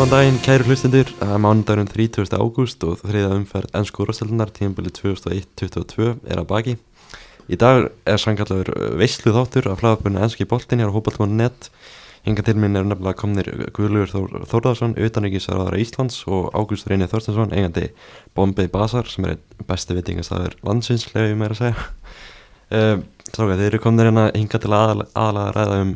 Góðan 0.00 0.14
daginn, 0.14 0.38
kæru 0.40 0.64
hlustendur. 0.64 1.10
Það 1.18 1.32
er 1.34 1.40
mánudagurinn 1.44 1.88
30. 1.92 2.30
ágúst 2.40 2.84
og 2.88 3.02
þriða 3.02 3.34
umferð 3.36 3.74
ennsku 3.76 4.00
úrvarsteldunar 4.00 4.48
tímabili 4.56 4.88
2001-2022 4.96 6.06
er 6.24 6.40
að 6.40 6.46
baki. 6.48 6.74
Í 7.52 7.58
dag 7.60 7.90
er 8.08 8.22
sangallegur 8.22 8.96
veislu 8.96 9.34
þáttur 9.36 9.68
af 9.68 9.82
flaðabunni 9.82 10.22
ennski 10.24 10.46
boltin 10.48 10.80
hér 10.80 10.88
á 10.88 10.96
hópaltmánu.net. 10.96 11.68
Hinga 12.24 12.46
til 12.46 12.56
minn 12.56 12.80
er 12.80 12.88
nefnilega 12.88 13.20
komnir 13.20 13.52
Guðlugur 13.76 14.14
Þór, 14.14 14.48
Þórðarsson, 14.48 14.96
utanryggisarðara 14.96 15.82
Íslands 15.84 16.22
og 16.32 16.48
Ágúst 16.56 16.88
Reynir 16.88 17.12
Þorstensson, 17.12 17.52
eigandi 17.52 17.90
Bombay 18.32 18.72
Bazar 18.72 19.04
sem 19.12 19.28
er 19.28 19.36
besti 19.68 19.98
vitingastæður 20.00 20.56
landsins, 20.64 21.10
lega 21.12 21.34
ég 21.34 21.36
meira 21.44 21.58
að 21.58 21.66
segja. 21.66 21.90
Uh, 22.70 23.00
Stráka, 23.26 23.56
þeir 23.58 23.64
eru 23.66 23.78
komnir 23.82 24.06
hérna 24.06 24.28
hinga 24.30 24.58
til 24.62 24.70
aðal, 24.70 25.00
aðalega 25.18 25.48
að 25.48 25.56
ræða 25.56 25.78
um 25.82 25.88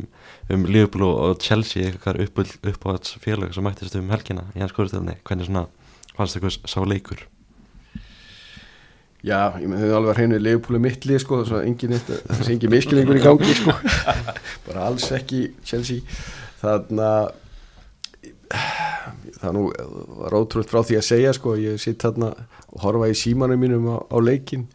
um 0.52 0.66
Liverpool 0.68 1.06
og 1.08 1.38
Chelsea 1.40 1.88
eitthvað 1.88 2.24
uppáhalds 2.68 3.16
félag 3.22 3.54
sem 3.54 3.64
mættist 3.64 3.96
um 3.96 4.10
helgina 4.12 4.48
í 4.52 4.60
hans 4.60 4.74
skóristöðinni, 4.74 5.16
hvernig 5.24 5.48
svona 5.48 5.66
fannst 6.16 6.40
það 6.40 6.58
sá 6.68 6.80
leikur? 6.84 7.24
Já, 9.24 9.56
ég 9.56 9.70
með 9.72 9.86
þau 9.86 9.94
alveg 9.98 10.18
hreinu 10.18 10.38
Liverpool 10.42 10.76
er 10.76 10.84
mittlið 10.84 11.22
sko, 11.22 11.38
það 11.48 11.62
er 11.62 11.68
engin, 11.70 11.94
engin 12.44 12.74
miskilningur 12.74 13.16
í 13.16 13.24
gangi 13.24 13.54
sko. 13.56 13.72
Bara 14.66 14.90
alls 14.90 15.06
ekki 15.16 15.46
Chelsea. 15.64 16.04
Þannig 16.60 17.00
að 17.06 17.32
það 19.40 19.56
nú 19.56 19.62
var 20.20 20.36
ótrúlega 20.36 20.70
frá 20.70 20.84
því 20.84 20.98
að 21.00 21.06
segja 21.08 21.32
sko, 21.36 21.54
ég 21.56 21.80
sitt 21.80 22.04
þarna 22.04 22.34
og 22.68 22.84
horfa 22.84 23.08
í 23.08 23.16
símanum 23.16 23.64
mínum 23.64 23.88
á, 23.96 23.98
á 24.12 24.16
leikin 24.20 24.68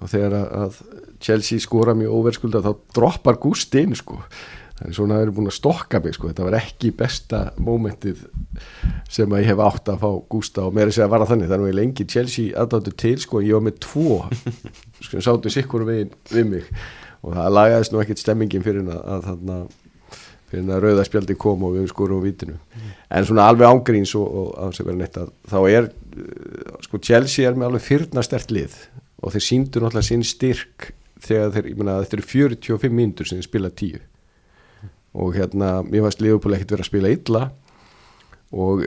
og 0.00 0.10
þegar 0.10 0.34
að 0.40 0.80
Chelsea 1.22 1.62
skora 1.62 1.94
mjög 1.98 2.16
óverskulda 2.18 2.62
þá 2.64 2.72
droppar 2.96 3.38
Gustinn 3.42 3.94
sko 3.98 4.18
en 4.80 4.94
svona 4.96 5.18
það 5.18 5.26
er 5.26 5.32
búin 5.36 5.50
að 5.50 5.56
stokka 5.58 6.00
mig 6.04 6.16
sko. 6.16 6.30
Þetta 6.30 6.46
var 6.46 6.56
ekki 6.60 6.92
besta 6.96 7.40
mómentið 7.60 8.22
sem 9.12 9.34
að 9.34 9.42
ég 9.42 9.50
hef 9.52 9.62
átt 9.66 9.90
að 9.92 10.00
fá 10.04 10.08
Gústa 10.32 10.64
og 10.64 10.76
mér 10.76 10.86
er 10.86 10.92
að 10.92 10.96
segja 10.96 11.08
að 11.08 11.14
vara 11.16 11.28
þannig. 11.28 11.50
Þannig 11.50 11.66
að 11.66 11.72
ég 11.72 11.78
lengi 11.80 12.08
Chelsea 12.14 12.56
aðdáttu 12.62 12.94
til 13.04 13.14
sko 13.20 13.42
ég 13.44 13.58
var 13.58 13.66
með 13.66 13.78
tvo 13.84 14.16
sko 15.06 15.22
sáttu 15.26 15.52
sikkur 15.52 15.84
við, 15.88 16.16
við 16.32 16.50
mig. 16.54 16.72
Og 17.20 17.36
það 17.36 17.54
lagaðist 17.58 17.94
nú 17.94 18.02
ekkert 18.02 18.22
stemmingin 18.22 18.64
fyrir 18.64 18.88
að, 18.88 19.00
að 19.04 19.26
þarna 19.28 19.58
fyrir 20.50 20.72
að 20.74 20.86
rauðaspjaldi 20.86 21.36
kom 21.38 21.66
og 21.68 21.76
við 21.76 21.90
skorum 21.92 22.24
á 22.24 22.26
vítinu 22.26 22.56
mm. 22.56 22.94
en 23.14 23.26
svona 23.28 23.44
alveg 23.46 23.68
ángríns 23.70 24.16
og, 24.18 24.24
og 24.26 24.48
að 24.58 24.72
sem 24.74 24.88
verður 24.88 24.98
neitt 24.98 25.18
að 25.20 25.28
þá 25.46 25.58
er 25.68 25.86
sko 26.88 26.98
Chelsea 27.06 27.46
er 27.46 27.54
með 27.54 27.68
alveg 27.68 27.84
fyrna 27.86 28.24
stert 28.26 28.50
lið. 28.54 28.74
Og 29.20 29.34
þeir 29.34 29.44
síndur 29.44 29.84
náttúrulega 29.84 30.08
sín 30.08 30.24
styrk 30.24 30.94
þegar 31.20 31.52
þeir, 31.54 31.68
ég 31.68 31.76
menna 31.78 31.98
þetta 32.00 32.16
eru 32.16 32.30
45 32.30 32.96
mínútur 32.96 33.28
sem 33.28 33.38
þeir 33.38 33.46
spila 33.50 33.70
10 33.76 34.09
og 35.14 35.34
hérna, 35.34 35.80
mér 35.86 36.06
fannst 36.06 36.22
Leopold 36.22 36.56
ekkert 36.56 36.76
verið 36.76 36.84
að 36.84 36.90
spila 36.90 37.14
illa. 37.14 37.46
Og 38.50 38.84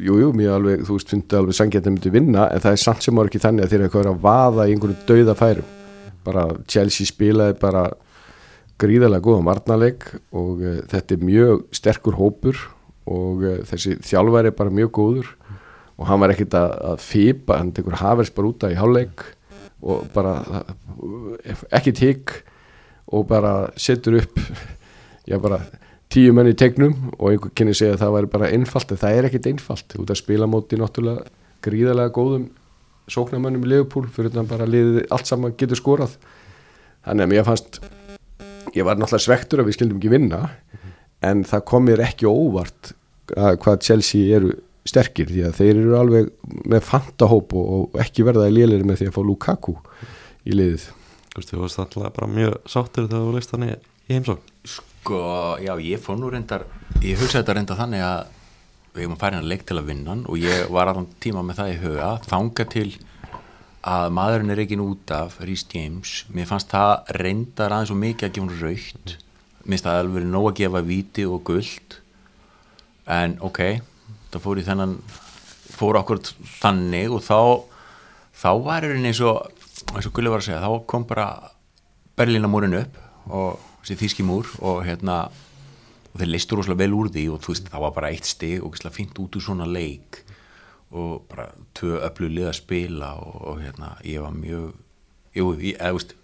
jújú, 0.00 0.18
jú, 0.20 0.30
mér 0.36 0.54
alveg, 0.56 0.84
þú 0.86 0.96
veist, 0.96 1.12
finnst 1.12 1.34
alveg 1.36 1.56
sangjætt 1.56 1.88
að 1.88 1.96
myndi 1.96 2.12
vinna, 2.12 2.46
en 2.52 2.62
það 2.62 2.76
er 2.76 2.82
samt 2.82 3.04
sem 3.04 3.18
var 3.18 3.28
ekki 3.28 3.42
þannig 3.42 3.66
að 3.66 3.74
þeir 3.74 3.86
eru 3.88 4.12
að 4.12 4.22
vaða 4.24 4.66
í 4.68 4.74
einhverju 4.74 4.98
dauða 5.08 5.36
færum. 5.38 5.70
Bara 6.22 6.46
Chelsea 6.70 7.08
spilaði 7.08 7.58
bara 7.60 7.86
gríðarlega 8.82 9.24
góða 9.24 9.44
margnaleg 9.46 10.06
og 10.34 10.62
uh, 10.62 10.80
þetta 10.90 11.16
er 11.16 11.26
mjög 11.26 11.64
sterkur 11.74 12.18
hópur 12.18 12.58
og 13.10 13.44
uh, 13.44 13.60
þessi 13.68 13.98
þjálfæri 14.06 14.52
er 14.52 14.58
bara 14.58 14.74
mjög 14.74 14.92
góður. 14.98 15.32
Og 16.00 16.08
hann 16.08 16.22
var 16.22 16.32
ekkert 16.32 16.56
að, 16.58 16.72
að 16.92 17.02
fýpa, 17.04 17.58
hann 17.60 17.72
tekur 17.76 17.98
hafers 18.00 18.32
bara 18.34 18.48
úta 18.48 18.70
í 18.72 18.78
háleik 18.78 19.24
og 19.82 20.06
bara 20.14 20.38
uh, 20.46 21.66
ekki 21.74 21.94
tík 21.98 22.36
og 23.12 23.26
bara 23.30 23.72
setur 23.76 24.22
upp 24.22 24.38
já 25.28 25.38
bara 25.42 25.60
tíu 26.12 26.32
menn 26.36 26.50
í 26.50 26.56
tegnum 26.58 27.12
og 27.16 27.30
einhver 27.30 27.52
kynni 27.56 27.74
segja 27.76 27.96
að 27.96 28.02
það 28.02 28.16
væri 28.16 28.30
bara 28.34 28.50
einfalt 28.52 28.92
en 28.92 29.00
það 29.00 29.18
er 29.18 29.28
ekkit 29.28 29.48
einfalt. 29.52 29.94
Út 30.00 30.12
að 30.12 30.20
spila 30.20 30.48
móti 30.50 30.78
náttúrulega 30.80 31.24
gríðarlega 31.64 32.12
góðum 32.16 32.48
sóknarmönnum 33.12 33.64
í 33.66 33.70
Leopold 33.72 34.10
fyrir 34.14 34.32
þannig 34.32 34.44
að 34.44 34.52
bara 34.52 34.68
liðið 34.70 34.98
allt 35.14 35.30
saman 35.30 35.54
getur 35.58 35.80
skorað. 35.80 36.18
Þannig 37.06 37.26
að 37.26 37.32
mér 37.32 37.46
fannst 37.48 37.80
ég 38.76 38.86
var 38.86 38.98
náttúrulega 38.98 39.26
svektur 39.26 39.62
að 39.62 39.70
við 39.70 39.78
skildum 39.78 40.02
ekki 40.02 40.12
vinna 40.12 40.42
en 41.24 41.46
það 41.48 41.64
kom 41.70 41.88
mér 41.88 42.04
ekki 42.04 42.28
óvart 42.28 42.92
hvað 43.32 43.82
Chelsea 43.86 44.36
eru 44.36 44.52
sterkir 44.88 45.30
því 45.30 45.44
að 45.46 45.58
þeir 45.60 45.76
eru 45.76 45.96
alveg 45.96 46.30
með 46.68 46.88
fantahóp 46.88 47.54
og 47.56 48.00
ekki 48.02 48.26
verða 48.26 48.48
í 48.50 48.56
liðlir 48.56 48.84
með 48.86 49.00
því 49.00 49.10
að 49.12 49.16
fá 49.16 49.22
Lukaku 49.24 49.76
í 50.42 50.56
liðið. 50.58 50.88
Þú 51.32 51.62
veist 51.62 51.78
alltaf 51.80 52.16
bara 52.18 52.28
mjög 52.28 52.58
sáttur 52.68 53.06
þegar 53.06 53.28
þú 53.28 53.36
leist 53.38 53.54
þannig 53.54 53.76
í 53.78 54.16
heimsókn 54.18 54.90
Sko, 55.02 55.18
já, 55.58 55.72
ég 55.82 55.98
fór 55.98 56.14
nú 56.14 56.28
reyndar, 56.30 56.62
ég 57.02 57.18
hugsaði 57.18 57.40
þetta 57.40 57.54
reyndar 57.56 57.78
þannig 57.80 58.02
að 58.06 58.20
við 58.94 59.00
hefum 59.02 59.14
að 59.16 59.22
færa 59.24 59.38
hann 59.40 59.48
leik 59.50 59.62
til 59.66 59.76
að 59.80 59.88
vinna 59.88 60.14
og 60.30 60.36
ég 60.38 60.68
var 60.70 60.90
allan 60.92 61.08
tíma 61.24 61.40
með 61.42 61.56
það 61.58 61.70
í 61.72 61.80
huga, 61.80 62.10
þanga 62.30 62.66
til 62.70 62.84
að 63.90 64.12
maðurinn 64.14 64.54
er 64.54 64.62
ekki 64.62 64.78
út 64.84 65.10
af 65.16 65.34
Rhys 65.42 65.64
James, 65.72 66.12
mér 66.30 66.46
fannst 66.46 66.70
það 66.70 67.10
reyndar 67.18 67.74
aðeins 67.74 67.90
og 67.90 67.98
mikið 67.98 68.28
að 68.28 68.36
gefa 68.36 68.46
hann 68.46 68.60
raukt, 68.60 69.16
mér 69.64 69.72
finnst 69.72 69.88
það 69.88 69.98
alveg 70.04 70.30
nóg 70.36 70.46
að 70.52 70.54
gefa 70.60 70.84
viti 70.92 71.26
og 71.26 71.42
gullt, 71.50 71.98
en 73.18 73.36
ok, 73.50 73.60
það 74.30 74.46
fór 74.46 74.62
í 74.62 74.66
þennan, 74.70 74.94
fór 75.80 76.00
okkur 76.04 76.22
þannig 76.60 77.18
og 77.18 77.26
þá, 77.26 77.40
þá 78.44 78.48
var 78.68 78.86
það 78.86 79.10
eins 79.10 79.24
og, 79.26 79.66
eins 79.96 80.06
og 80.06 80.14
Gulli 80.14 80.30
var 80.30 80.46
að 80.46 80.52
segja, 80.52 80.62
þá 80.62 80.86
kom 80.94 81.10
bara 81.10 81.28
Berlínamúrin 82.14 82.78
upp 82.84 83.02
og 83.34 83.68
þessi 83.82 83.98
þýskimúr 84.02 84.52
og 84.62 84.84
hérna 84.86 85.24
og 86.12 86.20
þeir 86.20 86.30
leistur 86.34 86.60
rosalega 86.60 86.84
vel 86.84 86.96
úr 86.96 87.10
því 87.12 87.24
og 87.32 87.42
þú 87.42 87.54
veist 87.54 87.70
það 87.72 87.84
var 87.86 87.94
bara 87.96 88.12
eitt 88.12 88.28
stig 88.28 88.64
og 88.64 88.76
fint 88.92 89.18
út 89.18 89.36
úr 89.36 89.44
svona 89.44 89.66
leik 89.66 90.22
og 90.92 91.24
bara 91.30 91.48
tvö 91.74 92.00
öllu 92.04 92.28
lið 92.28 92.50
að 92.50 92.58
spila 92.58 93.14
og, 93.16 93.36
og 93.48 93.60
hérna 93.64 93.94
ég 94.04 94.20
var 94.20 94.34
mjög 94.36 94.74
jú, 95.32 95.46
ég, 95.56 95.78
eða, 95.78 95.94
veist, 95.96 96.14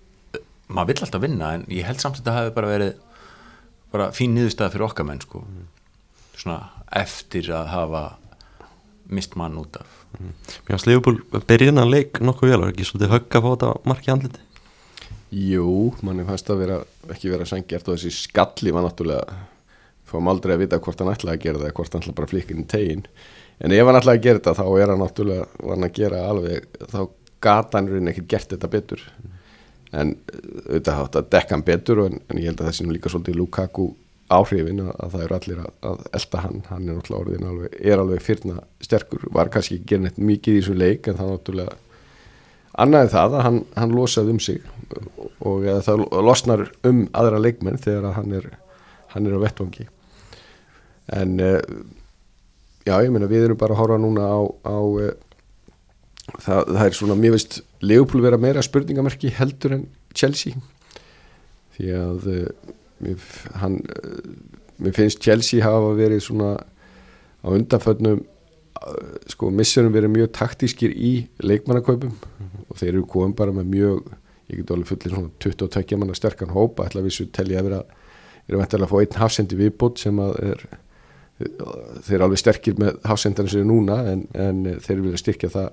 maður 0.68 0.91
vill 0.92 1.04
alltaf 1.06 1.24
vinna 1.24 1.52
en 1.56 1.64
ég 1.72 1.88
held 1.88 2.02
samt 2.02 2.18
að 2.18 2.22
þetta 2.22 2.36
hafi 2.36 2.54
bara 2.58 2.72
verið 2.74 2.92
bara 3.94 4.10
fín 4.12 4.34
niðurstað 4.36 4.74
fyrir 4.74 4.88
okkar 4.91 5.08
menn 5.08 5.22
sko 5.24 5.41
mm. 5.47 5.68
svona 6.36 6.58
eftir 7.00 7.48
að 7.56 7.70
hafa 7.72 8.02
mist 9.08 9.38
mann 9.41 9.56
út 9.56 9.80
af 9.80 9.94
mm. 10.18 10.34
Mér 10.66 10.74
finnst 10.74 10.91
Leopold 10.91 11.24
byrjina 11.48 11.86
leik 11.88 12.20
nokkuð 12.20 12.52
vel 12.52 12.66
og 12.66 12.74
ekki 12.74 12.91
svolítið 12.91 13.14
högg 13.14 13.38
að 13.38 13.47
fá 13.47 13.50
þetta 13.54 13.72
marki 13.88 14.12
andliti 14.12 14.44
Jú, 15.34 15.93
manni 16.06 16.25
fannst 16.25 16.49
að 16.49 16.62
vera, 16.62 16.77
ekki 17.12 17.33
vera 17.33 17.47
sangjart 17.49 17.89
og 17.89 17.99
þessi 17.99 18.15
skalli 18.16 18.72
var 18.72 18.87
náttúrulega 18.87 19.41
fáum 20.09 20.31
aldrei 20.33 20.55
að 20.55 20.62
vita 20.62 20.78
hvort 20.81 21.03
hann 21.03 21.12
ætlaði 21.12 21.37
að 21.37 21.43
gera 21.44 21.62
það 21.65 21.75
hvort 21.77 21.93
hann 21.93 22.03
ætlaði 22.05 22.16
bara 22.16 22.28
að 22.28 22.33
flikka 22.33 22.55
inn 22.55 22.62
í 22.62 22.69
tegin 22.72 23.03
en 23.61 23.75
ef 23.77 23.89
hann 23.91 23.99
ætlaði 23.99 24.21
að 24.21 24.25
gera 24.25 24.41
þetta 24.41 24.55
þá 24.56 24.66
er 24.69 24.93
hann 24.93 25.03
náttúrulega 25.05 25.49
var 25.61 25.75
hann 25.75 25.89
að 25.89 25.97
gera 25.99 26.22
alveg, 26.31 26.69
þá 26.89 27.00
gata 27.44 27.78
hann 27.78 27.91
reyni 27.93 28.12
ekkert 28.12 28.31
gert 28.33 28.55
þetta 28.55 28.71
betur. 28.72 29.03
En 29.93 30.15
auðvitað 30.69 30.99
hátt 30.99 31.16
að 31.16 31.31
dekka 31.33 31.56
hann 31.56 31.65
betur 31.65 32.03
en, 32.05 32.21
en 32.28 32.41
ég 32.41 32.50
held 32.50 32.60
að 32.60 32.69
það 32.69 32.77
sínum 32.78 32.95
líka 32.97 33.12
svolítið 33.12 33.39
Lukaku 33.41 33.87
áhrifin 34.28 34.83
að, 34.84 34.91
að 35.00 35.15
það 35.15 35.22
eru 35.25 35.37
allir 35.39 35.60
að, 35.62 35.71
að 35.89 36.03
elda 36.19 36.43
hann, 36.45 36.59
hann 36.69 36.89
er 36.89 36.99
náttúrulega 36.99 37.22
orðin 37.25 37.49
alveg, 37.49 37.77
er 37.81 38.03
alveg 38.03 38.25
fyrna 38.25 38.56
sterkur, 38.84 39.28
var 39.33 39.53
kannski 39.53 39.81
ekki 39.81 40.00
annaðið 42.78 43.15
það 43.15 43.37
að 43.39 43.44
hann, 43.47 43.61
hann 43.77 43.94
losaði 43.97 44.34
um 44.34 44.41
sig 44.43 44.61
og 45.44 45.66
það 45.84 46.03
losnar 46.25 46.65
um 46.89 47.05
aðra 47.16 47.41
leikmenn 47.43 47.81
þegar 47.83 48.16
hann 48.16 48.34
er, 48.39 48.50
hann 49.12 49.28
er 49.28 49.37
á 49.37 49.44
vettvangi. 49.44 49.89
En 51.19 51.39
uh, 51.41 51.61
já 52.89 52.94
ég 53.05 53.12
meina 53.12 53.28
við 53.31 53.49
erum 53.49 53.61
bara 53.61 53.77
að 53.77 53.83
horfa 53.83 54.00
núna 54.00 54.28
á, 54.28 54.39
á 54.65 54.78
uh, 54.78 55.12
það, 56.44 56.62
það 56.72 56.83
er 56.87 56.99
svona 56.99 57.19
mér 57.19 57.37
veist 57.37 57.61
Leopold 57.84 58.25
vera 58.25 58.41
meira 58.41 58.65
spurningamerki 58.65 59.33
heldur 59.37 59.78
en 59.78 59.87
Chelsea. 60.16 60.59
Því 61.77 61.92
að 61.97 62.27
uh, 62.33 62.74
mér, 63.04 63.28
hann, 63.63 63.78
mér 64.83 64.97
finnst 64.97 65.22
Chelsea 65.24 65.65
hafa 65.65 65.95
verið 65.98 66.24
svona 66.27 66.57
á 66.59 67.48
undanföllnum 67.48 68.24
sko 69.28 69.51
missurum 69.51 69.92
verið 69.95 70.15
mjög 70.15 70.33
taktískir 70.39 70.92
í 70.95 71.28
leikmannakaupum 71.42 72.10
mm 72.10 72.48
-hmm. 72.48 72.66
og 72.69 72.77
þeir 72.80 72.92
eru 72.92 73.07
komið 73.07 73.36
bara 73.36 73.53
með 73.53 73.71
mjög 73.75 74.13
ég 74.48 74.57
get 74.57 74.71
alveg 74.71 74.86
fullir 74.86 75.15
svona 75.15 75.30
22 75.41 75.97
manna 75.97 76.15
sterkan 76.15 76.54
hópa 76.54 76.86
ætla 76.86 77.01
að 77.01 77.09
vissu 77.10 77.27
telja 77.27 77.60
að 77.60 77.69
vera 77.69 77.83
erum 78.48 78.63
við 78.63 78.83
að 78.83 78.89
fá 78.89 79.01
einn 79.01 79.21
hafsendi 79.21 79.57
viðbót 79.57 79.98
sem 79.98 80.19
að 80.19 80.39
er, 80.42 80.63
þeir 81.39 82.15
eru 82.15 82.25
alveg 82.25 82.39
sterkir 82.39 82.78
með 82.80 82.97
hafsendarinn 83.04 83.51
sem 83.53 83.60
er 83.60 83.69
núna 83.69 83.98
en, 84.13 84.25
en 84.34 84.81
þeir 84.81 85.03
vilja 85.04 85.21
styrkja 85.21 85.53
það 85.53 85.69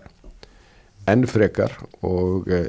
enn 1.08 1.26
frekar 1.30 1.78
og 2.02 2.50
e, 2.50 2.62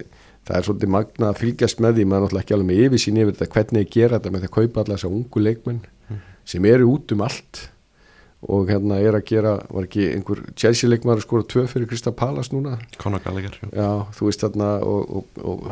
það 0.46 0.56
er 0.58 0.66
svolítið 0.68 0.92
magna 0.94 1.30
að 1.32 1.40
fylgjast 1.42 1.82
með 1.82 1.98
því 1.98 2.04
maður 2.06 2.16
er 2.16 2.26
náttúrulega 2.26 2.44
ekki 2.44 2.56
alveg 2.56 2.70
með 2.70 2.82
yfirsýn 2.84 3.20
yfir 3.22 3.34
þetta 3.34 3.54
hvernig 3.56 3.86
ég 3.86 3.94
gera 3.96 4.18
þetta 4.18 4.34
með 4.34 4.46
að 4.46 4.54
kaupa 4.58 4.82
alla 4.82 4.98
þessa 4.98 5.10
ungu 5.10 5.42
leikmenn 5.42 5.80
mm. 5.82 6.20
sem 6.52 6.68
eru 6.70 6.90
út 6.92 7.16
um 7.16 7.24
allt 7.26 7.62
og 8.46 8.68
hérna 8.70 9.00
er 9.02 9.16
að 9.18 9.24
gera, 9.26 9.56
var 9.72 9.86
ekki 9.88 10.06
einhver 10.12 10.42
Chelsea 10.58 10.90
leikmar 10.90 11.18
að 11.18 11.24
skora 11.26 11.46
tvö 11.50 11.64
fyrir 11.70 11.88
Krista 11.90 12.12
Pallas 12.14 12.52
núna? 12.52 12.76
Conor 13.00 13.22
Gallagher 13.24 13.56
já, 13.64 13.88
þú 14.14 14.28
veist 14.28 14.44
þarna 14.44 14.68
og, 14.86 15.16
og, 15.18 15.40
og, 15.42 15.64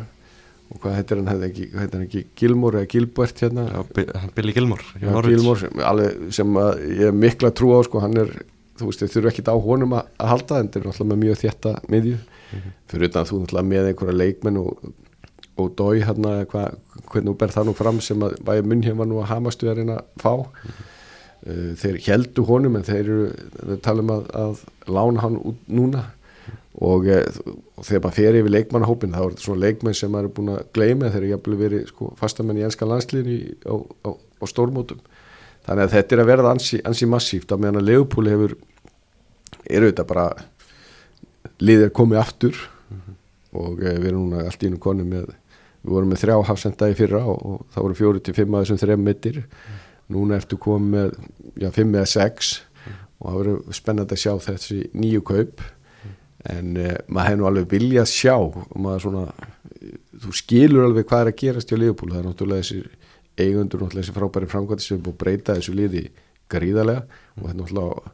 og 0.75 0.81
hvað 0.83 0.97
heitir 0.99 1.21
hann, 1.21 1.45
heitir 1.45 1.95
hann 1.95 2.07
ekki? 2.09 2.25
Gilmore 2.41 2.83
eða 2.83 2.91
Gilbert 2.97 3.45
hérna? 3.45 3.69
Já, 3.71 4.27
Billy 4.35 4.57
Gilmore 4.57 4.89
Já. 4.99 5.13
Gilmore 5.29 5.63
sem, 5.63 5.85
alveg, 5.87 6.25
sem 6.35 6.59
ég 6.59 7.05
hef 7.05 7.21
mikla 7.21 7.53
trú 7.55 7.71
á 7.79 7.81
sko, 7.87 8.03
hann 8.03 8.19
er, 8.25 8.33
þú 8.81 8.91
veist, 8.91 9.05
þau 9.05 9.15
þurfu 9.15 9.31
ekkit 9.31 9.53
á 9.55 9.57
honum 9.69 9.95
að, 10.01 10.09
að 10.19 10.33
halda, 10.33 10.59
en 10.59 10.73
þeir 10.73 10.81
eru 10.83 10.91
náttúrulega 10.91 11.13
með 11.13 11.23
mjög 11.23 11.41
þétta 11.45 11.75
miðju, 11.95 12.17
fyrir 12.91 13.13
utan 13.13 13.29
þú 13.31 13.43
náttúrulega 13.45 13.71
með 13.71 13.91
einhverja 13.93 14.17
leikmenn 14.19 14.59
og, 14.65 14.83
dói 15.79 16.03
hérna, 16.03 16.35
hva, 16.51 16.65
hvernig 17.13 17.31
þú 17.31 17.37
ber 17.45 17.55
það 17.55 17.71
nú 17.71 17.77
fram 17.79 18.03
sem 18.03 18.27
að 18.27 18.35
bæði 18.43 18.67
munn 18.67 18.83
hefur 18.89 19.11
nú 19.13 19.23
að 19.23 19.31
hamastu 19.31 19.71
að 19.71 19.79
reyna 19.79 20.01
að 20.01 20.25
fá. 20.25 20.33
Uh, 20.35 20.83
þeir 21.45 21.97
heldu 22.07 22.45
honum 22.49 22.79
en 22.79 22.87
þeir 22.87 23.01
eru, 23.03 23.25
þeir 23.61 23.81
tala 23.85 24.05
um 24.05 24.13
að, 24.15 24.29
að 24.41 24.61
lána 24.97 25.25
hann 25.25 25.41
út 25.41 25.67
núna. 25.69 26.05
Og, 26.83 27.07
eh, 27.07 27.23
og 27.79 27.87
þegar 27.87 28.01
maður 28.03 28.17
fer 28.17 28.37
yfir 28.41 28.51
leikmannahópin 28.51 29.13
þá 29.15 29.21
er 29.21 29.35
þetta 29.35 29.45
svona 29.45 29.63
leikmenn 29.63 29.95
sem 29.95 30.11
maður 30.11 30.27
er 30.27 30.33
búin 30.35 30.53
að 30.57 30.65
gleyma 30.75 31.11
þeir 31.13 31.21
eru 31.21 31.29
jafnvel 31.31 31.59
verið 31.61 31.85
sko, 31.93 32.09
fastamenn 32.19 32.59
í 32.59 32.65
enska 32.67 32.89
landsliðin 32.89 33.53
á, 33.63 33.75
á, 33.79 34.11
á 34.19 34.45
stórmótum. 34.51 35.05
Þannig 35.69 35.85
að 35.85 35.95
þetta 35.95 36.17
er 36.17 36.23
að 36.25 36.31
verða 36.33 36.51
ansi, 36.51 36.81
ansi 36.85 37.09
massíft 37.09 37.55
að 37.55 37.63
meðan 37.63 37.81
að 37.81 37.87
Leopold 37.93 38.33
hefur 38.33 38.57
eru 39.71 39.93
þetta 39.93 40.09
bara 40.09 40.27
liðir 41.63 41.95
komið 41.95 42.21
aftur. 42.25 42.59
Og 43.55 43.79
eh, 43.79 43.95
við 44.01 44.11
erum 44.11 44.27
núna 44.27 44.49
allt 44.49 44.67
í 44.67 44.73
einu 44.73 44.83
konu 44.83 45.07
með 45.07 45.31
við 45.85 45.93
vorum 45.93 46.11
með 46.11 46.23
þrjá 46.25 46.37
hafsenda 46.49 46.89
í 46.91 46.97
fyrra 46.97 47.21
og, 47.29 47.41
og 47.45 47.65
það 47.75 47.87
voru 47.87 47.99
fjóri 47.99 48.25
til 48.25 48.35
fimm 48.35 48.55
að 48.57 48.65
þessum 48.65 48.81
þrejum 48.81 49.03
mittir 49.05 49.41
núna 50.13 50.39
ertu 50.41 50.59
komið 50.61 50.91
með 50.95 51.15
já, 51.63 51.71
fimm 51.75 51.95
eða 51.95 52.11
sex 52.11 52.55
og 53.21 53.29
það 53.29 53.39
verður 53.39 53.79
spennandi 53.79 54.17
að 54.17 54.23
sjá 54.25 54.33
þessi 54.49 54.81
nýju 54.93 55.25
kaup. 55.25 55.63
En 56.53 56.75
uh, 56.77 56.97
maður 57.09 57.29
hefði 57.31 57.41
nú 57.41 57.47
alveg 57.49 57.71
viljað 57.71 58.11
sjá 58.13 58.35
og 58.37 58.75
maður 58.77 59.07
svona 59.07 59.25
þú 60.25 60.35
skilur 60.37 60.85
alveg 60.85 61.09
hvað 61.09 61.23
er 61.23 61.31
að 61.31 61.39
gerast 61.41 61.71
hjá 61.73 61.79
Leopold 61.81 62.13
það 62.13 62.21
er 62.21 62.29
náttúrulega 62.29 62.65
þessir 62.65 62.91
eigundur 63.41 63.81
náttúrulega 63.81 64.03
þessi 64.03 64.17
frábæri 64.19 64.51
framkvæmdi 64.51 64.85
sem 64.85 64.99
er 64.99 65.05
búið 65.07 65.15
að 65.15 65.23
breyta 65.23 65.57
þessu 65.57 65.75
liði 65.79 66.05
gríðarlega. 66.53 67.07
Og 67.39 67.49
þetta 67.49 67.61
náttúrulega 67.63 68.13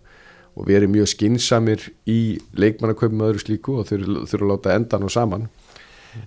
og 0.60 0.70
erum 0.74 0.92
mjög 0.92 1.08
skinsamir 1.12 1.84
í 2.10 2.20
leikmannaköpum 2.58 3.22
öðru 3.24 3.42
slíku 3.42 3.78
og 3.80 3.88
þurfum 3.88 4.26
þurfa 4.28 4.46
að 4.46 4.50
láta 4.50 4.74
endan 4.76 5.06
og 5.06 5.12
saman. 5.14 5.46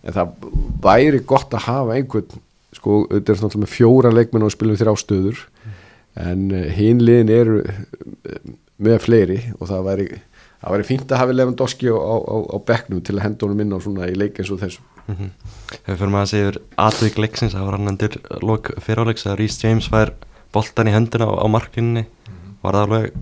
En 0.01 0.15
það 0.15 0.35
væri 0.83 1.19
gott 1.27 1.53
að 1.53 1.65
hafa 1.67 1.97
einhvern 1.97 2.43
sko, 2.73 3.03
þetta 3.11 3.33
er 3.33 3.41
náttúrulega 3.41 3.63
með 3.65 3.73
fjóra 3.73 4.13
leikmenn 4.13 4.47
og 4.47 4.53
spilum 4.53 4.79
þrjá 4.79 4.95
stöður 5.01 5.43
en 6.19 6.45
uh, 6.51 6.67
hinliðin 6.77 7.31
eru 7.33 7.59
uh, 7.63 8.53
með 8.83 8.99
fleiri 9.05 9.39
og 9.59 9.67
það 9.69 9.85
væri 9.87 10.07
það 10.63 10.73
væri 10.75 10.87
fínt 10.87 11.11
að 11.11 11.21
hafa 11.21 11.35
Lewandowski 11.35 11.91
á, 11.91 11.97
á, 11.97 12.15
á, 12.23 12.35
á 12.55 12.57
bekknum 12.67 13.03
til 13.03 13.17
að 13.17 13.25
henda 13.27 13.47
honum 13.47 13.63
inn 13.63 13.75
á 13.75 13.79
svona 13.83 14.09
í 14.11 14.17
leik 14.17 14.39
eins 14.39 14.51
og 14.53 14.61
þessu. 14.61 14.83
Mhm. 15.11 15.31
Ef 15.73 15.87
við 15.89 15.97
fyrir 15.99 16.13
maður 16.13 16.23
að 16.23 16.31
segja 16.31 16.47
yfir 16.47 16.59
atvik 16.85 17.17
leiksins 17.19 17.55
það 17.55 17.65
var 17.67 17.77
hann 17.77 17.91
endur 17.91 18.19
lok 18.43 18.71
fyriráleiks 18.79 19.27
að 19.27 19.39
Rhys 19.41 19.59
James 19.63 19.89
fær 19.91 20.13
boltan 20.55 20.87
í 20.87 20.93
hendina 20.95 21.27
á, 21.27 21.33
á 21.43 21.47
marklinni 21.51 22.05
var 22.63 22.77
það 22.77 22.85
alveg 22.87 23.17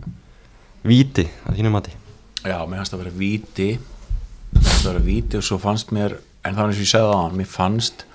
víti 0.86 1.26
að 1.48 1.58
þínu 1.58 1.74
mati? 1.74 1.96
Já, 2.42 2.58
mér 2.66 2.82
fannst 2.82 2.94
það 2.94 3.00
að 3.00 3.04
vera 3.06 3.18
víti. 3.18 3.70
Mér 4.52 4.62
fannst 4.62 4.84
það 4.84 4.92
að 4.92 4.94
vera 4.94 5.08
víti 5.08 5.40
og 5.40 5.48
svo 5.48 5.58
fannst 5.62 5.94
mér 5.96 6.18
en 6.46 6.54
það 6.54 6.62
var 6.62 6.72
eins 6.72 6.80
og 6.80 6.86
ég 6.86 6.92
segði 6.92 7.18
á 7.18 7.22
hann, 7.22 7.38
mér 7.38 7.50
fannst 7.50 8.06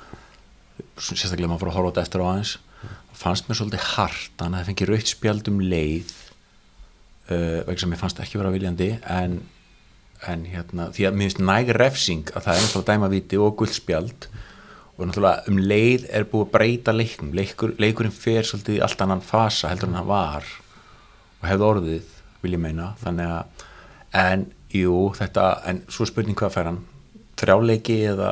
sérstaklega 0.96 1.50
maður 1.50 1.64
fór 1.64 1.70
að 1.70 1.76
horfa 1.79 1.90
þetta 1.90 2.06
eftir 2.06 2.22
á 2.22 2.26
aðeins 2.31 2.55
fannst 3.17 3.49
mér 3.49 3.59
svolítið 3.61 3.85
hart 3.95 4.33
þannig 4.39 4.57
að 4.57 4.63
það 4.63 4.71
fengi 4.71 4.89
rautt 4.91 5.13
spjald 5.13 5.51
um 5.51 5.61
leið 5.63 6.15
uh, 7.31 7.61
vegna 7.67 7.79
sem 7.83 7.93
mér 7.93 8.01
fannst 8.01 8.23
ekki 8.23 8.41
vera 8.41 8.53
viljandi 8.55 8.91
en, 9.13 9.39
en 10.31 10.45
hérna, 10.51 10.91
því 10.97 11.09
að 11.09 11.17
mér 11.17 11.31
finnst 11.31 11.45
næg 11.45 11.73
refsing 11.77 12.33
að 12.35 12.49
það 12.49 12.53
er 12.59 12.67
náttúrulega 12.67 12.93
dæma 12.93 13.13
víti 13.13 13.41
og 13.41 13.57
guldspjald 13.61 14.29
og 14.97 15.05
náttúrulega 15.05 15.53
um 15.53 15.61
leið 15.61 16.07
er 16.09 16.27
búið 16.31 16.47
að 16.47 16.53
breyta 16.55 16.95
leiknum. 16.95 17.33
Leikur, 17.37 17.75
leikurinn 17.81 18.15
fer 18.15 18.47
svolítið 18.49 18.79
í 18.79 18.83
allt 18.85 19.03
annan 19.05 19.25
fasa 19.25 19.71
heldur 19.73 19.91
en 19.91 19.99
hann 20.01 20.09
var 20.09 20.47
og 21.37 21.49
hefði 21.51 21.67
orðið, 21.67 22.13
vil 22.43 22.55
ég 22.57 22.63
meina 22.63 22.93
þannig 23.03 23.33
að, 23.35 23.65
en 24.17 24.47
jú 24.73 25.01
þetta, 25.17 25.49
en 25.69 25.83
svo 25.93 26.07
spurning 26.09 26.39
hvað 26.39 26.55
fær 26.55 26.71
hann? 26.71 26.81
Þrjáleiki 27.37 27.99
eða 28.09 28.31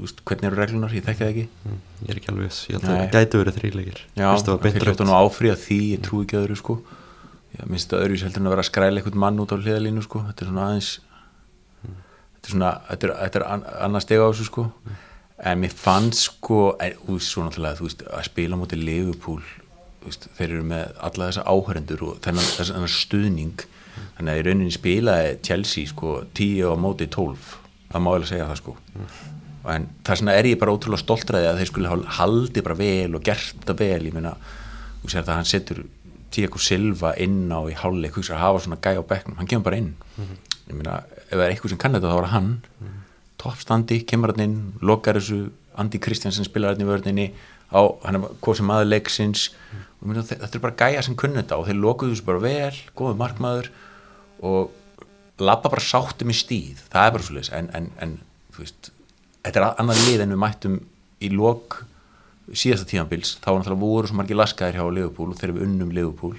veist, 0.00 0.22
hvernig 0.28 0.48
eru 0.48 0.58
reglunar, 0.58 0.92
ég 0.96 1.04
þekki 1.06 1.22
það 1.22 1.30
ekki. 1.32 1.44
Mm, 1.66 1.78
Ég 2.02 2.10
er 2.10 2.18
ekki 2.20 2.32
alveg 2.32 2.48
ég 2.48 2.74
held 2.74 2.82
að 2.82 2.96
það 2.96 3.14
gæti 3.14 3.40
verið 3.42 3.56
þrýleikir 3.58 4.02
Já, 4.18 4.28
þeir 4.64 4.86
hljóttu 4.86 5.06
nú 5.06 5.14
áfríða 5.18 5.56
því, 5.62 5.78
ég 5.92 6.02
trú 6.06 6.22
ekki 6.24 6.38
öðru 6.40 6.58
sko. 6.58 6.76
Ég 7.52 7.68
minnst 7.68 7.92
það 7.92 8.04
öðru 8.06 8.18
heldur 8.22 8.42
en 8.42 8.48
að 8.48 8.54
vera 8.54 8.64
að 8.64 8.68
skræla 8.70 9.00
einhvern 9.02 9.22
mann 9.22 9.40
út 9.42 9.52
á 9.52 9.56
hliðalínu 9.60 10.04
sko. 10.06 10.22
Þetta 10.28 10.44
er 10.44 10.50
svona 10.50 10.66
aðeins 10.68 10.90
þetta 12.42 12.48
er 12.48 12.54
svona, 12.56 12.70
þetta 12.88 13.08
er, 13.08 13.14
þetta 13.22 13.40
er 13.40 13.46
an, 13.46 13.64
annað 13.86 14.04
steg 14.06 14.22
á 14.22 14.26
þessu 14.26 14.46
sko. 14.48 14.66
En 15.42 15.58
mér 15.62 15.74
fannst 15.74 16.28
sko 16.28 16.60
veist, 16.78 17.28
svo 17.28 17.44
náttúrulega, 17.46 17.82
veist, 17.82 18.04
að 18.06 18.26
spila 18.28 18.58
móti 18.58 18.78
Liverpool, 18.78 19.42
veist, 20.04 20.28
þeir 20.38 20.48
eru 20.48 20.66
með 20.70 20.96
alla 21.02 21.28
þessa 21.30 21.46
áhörendur 21.50 22.04
og 22.06 22.20
þennan, 22.22 22.88
stuðning, 22.90 23.66
þannig 24.16 24.32
að 24.32 24.40
í 24.40 24.46
rauninni 24.48 24.74
spilaði 24.74 25.36
Chelsea 25.46 25.90
sko 25.90 26.20
10 26.38 26.70
á 26.70 26.74
móti 26.78 27.10
12, 27.10 27.52
það 27.92 28.04
má 28.06 28.10
ég 28.14 28.28
segja 28.30 28.48
það 28.50 28.60
sko 28.62 28.76
en 29.70 29.88
þess 30.04 30.20
vegna 30.22 30.34
er 30.38 30.48
ég 30.50 30.58
bara 30.58 30.72
ótrúlega 30.74 31.02
stoltræði 31.04 31.46
að 31.52 31.58
þeir 31.60 31.70
skulle 31.70 31.88
hafa 31.92 32.16
haldið 32.18 32.64
bara 32.66 32.78
vel 32.80 33.14
og 33.14 33.22
gert 33.26 33.52
þetta 33.60 33.76
vel, 33.78 34.02
ég 34.08 34.14
meina 34.16 34.32
þú 35.02 35.10
sér 35.12 35.22
það 35.22 35.32
að 35.34 35.38
hann 35.38 35.50
setur 35.52 35.82
Tiago 36.32 36.58
Silva 36.58 37.12
inn 37.20 37.52
á 37.52 37.60
í 37.68 37.74
háluleik, 37.76 38.14
hugsa 38.16 38.34
að 38.38 38.42
hafa 38.46 38.60
svona 38.64 38.80
gæ 38.80 38.96
á 38.96 39.04
bekknum, 39.04 39.36
hann 39.36 39.46
kemur 39.50 39.66
bara 39.68 39.76
inn. 39.82 39.90
Ég 40.70 40.74
meina, 40.78 40.94
ef 41.28 41.34
það 41.36 41.42
er 41.44 41.50
eitthvað 41.52 41.74
sem 41.74 41.80
kann 41.82 41.92
þetta 41.92 42.08
þá 42.08 42.16
það 42.22 42.30
hann. 42.32 42.50
Toppstandi, 43.42 43.98
kemur 44.08 44.32
hann 44.32 44.44
inn 44.46 44.56
lokar 44.86 45.18
þessu, 45.18 45.50
Andi 45.76 45.98
Kristjansen 46.04 46.44
spilar 46.46 46.72
hann 46.74 46.84
í 46.84 46.88
vörninni, 46.88 47.26
á, 47.72 47.80
hann 48.06 48.16
er 48.18 48.26
hvað 48.44 48.58
sem 48.60 48.68
maður 48.70 48.88
leiksins. 48.92 49.44
Og 50.00 50.06
ég 50.06 50.10
meina, 50.12 50.24
þe- 50.28 50.38
þetta 50.44 50.58
er 50.58 50.64
bara 50.64 50.78
gæja 50.82 51.02
sem 51.06 51.16
kunni 51.20 51.40
þetta 51.42 51.58
og 51.60 51.68
þeir 51.68 51.80
lokuðu 51.84 52.14
þessu 52.16 52.26
bara 52.28 52.42
vel 52.46 52.80
góðu 52.98 53.18
markmaður 53.20 53.68
og 54.42 54.72
labba 55.42 55.68
bara 55.72 55.84
sáttum 55.84 56.32
í 56.32 56.36
stíð. 56.36 56.80
Það 56.92 57.06
er 57.08 57.14
bara 57.18 57.26
svo 57.28 57.36
leis, 57.36 57.52
en, 57.52 57.68
en, 57.76 57.90
en 58.04 58.16
þú 58.56 58.64
veist, 58.64 58.92
þetta 59.42 59.60
er 59.60 59.80
annað 59.82 60.02
lið 60.06 60.24
en 60.24 60.34
við 60.34 60.40
mættum 60.42 60.78
í 61.22 61.30
lok 61.32 61.82
síðasta 62.52 62.88
tímanbils, 62.90 63.36
þá 63.40 63.48
náttúrulega 63.54 63.80
voru 63.82 64.10
svo 64.10 64.18
margir 64.18 64.38
laskaðir 64.38 64.78
hjá 64.80 64.86
Liverpool 64.92 65.30
og 65.32 65.38
þegar 65.38 65.54
við 65.56 65.66
unnum 65.68 65.92
Liverpool 65.94 66.34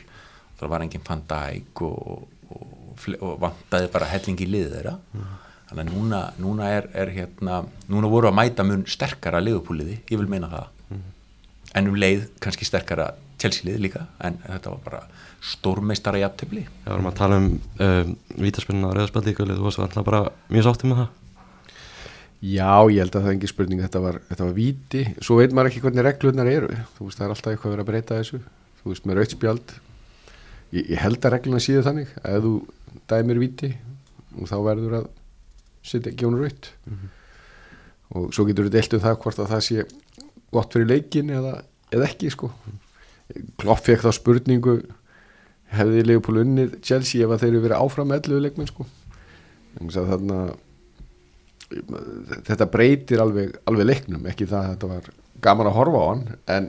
þá 0.59 0.65
var 0.71 0.83
enginn 0.85 1.05
Van 1.07 1.23
Dijk 1.31 1.81
og, 1.87 2.27
og, 2.53 2.67
fle- 3.01 3.19
og 3.23 3.39
vantaði 3.41 3.89
bara 3.93 4.09
hellingi 4.11 4.47
lið 4.47 4.67
þeirra. 4.75 4.93
Þannig 5.69 5.81
að 5.87 5.89
núna, 5.95 6.19
núna 6.43 6.67
er, 6.75 6.87
er 6.93 7.11
hérna, 7.15 7.63
núna 7.89 8.11
voru 8.11 8.29
að 8.29 8.37
mæta 8.37 8.65
mun 8.67 8.83
sterkara 8.87 9.41
Liverpool-liði, 9.41 9.97
ég 10.11 10.19
vil 10.21 10.29
meina 10.29 10.51
það. 10.51 10.99
En 11.73 11.89
um 11.89 11.97
leið 11.97 12.27
kannski 12.43 12.67
sterkara 12.67 13.13
Chelsea-lið 13.41 13.79
líka, 13.81 14.05
en 14.23 14.37
þetta 14.45 14.75
var 14.75 14.83
bara 14.85 15.01
stórmeistara 15.43 16.21
jafntefli 16.21 16.61
Já, 16.63 16.91
varum 16.91 17.09
að 17.09 17.17
tala 17.17 17.39
um 17.41 17.49
uh, 17.81 18.13
vítaspilna 18.39 18.87
og 18.91 18.95
reyðarspaldi 18.95 19.33
þú 19.35 19.65
varst 19.65 19.81
alltaf 19.83 20.05
bara 20.07 20.21
mjög 20.53 20.67
sáttið 20.69 20.91
með 20.91 21.01
það 21.01 21.09
Já, 22.43 22.83
ég 22.91 22.99
held 22.99 23.13
að 23.15 23.21
það 23.21 23.29
er 23.29 23.35
engin 23.37 23.51
spurning 23.53 23.81
þetta 23.85 24.03
var, 24.03 24.19
þetta 24.27 24.43
var 24.43 24.55
víti, 24.57 25.03
svo 25.23 25.37
veit 25.39 25.53
maður 25.55 25.69
ekki 25.69 25.81
hvernig 25.85 26.03
reglurnar 26.03 26.49
eru, 26.51 26.69
þú 26.97 27.07
veist 27.07 27.21
það 27.21 27.25
er 27.25 27.33
alltaf 27.37 27.53
eitthvað 27.53 27.69
að 27.69 27.73
vera 27.73 27.85
að 27.85 27.89
breyta 27.91 28.17
þessu, 28.19 28.39
þú 28.81 28.91
veist 28.91 29.05
með 29.07 29.19
rautspjald 29.19 29.75
ég, 30.73 30.89
ég 30.89 30.99
held 30.99 31.19
að 31.23 31.35
reglurnar 31.37 31.63
síðu 31.63 31.83
þannig. 31.85 32.13
Að 32.19 32.37
ef 32.37 32.43
þú 32.43 32.53
dæmir 33.13 33.41
víti 33.41 33.69
og 34.33 34.49
þá 34.49 34.55
verður 34.65 34.97
að 34.99 35.07
setja 35.83 36.11
ekki 36.11 36.27
hún 36.27 36.39
raut 36.41 36.71
og 38.13 38.33
svo 38.35 38.45
getur 38.47 38.67
við 38.67 38.75
deilt 38.77 38.97
um 38.97 39.03
það 39.03 39.19
hvort 39.23 39.39
að 39.41 39.53
það 39.53 39.63
sé 39.67 39.85
gott 40.53 40.75
fyrir 40.75 40.89
leikin 40.89 41.31
eða, 41.33 41.53
eða 41.93 42.09
ekki 42.09 42.29
sko. 42.33 42.51
Klopp 43.61 43.85
fekk 43.87 44.03
þá 44.03 44.11
spurningu 44.19 44.75
hefði 45.73 46.03
Leopold 46.05 46.43
unnið 46.43 46.75
Chelsea 46.85 47.25
ef 47.25 47.33
að 47.33 47.45
þeir 47.45 47.51
eru 47.53 47.63
verið 47.63 47.79
áfram 47.79 48.11
með 48.11 48.27
11 48.27 48.45
leikmenn 48.45 48.69
sko? 48.69 48.85
Þannig 49.73 49.97
að 49.97 50.11
þarna 50.11 50.39
þetta 52.47 52.67
breytir 52.73 53.21
alveg, 53.23 53.55
alveg 53.69 53.87
leiknum 53.89 54.25
ekki 54.31 54.47
það 54.49 54.63
að 54.65 54.71
þetta 54.73 54.89
var 54.93 55.09
gaman 55.43 55.69
að 55.71 55.77
horfa 55.79 56.01
á 56.03 56.05
hann 56.09 56.23
en, 56.55 56.67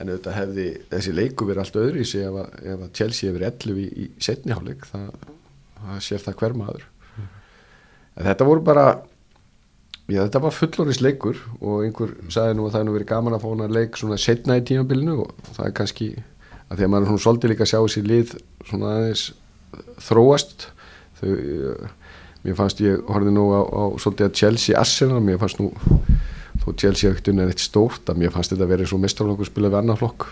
en 0.00 0.10
auðvitað 0.12 0.38
hefði 0.40 0.66
þessi 0.92 1.14
leiku 1.16 1.46
verið 1.48 1.62
allt 1.64 1.78
öðru 1.84 2.02
í 2.02 2.08
sig 2.10 2.26
ef, 2.26 2.38
að- 2.42 2.58
ef 2.74 2.84
að 2.88 2.92
Chelsea 3.00 3.30
hefur 3.30 3.46
11 3.48 3.80
í, 3.84 3.86
í 4.04 4.08
setniháleik 4.28 4.86
það, 4.90 5.08
það 5.80 6.02
sér 6.08 6.24
það 6.26 6.38
hver 6.42 6.56
maður. 6.60 6.86
En 8.14 8.28
þetta 8.28 8.46
voru 8.46 8.62
bara 8.66 8.86
já 10.12 10.20
þetta 10.26 10.40
var 10.44 10.52
fullorins 10.54 11.00
leikur 11.00 11.38
og 11.64 11.80
einhver 11.86 12.10
sagði 12.30 12.58
nú 12.58 12.66
að 12.68 12.74
það 12.76 12.84
nú 12.88 12.92
verið 12.98 13.08
gaman 13.14 13.34
að 13.38 13.42
fá 13.46 13.48
hann 13.54 13.64
að 13.64 13.72
leik 13.78 13.96
svona 13.98 14.18
setna 14.20 14.58
í 14.60 14.64
tímabilinu 14.68 15.14
og 15.24 15.32
það 15.56 15.66
er 15.70 15.74
kannski 15.80 16.08
að 16.68 16.76
því 16.78 16.84
að 16.86 16.92
maður 16.92 17.08
svona 17.10 17.24
svolítið 17.24 17.52
líka 17.54 17.64
að 17.64 17.70
sjá 17.72 17.78
þessi 17.86 18.02
lið 18.10 18.34
svona 18.68 18.90
aðeins 18.98 19.24
þróast. 20.04 20.66
Þau 21.18 21.30
mér 22.44 22.58
fannst 22.58 22.82
ég 22.84 23.02
horfði 23.08 23.34
nú 23.34 23.44
á, 23.56 23.60
á 23.64 23.82
svolítið 24.00 24.28
að 24.28 24.38
Chelsea 24.40 24.78
Arsenal, 24.80 25.20
mér 25.24 25.40
fannst 25.42 25.60
nú 25.62 25.70
þó 26.62 26.68
Chelsea 26.80 27.10
ekkert 27.10 27.30
unnið 27.32 27.54
eitt 27.54 27.64
stórt 27.64 28.10
að 28.10 28.20
mér 28.22 28.34
fannst 28.34 28.54
þetta 28.54 28.66
að 28.66 28.74
vera 28.74 28.88
svo 28.88 29.00
mestrarflokkur 29.02 29.50
spilað 29.50 29.74
við 29.74 29.80
annar 29.80 30.00
flokk. 30.00 30.28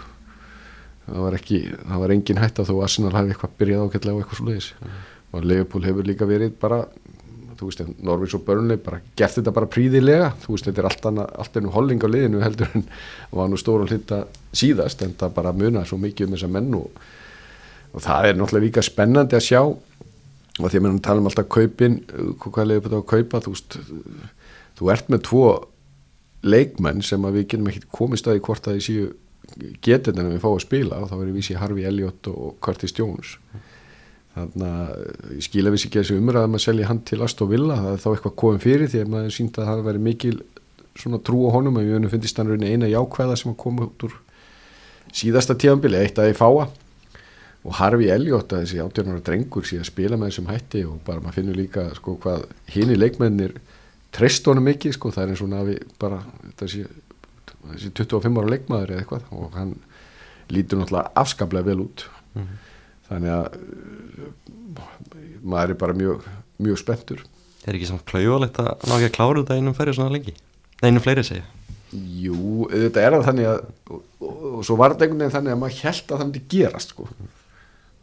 Það 1.07 1.25
var 1.25 1.37
ekki, 1.39 1.63
það 1.81 2.05
var 2.05 2.15
engin 2.15 2.43
hætta 2.43 2.69
þó 2.69 2.77
Arsenal 2.85 3.17
hafi 3.17 3.33
eitthvað 3.35 3.57
byrjað 3.59 3.89
ákveðlega 3.89 4.15
og 4.15 4.23
eitthvað 4.23 4.39
svo 4.39 4.51
leiðis 4.51 4.71
og 5.33 5.47
Leopold 5.49 5.89
hefur 5.89 6.07
líka 6.07 6.29
verið 6.29 6.55
bara 6.61 6.83
þú 7.63 7.69
veist, 7.69 7.83
Norvins 8.03 8.35
og 8.37 8.45
Burnley 8.47 8.81
bara 8.83 9.01
gert 9.19 9.39
þetta 9.39 9.55
bara 9.55 9.71
príðilega, 9.71 10.33
þú 10.43 10.57
veist, 10.57 10.69
þetta 10.69 10.83
er 10.83 10.89
allt, 10.89 11.09
annað, 11.11 11.33
allt 11.43 11.59
ennum 11.59 11.75
holling 11.77 12.05
á 12.05 12.09
liðinu 12.11 12.43
heldur 12.43 12.77
en 12.77 12.87
var 13.33 13.51
nú 13.51 13.59
stóra 13.61 13.87
hluta 13.89 14.23
síðast 14.57 15.05
en 15.07 15.15
það 15.19 15.35
bara 15.39 15.55
munar 15.57 15.89
svo 15.89 15.99
mikið 16.03 16.29
um 16.29 16.37
þessa 16.37 16.51
menn 16.53 16.77
og, 16.79 17.03
og 17.93 18.05
það 18.05 18.29
er 18.29 18.39
náttúrulega 18.39 18.67
líka 18.67 18.87
spennandi 18.87 19.39
að 19.39 19.47
sjá 19.49 19.63
og 20.61 20.69
því 20.69 20.79
að 20.79 20.85
mér 20.85 20.97
tala 21.05 21.23
um 21.23 21.29
alltaf 21.31 21.49
kaupin 21.49 22.01
hvað 22.43 22.69
leiður 22.69 22.89
þetta 22.89 22.99
að 23.01 23.11
kaupa 23.13 23.43
þú 23.45 23.55
veist, 23.55 23.79
þú 24.79 24.91
ert 24.93 25.13
með 25.13 25.25
tvo 25.29 25.45
leikmenn 26.43 27.03
sem 27.07 27.25
að 27.25 27.39
við 27.39 27.49
getum 27.53 27.69
ekki 27.71 27.85
komið 27.95 28.21
staði 28.23 28.43
hvort 28.45 28.69
að 28.69 28.81
séu 28.85 29.11
getur 29.85 30.17
en 30.17 30.31
við 30.33 30.41
fáum 30.43 30.57
að 30.57 30.65
spila. 30.65 31.03
Og 31.03 31.11
þá 31.11 31.17
verður 31.19 31.37
við 31.37 31.47
sér 31.49 31.61
Harfi 31.63 31.87
Elliot 31.89 32.31
og 32.33 32.57
Curtis 32.65 32.95
Jones. 32.97 33.37
Þannig 34.33 34.67
að 34.69 35.37
ég 35.37 35.47
skilja 35.47 35.73
vissi 35.75 35.89
ekki 35.89 36.01
þessu 36.01 36.19
umræðum 36.21 36.57
að 36.57 36.65
selja 36.65 36.89
hann 36.89 37.03
til 37.09 37.21
Aston 37.25 37.51
Villa. 37.51 37.79
Það 37.81 37.93
er 37.93 38.03
þá 38.05 38.09
eitthvað 38.13 38.37
komið 38.43 38.67
fyrir 38.67 38.93
því 38.93 39.03
að 39.03 39.11
maður 39.15 39.35
sínt 39.37 39.59
að 39.61 39.71
það 39.71 39.87
verið 39.89 40.07
mikil 40.09 40.37
svona 40.99 41.21
trú 41.25 41.43
á 41.49 41.55
honum. 41.57 41.81
Og 41.81 41.91
við 41.91 42.13
fundist 42.13 42.41
hann 42.41 42.65
eina 42.65 42.91
jákvæða 42.91 43.39
sem 43.41 43.53
að 43.53 43.61
koma 43.65 43.89
út 43.89 44.07
úr 44.09 44.17
síðasta 45.13 45.59
tíðanbili, 45.61 46.01
eitt 46.01 46.19
að 46.19 46.31
ég 46.33 46.39
fáa 46.39 46.71
og 47.63 47.77
Harfi 47.79 48.09
Elliot 48.11 48.51
að 48.51 48.65
þessi 48.65 48.81
átjörnara 48.83 49.23
drengur 49.23 49.67
síðan 49.67 49.87
spila 49.87 50.19
með 50.19 50.33
þessum 50.33 50.51
hætti 50.51 50.83
og 50.89 50.99
bara 51.07 51.23
maður 51.23 51.39
finnur 51.39 51.59
líka 51.61 51.87
sko 51.95 52.17
hvað 52.23 52.49
hinn 52.75 52.91
í 52.91 52.99
leikmennir 52.99 53.55
treyst 54.15 54.49
honum 54.51 54.67
mikið 54.67 54.97
sko. 54.97 55.13
Það 55.15 55.25
er 55.25 55.35
eins 55.35 55.45
og 55.45 55.53
nafi 55.53 55.77
bara 56.03 56.19
þessi, 56.59 56.83
þessi 57.69 57.93
25 58.03 58.41
ára 58.43 58.53
leikmaður 58.55 58.95
eða 58.95 59.05
eitthvað 59.05 59.31
og 59.39 59.59
hann 59.59 59.77
lítur 60.53 60.83
náttúrulega 60.83 61.15
afskaplega 61.23 61.69
vel 61.71 61.85
út. 61.87 62.07
Mm 62.35 62.43
-hmm. 62.43 62.57
þannig 63.09 63.31
að 63.39 63.47
maður 65.43 65.71
er 65.71 65.79
bara 65.79 65.95
mjög, 65.95 66.27
mjög 66.59 66.79
spenntur. 66.79 67.25
Er 67.67 67.75
ekki 67.75 67.87
samt 67.87 68.05
klauvalegt 68.05 68.59
að 68.59 68.89
ná 68.89 68.97
ekki 68.97 69.11
að 69.11 69.17
klára 69.17 69.43
þetta 69.43 69.55
einum 69.55 69.75
ferri 69.75 69.95
svona 69.95 70.11
lengi? 70.11 70.35
Nei, 70.83 70.91
einum 70.91 71.03
fleiri 71.03 71.23
segja 71.23 71.45
Jú, 71.93 72.67
þetta 72.73 73.01
er 73.05 73.15
að 73.15 73.27
þannig 73.29 73.47
að 73.47 73.59
og, 73.93 74.03
og, 74.19 74.33
og 74.59 74.65
svo 74.65 74.77
var 74.81 74.95
þetta 74.95 75.05
einhvern 75.05 75.21
veginn 75.23 75.35
þannig 75.37 75.53
að 75.53 75.61
maður 75.61 75.83
held 75.83 76.03
að 76.09 76.17
það 76.17 76.25
myndi 76.25 76.43
gerast 76.49 76.95
sko 76.95 77.09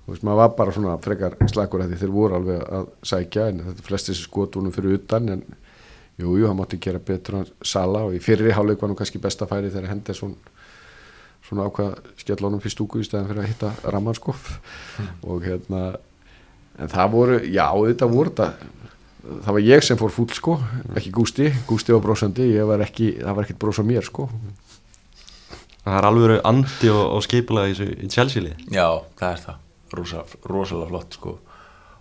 þú 0.09 0.15
veist, 0.15 0.25
maður 0.25 0.41
var 0.41 0.53
bara 0.57 0.73
svona 0.73 0.97
frekar 1.03 1.35
slagur 1.51 1.83
að 1.83 1.91
því 1.93 1.99
þeir 2.01 2.13
voru 2.13 2.37
alveg 2.39 2.63
að 2.79 2.87
sækja 3.11 3.49
en 3.51 3.59
þetta 3.67 3.85
flesti 3.85 4.13
þessi 4.13 4.25
skotunum 4.25 4.73
fyrir 4.73 4.97
utan 4.97 5.29
en 5.35 5.43
jú, 6.17 6.33
jú, 6.33 6.47
það 6.47 6.55
mátti 6.57 6.79
gera 6.81 7.01
betur 7.11 7.43
sala 7.61 8.07
og 8.07 8.15
í 8.17 8.23
fyrri 8.23 8.55
hálfleik 8.55 8.81
var 8.81 8.91
nú 8.91 8.97
kannski 8.97 9.21
besta 9.21 9.47
færi 9.49 9.69
þegar 9.69 9.93
hendi 9.93 10.15
svona, 10.17 10.57
svona 11.45 11.67
ákvað 11.69 11.99
skellónum 12.23 12.63
fyrir 12.63 12.75
stúku 12.75 13.03
í 13.03 13.07
stæðan 13.07 13.29
fyrir 13.29 13.43
að 13.43 13.51
hitta 13.53 13.93
rammarskoff 13.93 14.49
mm. 14.57 15.13
og 15.29 15.45
hérna 15.45 15.83
en 16.79 16.91
það 16.91 17.13
voru, 17.13 17.39
já, 17.45 17.67
þetta 17.69 18.09
voru 18.09 18.33
þetta 18.33 18.49
það 19.29 19.55
var 19.55 19.65
ég 19.67 19.85
sem 19.85 19.99
fór 19.99 20.15
fúll 20.15 20.33
sko 20.33 20.57
ekki 20.97 21.13
Gústi, 21.13 21.53
Gústi 21.69 21.95
var 21.95 22.03
brósandi 22.03 22.49
var 22.65 22.83
ekki, 22.87 23.13
það 23.21 23.37
var 23.37 23.47
ekkert 23.47 23.61
brós 23.61 23.81
á 23.81 23.85
mér 23.85 24.07
sko. 24.07 24.29
Það 25.83 25.97
er 25.97 26.07
alveg 26.09 26.45
andi 26.47 26.91
og, 26.91 27.03
og 27.17 27.25
skipulega 27.25 27.71
í, 27.71 27.89
í 28.05 28.11
Chelsea-lið 28.11 28.71
Já, 28.73 28.87
það 29.19 29.31
er 29.31 29.43
það, 29.45 29.59
Rosa, 29.97 30.25
rosalega 30.49 30.91
flott 30.91 31.17
sko. 31.19 31.37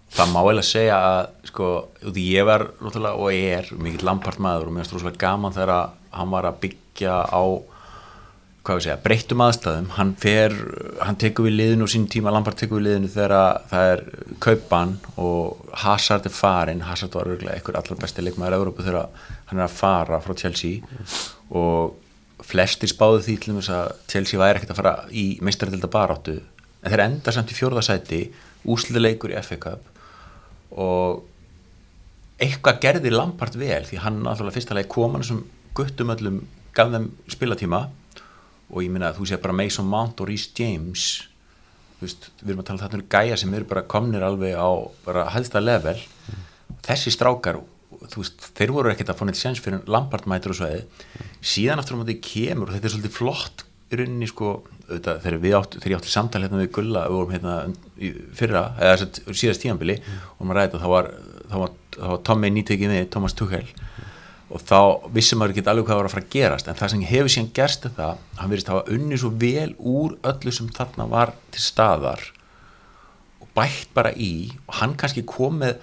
Það 0.09 0.31
má 0.33 0.39
eiginlega 0.41 0.65
segja 0.65 0.99
að 1.05 1.49
sko, 1.51 1.71
ég 2.17 2.47
var 2.49 2.69
og 2.81 3.27
ég 3.35 3.59
er 3.59 3.73
mikill 3.77 4.07
lampart 4.09 4.41
maður 4.41 4.71
og 4.71 4.77
mér 4.77 4.87
finnst 4.87 4.97
rosalega 4.97 5.25
gaman 5.27 5.57
þegar 5.57 5.91
hann 6.17 6.33
var 6.33 6.49
að 6.49 6.63
byggja 6.65 7.19
á 7.29 7.43
segja, 8.77 8.99
breyttum 9.01 9.41
aðstæðum. 9.41 9.87
Hann 9.97 10.11
fer, 10.21 10.53
hann 11.01 11.17
tekur 11.21 11.47
við 11.49 11.55
liðinu 11.57 11.87
og 11.87 11.93
sín 11.93 12.05
tíma 12.11 12.33
Lampard 12.35 12.59
tekur 12.61 12.81
við 12.81 12.89
liðinu 12.89 13.13
þegar 13.15 13.63
það 13.71 13.93
er 13.93 14.03
kaupan 14.45 14.93
og 15.17 15.71
Hazard 15.85 16.29
er 16.29 16.35
farin, 16.37 16.85
Hazard 16.85 17.17
var 17.17 17.31
örgulega 17.33 17.57
einhver 17.57 17.79
allar 17.81 18.01
besti 18.03 18.25
leikmaður 18.25 18.57
í 18.57 18.61
Európu 18.61 18.85
þegar 18.85 19.09
hann 19.49 19.63
er 19.63 19.65
að 19.65 19.79
fara 19.79 20.21
frá 20.21 20.37
Chelsea. 20.37 20.83
Og 21.49 21.97
flestir 22.45 22.93
spáðu 22.93 23.25
því 23.25 23.39
til 23.41 23.57
þess 23.57 23.73
að 23.75 23.91
Chelsea 24.13 24.41
væri 24.41 24.61
ekkert 24.61 24.75
að 24.75 24.81
fara 24.83 24.95
í 25.11 25.27
meistarölda 25.45 25.91
baráttu, 25.93 26.39
en 26.83 26.93
þeir 26.93 27.05
enda 27.05 27.35
samt 27.35 27.53
í 27.53 27.59
fjórðasæti, 27.59 28.21
úsliðleikur 28.69 29.35
í 29.35 29.41
FA 29.43 29.59
Cup 29.63 29.89
og 30.79 31.25
eitthvað 32.39 32.83
gerði 32.83 33.13
Lampard 33.15 33.57
vel 33.59 33.85
því 33.89 34.03
hann 34.05 34.21
náttúrulega 34.23 34.59
fyrstulega 34.59 34.91
kom 34.93 35.17
hann 35.17 35.27
sem 35.27 35.41
guttum 35.77 36.13
öllum 36.15 36.43
gaf 36.77 36.93
þeim 36.93 37.09
spilatíma 37.31 37.87
og 38.69 38.85
ég 38.85 38.93
minna 38.93 39.11
að 39.11 39.21
þú 39.21 39.31
sé 39.31 39.41
bara 39.43 39.57
Mason 39.57 39.89
Mount 39.89 40.21
og 40.23 40.29
Rhys 40.29 40.47
James 40.59 41.07
veist, 42.03 42.29
við 42.43 42.53
erum 42.53 42.63
að 42.63 42.69
tala 42.69 42.79
um 42.79 42.85
þetta 42.85 43.01
um 43.01 43.09
gæja 43.15 43.41
sem 43.41 43.57
eru 43.57 43.69
bara 43.71 43.87
komnir 43.91 44.25
alveg 44.27 44.55
á 44.55 44.71
bara 45.07 45.27
hæðsta 45.35 45.63
level 45.63 45.97
mm. 45.99 46.45
þessi 46.87 47.15
strákar 47.15 47.63
veist, 48.15 48.51
þeir 48.55 48.75
voru 48.77 48.93
ekkert 48.93 49.15
að 49.15 49.19
fá 49.19 49.25
neitt 49.27 49.41
séns 49.41 49.63
fyrir 49.65 49.89
Lampard 49.91 50.29
mætur 50.31 50.55
og 50.55 50.61
svoði 50.61 50.85
mm. 50.85 51.33
síðan 51.55 51.83
aftur 51.83 51.99
á 51.99 52.01
móti 52.03 52.21
kemur 52.23 52.71
og 52.71 52.77
þetta 52.77 52.91
er 52.91 52.95
svolítið 52.95 53.17
flott 53.17 53.65
í 53.89 53.99
rauninni 53.99 54.31
sko 54.31 54.53
auðvitað, 54.89 55.21
þegar 55.25 55.41
við 55.43 55.57
áttu, 55.59 55.81
þegar 55.83 55.93
ég 55.93 56.01
átti 56.01 56.13
samtal 56.13 56.43
hérna 56.45 56.63
við 56.63 56.71
Gulla 56.79 57.05
við 57.09 57.19
vorum 57.19 57.35
hérna 57.35 57.57
fyrra 58.39 58.63
eða 58.81 59.09
síðast 59.37 59.65
tíanbili 59.65 59.99
mm. 59.99 60.23
og 60.39 60.49
maður 60.49 60.61
ræði 60.61 60.81
þá 60.83 60.89
var, 60.93 61.11
var, 61.53 61.75
var 61.99 62.23
Tommy 62.25 62.51
nýtökið 62.55 62.95
með 62.95 63.11
Thomas 63.13 63.37
Tuchel 63.37 63.67
og 64.49 64.65
þá 64.65 64.79
vissum 65.13 65.43
maður 65.43 65.59
ekki 65.59 65.65
alveg 65.69 65.89
hvað 65.89 66.01
var 66.01 66.09
að 66.09 66.15
fara 66.15 66.25
að 66.25 66.33
gerast 66.33 66.69
en 66.71 66.79
það 66.79 66.93
sem 66.95 67.05
hefur 67.11 67.33
síðan 67.35 67.51
gerst 67.59 67.85
þetta 67.85 68.09
hann 68.39 68.53
verist 68.53 68.71
að 68.71 68.79
hafa 68.79 68.97
unni 68.97 69.21
svo 69.21 69.33
vel 69.45 69.71
úr 69.77 70.17
öllu 70.31 70.55
sem 70.57 70.71
þarna 70.79 71.09
var 71.11 71.35
til 71.53 71.65
staðar 71.67 72.25
og 73.43 73.51
bætt 73.57 73.93
bara 73.97 74.15
í 74.17 74.33
og 74.65 74.79
hann 74.81 74.97
kannski 75.01 75.27
kom 75.29 75.61
með 75.61 75.77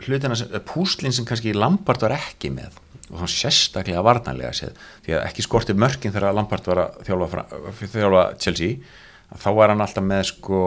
hlutina 0.00 0.38
púslinn 0.64 1.12
sem 1.12 1.28
kannski 1.28 1.52
Lampard 1.52 2.00
var 2.00 2.16
ekki 2.16 2.54
með 2.54 2.80
og 3.10 3.22
hann 3.22 3.30
sérstaklega 3.30 4.02
varnanlega 4.06 4.52
séð. 4.54 4.76
Því 5.04 5.16
að 5.16 5.24
ekki 5.26 5.44
skorti 5.46 5.74
mörkin 5.74 6.14
þegar 6.14 6.36
Lampard 6.36 6.66
var 6.70 6.82
að 6.84 7.00
þjálfa, 7.08 7.44
þjálfa 7.80 8.26
Chelsea 8.42 8.76
þá 9.38 9.48
var 9.54 9.72
hann 9.72 9.82
alltaf 9.84 10.06
með 10.06 10.22
sko 10.32 10.60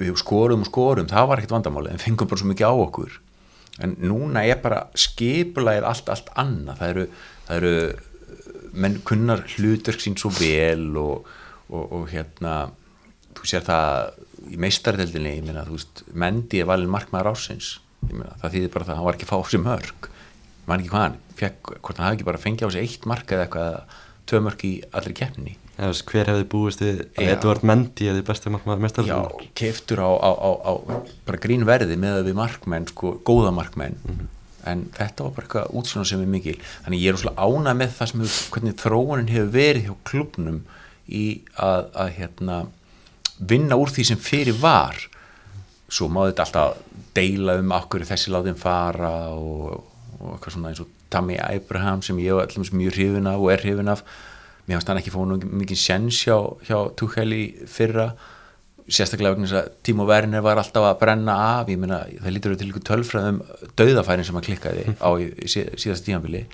við 0.00 0.16
skorum 0.20 0.64
og 0.64 0.68
skorum, 0.68 1.10
það 1.10 1.28
var 1.28 1.40
ekkert 1.40 1.54
vandamáli 1.56 1.92
en 1.92 2.02
fengum 2.02 2.28
bara 2.30 2.40
svo 2.40 2.48
mikið 2.50 2.72
á 2.72 2.74
okkur. 2.74 3.18
En 3.84 3.94
núna 4.04 4.42
er 4.44 4.58
bara 4.60 4.86
skipulæðið 4.98 5.86
allt, 5.88 6.10
allt 6.12 6.32
annað. 6.40 6.80
Það 6.80 6.92
eru, 6.92 7.04
það 7.46 7.60
eru 7.60 7.76
menn 8.82 8.98
kunnar 9.06 9.44
hlutverk 9.54 10.02
sín 10.02 10.18
svo 10.20 10.32
vel 10.36 10.90
og, 11.00 11.28
og, 11.68 11.84
og 11.84 12.06
hérna 12.12 12.56
þú 13.36 13.48
sér 13.48 13.64
það 13.66 14.52
í 14.52 14.58
meistardeldinni 14.60 15.36
veist, 15.68 16.02
Mendi 16.18 16.60
er 16.62 16.68
valin 16.68 16.90
markmaður 16.92 17.32
ásins, 17.32 17.76
það 18.08 18.56
þýðir 18.56 18.72
bara 18.74 18.88
það 18.88 18.98
hann 18.98 19.06
var 19.06 19.18
ekki 19.18 19.28
fáið 19.28 19.52
sem 19.52 19.64
mörg 19.66 20.11
mann 20.68 20.82
ekki 20.82 20.92
hvað 20.92 21.04
hann, 21.06 21.18
fekk, 21.38 21.74
hvort 21.80 21.98
hann 21.98 22.08
hafi 22.08 22.18
ekki 22.18 22.28
bara 22.28 22.40
fengið 22.42 22.68
á 22.68 22.74
sig 22.74 22.86
eitt 22.86 23.06
mark 23.10 23.32
eða 23.34 23.46
eitthvað 23.46 23.98
tvö 24.30 24.40
mörg 24.46 24.64
í 24.66 24.72
allri 24.94 25.14
keppninni. 25.18 25.56
Hver 25.82 26.28
hefði 26.28 26.44
búist 26.52 26.82
við 26.84 27.00
að 27.16 27.30
Edvard 27.32 27.64
Mendy 27.66 28.06
hefði 28.10 28.26
bestið 28.28 28.54
markmaður 28.54 28.84
mestarfjörður 28.84 29.40
já, 29.40 29.48
keftur 29.58 30.02
á, 30.04 30.10
á, 30.14 30.30
á, 30.30 30.50
á 30.62 30.72
bara 31.26 31.40
grínverði 31.42 31.96
með 31.98 32.20
við 32.28 32.38
markmenn, 32.38 32.86
sko, 32.92 33.16
góða 33.26 33.54
markmenn. 33.56 33.96
Mm 34.04 34.18
-hmm. 34.18 34.28
en 34.70 34.84
þetta 34.94 35.24
var 35.24 35.32
bara 35.32 35.46
eitthvað 35.46 35.72
útsjóna 35.80 36.06
sem 36.06 36.20
er 36.22 36.30
mikil, 36.30 36.58
þannig 36.84 37.02
ég 37.02 37.08
er 37.08 37.18
úrslega 37.18 37.42
ánað 37.42 37.78
með 37.80 37.96
það 37.96 38.10
sem 38.10 38.20
hefur, 38.20 38.50
hvernig 38.54 38.76
þróunin 38.84 39.32
hefur 39.32 39.50
verið 39.56 39.86
hjá 39.88 39.94
klubnum 40.04 40.60
í 41.08 41.24
að, 41.56 41.88
að 41.94 42.12
hérna 42.18 42.66
vinna 43.38 43.76
úr 43.76 43.90
því 43.90 44.04
sem 44.04 44.20
fyrir 44.20 44.60
var. 44.60 44.94
Svo 45.88 46.08
má 46.08 46.28
þetta 46.28 46.46
alltaf 46.46 46.76
deila 47.16 47.58
um 47.58 47.72
okkur 47.74 48.04
þessi 48.06 48.30
láðin 48.30 48.60
fara 48.60 49.32
og, 49.34 49.82
og 50.22 50.36
eitthvað 50.36 50.56
svona 50.56 50.72
eins 50.72 50.82
og 50.84 50.92
Tammy 51.12 51.38
Abraham 51.42 52.02
sem 52.06 52.20
ég 52.22 52.32
er 52.32 52.46
alltaf 52.46 52.72
mjög 52.72 52.96
hrifin 52.96 53.28
af 53.30 53.42
og 53.42 53.50
er 53.52 53.64
hrifin 53.64 53.92
af. 53.92 54.04
Mér 54.66 54.78
finnst 54.78 54.92
hann 54.92 55.00
ekki 55.00 55.12
fóð 55.12 55.42
mikið 55.50 55.80
sjens 55.82 56.22
hjá, 56.22 56.36
hjá 56.68 56.78
Tuchel 56.96 57.34
í 57.34 57.42
fyrra 57.66 58.12
sérstaklega 58.90 59.34
vegna 59.34 59.48
þess 59.48 59.58
að 59.60 59.70
Timo 59.86 60.06
Werner 60.08 60.42
var 60.44 60.60
alltaf 60.60 60.86
að 60.86 60.98
brenna 61.02 61.34
af, 61.58 61.70
ég 61.70 61.80
meina 61.80 62.02
það 62.20 62.34
lítur 62.34 62.56
til 62.58 62.70
ykkur 62.70 62.84
tölfræðum 62.88 63.40
dauðafærin 63.78 64.26
sem 64.26 64.38
hann 64.38 64.46
klikkaði 64.46 64.94
á 64.98 65.10
síðast 65.46 66.06
tímanbili 66.06 66.44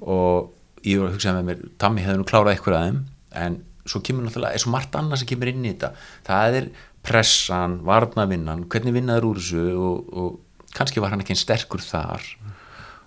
og 0.00 0.52
ég 0.86 1.00
var 1.00 1.10
að 1.10 1.16
hugsa 1.16 1.34
með 1.36 1.48
mér 1.50 1.64
Tammy 1.82 2.04
hefði 2.04 2.20
nú 2.20 2.28
klárað 2.28 2.54
eitthvað 2.54 2.78
að 2.78 2.86
þeim 2.86 3.00
en 3.42 3.58
svo 3.86 4.02
kemur 4.02 4.26
náttúrulega, 4.26 4.58
er 4.58 4.62
svo 4.62 4.72
margt 4.74 4.98
annað 4.98 5.22
sem 5.22 5.30
kemur 5.30 5.50
inn 5.50 5.66
í 5.66 5.72
þetta, 5.72 5.92
það 6.26 6.58
er 6.60 6.68
pressan 7.06 7.78
varnavinnan, 7.86 8.66
hvernig 8.70 8.96
vinnaður 8.96 9.28
úr 9.30 9.42
þessu 9.42 9.66
og, 9.78 10.08
og 10.10 10.70
kannski 10.76 11.02
var 11.02 11.12
hann 11.12 11.22
ekki 11.22 11.34
einn 11.34 11.42
sterkur 11.42 11.84
þar 11.84 12.24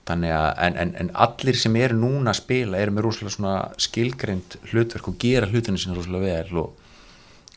þannig 0.09 0.33
að 0.35 0.49
en, 0.65 0.77
en, 0.83 0.93
en 1.03 1.11
allir 1.25 1.57
sem 1.61 1.75
eru 1.79 1.97
núna 1.99 2.33
að 2.33 2.41
spila 2.41 2.81
eru 2.81 2.95
með 2.95 3.05
rosalega 3.05 3.35
svona 3.35 3.55
skilgreynd 3.87 4.57
hlutverk 4.71 5.11
og 5.11 5.19
gera 5.21 5.49
hlutinu 5.49 5.81
sína 5.81 5.97
rosalega 5.97 6.39
vel 6.39 6.63
og, 6.63 6.87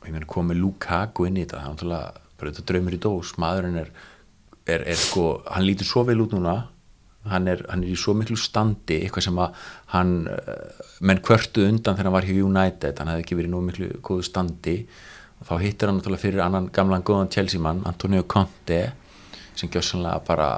og 0.01 0.09
ég 0.09 0.15
meina 0.15 0.29
komið 0.29 0.61
Lukaku 0.61 1.29
inn 1.29 1.41
í 1.41 1.47
þetta 1.47 1.63
það 1.63 1.65
er 1.65 1.75
náttúrulega 1.77 2.27
bara 2.39 2.53
þetta 2.53 2.69
draumur 2.73 2.97
í 2.97 3.03
dós 3.07 3.33
maðurinn 3.43 3.81
er, 3.83 3.91
er, 4.67 4.85
er 4.85 5.01
sko 5.01 5.27
hann 5.49 5.67
lítur 5.67 5.89
svo 5.89 6.05
vel 6.09 6.21
út 6.25 6.37
núna 6.37 6.59
hann 7.31 7.47
er, 7.47 7.63
hann 7.71 7.85
er 7.85 7.93
í 7.93 7.99
svo 7.99 8.15
miklu 8.19 8.37
standi 8.41 8.99
eitthvað 9.03 9.27
sem 9.29 9.39
að 9.39 9.59
hann 9.95 10.13
eh, 10.33 10.85
menn 11.07 11.23
kvörtu 11.23 11.67
undan 11.69 11.95
þegar 11.95 12.09
hann 12.09 12.17
var 12.17 12.27
hjá 12.27 12.39
United 12.43 12.99
hann 12.99 13.13
hefði 13.13 13.27
ekki 13.27 13.39
verið 13.39 13.55
nú 13.55 13.63
miklu 13.67 13.91
góðu 14.03 14.27
standi. 14.27 14.77
Og 15.43 15.49
þá 15.49 15.55
hittir 15.63 15.91
hann 15.91 15.99
náttúrulega 15.99 16.23
fyrir 16.23 16.43
annan 16.45 16.69
gamlan 16.75 17.07
góðan 17.07 17.31
Chelsea 17.35 17.63
mann 17.63 17.83
Antonio 17.87 18.27
Conte 18.31 18.81
sem 19.55 19.71
gjössanlega 19.71 20.23
bara 20.27 20.49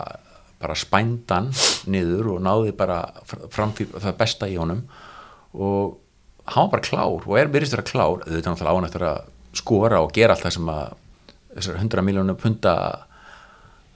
bara 0.65 0.77
spændan 0.79 1.51
niður 1.93 2.33
og 2.35 2.43
náði 2.45 2.73
bara 2.77 2.99
fr- 3.29 3.47
fram 3.55 3.73
fyrir 3.77 4.01
það 4.03 4.19
besta 4.21 4.49
í 4.51 4.57
honum. 4.61 4.83
Og 5.55 5.99
hann 6.51 6.67
var 6.67 6.75
bara 6.79 6.87
klár 6.89 7.25
og 7.29 7.39
er 7.41 7.53
virðist 7.53 7.77
vera 7.77 7.87
klár. 7.87 8.25
Auðvitað 8.25 8.51
náttúrulega 8.51 8.75
á 8.75 8.79
hann 8.81 8.89
eftir 8.91 9.07
að 9.09 9.21
skora 9.55 10.01
og 10.03 10.13
gera 10.17 10.35
allt 10.35 10.45
það 10.49 10.57
sem 10.59 10.71
að 10.75 10.95
þessar 11.55 11.77
100 11.85 12.03
miljónum 12.09 12.41
punta 12.41 12.73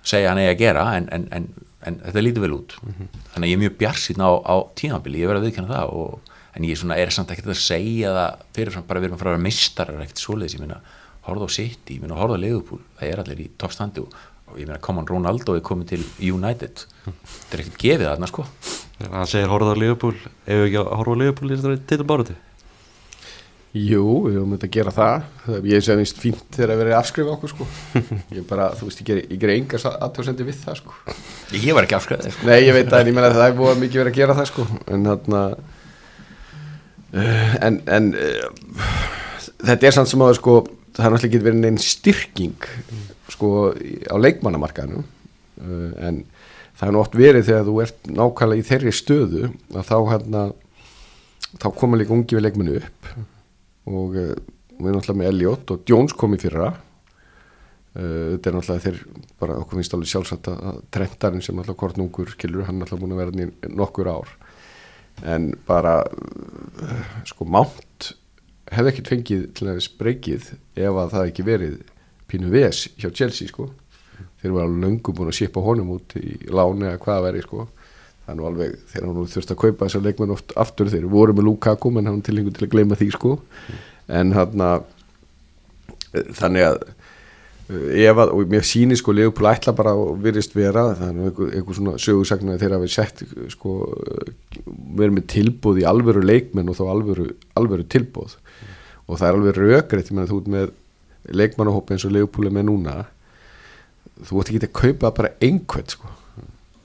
segja 0.07 0.31
hann 0.31 0.39
eigi 0.41 0.53
að 0.55 0.61
gera 0.63 0.85
en, 0.97 1.09
en, 1.13 1.25
en, 1.35 1.49
en 1.89 1.99
þetta 2.07 2.23
lítur 2.23 2.45
vel 2.47 2.55
út. 2.61 2.77
Þannig 2.85 3.43
að 3.43 3.51
ég 3.51 3.57
er 3.59 3.63
mjög 3.65 3.77
bjarsinn 3.83 4.23
á, 4.25 4.31
á 4.31 4.55
tímabili 4.79 5.25
ég 5.25 5.31
verið 5.31 5.43
að 5.43 5.49
viðkjanna 5.49 5.75
það 5.75 5.93
og, 5.99 6.31
en 6.59 6.67
ég 6.69 6.79
svona, 6.81 6.97
er 7.03 7.13
samt 7.15 7.35
ekkert 7.35 7.53
að 7.53 7.61
segja 7.61 8.15
það 8.15 8.47
fyrir 8.57 8.79
bara 8.89 9.03
við 9.03 9.09
erum 9.11 9.19
að 9.19 9.23
fara 9.25 9.33
að 9.33 9.37
vera 9.37 9.47
mistarar 9.49 10.01
ekkert 10.05 10.23
svoleiðis, 10.23 10.57
ég 10.57 10.63
meina 10.65 10.79
horfða 11.29 11.51
á 11.51 11.57
City, 11.59 11.99
ég 11.99 12.03
meina 12.05 12.17
horfða 12.19 12.39
á 12.41 12.45
Liverpool 12.47 12.81
það 12.99 13.11
er 13.11 13.23
allir 13.25 13.43
í 13.45 13.49
toppstandi 13.61 14.05
og, 14.05 14.15
og 14.49 14.59
ég 14.59 14.67
meina 14.67 14.81
come 14.83 15.03
on 15.03 15.09
Ronaldo 15.09 15.57
er 15.57 15.65
komið 15.65 15.95
til 15.95 16.03
United 16.33 16.85
þetta 17.05 17.57
er 17.57 17.65
ekkert 17.65 17.81
gefið 17.85 18.09
þarna 18.09 18.31
sko 18.31 18.45
hann 19.05 19.31
segir 19.31 19.53
horfða 19.53 19.79
á 19.79 19.81
Liverpool 19.81 20.15
ef 20.19 20.67
ekki 20.67 20.83
að 20.83 20.93
horfa 20.99 21.17
á 21.17 21.21
Liverpool 21.23 21.51
í 21.51 21.59
þetta 21.59 21.89
titilbáratu 21.93 22.39
Jú, 23.77 24.03
við 24.25 24.39
höfum 24.39 24.53
þetta 24.55 24.67
að 24.67 24.75
gera 24.75 24.93
það 24.97 25.67
Ég 25.69 25.83
sé 25.85 25.95
finnst 25.99 26.21
fínt 26.23 26.57
þegar 26.57 26.71
að 26.73 26.79
vera 26.81 26.95
að 26.95 27.03
afskrifa 27.03 27.35
okkur 27.35 27.51
sko. 27.53 27.67
Ég 28.37 28.47
bara, 28.49 28.71
þú 28.79 28.89
veist, 28.89 29.03
ég 29.03 29.35
ger, 29.43 29.53
engar 29.53 29.85
aðtjóðsendi 29.91 30.47
við 30.49 30.63
það 30.63 30.79
sko. 30.81 30.95
ég 31.53 31.77
var 31.77 31.85
ekki 31.85 31.99
afskræðið 31.99 32.33
sko. 32.33 32.49
Nei, 32.49 32.57
ég 32.65 32.73
veit 32.79 32.89
það, 32.89 33.03
en 33.03 33.11
ég 33.11 33.19
meina 33.19 33.29
að 33.29 33.37
það 33.37 33.51
er 33.51 33.59
búið 33.59 33.83
mikið 33.83 34.03
verið 34.03 34.13
að 34.15 34.21
gera 34.23 34.37
það 34.39 34.49
sko. 34.51 34.67
En 34.89 35.05
þarna 35.11 35.43
uh, 37.13 37.55
En, 37.69 37.79
en 37.99 38.11
uh, 38.17 38.89
Þetta 39.69 39.91
er 39.91 39.97
samt 39.99 40.13
sem 40.15 40.25
að 40.25 40.35
sko, 40.41 40.57
það 40.97 41.05
er 41.05 41.15
náttúrulega 41.15 41.31
ekki 41.31 41.45
verið 41.45 41.63
neinn 41.67 41.81
styrking 41.83 42.69
sko, 43.39 43.71
á 44.11 44.17
leikmannamarkaðinu 44.19 45.05
uh, 45.05 45.93
en 46.03 46.25
það 46.79 46.89
er 46.89 46.95
nú 46.95 47.03
oft 47.03 47.19
verið 47.19 47.47
þegar 47.49 47.67
þú 47.67 47.77
ert 47.85 48.11
nákvæmlega 48.11 48.63
í 48.63 48.67
þeirri 48.67 48.95
stöðu 48.95 49.45
að 49.75 49.87
þá 49.87 49.97
hérna 50.13 50.43
þá 51.59 51.71
koma 51.79 51.99
líka 51.99 52.15
ungi 52.15 52.37
við 52.37 52.45
leikmennu 52.45 52.77
upp. 52.83 53.09
Og 53.89 54.19
uh, 54.19 54.35
við 54.79 54.91
erum 54.91 54.99
náttúrulega 54.99 55.21
með 55.23 55.31
Elliot 55.33 55.73
og 55.75 55.89
Jones 55.91 56.15
kom 56.19 56.37
í 56.37 56.43
fyrra. 56.43 56.73
Uh, 57.95 58.37
þetta 58.37 58.51
er 58.51 58.59
náttúrulega 58.59 58.85
þeir 58.87 59.01
bara 59.41 59.59
okkur 59.63 59.81
finnst 59.81 59.97
alveg 59.97 60.13
sjálfsagt 60.13 60.53
að 60.53 60.83
Trentarinn 60.95 61.45
sem 61.45 61.57
náttúrulega 61.57 61.83
kortnungur 61.83 62.35
skilur 62.35 62.69
hann 62.69 62.79
er 62.79 62.85
náttúrulega 62.85 63.07
búin 63.07 63.17
að 63.17 63.23
vera 63.25 63.49
í 63.49 63.75
nokkur 63.79 64.13
ár. 64.13 64.35
En 65.27 65.51
bara 65.67 66.01
sko 67.27 67.47
mánt 67.49 68.13
hefði 68.71 68.93
ekkert 68.93 69.11
fengið 69.11 69.47
til 69.57 69.71
þess 69.73 69.95
breykið 69.99 70.51
ef 70.79 70.99
að 71.01 71.15
það 71.15 71.31
ekki 71.31 71.47
verið 71.47 71.79
pínu 72.29 72.53
ves 72.53 72.87
hjá 72.99 73.11
Chelsea 73.11 73.51
sko. 73.51 73.71
Þeir 74.39 74.51
eru 74.51 74.61
alveg 74.63 74.85
löngu 74.85 75.15
búin 75.15 75.33
að 75.33 75.41
shipa 75.41 75.63
honum 75.65 75.97
út 75.97 76.15
í 76.21 76.37
láni 76.53 76.87
eða 76.89 77.03
hvað 77.03 77.25
veri 77.29 77.43
sko. 77.47 77.67
Nú 78.29 78.45
alveg, 78.45 78.75
þeir 78.91 79.07
eru 79.07 79.25
þurft 79.33 79.55
að 79.55 79.61
kaupa 79.63 79.87
þessar 79.87 80.05
leikmenn 80.05 80.35
oft 80.35 80.53
aftur, 80.61 80.91
þeir 80.93 81.09
voru 81.09 81.33
með 81.33 81.47
Lukaku 81.49 81.93
menn 81.95 82.11
hann 82.11 82.21
tilhengu 82.25 82.53
til 82.53 82.67
að 82.67 82.75
gleyma 82.75 82.99
því 83.01 83.09
sko. 83.15 83.39
En 84.13 84.35
hann 84.37 84.65
þannig 86.37 86.65
að 86.67 86.79
uh, 86.85 87.89
ef 88.01 88.21
að, 88.23 88.33
og 88.33 88.53
mér 88.53 88.67
sýnir 88.67 89.01
sko 89.01 89.15
Leopold 89.17 89.51
ætla 89.51 89.75
bara 89.77 89.95
og 89.99 90.21
virðist 90.25 90.57
vera 90.57 90.87
er 90.95 91.15
nú 91.17 91.29
einhver, 91.29 91.77
svona 91.77 91.97
sögursagnar 92.01 92.61
þegar 92.61 92.83
við 92.85 92.95
sett 92.95 93.25
sko 93.53 93.79
verið 94.99 95.17
með 95.19 95.29
tilbúð 95.35 95.83
í 95.83 95.89
alvöru 95.89 96.25
leikmenn 96.25 96.71
og 96.73 96.79
þá 96.79 96.85
alvöru, 96.89 97.31
alvöru 97.59 97.89
tilbúð 97.89 98.39
og 99.09 99.21
það 99.21 99.29
er 99.29 99.39
alveg 99.39 99.61
ég 99.93 100.13
meina 100.13 100.29
þú 100.31 100.41
ert 100.43 100.53
með 100.55 100.77
leikmannahóp 101.29 101.91
eins 101.93 102.07
og 102.07 102.15
er 102.17 102.53
með 102.55 102.69
núna 102.69 102.99
þú 104.27 104.41
ert 104.41 104.51
ekki 104.53 104.67
að 104.67 104.75
kaupa 104.77 105.13
bara 105.15 105.35
einhvern 105.45 105.93
sko. 105.93 106.11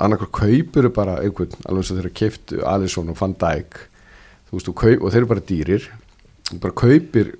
Annarkur 0.03 0.31
kaupur 0.35 0.89
bara 0.93 1.19
einhvern 1.23 1.53
alveg 1.65 1.81
eins 1.81 1.91
og 1.91 1.99
þeirra 1.99 2.13
keift 2.19 2.55
Alisson 2.69 3.11
og 3.13 3.19
Van 3.19 3.35
Dijk. 3.39 3.79
Veist, 4.53 4.69
kaup, 4.69 5.01
og 5.01 5.09
þeir 5.09 5.23
eru 5.23 5.29
bara 5.31 5.45
dýrir. 5.49 5.87
Þú 6.49 6.59
bara 6.61 6.77
kaupir 6.77 7.31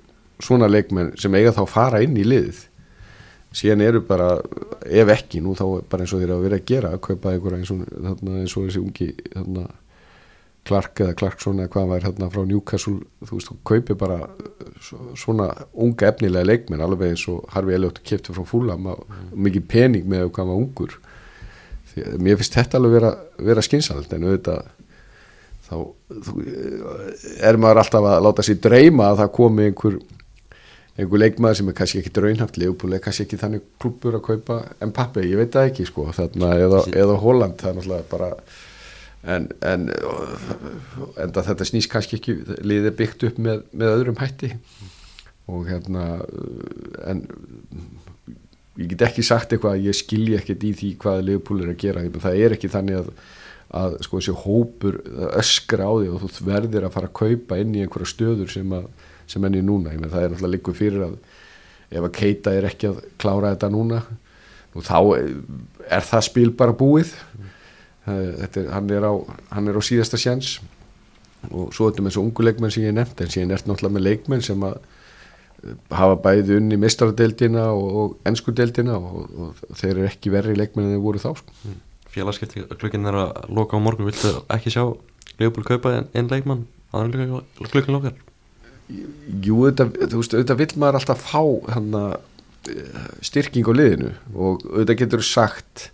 svona 0.42 0.70
leikmenn 0.70 1.12
sem 1.20 1.34
eiga 1.38 1.54
þá 1.54 1.62
að 1.62 1.74
fara 1.74 2.00
inn 2.02 2.16
í 2.18 2.24
liðið. 2.26 2.64
Síðan 3.54 3.84
eru 3.86 4.00
bara 4.02 4.32
ef 4.82 5.10
ekki, 5.14 5.38
nú 5.44 5.54
þá 5.54 5.64
bara 5.90 6.02
eins 6.02 6.14
og 6.16 6.24
þeir 6.24 6.34
að 6.34 6.46
vera 6.48 6.58
að 6.58 6.66
gera 6.72 6.90
að 6.96 7.04
kaupa 7.06 7.34
einhverja 7.34 7.60
eins 7.60 8.56
og 8.56 8.64
þessi 8.66 8.82
ungi 8.82 9.12
þarna, 9.28 9.68
Clark 10.64 11.00
eða 11.04 11.14
Clarkson 11.20 11.58
eða 11.60 11.72
hvað 11.74 11.88
var 11.92 12.04
hérna 12.06 12.28
frá 12.32 12.44
Newcastle 12.48 13.00
þú 13.24 13.36
veist, 13.38 13.50
þú 13.50 13.56
kaupir 13.68 13.98
bara 14.00 14.18
svo- 14.80 15.10
svona 15.20 15.50
unga 15.74 16.08
efnilega 16.08 16.48
leikmenn 16.48 16.80
alveg 16.84 17.10
eins 17.12 17.26
og 17.28 17.44
Harfi 17.52 17.74
Elliot 17.76 18.00
kefti 18.04 18.32
frá 18.36 18.46
Fúlam 18.48 18.86
og 18.94 19.04
mikið 19.36 19.66
pening 19.68 20.06
með 20.08 20.30
hvað 20.30 20.48
var 20.52 20.62
ungur. 20.62 20.96
Því 21.92 22.06
mér 22.24 22.40
finnst 22.40 22.56
þetta 22.56 22.80
alveg 22.80 22.96
vera, 22.96 23.12
vera 23.50 23.62
skynsald 23.62 24.12
en 24.16 24.24
auðvitað 24.30 24.64
þá 25.68 25.76
þú, 26.24 26.34
er 27.40 27.56
maður 27.60 27.80
alltaf 27.84 28.08
að 28.10 28.24
láta 28.26 28.44
sér 28.44 28.58
dreyma 28.64 29.12
að 29.12 29.20
það 29.22 29.32
komi 29.38 29.68
einhver 29.70 30.00
einhver 30.94 31.18
leikmaður 31.24 31.56
sem 31.58 31.70
er 31.72 31.76
kannski 31.78 32.00
ekki 32.02 32.12
draunhaft 32.14 32.58
er 32.94 33.00
kannski 33.02 33.24
ekki 33.26 33.38
þannig 33.40 33.62
klubbur 33.82 34.14
að 34.18 34.24
kaupa 34.28 34.58
Mbappe, 34.80 35.24
ég 35.26 35.40
veit 35.40 35.50
það 35.56 35.70
ekki 35.70 35.86
sko 35.88 36.04
þarna, 36.14 36.52
eða, 36.60 36.82
eða 36.94 37.16
Holland, 37.18 37.56
það 37.58 37.70
er 37.70 37.78
náttúrulega 37.80 38.10
bara 38.12 38.28
en, 39.24 39.48
en 39.64 39.86
enda 41.20 41.44
þetta 41.46 41.66
snýst 41.68 41.90
kannski 41.92 42.18
ekki 42.18 42.36
liðið 42.64 42.96
byggt 42.98 43.28
upp 43.30 43.38
með, 43.42 43.62
með 43.72 43.94
öðrum 43.98 44.20
hætti. 44.20 44.52
Og 45.52 45.68
hérna 45.68 46.04
en 47.04 47.24
ég 48.80 48.90
get 48.90 49.06
ekki 49.08 49.24
sagt 49.26 49.52
eitthvað 49.52 49.78
að 49.78 49.88
ég 49.88 49.96
skilji 49.98 50.36
ekkert 50.38 50.66
í 50.66 50.74
því 50.80 50.92
hvað 51.02 51.22
er 51.64 51.72
að 51.74 51.80
gera. 51.84 52.04
Það 52.26 52.38
er 52.40 52.56
ekki 52.56 52.72
þannig 52.72 53.00
að, 53.02 53.10
að 53.84 53.96
sko 54.06 54.20
þessi 54.20 54.36
hópur 54.44 55.00
öskra 55.30 55.88
á 55.88 55.92
því 55.94 56.10
og 56.12 56.26
þú 56.26 56.48
verðir 56.48 56.88
að 56.88 56.96
fara 56.96 57.10
að 57.10 57.18
kaupa 57.20 57.60
inn 57.60 57.76
í 57.76 57.84
einhverja 57.84 58.12
stöður 58.12 58.52
sem, 58.52 58.76
að, 58.76 58.90
sem 59.30 59.48
enn 59.48 59.60
í 59.60 59.64
núna, 59.64 59.94
meina 59.94 60.12
það 60.12 60.26
er 60.26 60.34
náttúrulega 60.34 60.56
líkur 60.56 60.78
fyrir 60.80 61.08
að 61.08 61.16
ef 61.94 62.02
að 62.02 62.14
Keita 62.16 62.54
er 62.56 62.66
ekki 62.66 62.90
að 62.90 63.02
klára 63.22 63.52
þetta 63.54 63.70
núna 63.70 64.00
og 64.74 64.82
þá 64.82 64.98
er 65.94 66.06
það 66.08 66.24
spil 66.26 66.48
bara 66.58 66.74
búið. 66.74 67.12
þetta 67.38 67.53
er, 68.06 68.70
hann, 68.72 68.90
er 68.92 69.06
á, 69.06 69.12
hann 69.54 69.70
er 69.70 69.78
á 69.78 69.82
síðasta 69.84 70.20
sjans 70.20 70.58
og 71.50 71.72
svo 71.76 71.90
þetta 71.90 72.04
með 72.04 72.12
þessu 72.12 72.24
ungu 72.24 72.44
leikmenn 72.44 72.72
sem 72.72 72.86
ég 72.86 72.94
nefndi 72.96 73.24
en 73.24 73.32
síðan 73.32 73.54
er 73.54 73.64
náttúrulega 73.64 73.96
með 73.96 74.06
leikmenn 74.08 74.44
sem 74.44 74.64
að 74.64 74.78
hafa 75.94 76.18
bæði 76.24 76.58
unni 76.58 76.78
mistaradeildina 76.80 77.64
og, 77.72 77.86
og 78.00 78.28
ennskudeildina 78.28 78.96
og, 78.98 79.24
og 79.32 79.76
þeir 79.78 79.94
eru 79.94 80.08
ekki 80.10 80.32
verri 80.34 80.56
leikmenn 80.58 80.88
en 80.88 80.96
þeir 80.96 81.04
voru 81.04 81.22
þá 81.22 81.30
sko. 81.40 81.74
félagskipti 82.12 82.66
klukkin 82.76 83.08
er 83.08 83.18
að 83.18 83.48
loka 83.56 83.80
á 83.80 83.84
morgun. 83.84 84.08
Viltu 84.10 84.32
ekki 84.52 84.72
sjá 84.74 84.84
Leopold 85.40 85.66
kaupa 85.66 85.96
einn 85.96 86.10
ein 86.14 86.30
leikmann 86.30 86.66
aðra 86.94 87.42
klukkin 87.58 87.96
lokar? 87.96 88.14
Jú, 88.86 89.64
þetta, 89.64 89.88
þú 90.12 90.20
veist, 90.20 90.36
auðvitað 90.36 90.60
vill 90.60 90.78
maður 90.78 90.98
alltaf 91.00 91.22
fá 91.24 91.40
hana, 91.72 92.02
styrking 93.24 93.66
á 93.66 93.72
liðinu. 93.74 94.10
Og 94.36 94.66
auðvitað 94.68 95.00
getur 95.00 95.24
sagt 95.26 95.88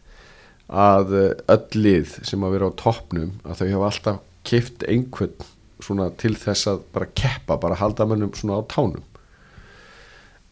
að 0.70 1.14
eh, 1.18 1.30
öll 1.50 1.82
lið 1.82 2.18
sem 2.26 2.44
að 2.46 2.54
vera 2.56 2.70
á 2.70 2.78
toppnum 2.78 3.32
að 3.44 3.62
þau 3.62 3.68
hafa 3.74 3.90
alltaf 3.90 4.20
kift 4.46 4.84
einhvern 4.88 5.48
svona 5.80 6.10
til 6.20 6.34
þess 6.38 6.68
að 6.70 6.82
bara 6.94 7.08
keppa, 7.16 7.56
bara 7.60 7.78
halda 7.80 8.06
mönnum 8.08 8.32
svona 8.36 8.60
á 8.60 8.62
tánum. 8.70 9.04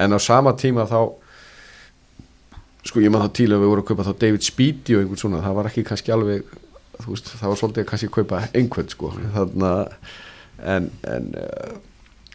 En 0.01 0.15
á 0.15 0.19
sama 0.23 0.55
tíma 0.57 0.87
þá 0.89 1.13
sko 2.89 3.03
ég 3.03 3.13
maður 3.13 3.29
þá 3.29 3.37
til 3.37 3.51
að 3.53 3.63
við 3.63 3.71
vorum 3.73 3.85
að 3.85 3.91
kaupa 3.91 4.07
þá 4.07 4.15
David 4.23 4.47
Speedy 4.47 4.97
og 4.97 5.03
einhvern 5.03 5.21
svona, 5.21 5.43
það 5.45 5.59
var 5.59 5.71
ekki 5.71 5.85
kannski 5.89 6.15
alveg 6.15 6.57
þú 6.99 7.13
veist, 7.13 7.31
það 7.39 7.51
var 7.51 7.61
svolítið 7.61 7.89
kannski 7.91 8.09
að 8.09 8.15
kaupa 8.17 8.43
einhvern 8.57 8.93
sko, 8.93 9.11
þarna 9.35 9.73
en, 10.59 10.89
en 11.07 11.29
uh, 11.39 11.75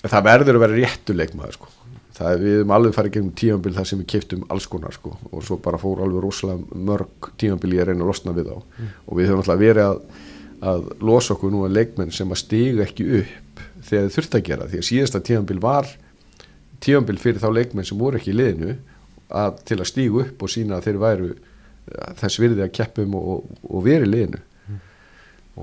það 0.06 0.28
verður 0.30 0.60
að 0.60 0.66
vera 0.66 0.78
réttu 0.80 1.16
leikmaður 1.18 1.58
sko 1.58 1.72
það 2.14 2.44
við 2.44 2.58
erum 2.60 2.74
alveg 2.76 2.96
farið 2.96 3.16
gegnum 3.16 3.34
tímanbíl 3.40 3.74
þar 3.78 3.90
sem 3.90 4.02
við 4.02 4.10
kiptum 4.14 4.46
alls 4.54 4.68
konar 4.70 4.94
sko. 4.96 5.16
Og 5.32 5.46
svo 5.46 5.58
bara 5.64 5.80
fór 5.82 6.04
alveg 6.06 6.24
rosalega 6.24 6.82
mörg 6.90 7.32
tímanbíl 7.42 7.74
í 7.74 7.82
að 7.82 7.90
reyna 7.90 8.06
að 8.06 8.12
losna 8.12 8.36
við 8.36 8.52
þá. 8.52 8.58
Og 9.08 9.18
við 9.18 9.30
höfum 9.32 9.44
alltaf 9.44 9.62
verið 9.62 9.90
að, 9.90 10.02
að 10.74 10.88
losa 11.10 11.34
okkur 11.36 11.54
nú 11.54 11.64
að 11.68 11.78
leikmenn 11.80 12.14
sem 12.14 12.32
að 12.32 12.42
stiga 12.44 12.86
ekki 12.86 13.08
upp 13.22 13.64
þegar 13.84 14.08
þið 14.08 14.18
þurft 14.18 14.38
að 14.38 14.46
gera. 14.50 14.70
Því 14.70 14.82
að 14.82 14.90
síðasta 14.90 15.24
tímanbíl 15.30 15.60
var 15.64 15.90
tímanbíl 16.84 17.18
fyrir 17.22 17.42
þá 17.42 17.50
leikmenn 17.58 17.88
sem 17.88 18.00
voru 18.00 18.20
ekki 18.20 18.34
í 18.34 18.38
liðinu 18.38 18.78
að, 19.34 19.60
til 19.66 19.80
að 19.80 19.90
stígu 19.90 20.24
upp 20.24 20.46
og 20.46 20.54
sína 20.54 20.78
að 20.78 20.90
þeir 20.90 21.02
væru 21.02 21.34
þess 22.20 22.40
virði 22.40 22.64
að 22.64 22.74
keppum 22.78 23.16
og, 23.20 23.46
og 23.68 23.86
veri 23.86 24.08
í 24.08 24.12
liðinu. 24.12 24.42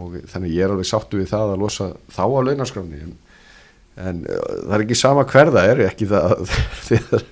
Og 0.01 0.21
þannig 0.31 0.55
ég 0.55 0.67
er 0.67 0.75
alveg 0.75 0.87
sáttu 0.87 1.19
við 1.19 1.33
það 1.33 1.55
að 1.55 1.63
losa 1.65 1.89
þá 2.15 2.23
á 2.27 2.39
launaskrafni 2.47 3.01
en, 3.07 3.15
en 4.01 4.21
uh, 4.25 4.43
það 4.67 4.77
er 4.77 4.85
ekki 4.85 4.99
sama 4.99 5.25
hver 5.29 5.53
það 5.55 5.73
er 5.73 5.83
ekki 5.87 6.09
það 6.11 6.35
að 6.35 6.53
þegar 6.89 7.25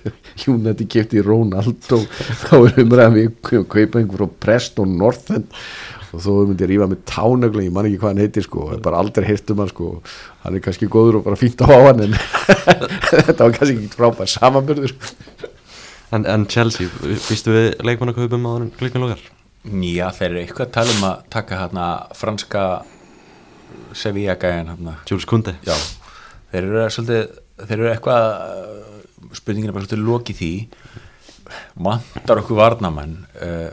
Júnati 0.43 0.89
kefti 0.95 1.23
Rónaldó 1.25 2.01
þá 2.45 2.53
er 2.57 2.83
umræðan 2.85 3.15
við 3.17 3.31
að 3.31 3.69
kaupa 3.71 4.01
einhver 4.01 4.19
frá 4.21 4.35
Preston 4.45 4.97
North 4.99 5.33
End 5.35 5.55
og 6.09 6.23
þó 6.25 6.29
myndi 6.49 6.65
ég 6.65 6.71
rífa 6.71 6.89
með 6.89 7.01
tánögla 7.09 7.65
ég 7.65 7.73
man 7.73 7.89
ekki 7.89 7.99
hvað 8.01 8.13
hann 8.13 8.23
heitir 8.23 8.45
sko, 8.45 8.67
bara 8.81 9.01
aldrei 9.03 9.27
heyrt 9.27 9.51
um 9.53 9.61
hann 9.61 9.69
sko, 9.69 9.89
hann 10.43 10.57
er 10.57 10.63
kannski 10.65 10.89
góður 10.89 11.19
og 11.19 11.27
bara 11.27 11.37
fínt 11.37 11.61
á 11.61 11.69
hann 11.69 12.05
en 12.07 12.15
þetta 13.11 13.43
var 13.43 13.57
kannski 13.57 13.75
ekki 13.75 13.91
frábær 13.93 14.31
samanbyrður 14.33 14.95
en, 16.17 16.25
en 16.25 16.47
Chelsea, 16.49 16.89
býstu 17.27 17.53
við 17.53 17.67
leikmann 17.85 18.15
að 18.15 18.23
kaupa 18.23 18.39
um 18.39 18.49
aðra 18.49 18.71
klukkin 18.79 19.05
lokar 19.05 19.27
Já, 19.59 20.07
þeir 20.15 20.29
eru 20.29 20.39
eitthvað 20.39 20.65
að 20.69 20.75
tala 20.77 20.93
um 20.95 21.01
að 21.03 21.23
taka 21.35 21.57
hérna 21.59 21.87
franska 22.15 22.61
Sevilla 23.93 24.37
hérna 24.39 24.95
Jules 25.09 25.25
Kunde. 25.27 25.55
Já, 25.67 25.75
þeir 26.51 26.63
eru 26.63 26.87
svolítið 26.95 27.37
þeir 27.59 27.77
eru 27.77 27.91
eitthvað 27.91 28.27
spurningin 29.37 29.71
er 29.71 29.75
bara 29.75 29.85
svolítið 29.85 30.07
lokið 30.07 30.39
því. 30.39 30.53
Vantar 31.89 32.41
okkur 32.43 32.59
varnamenn 32.59 33.15
uh, 33.41 33.71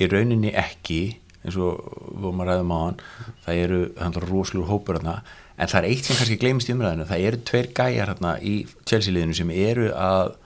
í 0.00 0.08
rauninni 0.08 0.52
ekki 0.56 1.02
eins 1.42 1.58
og 1.58 1.80
við 1.82 2.24
vorum 2.24 2.42
að 2.42 2.50
ræðum 2.50 2.72
á 2.72 2.78
hann 2.80 3.00
það 3.44 3.62
eru 3.64 3.80
rosalur 4.28 4.68
hópur 4.70 4.98
hérna 4.98 5.16
en 5.58 5.70
það 5.70 5.78
er 5.80 5.88
eitt 5.90 6.06
sem 6.06 6.16
kannski 6.16 6.38
gleymist 6.40 6.70
í 6.70 6.74
umræðinu 6.76 7.08
það 7.10 7.24
eru 7.26 7.40
tveir 7.50 7.68
gæjar 7.76 8.12
hérna 8.12 8.36
í 8.38 8.54
Chelsea 8.88 9.14
liðinu 9.14 9.36
sem 9.36 9.50
eru 9.52 9.90
að 9.92 10.36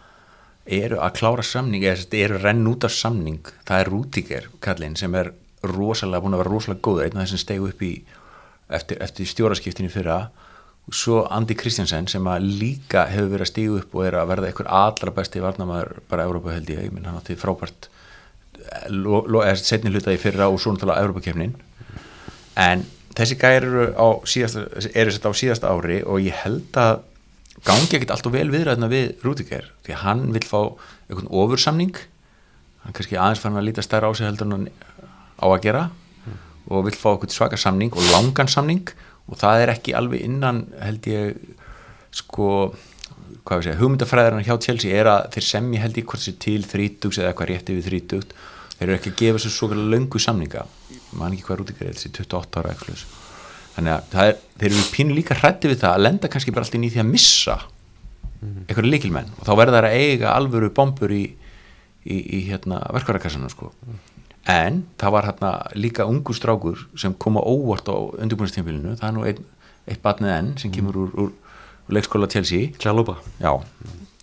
eru 0.67 0.99
að 0.99 1.15
klára 1.21 1.45
samning 1.47 1.85
eða 1.87 2.07
eru 2.19 2.39
að 2.41 2.47
renna 2.49 2.73
út 2.73 2.85
af 2.87 2.95
samning. 2.95 3.53
Það 3.69 3.81
er 3.83 3.91
Rúdiger 3.93 4.49
kallinn 4.65 4.97
sem 4.99 5.15
er 5.15 5.31
rosalega 5.67 6.25
búin 6.25 6.35
að 6.35 6.43
vera 6.43 6.55
rosalega 6.55 6.83
góð 6.83 7.03
einn 7.05 7.21
af 7.21 7.27
þessum 7.27 7.43
stegu 7.43 7.69
upp 7.71 7.85
í 7.87 7.93
eftir, 8.67 8.99
eftir 9.03 9.31
stjóraskiptinu 9.31 9.93
fyrra 9.93 10.19
svo 10.93 11.25
Andi 11.35 11.57
Kristjansen 11.59 12.07
sem 12.11 12.27
að 12.31 12.47
líka 12.61 13.07
hefur 13.11 13.33
verið 13.33 13.47
að 13.47 13.51
stígu 13.51 13.79
upp 13.81 13.95
og 13.97 14.07
er 14.07 14.19
að 14.21 14.29
verða 14.31 14.51
einhver 14.51 14.69
allra 14.71 15.15
besti 15.17 15.43
varnamæður 15.43 15.97
bara 16.11 16.27
Európa 16.29 16.55
held 16.55 16.71
ég, 16.71 16.85
ég 16.87 16.95
minn 16.95 17.09
hann 17.09 17.19
átti 17.19 17.39
frábært 17.39 17.89
setni 19.63 19.91
hlutaði 19.91 20.21
fyrra 20.23 20.51
og 20.51 20.61
svo 20.63 20.75
náttúrulega 20.75 21.03
Európa-kefnin 21.03 21.57
en 22.63 22.87
þessi 23.17 23.39
gæri 23.41 23.67
eru 23.67 25.13
sett 25.13 25.27
á 25.27 25.33
síðasta 25.35 25.73
ári 25.73 26.03
og 26.05 26.23
ég 26.23 26.39
held 26.45 26.79
að 26.79 27.03
gangi 27.67 27.89
ekkert 27.97 28.13
allt 28.15 28.29
og 28.29 28.35
vel 28.35 28.49
viðræðina 28.53 28.89
við 28.93 29.25
Rúdiger 29.25 29.71
því 29.87 30.01
hann 30.03 30.27
vil 30.35 30.45
fá 30.45 30.61
einhvern 31.09 31.31
ofursamning. 31.31 31.95
Hann 32.85 32.97
kannski 32.97 33.19
aðeins 33.19 33.43
fann 33.43 33.57
að 33.59 33.69
líta 33.71 33.85
stærra 33.85 34.11
á 34.11 34.13
sig 34.15 34.29
heldur 34.29 34.53
hann 34.53 34.69
á 35.41 35.47
að 35.49 35.63
gera 35.65 35.85
og 36.67 36.87
vil 36.87 36.97
fá 36.99 37.15
einhvern 37.15 37.33
svaka 37.33 37.61
samning 37.61 37.95
og 37.97 38.05
langan 38.13 38.51
samning 38.51 38.85
og 39.27 39.41
það 39.41 39.63
er 39.65 39.73
ekki 39.75 39.97
alveg 39.99 40.25
innan 40.27 40.65
held 40.81 41.09
ég 41.11 41.37
sko 42.15 42.49
hvað 43.47 43.61
við 43.61 43.67
segja, 43.69 43.79
hugmyndafræðarinn 43.81 44.47
hjá 44.47 44.57
Chelsea 44.63 44.97
er 44.97 45.11
að 45.11 45.29
þeir 45.37 45.47
semji 45.47 45.83
held 45.83 46.01
ég 46.01 46.09
hvort 46.09 46.23
sér 46.23 46.39
til 46.43 46.61
þrítugs 46.67 47.21
eða 47.21 47.31
eitthvað 47.31 47.53
rétti 47.53 47.77
við 47.77 47.91
þrítugt. 47.91 48.35
Þeir 48.77 48.89
eru 48.89 48.97
ekki 48.99 49.13
að 49.13 49.21
gefa 49.21 49.51
svo 49.51 49.69
löngu 49.73 50.21
samninga. 50.21 50.67
Maður 51.17 51.37
ekki 51.37 51.47
hvað 51.47 51.61
Rúdiger 51.61 51.91
er 51.91 51.97
þessi 51.97 52.11
28 52.13 52.61
ára 52.61 52.75
eitthvað 52.75 53.05
þannig 53.77 53.93
að 53.93 54.21
er, 54.25 54.37
þeir 54.57 54.71
eru 54.71 54.85
pínu 54.95 55.17
líka 55.17 55.37
hrætti 55.37 55.71
við 55.71 55.83
það 55.83 55.95
að 55.95 56.05
lenda 56.07 56.31
kannski 56.33 56.53
bara 56.55 56.65
alltaf 56.65 56.81
í 56.81 56.93
því 56.93 57.03
að 57.03 57.11
missa 57.11 57.57
mm. 57.61 58.61
eitthvað 58.65 58.89
líkilmenn 58.89 59.33
og 59.37 59.49
þá 59.49 59.53
verða 59.61 59.81
það 59.83 59.89
að 59.91 59.97
eiga 60.01 60.33
alvöru 60.33 60.71
bombur 60.77 61.13
í, 61.13 61.25
í, 62.05 62.17
í 62.17 62.41
hérna, 62.49 62.81
verkvarakassanum 62.97 63.53
sko. 63.53 63.73
Mm. 64.47 64.53
en 64.55 64.85
það 64.99 65.17
var 65.17 65.29
hérna 65.31 65.53
líka 65.75 66.07
ungur 66.09 66.37
strákur 66.39 66.87
sem 66.99 67.15
koma 67.15 67.43
óvart 67.43 67.91
á 67.91 67.97
undirbúinastímfélinu 68.23 68.97
það 69.01 69.09
er 69.09 69.17
nú 69.17 69.27
einn, 69.27 69.43
eitt 69.87 70.03
batnið 70.03 70.35
enn 70.37 70.55
sem 70.63 70.73
kemur 70.75 71.03
úr, 71.05 71.13
úr, 71.15 71.33
úr 71.87 71.97
leikskóla 71.97 72.29
Chelsea. 72.31 72.73
Já. 73.41 73.53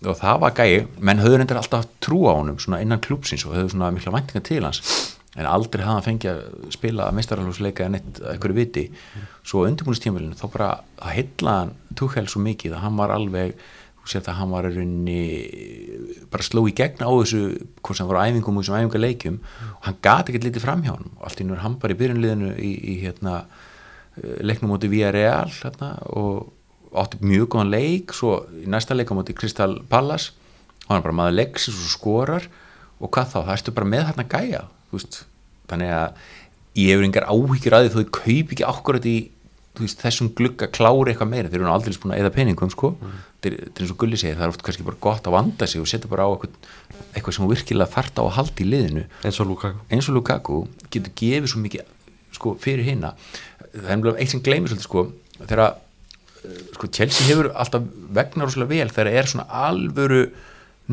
Og 0.03 0.17
það 0.19 0.39
var 0.43 0.55
gæi, 0.57 0.85
menn 0.99 1.21
höfður 1.23 1.43
endur 1.45 1.59
alltaf 1.61 1.87
trú 2.03 2.25
á 2.27 2.35
honum 2.35 2.59
svona 2.59 2.81
innan 2.83 3.01
klúpsins 3.03 3.45
og 3.47 3.55
höfðu 3.55 3.75
svona 3.75 3.91
mikla 3.95 4.11
væntinga 4.15 4.43
til 4.43 4.65
hans. 4.65 4.81
En 5.33 5.47
aldrei 5.49 5.81
hafði 5.81 5.93
hann 5.95 6.05
fengið 6.05 6.31
að 6.33 6.73
spila 6.75 7.07
meistaralhúsleika 7.15 7.87
en 7.87 7.97
eitt 7.97 8.19
eitthvað 8.33 8.57
viti. 8.57 8.83
Svo 9.47 9.63
undirbúinustímulinu 9.69 10.35
þá 10.37 10.45
bara 10.51 10.67
að 10.99 11.15
heilla 11.15 11.55
hann 11.61 11.73
Tuchel 11.97 12.27
svo 12.29 12.43
mikið 12.43 12.75
að 12.75 12.83
hann 12.83 12.99
var 12.99 13.15
alveg 13.15 13.55
sér 14.03 14.23
það 14.23 14.33
að 14.33 14.39
hann 14.39 14.53
var 14.53 14.65
raunni 14.67 15.19
bara 16.33 16.43
sló 16.43 16.65
í 16.67 16.73
gegna 16.75 17.07
á 17.07 17.11
þessu 17.13 17.43
hvort 17.79 17.99
sem 17.99 18.09
var 18.09 18.19
á 18.19 18.25
æfingum 18.27 18.57
og 18.57 18.65
þessum 18.65 18.79
æfingarleikjum 18.79 19.37
og 19.77 19.85
hann 19.87 20.01
gati 20.03 20.33
ekkert 20.33 20.47
litið 20.49 20.65
fram 20.65 20.83
hjá 20.83 20.91
hann 20.95 21.13
allt 21.23 21.39
í 21.39 21.47
nú 21.47 21.55
er 21.55 21.63
hann 21.63 21.77
bara 21.79 21.95
í 21.95 21.99
byrjunliðinu 22.01 22.51
í, 22.57 22.71
í 22.73 22.95
hérna, 23.03 23.37
leiknum 24.43 24.73
móti 24.73 24.91
Villarreal 24.91 25.47
hérna, 25.53 25.95
og 26.11 26.51
átti 26.93 27.19
mjög 27.25 27.49
góðan 27.53 27.73
leik. 27.73 28.13
Svo 28.15 28.43
í 28.59 28.67
næsta 28.69 28.95
leika 28.97 29.15
móti 29.17 29.35
Kristal 29.37 29.79
Pallas 29.89 30.31
og 30.85 30.95
hann 30.95 31.05
bara 31.05 31.17
maður 31.17 31.39
leiksins 31.39 31.79
og 31.79 31.91
skorar. 31.93 32.47
Og 33.03 33.11
hvað 33.11 33.33
þá, 33.33 33.37
það 33.39 33.53
erstu 33.57 33.75
bara 33.75 33.89
með 33.89 34.07
hérna 34.09 34.29
gæja 34.31 34.63
veist, 34.93 35.23
þannig 35.71 35.91
að 35.91 36.19
ég 36.77 36.93
hefur 36.93 37.07
engar 37.07 37.25
áhyggjur 37.29 37.75
að 37.75 37.85
því 37.85 37.93
þó 37.93 38.03
ég 38.03 38.11
kaup 38.17 38.53
ekki 38.53 38.67
ákvarðat 38.69 39.07
í 39.09 39.17
veist, 39.79 40.01
þessum 40.03 40.33
glugga 40.37 40.67
klári 40.69 41.13
eitthvað 41.13 41.31
meira, 41.31 41.49
þeir 41.49 41.63
eru 41.63 41.71
aldrei 41.73 41.95
búin 42.01 42.13
að 42.13 42.21
eða 42.21 42.33
peningum 42.35 42.73
sko, 42.73 42.91
mm. 42.93 43.23
þetta 43.41 43.51
er 43.51 43.81
eins 43.83 43.93
og 43.93 43.99
gulli 44.03 44.19
segið 44.21 44.37
það 44.37 44.45
er 44.45 44.53
oft 44.53 44.65
kannski 44.67 44.85
bara 44.85 45.01
gott 45.01 45.29
að 45.29 45.37
vanda 45.37 45.69
sig 45.69 45.81
og 45.81 45.89
setja 45.89 46.11
bara 46.11 46.27
á 46.27 46.33
eitthvað, 46.33 46.69
eitthvað 47.15 47.37
sem 47.39 47.49
virkilega 47.49 47.93
þart 47.95 48.21
á 48.21 48.23
að 48.23 48.35
halda 48.37 48.63
í 48.63 48.69
liðinu. 48.69 49.07
Eins 49.25 49.41
og 49.41 49.49
Lukaku, 49.49 49.81
eins 49.89 50.11
og 50.11 50.19
Lukaku 50.19 50.59
getur 50.93 51.15
gefið 51.17 51.49
svo 51.49 51.63
mikið 51.63 51.89
sko, 52.37 52.53
fyrir 52.61 52.85
hinna 52.85 53.15
það 53.73 54.07
er 54.11 54.21
eitt 54.21 54.33
sem 54.33 54.43
gleymið 54.43 54.73
svolítið 54.73 54.87
sko, 54.87 55.03
þegar 55.41 55.63
eh, 55.65 56.59
sko, 56.75 56.89
Chelsea 56.93 57.27
hefur 57.29 57.49
alltaf 57.51 57.87
vegna 58.13 58.47
rosalega 58.47 58.73
vel 58.73 58.93
þegar 58.93 59.11
er 59.13 59.29
svona 59.29 59.47
alvöru 59.69 60.23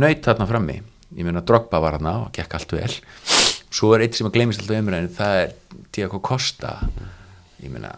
nöyt 0.01 0.25
þarna 0.25 0.49
frammi. 0.49 0.81
Ég 1.19 1.27
meina 1.27 1.43
Drogba 1.45 1.81
var 1.83 1.99
þarna 1.99 2.17
og 2.25 2.35
gekk 2.37 2.57
allt 2.57 2.77
vel. 2.77 2.93
Svo 3.71 3.93
er 3.95 4.05
eitt 4.05 4.19
sem 4.19 4.29
að 4.29 4.37
glemist 4.39 4.63
alltaf 4.63 4.81
umræðinu 4.81 5.15
það 5.19 5.41
er 5.43 5.57
Diego 5.95 6.23
Costa. 6.25 6.77
Ég 7.61 7.73
meina, 7.73 7.93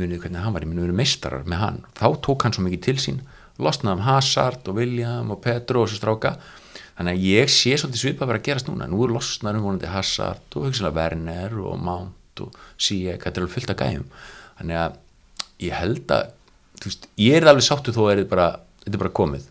munið 0.00 0.22
hvernig 0.24 0.44
hann 0.44 0.54
var 0.54 0.66
ég 0.66 0.70
við 0.72 0.84
erum 0.84 1.00
meistarar 1.00 1.48
með 1.48 1.62
hann. 1.62 1.80
Þá 1.98 2.06
tók 2.26 2.46
hann 2.46 2.54
svo 2.56 2.64
mikið 2.66 2.84
til 2.86 2.96
sín, 3.02 3.18
losnaði 3.62 3.98
um 3.98 4.04
Hazard 4.06 4.68
og 4.70 4.78
William 4.80 5.32
og 5.34 5.42
Pedro 5.44 5.84
og 5.84 5.90
svo 5.90 6.00
stráka. 6.00 6.36
Þannig 6.96 7.16
að 7.18 7.26
ég 7.28 7.52
sé 7.52 7.74
svolítið 7.76 8.02
svipað 8.02 8.24
að 8.24 8.30
vera 8.30 8.40
að 8.40 8.46
gerast 8.46 8.70
núna, 8.70 8.88
nú 8.88 9.02
er 9.04 9.12
losnaður 9.16 9.60
um 9.60 9.66
vonandi 9.68 9.90
Hazard 9.92 10.56
og 10.56 10.68
hugsaðlega 10.68 10.96
Werner 10.96 11.58
og 11.60 11.82
Mount 11.84 12.44
og 12.44 12.56
Sijek, 12.80 13.24
þetta 13.24 13.40
er 13.40 13.44
alveg 13.44 13.56
fullt 13.56 13.74
að 13.74 13.82
gæjum. 13.82 14.06
Þannig 14.60 14.80
að 14.80 14.96
ég 15.66 15.76
held 15.76 16.16
að 16.16 16.32
veist, 16.84 17.10
ég 17.20 17.36
er 17.36 17.50
alveg 17.50 17.66
sáttu 17.66 17.92
þó 17.96 18.02
að 18.06 18.24
þetta 18.24 18.94
er 18.94 19.02
bara 19.02 19.16
komið. 19.20 19.50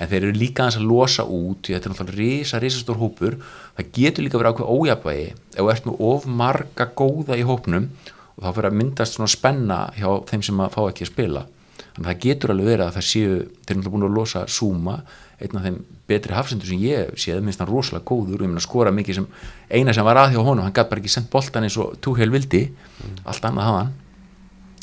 En 0.00 0.08
þeir 0.10 0.24
eru 0.24 0.34
líka 0.34 0.66
að 0.66 0.86
losa 0.88 1.24
út 1.28 1.68
þetta 1.68 1.88
er 1.88 1.92
náttúrulega 1.92 2.18
risa, 2.18 2.60
risastór 2.62 2.98
hópur. 2.98 3.36
Það 3.76 3.92
getur 3.98 4.26
líka 4.26 4.40
verið 4.40 4.56
ákveð 4.56 4.72
ójabægi 4.74 5.28
ef 5.30 5.60
þú 5.60 5.68
ert 5.72 5.86
með 5.86 6.02
of 6.08 6.26
marga 6.40 6.88
góða 6.98 7.38
í 7.38 7.46
hópnum 7.46 7.88
og 8.36 8.44
þá 8.44 8.52
fyrir 8.56 8.70
að 8.70 8.78
myndast 8.80 9.18
svona 9.18 9.32
spenna 9.32 9.80
hjá 9.96 10.08
þeim 10.30 10.46
sem 10.46 10.62
að 10.64 10.74
fá 10.76 10.80
ekki 10.86 11.06
að 11.06 11.12
spila 11.12 11.44
þannig 11.92 12.06
að 12.06 12.08
það 12.08 12.22
getur 12.24 12.52
alveg 12.52 12.70
verið 12.70 12.86
að 12.86 12.96
það 12.96 13.06
séu 13.08 13.36
þeir 13.66 13.76
eru 13.76 13.92
búin 13.92 14.06
að 14.06 14.16
losa 14.16 14.44
Zuma 14.48 14.96
einn 15.42 15.58
af 15.58 15.66
þeim 15.66 15.78
betri 16.08 16.36
hafsendur 16.36 16.70
sem 16.70 16.82
ég 16.82 17.12
séð 17.20 17.42
minnst 17.44 17.62
hann 17.62 17.70
rosalega 17.70 18.06
góður 18.08 18.40
og 18.40 18.46
ég 18.46 18.52
minna 18.52 18.64
skora 18.64 18.92
mikið 18.94 19.18
sem 19.18 19.26
eina 19.70 19.94
sem 19.96 20.06
var 20.06 20.20
að 20.20 20.36
hjá 20.36 20.40
honum, 20.40 20.64
hann 20.64 20.74
gæti 20.74 20.92
bara 20.92 21.02
ekki 21.02 21.12
sendt 21.12 21.30
boltan 21.32 21.66
eins 21.66 21.78
og 21.80 21.96
túheil 22.04 22.30
vildi 22.32 22.66
mm. 22.70 23.22
allt 23.28 23.48
annað 23.48 23.68
hafa 23.68 23.84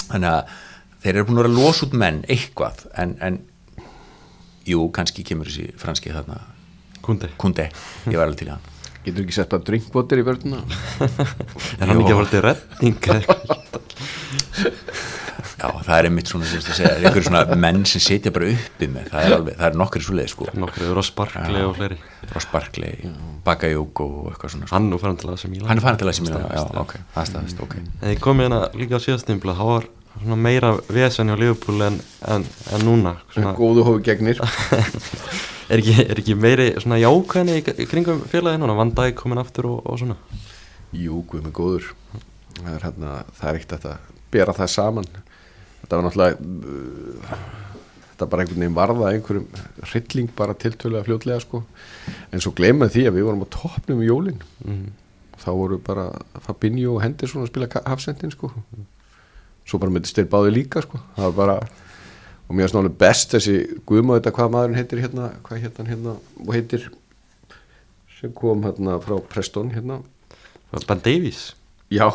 þannig 0.09 0.29
að 0.33 0.57
þeir 1.03 1.13
eru 1.15 1.27
búin 1.29 1.43
að 1.45 1.55
losa 1.55 1.88
út 1.88 1.95
menn 2.01 2.21
eitthvað 2.27 2.83
en, 2.99 3.15
en 3.23 3.39
jú, 4.67 4.89
kannski 4.95 5.25
kemur 5.27 5.49
þessi 5.49 5.71
franski 5.79 6.13
þarna 6.13 6.41
Kunde, 6.99 7.29
Kunde. 7.39 7.69
ég 8.12 8.19
var 8.19 8.27
alveg 8.27 8.43
til 8.43 8.51
hann 8.51 8.78
Getur 9.05 9.23
ekki 9.23 9.35
sett 9.38 9.51
bara 9.51 9.63
drinkbotir 9.69 10.21
í 10.21 10.25
vörðuna 10.27 10.59
Er 11.79 11.88
hann 11.88 12.01
ekki 12.01 12.13
að 12.13 12.19
valda 12.21 12.43
retning? 12.49 12.97
Já, 15.59 15.67
það 15.83 15.95
er 15.97 16.07
einmitt 16.07 16.29
svona, 16.31 16.47
sem 16.47 16.62
þú 16.63 16.75
segja, 16.77 16.91
einhverjum 16.95 17.25
svona 17.27 17.57
menn 17.59 17.81
sem 17.89 18.03
setja 18.03 18.31
bara 18.31 18.47
uppi 18.53 18.88
með, 18.91 19.09
það 19.12 19.25
er 19.25 19.35
alveg, 19.35 19.57
það 19.59 19.67
er 19.67 19.77
nokkri 19.81 20.01
svo 20.05 20.15
leið, 20.15 20.29
sko. 20.31 20.47
Nokkri, 20.63 20.88
Ross 20.95 21.12
Barkley 21.17 21.65
og 21.67 21.73
fleiri. 21.75 21.97
Ross 22.31 22.47
Barkley, 22.53 23.12
Bakayoko 23.43 24.07
og 24.21 24.31
eitthvað 24.31 24.55
svona. 24.55 24.69
Hann 24.71 24.88
er 24.95 25.03
farin 25.03 25.19
til 25.19 25.27
að 25.27 25.33
það 25.35 25.43
sem 25.43 25.57
ég 25.57 25.59
laði. 25.59 25.69
Hann 25.73 25.81
er 25.81 25.88
farin 25.88 25.99
til 25.99 26.07
að 26.07 26.12
það 26.12 26.19
sem 26.19 26.29
ég 26.29 26.38
laði, 26.38 26.55
já, 26.55 26.81
ok, 26.85 26.95
það 27.12 27.21
er 27.25 27.31
staðist, 27.33 27.62
ok. 27.67 27.77
En 27.99 28.15
ég 28.15 28.23
kom 28.23 28.43
hérna 28.45 28.62
líka 28.79 29.03
á 29.03 29.03
síðastimpla, 29.03 29.57
þá 29.59 29.63
var 29.73 29.91
svona 30.15 30.41
meira 30.47 30.73
vesen 30.88 31.33
hjá 31.33 31.39
Liverpool 31.43 31.88
en, 31.89 32.01
en, 32.38 32.49
en 32.75 32.88
núna. 32.88 33.17
Svona... 33.35 33.55
Góðu 33.59 33.88
hófi 33.89 34.07
gegnir. 34.07 34.39
er, 35.69 35.79
ekki, 35.79 35.95
er 36.05 36.21
ekki 36.21 36.38
meiri 36.38 36.69
svona 36.82 36.99
jákvæðinni 36.99 37.77
í 37.79 37.88
kringum 37.89 38.21
félaginu, 38.29 38.67
hann 38.67 38.82
vandæg 38.84 39.17
komin 39.19 39.41
aftur 39.41 39.69
og, 39.71 39.82
og 39.86 40.01
svona? 40.01 40.19
Jú, 40.95 41.23
guð 41.29 41.45
með 41.45 41.55
góður. 41.60 41.89
Það 42.60 42.71
er, 42.73 42.86
hérna, 42.88 43.17
það 43.38 43.49
er 43.49 43.60
ekkert 43.60 43.89
að 43.89 44.08
bera 44.34 44.55
það 44.55 44.71
saman 44.73 45.10
þetta 45.82 45.97
var 45.97 46.05
náttúrulega 46.05 47.39
þetta 48.10 48.27
bara 48.29 48.43
einhvern 48.43 48.62
veginn 48.62 48.77
varða 48.77 49.12
einhverjum 49.13 49.47
hrylling 49.89 50.32
bara 50.38 50.58
tiltölu 50.60 50.99
að 50.99 51.10
fljótlega 51.10 51.43
sko 51.43 51.63
en 52.29 52.43
svo 52.43 52.53
glemað 52.58 52.95
því 52.95 53.05
að 53.08 53.17
við 53.17 53.27
vorum 53.29 53.45
á 53.45 53.53
toppnum 53.55 54.03
í 54.03 54.10
jólinn 54.10 54.41
mm. 54.65 54.88
þá 55.39 55.49
voru 55.55 55.79
bara 55.84 56.10
Fabinho 56.45 56.97
og 56.97 57.03
Henderson 57.05 57.45
að 57.45 57.51
spila 57.53 57.69
hafsendin 57.88 58.36
sko 58.36 58.51
svo 59.69 59.79
bara 59.82 59.93
myndist 59.93 60.19
þeir 60.19 60.32
báði 60.32 60.55
líka 60.58 60.84
sko 60.86 61.01
það 61.15 61.29
var 61.29 61.38
bara 61.39 61.58
og 62.49 62.55
mér 62.57 62.65
er 62.65 62.73
svona 62.73 62.89
best 62.89 63.35
þessi 63.35 63.55
guðmáð 63.88 64.19
þetta 64.19 64.35
hvað 64.38 64.53
maðurinn 64.55 64.79
heitir 64.79 65.03
hérna 65.03 65.29
hvað 65.45 65.62
hérna 65.65 65.85
hérna 65.91 66.15
og 66.17 66.51
heitir 66.55 66.89
sem 68.19 68.33
kom 68.35 68.65
hérna 68.65 68.97
frá 69.03 69.15
Preston 69.29 69.71
hérna 69.75 70.01
Ben 70.88 71.03
Davies 71.05 71.53
já 71.93 72.09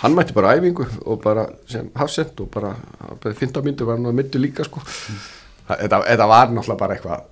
hann 0.00 0.14
mætti 0.14 0.34
bara 0.36 0.54
æfingu 0.56 0.86
og 1.04 1.20
bara 1.22 1.46
sem 1.70 1.90
hafsend 1.96 2.40
og 2.40 2.50
bara 2.50 2.74
15 3.22 3.64
myndur 3.64 3.86
var 3.90 3.98
hann 3.98 4.10
að 4.10 4.18
myndu 4.18 4.42
líka 4.42 4.66
sko 4.66 4.80
mm. 4.80 5.22
þetta, 5.68 6.02
þetta 6.08 6.26
var 6.30 6.50
náttúrulega 6.50 6.80
bara 6.80 6.96
eitthvað 6.96 7.30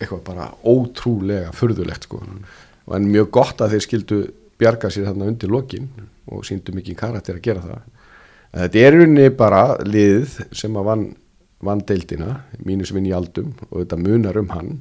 eitthvað 0.00 0.22
bara 0.26 0.50
ótrúlega 0.64 1.54
förðulegt 1.56 2.08
sko 2.08 2.20
mm. 2.20 2.44
og 2.86 2.96
en 2.96 3.10
mjög 3.12 3.30
gott 3.38 3.64
að 3.64 3.76
þeir 3.76 3.86
skildu 3.86 4.20
bjarga 4.60 4.90
sér 4.92 5.08
þarna 5.10 5.30
undir 5.32 5.52
lokin 5.52 5.88
og 6.32 6.46
síndu 6.46 6.74
mikið 6.76 6.98
karakter 6.98 7.38
að 7.38 7.46
gera 7.48 7.64
það 7.64 7.80
en 8.52 8.64
þetta 8.66 8.84
er 8.84 8.96
rauninni 8.96 9.28
bara 9.36 9.62
liðið 9.84 10.38
sem 10.52 10.76
að 10.76 10.88
vann, 10.90 11.06
vann 11.62 11.82
deildina 11.86 12.40
mínus 12.66 12.92
vinn 12.94 13.06
í 13.08 13.14
aldum 13.14 13.52
og 13.70 13.76
þetta 13.82 14.00
munar 14.00 14.38
um 14.40 14.50
hann. 14.54 14.80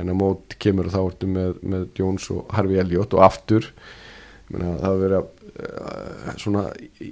En 0.00 0.08
á 0.08 0.14
mót 0.16 0.56
kemur 0.62 0.88
þá 0.88 1.00
ertu 1.02 1.28
með, 1.28 1.58
með 1.60 1.88
Jones 1.98 2.30
og 2.32 2.48
Harvey 2.56 2.80
Elliot 2.80 3.12
og 3.16 3.24
aftur. 3.26 3.68
Mena, 4.50 4.72
það 4.80 5.04
að 5.06 5.16
uh, 5.20 6.30
svona 6.40 6.64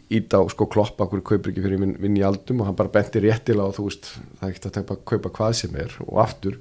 íta 0.08 0.40
á 0.40 0.42
sko 0.50 0.66
kloppa 0.72 1.06
okkur 1.06 1.22
kaupir 1.26 1.52
ekki 1.52 1.64
fyrir 1.66 1.82
vinn 2.00 2.16
í 2.18 2.24
aldum 2.26 2.62
og 2.62 2.70
hann 2.70 2.78
bara 2.78 2.92
benti 2.94 3.22
réttilega 3.22 3.68
og 3.68 3.76
þú 3.76 3.88
veist 3.90 4.12
það 4.16 4.44
er 4.46 4.52
ekkert 4.52 4.68
að 4.70 4.76
tæpa, 4.78 4.98
kaupa 5.12 5.34
hvað 5.36 5.56
sem 5.60 5.80
er. 5.84 5.96
Og 6.06 6.22
aftur 6.24 6.58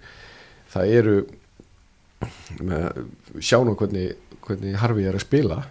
það 0.74 0.96
eru 1.00 1.18
með, 2.60 3.04
sjá 3.40 3.62
nú 3.64 3.78
hvernig, 3.80 4.18
hvernig 4.46 4.78
Harvey 4.82 5.08
er 5.08 5.18
að 5.18 5.26
spila. 5.26 5.62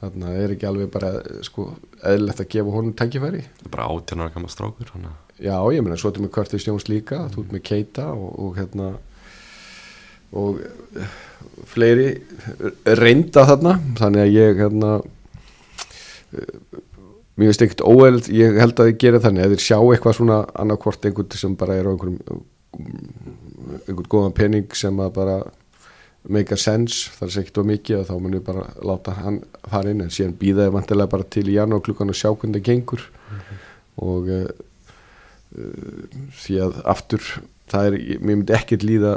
Þannig 0.00 0.22
að 0.24 0.34
það 0.34 0.42
er 0.42 0.54
ekki 0.54 0.68
alveg 0.68 0.92
bara 0.92 1.10
sko 1.44 1.66
eðlilegt 2.08 2.44
að 2.44 2.52
gefa 2.54 2.76
honum 2.76 2.94
tækifæri. 2.96 3.42
Bara 3.68 3.88
átjarnar 3.92 4.32
gammal 4.34 4.52
strákur 4.52 4.94
hana. 4.94 5.12
Já, 5.40 5.56
ég 5.72 5.80
meina, 5.80 5.96
svo 5.96 6.10
ertu 6.10 6.24
með 6.24 6.34
Curtis 6.34 6.66
Jones 6.66 6.88
líka, 6.90 7.22
þú 7.32 7.44
ert 7.44 7.54
með 7.54 7.64
Keita 7.70 8.10
og, 8.12 8.28
og 8.44 8.58
hérna 8.60 8.90
og 10.36 10.60
eh, 10.60 11.14
fleiri 11.70 12.10
reynda 13.00 13.46
þarna, 13.48 13.78
þannig 13.98 14.26
að 14.26 14.34
ég 14.36 14.60
hérna 14.60 14.90
eh, 16.36 16.52
mér 17.40 17.50
finnst 17.50 17.64
ekkert 17.66 17.86
óeld, 17.88 18.28
ég 18.36 18.60
held 18.60 18.76
að 18.76 18.90
þið 18.90 19.00
gera 19.00 19.22
þannig 19.24 19.46
að 19.46 19.54
þið 19.54 19.64
sjá 19.64 19.78
eitthvað 19.80 20.18
svona 20.20 20.38
annarkvort 20.60 21.08
einhvern 21.08 21.40
sem 21.40 21.56
bara 21.58 21.78
er 21.80 21.88
á 21.88 21.92
einhverjum 21.94 22.44
einhvern 23.88 24.12
góðan 24.12 24.36
pening 24.36 24.76
sem 24.76 25.00
að 25.00 25.14
bara 25.16 25.40
make 26.28 26.52
a 26.52 26.60
sense, 26.60 27.08
það 27.16 27.30
er 27.30 27.42
ekkert 27.42 27.60
of 27.62 27.68
mikið 27.70 28.00
og 28.02 28.08
þá 28.10 28.16
munum 28.18 28.36
við 28.36 28.48
bara 28.50 28.64
láta 28.84 29.14
hann 29.16 29.38
fara 29.72 29.92
inn 29.94 30.04
en 30.04 30.12
síðan 30.12 30.36
býðaði 30.40 30.74
vantilega 30.74 31.12
bara 31.14 31.28
til 31.32 31.46
í 31.48 31.56
janúar 31.56 31.84
klukkan 31.86 32.12
og 32.12 32.18
sjá 32.18 32.28
hvernig 32.28 32.60
það 32.60 32.66
gengur. 32.68 33.06
Og 34.04 34.28
uh, 34.28 34.42
uh, 34.44 34.69
því 35.50 36.58
að 36.64 36.80
aftur 36.92 37.24
það 37.70 37.88
er, 37.88 37.96
mér 38.18 38.36
myndi 38.36 38.54
ekkert 38.56 38.86
líða 38.86 39.14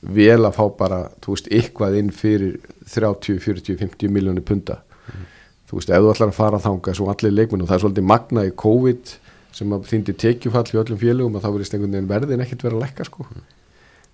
vel 0.00 0.40
að 0.46 0.56
fá 0.56 0.62
bara, 0.78 1.00
þú 1.20 1.34
veist, 1.34 1.50
eitthvað 1.52 1.98
inn 2.00 2.12
fyrir 2.14 2.54
30, 2.88 3.40
40, 3.42 3.76
50 3.82 4.12
miljónir 4.14 4.46
punta. 4.46 4.80
Þú 5.68 5.78
veist, 5.78 5.92
ef 5.92 6.02
þú 6.02 6.12
ætlar 6.14 6.32
að 6.32 6.38
fara 6.38 6.62
þanga 6.62 6.94
svo 6.96 7.10
allir 7.12 7.34
leikmenn 7.34 7.62
og 7.62 7.70
það 7.70 7.76
er 7.76 7.82
svolítið 7.84 8.08
magna 8.10 8.46
í 8.48 8.54
COVID 8.58 9.12
sem 9.54 9.74
að 9.74 9.86
þýndi 9.90 10.16
tekjufall 10.22 10.66
í 10.70 10.80
öllum 10.80 11.00
félögum 11.00 11.36
að 11.38 11.44
þá 11.44 11.50
verðist 11.50 11.76
einhvern 11.76 11.96
veginn 11.96 12.10
verðin 12.10 12.44
ekkert 12.44 12.64
vera 12.66 12.78
að 12.78 12.84
lekka 12.86 13.06
sko. 13.06 13.26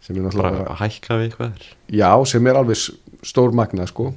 Sem 0.04 0.18
er 0.18 0.26
Bara 0.26 0.32
náttúrulega 0.32 0.66
að 0.72 0.80
hækka 0.82 1.16
við 1.16 1.26
eitthvað 1.28 1.66
já, 1.96 2.10
sem 2.32 2.50
er 2.50 2.60
alveg 2.60 2.82
stór 3.26 3.56
magna 3.56 3.88
sko. 3.88 4.10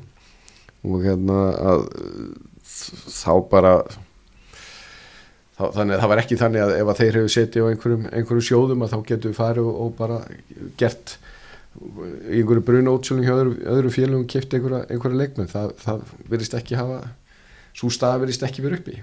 Og 0.87 1.03
hérna 1.03 1.39
að 1.73 1.85
þá 3.11 3.33
bara 3.51 3.73
þannig 5.59 5.95
að 5.95 6.01
það 6.01 6.11
var 6.11 6.21
ekki 6.23 6.39
þannig 6.39 6.63
að 6.63 6.73
ef 6.77 6.89
að 6.91 6.99
þeir 7.01 7.17
hefur 7.19 7.33
setið 7.35 7.65
á 7.65 7.69
einhverjum, 7.69 8.05
einhverjum 8.15 8.47
sjóðum 8.47 8.85
að 8.85 8.93
þá 8.93 8.99
getur 9.11 9.31
við 9.31 9.39
farið 9.39 9.69
og, 9.69 9.79
og 9.83 9.93
bara 9.99 10.19
gert 10.79 11.15
í 11.79 12.39
einhverju 12.39 12.65
bruna 12.65 12.93
útsölum 12.95 13.25
hjá 13.27 13.33
öðru, 13.35 13.55
öðru 13.75 13.93
félögum 13.93 14.27
kipt 14.29 14.55
einhverja, 14.55 14.85
einhverja 14.89 15.21
leikmenn. 15.21 15.51
Það, 15.51 15.73
það 15.83 16.13
verðist 16.31 16.55
ekki 16.59 16.79
hafa 16.79 16.99
svo 17.75 17.91
stað 17.93 18.23
verðist 18.23 18.45
ekki 18.47 18.65
verið 18.65 18.81
uppi. 18.81 18.97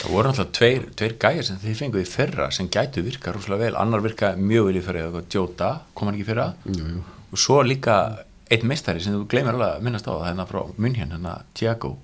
Það 0.00 0.12
voru 0.14 0.30
náttúrulega 0.30 0.56
tveir, 0.58 0.84
tveir 0.98 1.14
gæjar 1.22 1.46
sem 1.48 1.62
þið 1.62 1.78
fenguð 1.80 2.04
í 2.04 2.10
fyrra 2.10 2.50
sem 2.54 2.68
gætu 2.70 3.02
virka 3.06 3.32
rúslega 3.34 3.64
vel, 3.64 3.78
annar 3.80 4.04
virka 4.04 4.34
mjög 4.38 4.68
vel 4.68 4.78
í 4.78 4.84
fyrra, 4.86 5.22
Jóta, 5.34 5.70
kom 5.94 6.10
hann 6.10 6.18
ekki 6.18 6.26
í 6.26 6.28
fyrra? 6.28 6.46
Jú, 6.66 6.84
jú. 6.94 7.02
og 7.30 7.42
svo 7.42 7.58
líka 7.66 7.96
einn 8.50 8.68
meistari 8.70 9.02
sem 9.02 9.16
þú 9.16 9.24
gleymir 9.30 9.56
alveg 9.56 9.74
að 9.74 9.84
minnast 9.86 10.06
á 10.06 10.12
það 10.12 10.28
hérna 10.28 10.46
frá 10.50 10.60
Munhjön, 10.76 11.12
hérna 11.16 11.34
Tiago 11.58 11.96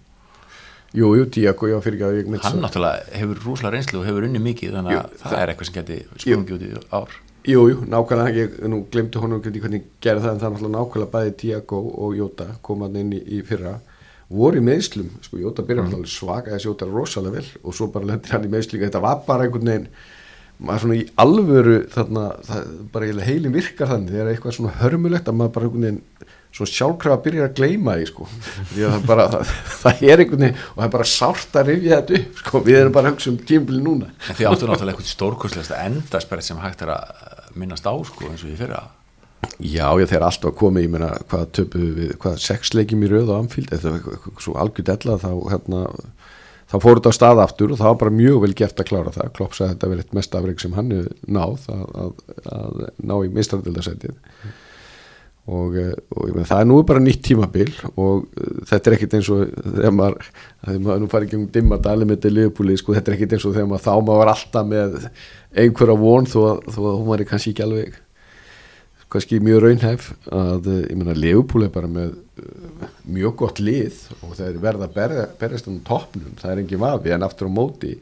jú, 0.95 1.13
jú, 1.19 1.27
Díako, 1.33 1.71
já, 1.71 1.77
fyrir 1.85 2.03
ekki 2.07 2.37
að 2.37 2.45
hann 2.47 2.61
náttúrulega 2.63 3.17
hefur 3.21 3.41
rúslega 3.45 3.73
reynslu 3.75 4.01
og 4.01 4.07
hefur 4.09 4.27
unni 4.29 4.43
mikið 4.43 4.77
þannig 4.79 4.99
að 5.01 5.17
það, 5.23 5.39
er 5.41 5.53
eitthvað 5.53 5.71
sem 5.71 5.77
geti 5.79 5.99
sprungið 6.23 6.57
út 6.57 6.67
í 6.67 6.71
ár. 6.99 7.17
Jú, 7.47 7.61
jú, 7.71 7.83
nákvæmlega, 7.87 8.35
ég 8.43 8.55
nú 8.67 8.81
glemdi 8.91 9.23
honum 9.23 9.43
hvernig, 9.43 9.63
hvernig 9.63 9.85
gerði 10.03 10.25
það 10.25 10.33
en 10.33 10.41
það 10.41 10.49
er 10.49 10.55
náttúrulega 10.57 10.79
nákvæmlega 10.81 11.13
bæði 11.13 11.35
Tiago 11.43 11.83
og 12.03 12.17
Jóta 12.19 12.49
komaðan 12.67 13.01
inn 13.05 13.13
í, 13.15 13.21
í 13.39 13.43
fyrra. 13.47 13.77
Voru 14.27 14.59
í 14.59 14.67
meðslum, 14.67 15.13
sko 15.23 15.39
Jóta 15.39 15.63
byrjar 15.67 15.87
mm. 15.87 16.07
svaka 16.11 16.57
þessi 16.57 16.71
Jóta 16.73 16.89
rosalega 16.91 17.39
vel 17.39 17.51
og 17.63 17.77
svo 17.79 17.87
bara 17.95 18.11
lendir 18.11 18.35
hann 18.35 18.49
í 18.49 18.51
meðslinga, 18.51 18.89
þetta 18.89 19.05
var 19.05 19.21
bara 19.29 19.47
einhvern 19.47 19.71
veginn 19.71 19.91
maður 20.57 20.83
svona 20.83 20.97
í 20.97 21.05
alvöru 21.21 21.77
þarna, 21.93 22.25
það, 22.49 22.69
bara 22.95 23.29
heilin 23.29 23.55
virkar 23.55 23.91
þannig 23.93 24.15
þegar 24.15 24.31
eitthvað 24.33 24.57
svona 24.57 24.75
hörmulegt 24.81 25.29
að 25.29 25.39
maður 25.39 25.55
bara 25.57 25.69
einhvern 25.69 25.87
veginn 25.87 26.35
svo 26.57 26.67
sjálfkrafa 26.71 27.21
byrjar 27.27 27.51
að 27.51 27.57
gleyma 27.59 27.95
því 27.99 28.07
sko, 28.11 28.27
því 28.73 28.85
að 28.87 28.93
það 28.97 29.07
bara 29.11 29.25
það, 29.35 29.55
það 29.83 30.05
er 30.09 30.23
einhvern 30.23 30.45
veginn 30.47 30.61
og 30.65 30.77
það 30.81 30.87
er 30.87 30.93
bara 30.97 31.09
sárt 31.13 31.59
að 31.61 31.71
rifja 31.71 31.99
þetta 32.01 32.21
upp, 32.21 32.39
sko, 32.43 32.61
við 32.67 32.79
erum 32.81 32.95
bara 32.97 33.11
að 33.11 33.17
hugsa 33.17 33.33
um 33.33 33.41
tímbili 33.51 33.83
núna. 33.85 34.09
En 34.31 34.39
þið 34.39 34.49
áttu 34.51 34.71
náttúrulega 34.71 34.95
eitthvað 34.97 35.11
stórkostlegasta 35.13 35.81
endasperð 35.85 36.47
sem 36.49 36.63
hægt 36.65 36.87
er 36.87 36.95
að 36.97 37.51
minnast 37.61 37.89
á 37.89 37.93
sko 38.09 38.31
eins 38.31 38.45
og 38.47 38.53
í 38.55 38.57
fyrra. 38.59 38.83
Já, 39.63 39.87
ég 40.01 40.09
þeir 40.11 40.25
alltaf 40.27 40.57
komið, 40.59 40.87
ég 40.87 40.93
meina 40.97 41.11
hvað 41.31 41.45
töpu 41.61 41.83
við, 41.97 42.15
hvað 42.21 42.39
sex 42.43 42.73
leikjum 42.75 43.05
í 43.05 43.11
á 43.13 43.37
Anfield, 43.37 43.71
þetta 43.71 43.93
var 43.93 44.01
eitthvað- 44.01 44.43
svo 44.43 44.57
algjörð 44.61 44.93
ella 44.97 45.17
þá 45.23 45.31
hérna, 45.53 45.83
þá 46.73 46.77
fór 46.83 46.99
þetta 46.99 47.13
á 47.13 47.19
stað 47.19 47.43
aftur 47.45 47.73
og 47.73 47.79
það 47.79 47.91
var 47.93 48.01
bara 48.01 48.17
mjög 48.17 48.41
vel 48.43 48.55
gert 48.59 48.81
að 48.81 48.89
klára 48.91 49.13
það. 49.15 49.33
Klopp 49.37 49.55
sagði 49.55 49.75
þetta 49.77 49.91
verið 49.93 50.05
eitt 50.05 50.17
mest 50.19 50.35
afreik 50.35 50.61
sem 50.61 50.73
hann 50.77 50.93
náð 51.29 51.69
að, 51.73 51.85
að, 52.03 52.13
að 52.57 52.81
ná 53.07 53.15
í 53.23 53.29
mistradildasætið 53.37 54.17
og, 55.47 55.77
eh, 55.79 55.93
og 56.11 56.31
meina 56.35 56.47
það 56.49 56.63
er 56.63 56.69
nú 56.71 56.79
bara 56.89 57.03
nýtt 57.03 57.23
tímabil 57.29 57.73
og 57.95 58.25
eh, 58.37 58.63
þetta 58.71 58.91
er 58.91 58.97
ekkit 58.97 59.19
eins 59.19 59.29
og 59.35 59.45
þegar 59.63 59.95
maður, 59.95 60.31
þegar 60.65 60.81
maður 60.89 61.05
nú 61.05 61.11
farið 61.13 61.29
ekki 61.29 61.39
um 61.41 61.47
dimma 61.55 61.79
dali 61.83 62.09
með 62.11 62.27
liðbúlið, 62.33 62.81
sko, 62.83 62.97
þetta 62.97 63.13
er 63.13 63.19
ekkit 63.19 63.37
eins 63.37 63.47
og 63.47 63.55
þegar 63.55 63.71
maður 63.71 63.87
þá 63.87 63.93
maður 64.01 64.23
var 64.25 64.33
alltaf 64.33 64.67
með 64.73 64.99
einhverja 65.57 66.01
von 66.03 66.27
þó 66.33 66.41
að, 66.51 66.67
þó 66.75 66.81
að 66.83 66.99
hún 66.99 67.09
var 67.13 67.25
kannski 67.31 67.55
ekki 67.55 67.67
alveg 67.67 68.03
kannski 69.13 69.39
mjög 69.41 69.63
raunhæf 69.63 70.09
að 70.35 70.67
eh, 70.73 70.83
ég 70.91 70.99
meina 70.99 71.15
Leopold 71.17 71.69
er 71.69 71.73
bara 71.75 71.89
með 71.91 72.17
uh, 72.43 72.87
mjög 73.07 73.37
gott 73.39 73.61
lið 73.63 74.01
og 74.19 74.33
það 74.35 74.49
er 74.49 74.57
verða 74.65 74.89
að 74.89 74.97
berja- 74.97 75.29
berjast 75.41 75.69
um 75.71 75.79
toppnum, 75.87 76.33
það 76.41 76.53
er 76.53 76.63
engin 76.65 76.83
vafi. 76.83 77.13
En 77.15 77.27
aftur 77.27 77.47
á 77.47 77.53
móti 77.55 77.93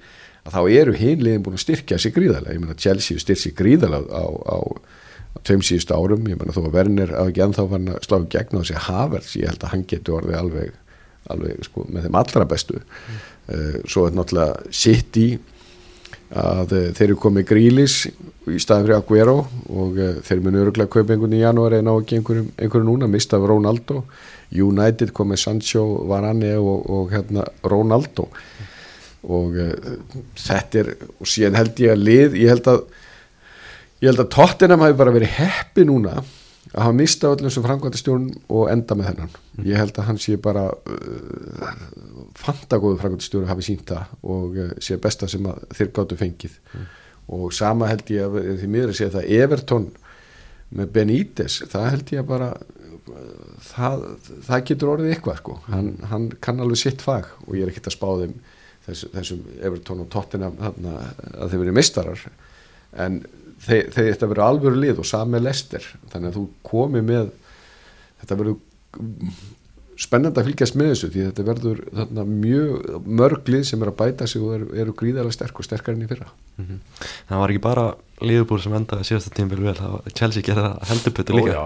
að 0.45 0.57
þá 0.57 0.61
eru 0.81 0.95
hinliðin 0.97 1.45
búin 1.45 1.59
að 1.59 1.65
styrkja 1.67 2.01
sig 2.01 2.15
gríðarlega, 2.17 2.57
ég 2.57 2.65
meina 2.65 2.77
Chelsea 2.81 3.21
styrkja 3.21 3.43
sig 3.45 3.57
gríðarlega 3.61 4.09
á, 4.17 4.25
á, 4.25 4.57
á 4.57 4.59
tveim 5.43 5.63
síðust 5.65 5.91
árum, 5.95 6.29
ég 6.31 6.39
meina 6.39 6.55
þó 6.55 6.67
að 6.69 6.77
Werner 6.77 7.15
á 7.17 7.23
ekki 7.27 7.43
ennþá 7.45 7.65
fann 7.73 7.91
að 7.91 8.05
slá 8.07 8.19
í 8.21 8.29
gegn 8.33 8.55
á 8.55 8.61
þessi 8.61 8.83
Havertz, 8.87 9.33
ég 9.41 9.51
held 9.51 9.65
að 9.65 9.73
hann 9.73 9.87
getur 9.91 10.19
orðið 10.21 10.39
alveg, 10.41 10.77
alveg 11.35 11.67
sko, 11.67 11.87
með 11.91 12.07
þeim 12.07 12.21
allra 12.21 12.47
bestu. 12.53 12.79
Uh, 13.45 13.81
svo 13.91 14.07
er 14.09 14.15
náttúrulega 14.17 14.71
City 14.73 15.27
að 16.35 16.71
uh, 16.73 16.87
þeir 16.97 17.09
eru 17.11 17.19
komið 17.21 17.49
grílis 17.51 17.97
í 18.07 18.61
staðin 18.63 18.87
fyrir 18.87 18.97
Aguero 18.97 19.35
og 19.69 19.99
uh, 19.99 20.15
þeir 20.25 20.45
munu 20.47 20.63
öruglega 20.63 20.93
kaupa 20.95 21.13
einhvern 21.13 21.37
í 21.37 21.43
janúari 21.43 21.83
en 21.83 21.91
á 21.91 21.95
ekki 21.99 22.21
einhverjum, 22.21 22.49
einhverjum 22.57 22.89
núna, 22.93 23.11
mista 23.11 23.41
af 23.41 23.49
Ronaldo. 23.51 24.05
United 24.55 25.11
komið 25.17 25.41
Sancho, 25.43 25.83
Varane 26.07 26.55
og, 26.61 26.85
og 26.95 27.13
hérna 27.13 27.43
Ronaldo. 27.67 28.29
Og 29.25 29.57
þetta 30.37 30.83
er 30.83 30.91
og 31.01 31.27
síðan 31.27 31.57
held 31.57 31.81
ég 31.81 31.95
að 31.95 32.03
lið 32.07 32.35
ég 32.39 32.53
held 32.53 32.69
að, 32.71 32.83
ég 34.03 34.11
held 34.11 34.23
að 34.25 34.33
Tottenham 34.35 34.85
hafi 34.85 34.97
bara 34.99 35.15
verið 35.15 35.37
heppi 35.39 35.87
núna 35.89 36.19
að 36.75 36.81
hafa 36.81 36.97
mista 36.97 37.31
öllum 37.31 37.53
sem 37.53 37.65
framkvæmtastjórn 37.65 38.29
og 38.51 38.69
enda 38.73 38.97
með 38.99 39.11
þennan. 39.11 39.35
Ég 39.69 39.79
held 39.79 39.99
að 40.01 40.09
hann 40.09 40.21
sé 40.23 40.37
bara 40.43 40.65
uh, 40.73 41.75
fantagóðu 42.41 42.99
framkvæmtastjórn 43.03 43.51
hafi 43.51 43.67
sínt 43.69 43.87
það 43.91 44.15
og 44.35 44.57
uh, 44.59 44.73
sé 44.83 44.99
besta 45.03 45.29
sem 45.31 45.47
þeir 45.77 45.93
gáttu 45.95 46.19
fengið. 46.19 46.57
Og 47.35 47.53
sama 47.57 47.89
held 47.93 48.11
ég 48.13 48.27
að 48.27 48.57
því 48.63 48.71
miður 48.73 48.95
að 48.95 48.99
segja 48.99 49.15
það 49.19 49.31
Everton 49.39 49.87
með 50.75 50.91
Benítez, 50.97 51.61
það 51.71 51.91
held 51.93 52.11
ég 52.15 52.25
að 52.25 52.31
bara 52.33 52.49
það, 53.65 54.05
það 54.47 54.67
getur 54.71 54.93
orðið 54.95 55.15
eitthvað 55.15 55.41
sko, 55.41 55.57
hann, 55.69 55.93
hann 56.11 56.27
kann 56.45 56.63
alveg 56.63 56.81
sitt 56.81 57.05
fag 57.05 57.29
og 57.45 57.57
ég 57.57 57.67
er 57.67 57.73
ekkert 57.73 57.91
að 57.91 57.97
spá 57.97 58.07
þeim 58.23 58.35
þess, 58.87 59.07
þessum 59.15 59.45
Everton 59.61 60.03
og 60.05 60.11
Tottenham 60.13 60.59
að 60.65 61.53
þeir 61.53 61.63
verið 61.63 61.79
mistarar 61.79 62.25
en 63.05 63.21
þeir, 63.65 63.91
þetta 63.95 64.29
verður 64.31 64.45
alvöru 64.49 64.81
lið 64.83 64.99
og 65.05 65.07
sami 65.09 65.41
lester 65.41 65.85
þannig 66.13 66.31
að 66.33 66.39
þú 66.39 66.45
komi 66.71 67.03
með 67.05 67.31
þetta 68.23 68.39
verður 68.41 68.59
spennandi 70.05 70.41
að 70.43 70.49
fylgjast 70.49 70.75
með 70.79 70.89
þessu 70.91 71.09
því 71.15 71.25
þetta 71.29 71.45
verður 71.47 71.81
þarna 71.95 72.25
mjög 72.27 72.87
mörg 73.21 73.51
lið 73.53 73.63
sem 73.69 73.83
er 73.85 73.91
að 73.93 73.99
bæta 74.01 74.27
sig 74.27 74.43
og 74.43 74.55
eru, 74.57 74.67
eru 74.83 74.95
gríðarlega 74.99 75.37
sterk 75.37 75.61
og 75.63 75.67
sterkar 75.69 75.95
enn 75.95 76.07
í 76.07 76.11
fyrra 76.11 76.31
Mhm. 76.55 76.77
Það 77.29 77.39
var 77.41 77.51
ekki 77.51 77.63
bara 77.65 77.85
liðbúr 78.23 78.61
sem 78.63 78.75
endaði 78.79 79.07
síðasta 79.09 79.33
tímabil 79.35 79.65
vel, 79.65 79.75
það 79.75 79.91
var 79.97 80.13
Chelsea 80.15 80.43
gerði 80.47 80.63
það 80.69 80.85
heldupötu 80.91 81.35
líka. 81.35 81.63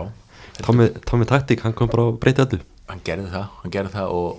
Tommy, 0.64 0.86
Tommy 1.04 1.26
Taktik, 1.28 1.60
hann 1.60 1.74
kom 1.76 1.90
bara 1.92 2.06
að 2.08 2.18
breyta 2.22 2.46
öllu 2.46 2.60
hann 2.88 3.02
gerði 3.04 3.28
það, 3.34 3.44
hann 3.62 3.70
gerði 3.74 3.92
það 3.92 4.14
og 4.16 4.38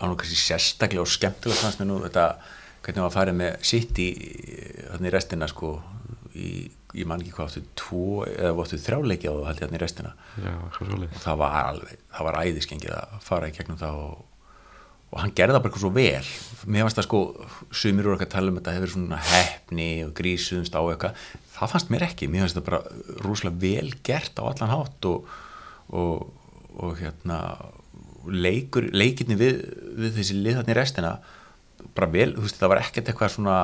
hann 0.00 0.10
var 0.10 0.16
kannski 0.18 0.40
sérstaklega 0.40 1.04
og 1.04 1.12
skemmtilega 1.14 1.60
fannst 1.62 1.78
mér 1.78 1.86
nú 1.92 2.00
þetta, 2.08 2.24
hvernig 2.82 2.98
hann 2.98 3.06
var 3.06 3.12
að 3.12 3.18
fara 3.20 3.36
með 3.38 3.54
sitt 3.70 3.98
í 4.02 4.08
þannig 4.90 5.08
í 5.10 5.14
restina 5.14 5.48
sko 5.48 5.70
í, 6.34 6.48
ég 6.94 7.08
man 7.08 7.22
ekki 7.22 7.34
hvað 7.34 7.50
áttu 7.50 7.64
tvo 7.78 8.04
eða 8.28 8.52
áttu 8.64 8.78
þrjáleiki 8.80 9.30
á 9.30 9.34
það 9.34 9.48
held 9.48 9.60
ég 9.62 9.66
hann 9.66 9.78
í 9.78 9.82
restina. 9.82 10.12
Já, 10.38 10.52
og 10.54 11.18
það 11.24 11.40
var 11.42 11.58
alveg, 11.62 12.04
það 12.14 12.28
var 12.28 12.38
æðiskengið 12.44 12.94
að 12.98 13.18
fara 13.26 13.50
í 13.50 13.56
gegnum 13.56 13.80
það 13.80 14.00
og, 14.04 14.22
og 15.10 15.20
hann 15.22 15.34
gerði 15.36 15.56
það 15.56 15.64
bara 15.64 15.72
eitthvað 15.72 15.84
svo 15.84 15.92
vel. 15.98 16.32
Mér 16.64 16.86
fannst 16.86 17.00
það 17.00 17.08
sko, 17.08 17.22
sumir 17.82 18.10
ekki 18.14 18.28
að 18.28 18.34
tala 18.36 18.52
um 18.52 18.60
þetta 18.60 18.76
hefur 18.78 18.94
svona 18.94 19.20
hefni 19.30 19.90
og 20.06 20.14
grísuðumst 20.20 20.78
á 20.78 20.82
eitthvað, 20.82 21.22
það 21.58 21.74
fannst 21.74 21.94
mér 21.94 22.08
ekki. 22.08 22.30
Mér 22.30 22.46
fannst 22.46 22.60
þetta 22.60 22.70
bara 22.70 23.24
rúslega 23.26 23.62
vel 23.66 23.94
gert 24.06 24.38
á 24.38 24.42
allan 24.46 24.74
hátt 24.74 25.10
og, 25.10 25.32
og, 25.90 26.28
og 26.78 26.98
hérna 27.02 27.40
leikur, 28.24 28.88
leikirni 28.94 29.36
við, 29.38 29.62
við 29.98 30.18
þessi 30.18 30.38
liðarni 30.40 30.76
restina 30.76 31.18
bara 31.94 32.08
vel, 32.10 32.32
þú 32.34 32.44
veist, 32.46 32.58
það 32.60 32.72
var 32.72 32.80
ekkert 32.80 33.10
eitthvað 33.10 33.32
svona 33.34 33.56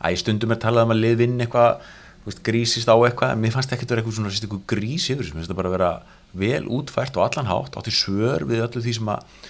að 0.00 0.14
í 0.14 0.20
stundum 0.20 0.54
er 0.54 0.60
talað 0.60 0.88
um 0.88 0.94
að 0.94 1.02
lið 1.04 1.16
vinn 1.20 1.42
eitthvað, 1.44 1.84
veist, 2.30 2.42
grísist 2.46 2.90
á 2.90 2.96
eitthvað 2.96 3.34
en 3.34 3.42
mér 3.42 3.54
fannst 3.54 3.72
ekkert 3.74 3.92
vera 3.92 4.02
eitthvað 4.02 4.18
svona 4.18 4.32
eitthvað 4.32 4.66
grís 4.70 5.08
yfir 5.10 5.24
þessu, 5.24 5.34
mér 5.34 5.42
finnst 5.42 5.52
það 5.52 5.60
bara 5.60 5.70
að 5.70 5.76
vera 5.76 5.92
vel 6.40 6.62
útfært 6.70 7.18
og 7.18 7.26
allan 7.26 7.50
hátt, 7.50 7.76
átti 7.78 7.94
svör 7.94 8.46
við 8.48 8.64
öllu 8.66 8.82
því 8.84 8.94
sem 9.00 9.10
að 9.10 9.48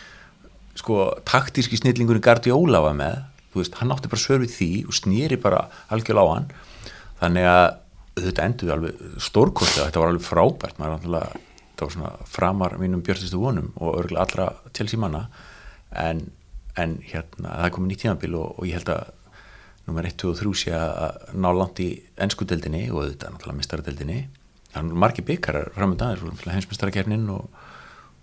sko, 0.80 0.96
taktíski 1.28 1.78
snillingurinn 1.80 2.24
Guardiola 2.24 2.82
var 2.84 2.96
með. 2.96 3.20
Þú 3.50 3.62
veist, 3.62 3.78
hann 3.80 3.92
átti 3.94 4.10
bara 4.10 4.22
svör 4.22 4.42
við 4.44 4.54
því 4.54 4.72
og 4.86 4.96
snýri 4.96 5.38
bara 5.42 5.64
algjörlega 5.90 6.26
á 6.26 6.32
hann. 6.34 6.50
Þannig 7.20 7.48
að 7.50 7.68
þetta 8.20 8.46
endur 8.46 8.74
alveg 8.74 9.06
stórkostið, 9.26 9.86
þetta 9.86 10.02
var 10.02 10.12
alveg 10.12 10.26
frábært. 10.26 10.78
Maður 10.78 10.90
er 10.90 10.96
náttúrulega, 10.96 11.40
þetta 11.62 11.86
var 11.86 11.94
svona 11.96 12.12
framar 12.30 12.76
mínum 12.80 13.04
björnustu 13.06 13.40
vonum 13.40 13.72
og 13.76 14.02
örgulega 14.02 14.26
allra 14.26 14.74
Chelsea 14.76 15.00
manna. 15.02 15.24
En, 15.90 16.28
en 16.78 16.98
hérna, 17.02 17.56
það 17.64 17.74
komið 17.76 17.92
nýtt 17.92 18.04
tímanbíl 18.06 18.36
og, 18.38 18.54
og 18.60 18.70
ég 18.70 18.78
held 18.78 18.92
að 18.94 19.10
nummer 19.90 20.06
1, 20.08 20.16
2 20.22 20.32
og 20.32 20.40
3 20.40 20.54
sé 20.62 20.74
að 20.76 21.36
ná 21.36 21.50
langt 21.56 21.82
í 21.82 21.90
ennskudeldinni 22.22 22.86
og 22.94 23.10
þetta 23.10 23.34
náttúrulega 23.34 23.60
mistaradeldinni 23.60 24.18
það 24.70 24.80
er 24.80 24.98
margir 25.04 25.26
byggarar 25.26 25.70
framöndan 25.74 26.42
heimsmestarakernin 26.46 27.28
og, 27.34 27.46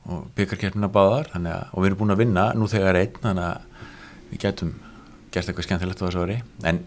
og 0.07 0.27
byggarkernin 0.37 0.87
að 0.87 0.95
báðar 0.95 1.33
að, 1.35 1.49
og 1.73 1.83
við 1.83 1.89
erum 1.91 2.01
búin 2.01 2.15
að 2.15 2.21
vinna 2.23 2.49
nú 2.55 2.69
þegar 2.71 3.01
einn 3.01 3.17
þannig 3.21 3.49
að 3.51 3.89
við 4.31 4.43
getum 4.43 4.77
gert 5.31 5.49
eitthvað 5.49 5.67
skemmtilegt 5.67 6.01
á 6.01 6.05
þessu 6.07 6.23
ári. 6.23 6.37
En 6.67 6.79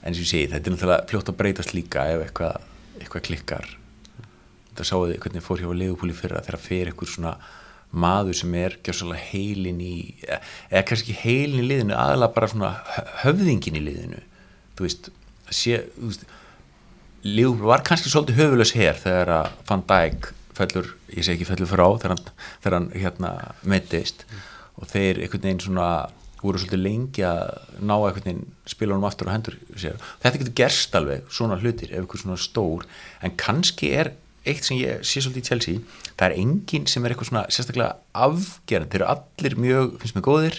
en 0.00 0.16
sem 0.16 0.24
ég 0.24 0.30
segi, 0.30 0.48
þetta 0.48 0.70
er 0.70 0.74
náttúrulega 0.74 1.08
fljótt 1.10 1.30
að 1.30 1.38
breytast 1.40 1.74
líka 1.76 2.06
ef 2.14 2.24
eitthvað, 2.24 2.68
eitthvað 3.00 3.24
klikkar. 3.26 3.66
Þetta 4.70 4.86
sáðu 4.88 5.10
þið 5.10 5.22
hvernig 5.24 5.44
fór 5.44 5.60
hjá 5.60 5.72
leigupúli 5.76 6.16
fyrra 6.16 6.44
þegar 6.46 6.62
fer 6.64 6.90
eitthvað 6.90 7.12
svona 7.14 7.34
maður 7.90 8.36
sem 8.38 8.52
er 8.54 8.76
gjásalega 8.86 9.24
heilin 9.32 9.80
í 9.82 9.94
eða 10.26 10.84
kannski 10.88 11.14
ekki 11.14 11.22
heilin 11.24 11.64
í 11.64 11.70
liðinu 11.70 11.96
aðalega 11.98 12.36
bara 12.36 12.50
svona 12.52 12.74
höfðingin 13.24 13.80
í 13.80 13.82
liðinu. 13.86 14.20
Þú 14.78 14.86
veist, 14.86 15.10
sé, 15.50 15.80
þú 15.96 16.12
veist 16.12 16.28
leigupúli 17.26 17.72
var 17.72 17.82
kannski 17.86 18.12
svolítið 18.12 18.40
höfulegs 18.44 18.76
hér 18.76 19.00
þegar 19.00 19.34
að 19.40 19.50
Van 19.68 19.82
Dijk 19.90 20.30
fellur, 20.56 20.94
ég 21.10 21.26
segi 21.26 21.38
ekki 21.38 21.50
fellur 21.50 21.70
frá 21.70 21.84
þegar 21.88 22.14
hann, 22.14 22.32
þegar 22.62 22.76
hann 22.78 22.88
hérna 22.94 23.34
meitist 23.66 24.24
og 24.80 24.88
þeir 24.88 25.20
einhvern 25.24 25.44
veginn 25.44 25.62
svona 25.66 25.90
voru 26.40 26.60
svolítið 26.60 26.82
lengi 26.84 27.24
að 27.26 27.42
ná 27.84 27.94
einhvern 27.98 28.24
veginn 28.24 28.46
spila 28.68 28.96
honum 28.96 29.08
aftur 29.08 29.28
og 29.28 29.34
hendur 29.34 29.58
sér. 29.76 30.00
Þetta 30.22 30.40
getur 30.40 30.56
gerst 30.62 30.96
alveg, 30.96 31.26
svona 31.28 31.58
hlutir 31.60 31.92
ef 31.92 32.00
eitthvað 32.00 32.22
svona 32.24 32.40
stór, 32.40 32.86
en 33.20 33.36
kannski 33.40 33.92
er 33.92 34.14
eitt 34.48 34.66
sem 34.66 34.78
ég 34.80 35.04
sé 35.04 35.20
svolítið 35.20 35.42
í 35.42 35.48
Chelsea 35.48 35.80
það 36.16 36.26
er 36.26 36.36
enginn 36.40 36.88
sem 36.90 37.04
er 37.04 37.12
eitthvað 37.12 37.30
svona 37.30 37.46
sérstaklega 37.52 37.96
afgerðan, 38.26 38.90
þeir 38.92 39.02
eru 39.02 39.08
allir 39.12 39.56
mjög 39.60 39.96
finnst 40.00 40.16
mér 40.16 40.26
góðir, 40.26 40.58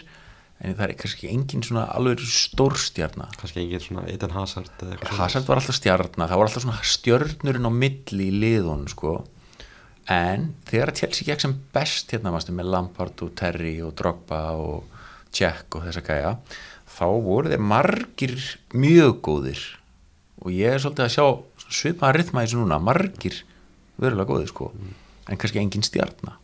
en 0.61 0.77
það 0.77 0.85
er 0.85 0.95
kannski 1.01 1.29
enginn 1.31 1.65
svona 1.65 1.87
alveg 1.97 2.23
stór 2.29 2.77
stjarnar 2.77 3.35
kannski 3.41 3.63
engin 3.63 3.83
svona 3.83 4.05
Eden 4.11 4.35
Hazard 4.35 4.85
Hazard 5.17 5.49
var 5.49 5.61
alltaf 5.61 5.77
stjarnar, 5.79 6.29
það 6.29 6.41
var 6.41 6.49
alltaf 6.49 6.65
svona 6.65 6.81
stjörnurinn 6.93 7.69
á 7.69 7.73
milli 7.73 8.29
í 8.29 8.39
liðun 8.43 8.87
sko. 8.91 9.21
en 10.11 10.51
þegar 10.69 10.95
Chelsea 10.97 11.25
gekk 11.29 11.41
sem 11.41 11.57
best 11.73 12.13
hérna 12.13 12.33
mástu, 12.33 12.53
með 12.53 12.73
Lampard 12.73 13.25
og 13.25 13.33
Terry 13.37 13.79
og 13.81 13.95
Drogba 13.97 14.43
og 14.57 14.89
Jack 15.33 15.73
og 15.77 15.85
þessa 15.87 16.03
gæja 16.05 16.35
þá 16.91 17.07
voru 17.23 17.51
þeir 17.51 17.63
margir 17.63 18.33
mjög 18.75 19.21
góðir. 19.25 19.61
Og 20.41 20.51
ég 20.53 20.75
er 20.75 20.81
svolítið 20.81 21.05
að 21.05 21.13
sjá 21.15 21.71
svipaða 21.71 22.17
rithma 22.17 22.43
í 22.43 22.49
þessu 22.49 22.59
núna, 22.59 22.81
margir 22.83 23.37
verulega 23.97 24.29
góðir 24.29 24.47
sko, 24.47 24.71
en 25.27 25.37
kannski 25.37 25.59
engin 25.59 25.83
stjarnar 25.83 26.37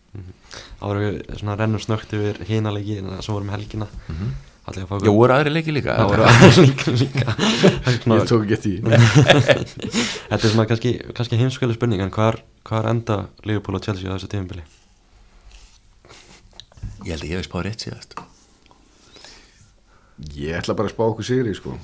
áður 0.81 0.99
við 1.01 1.17
svona 1.39 1.55
rennum 1.59 1.81
snögt 1.81 2.13
yfir 2.15 2.39
hínalegi 2.47 2.99
sem 3.01 3.33
vorum 3.33 3.49
helgina 3.53 3.87
mm 3.87 4.15
-hmm. 4.15 4.31
að 4.67 5.05
Jó, 5.05 5.11
voru 5.15 5.33
aðri 5.33 5.53
leiki 5.53 5.71
líka? 5.71 5.95
Það 5.97 6.09
voru 6.11 6.23
aðeins 6.27 6.57
líka, 6.57 6.91
líka. 6.91 7.35
Ég 8.17 8.27
tók 8.27 8.43
ekki 8.43 8.57
því. 8.63 8.73
Þetta 10.29 10.43
er 10.43 10.49
svona 10.49 10.65
kannski, 10.67 10.91
kannski 11.13 11.39
heimskvæli 11.39 11.73
spurning 11.77 12.01
en 12.01 12.11
hvað 12.11 12.33
er, 12.71 12.89
enda 12.89 13.27
Liverpool 13.43 13.75
og 13.75 13.83
Chelsea 13.83 14.09
á 14.11 14.15
þessu 14.15 14.27
tífumbili? 14.27 14.63
Ég 17.05 17.11
held 17.15 17.23
að 17.23 17.29
ég 17.29 17.37
hef 17.37 17.47
spáð 17.47 17.63
rétt 17.63 17.85
síðast. 17.85 18.17
Ég 20.35 20.57
ætla 20.57 20.75
bara 20.75 20.89
að 20.89 20.95
spá 20.95 21.03
okkur 21.05 21.23
sigri 21.23 21.53
sko. 21.55 21.77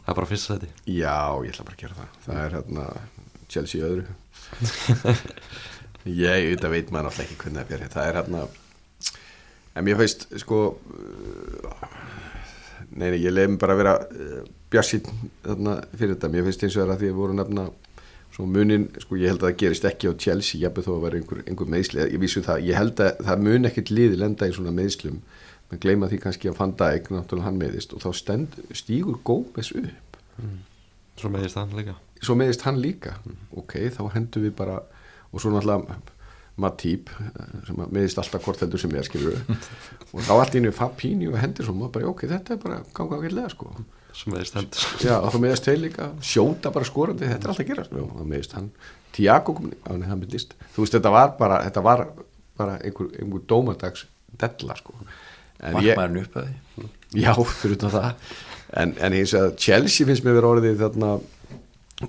Það 0.00 0.08
er 0.08 0.14
bara 0.14 0.26
fyrsta 0.26 0.54
seti 0.54 0.68
já, 0.86 1.20
ég 1.44 1.52
ætla 1.52 1.64
bara 1.64 1.76
að 1.76 1.82
gera 1.84 1.94
það. 1.94 2.08
Það 2.24 2.44
er 2.44 2.54
hérna 2.56 2.84
Chelsea 3.48 3.80
í 3.80 3.84
öðru 3.86 4.04
ég, 6.24 6.50
þetta 6.54 6.72
veit 6.72 6.90
maður 6.90 7.10
náttúrulega 7.10 7.26
ekki 7.26 7.40
hvernig 7.44 7.60
það 7.60 7.70
fyrir 7.74 7.94
það 7.94 8.08
er 8.08 8.20
hérna 8.20 8.46
en 9.74 9.86
mér 9.86 10.00
feist 10.00 10.26
sko 10.42 10.62
nei, 12.90 13.10
nei, 13.10 13.20
ég 13.22 13.34
mig 13.34 13.60
bara 13.60 13.76
að 13.76 13.82
vera 13.82 13.94
uh, 14.00 14.40
bjassinn 14.72 15.06
þarna 15.44 15.76
fyrir 15.94 16.16
þetta. 16.16 16.32
Mér 16.32 16.48
feist 16.48 16.66
eins 16.66 16.76
og 16.76 16.84
það 16.84 16.94
að 16.94 17.04
því 17.04 17.12
að 17.12 17.20
voru 17.20 17.38
nefna 17.38 17.68
svo 18.30 18.46
munin, 18.46 18.88
sko 19.02 19.18
ég 19.18 19.32
held 19.32 19.42
að 19.42 19.48
það 19.48 19.56
gerist 19.62 19.86
ekki 19.90 20.10
á 20.10 20.12
Chelsea, 20.24 20.70
beð 20.70 20.86
þó 20.86 20.92
að 20.96 21.06
vera 21.06 21.20
einhver, 21.20 21.40
einhver 21.50 21.70
meðsli 21.70 22.04
ég 22.04 22.20
vísu 22.22 22.42
það, 22.46 22.66
ég 22.68 22.78
held 22.78 23.02
að 23.02 23.24
það 23.26 23.46
mun 23.46 23.70
ekkert 23.70 23.94
liði 23.94 24.20
lenda 24.20 24.46
í 24.46 24.54
svona 24.54 24.74
meðslum 24.74 25.18
menn 25.70 25.82
gleyma 25.82 26.10
því 26.10 26.20
kannski 26.22 26.50
að 26.50 26.60
Van 26.60 26.76
Dijk 26.78 27.10
náttúrulega 27.10 27.48
hann 27.48 27.58
meðist 27.58 27.94
og 27.94 28.04
þá 28.04 28.10
stend, 28.18 28.54
stígur 28.74 29.18
Gómez 29.26 29.72
upp. 29.74 30.20
Svo 31.18 31.30
meðist 31.30 31.58
hann 31.58 31.74
líka 31.78 31.98
svo 32.20 32.36
meðist 32.38 32.64
hann 32.66 32.80
líka. 32.82 33.16
Ok, 33.56 33.78
þá 33.94 34.02
hendur 34.14 34.46
við 34.46 34.56
bara 34.58 34.80
og 35.30 35.42
svo 35.42 35.52
náttúrulega 35.54 36.00
Matip 36.60 37.08
sem 37.64 37.78
meðist 37.94 38.18
alltaf 38.20 38.44
hvort 38.44 38.60
heldur 38.60 38.80
sem 38.82 38.92
ég 38.92 39.06
skilur 39.06 39.38
og 40.12 40.24
þá 40.26 40.32
allt 40.34 40.56
í 40.58 40.60
einu 40.60 40.72
Fabinho 40.76 41.32
og 41.32 41.40
Henderson 41.40 41.80
og 41.86 41.92
bara, 41.94 42.10
ok, 42.10 42.26
þetta 42.28 42.56
er 42.56 42.60
bara 42.60 42.80
ganga 42.96 43.20
ágætlega 43.20 43.52
sko. 43.54 43.70
Svo 44.16 44.34
meðist 44.34 44.56
hann. 44.58 44.66
Já, 45.00 45.14
þá 45.22 45.38
meðist 45.40 45.68
þeir 45.68 45.80
líka, 45.84 46.08
sjóta 46.26 46.72
bara 46.74 46.88
skorandi 46.88 47.30
þetta 47.30 47.46
er 47.46 47.52
alltaf 47.54 47.64
að 47.64 47.70
gera, 47.70 47.86
og 48.02 48.12
þá 48.18 48.24
meðist 48.34 48.56
hann. 48.58 48.68
Tiago, 49.14 49.56
hann 49.86 50.04
myndist 50.18 50.54
þú 50.74 50.84
veist, 50.84 50.96
þetta 50.98 51.14
var 51.14 51.34
bara, 51.38 51.62
þetta 51.68 51.84
var 51.86 52.04
bara 52.60 52.76
einhver, 52.82 53.10
einhver 53.22 53.46
dómadags 53.48 54.06
della 54.40 54.76
sko. 54.78 54.98
Markmaðurinn 55.60 56.24
upp 56.24 56.38
að 56.40 56.48
því? 56.50 56.90
Já, 57.20 57.32
fyrir 57.52 57.80
það. 57.82 58.10
En, 58.80 58.94
en 59.02 59.16
hins 59.16 59.34
að 59.36 59.54
Chelsea 59.60 60.08
finnst 60.08 60.26
mér 60.26 60.38
vera 60.38 60.52
orðið 60.54 60.82
þarna 60.84 61.14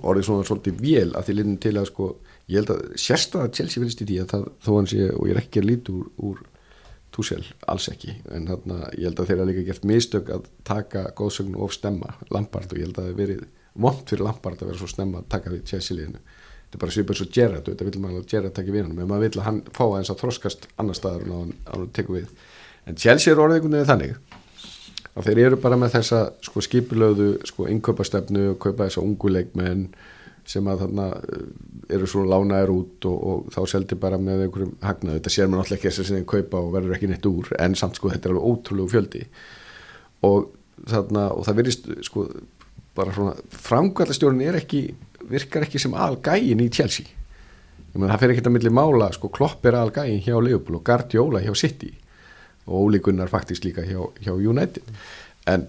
orðið 0.00 0.28
svona 0.28 0.46
svolítið 0.48 0.80
vél 0.80 1.10
að 1.12 1.26
því 1.26 1.36
linnum 1.36 1.58
til 1.62 1.74
að 1.76 1.88
sko 1.90 2.08
ég 2.48 2.60
held 2.60 2.72
að 2.72 2.82
sérstæða 3.04 3.52
Chelsea 3.58 3.82
finnst 3.82 4.02
í 4.02 4.08
því 4.08 4.18
að 4.22 4.30
það, 4.32 4.46
þó 4.64 4.70
hann 4.76 4.90
sé 4.92 5.08
og 5.12 5.28
ég 5.28 5.34
er 5.34 5.42
ekki 5.42 5.62
að 5.62 5.68
líti 5.68 5.96
úr, 5.96 6.06
úr 6.16 6.42
Tuchel, 7.12 7.42
alls 7.68 7.90
ekki 7.92 8.14
en 8.32 8.46
þarna 8.48 8.78
ég 8.96 9.10
held 9.10 9.18
að 9.20 9.26
þeir 9.28 9.42
hafa 9.42 9.48
líka 9.50 9.66
gert 9.66 9.88
mistök 9.88 10.30
að 10.32 10.46
taka 10.64 11.02
góðsögnu 11.18 11.60
of 11.60 11.74
stemma 11.76 12.14
Lampard 12.32 12.72
og 12.72 12.80
ég 12.80 12.88
held 12.88 13.02
að 13.02 13.10
það 13.10 13.20
verið 13.20 13.42
vond 13.74 14.00
fyrir 14.08 14.24
Lampard 14.26 14.62
að 14.62 14.72
vera 14.72 14.80
svo 14.80 14.88
snemma 14.90 15.22
að 15.22 15.28
taka 15.32 15.52
við 15.52 15.64
Chelsea 15.68 15.96
liðinu. 15.96 16.20
Þetta 16.62 16.78
er 16.78 16.82
bara 16.82 16.94
svipað 16.96 17.18
svo 17.20 17.28
Gerrard 17.36 17.66
og 17.66 17.74
þetta 17.74 17.88
vil 17.88 18.02
maður 18.02 18.22
að 18.22 18.28
Gerrard 18.32 18.56
taki 18.56 18.72
við 18.74 18.86
hann 18.86 18.96
en 18.96 19.08
maður 19.10 19.26
vil 19.26 19.40
að 19.40 19.48
hann 19.48 19.60
fá 19.76 19.82
aðeins 19.86 20.12
að 20.12 20.22
þroskast 20.22 20.68
annar 20.80 20.98
staðar 20.98 21.26
og 21.28 21.42
hann, 21.42 21.54
hann 21.68 21.90
tekur 21.96 22.18
við. 22.20 22.30
En 22.88 22.98
Chelsea 23.00 23.32
er 23.32 23.42
orðið 23.42 23.60
einhvern 23.60 23.76
veginn 23.76 23.90
þannig 23.92 24.31
að 25.12 25.28
þeir 25.28 25.40
eru 25.46 25.60
bara 25.60 25.78
með 25.80 25.98
þessa 25.98 26.22
sko, 26.44 26.62
skipulöðu 26.64 27.28
sko, 27.48 27.68
innkaupastefnu 27.70 28.52
og 28.54 28.58
kaupa 28.62 28.86
þessa 28.86 29.04
ungu 29.04 29.32
leikmenn 29.32 29.86
sem 30.48 30.66
að 30.66 30.86
þarna 30.86 31.08
eh, 31.20 31.44
eru 31.96 32.08
svona 32.10 32.32
lánaðir 32.32 32.72
út 32.74 33.06
og, 33.10 33.18
og 33.30 33.52
þá 33.54 33.60
seldi 33.74 33.98
bara 34.00 34.18
með 34.18 34.46
einhverjum 34.46 34.72
hagnaðu, 34.82 35.20
þetta 35.20 35.34
sér 35.34 35.50
maður 35.50 35.62
náttúrulega 35.62 35.78
ekki 35.78 35.90
þess 35.90 36.02
að 36.02 36.16
þeim 36.16 36.26
kaupa 36.32 36.62
og 36.62 36.72
verður 36.74 36.96
ekki 36.96 37.12
neitt 37.12 37.28
úr 37.30 37.52
en 37.62 37.78
samt 37.78 38.00
sko 38.00 38.10
þetta 38.10 38.28
er 38.28 38.34
alveg 38.34 38.48
ótrúlegu 38.50 38.92
fjöldi. 38.96 39.22
Og 40.26 40.50
þarna 40.90 41.28
og 41.36 41.46
það 41.46 41.58
verðist 41.60 41.88
sko 42.08 42.26
bara 42.96 43.14
svona 43.14 43.36
framkvæmastjórun 43.68 44.42
er 44.44 44.58
ekki 44.58 44.82
virkar 45.30 45.68
ekki 45.68 45.80
sem 45.80 45.94
algægin 45.94 46.64
í 46.64 46.68
meina 47.92 48.14
það 48.14 48.22
fer 48.22 48.32
ekki 48.32 48.44
að 48.46 48.54
milli 48.56 48.72
mála 48.72 49.10
sko 49.12 49.28
klopp 49.32 49.66
er 49.68 49.76
algægin 49.76 50.22
hjá 50.24 50.36
Liverpool 50.40 50.78
og 50.78 50.84
Guardiola 50.86 51.42
hjá 51.44 51.52
City 51.58 51.90
og 52.66 52.86
Óli 52.86 53.02
Gunnar 53.02 53.30
faktisk 53.32 53.66
líka 53.66 53.84
hjá, 53.86 54.00
hjá 54.22 54.32
United. 54.34 54.82
En 55.50 55.66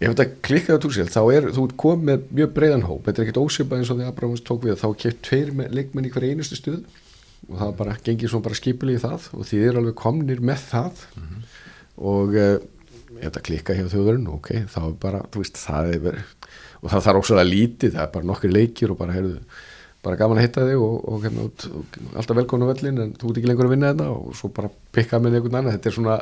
ef 0.00 0.10
þetta 0.10 0.28
klikkaði 0.44 0.80
á 0.80 0.84
túsel 0.84 1.08
þá 1.12 1.22
er 1.36 1.48
þú 1.54 1.66
komið 1.80 2.04
með 2.10 2.28
mjög 2.40 2.52
breiðan 2.58 2.86
hóp. 2.88 3.06
Þetta 3.06 3.22
er 3.22 3.26
ekkert 3.28 3.42
ósipað 3.44 3.80
eins 3.80 3.92
og 3.92 4.00
því 4.00 4.10
Abrahams 4.10 4.44
tók 4.44 4.66
við 4.66 4.78
þá 4.82 4.88
keft 5.04 5.24
tveir 5.28 5.52
leikmenn 5.72 6.08
í 6.08 6.12
hver 6.14 6.28
einustu 6.30 6.58
stuð 6.60 6.82
og 7.50 7.58
það 7.60 7.74
bara 7.80 7.98
gengið 8.04 8.32
svona 8.32 8.46
bara 8.48 8.58
skipili 8.58 8.96
í 8.96 9.02
það. 9.02 9.28
Og 9.36 9.48
þið 9.50 9.66
er 9.68 9.80
alveg 9.80 9.98
komnir 10.00 10.40
með 10.44 10.68
það. 10.70 11.04
Og 11.94 12.38
uh, 12.40 12.56
þetta 13.20 13.44
klikka 13.46 13.76
hjá 13.76 13.86
þjóðurinn 13.92 14.30
ok, 14.32 14.50
þá 14.72 14.80
er 14.86 14.96
bara, 15.02 15.20
þú 15.30 15.44
veist, 15.44 15.60
það 15.60 15.92
er 15.94 16.22
og 16.84 16.90
það 16.92 17.06
þarf 17.06 17.22
ósað 17.22 17.40
að 17.40 17.50
lítið, 17.50 17.94
það 17.94 18.02
er 18.04 18.10
bara 18.14 18.28
nokkri 18.28 18.50
leikir 18.52 18.92
og 18.92 18.98
bara, 19.00 19.14
heyrðu, 19.16 19.38
bara 20.04 20.18
gaman 20.20 20.40
að 20.40 20.46
hitta 20.46 20.64
þig 20.68 20.82
og, 20.84 20.96
og, 21.08 21.22
hérna, 21.24 21.44
og 21.48 21.98
alltaf 22.20 22.38
velkonu 22.38 22.68
völlin 22.70 23.00
en 23.04 23.12
þú 23.18 23.30
ert 23.32 23.40
ekki 23.40 23.50
lengur 23.50 23.68
að 23.68 23.74
vinna 23.74 23.92
þetta 23.92 24.08
og 24.14 24.34
svo 24.38 24.50
bara 24.56 24.70
pikka 24.94 25.20
með 25.24 25.38
einhvern 25.40 25.58
annan, 25.60 25.76
þetta 25.78 25.90
er 25.90 25.96
svona 25.98 26.16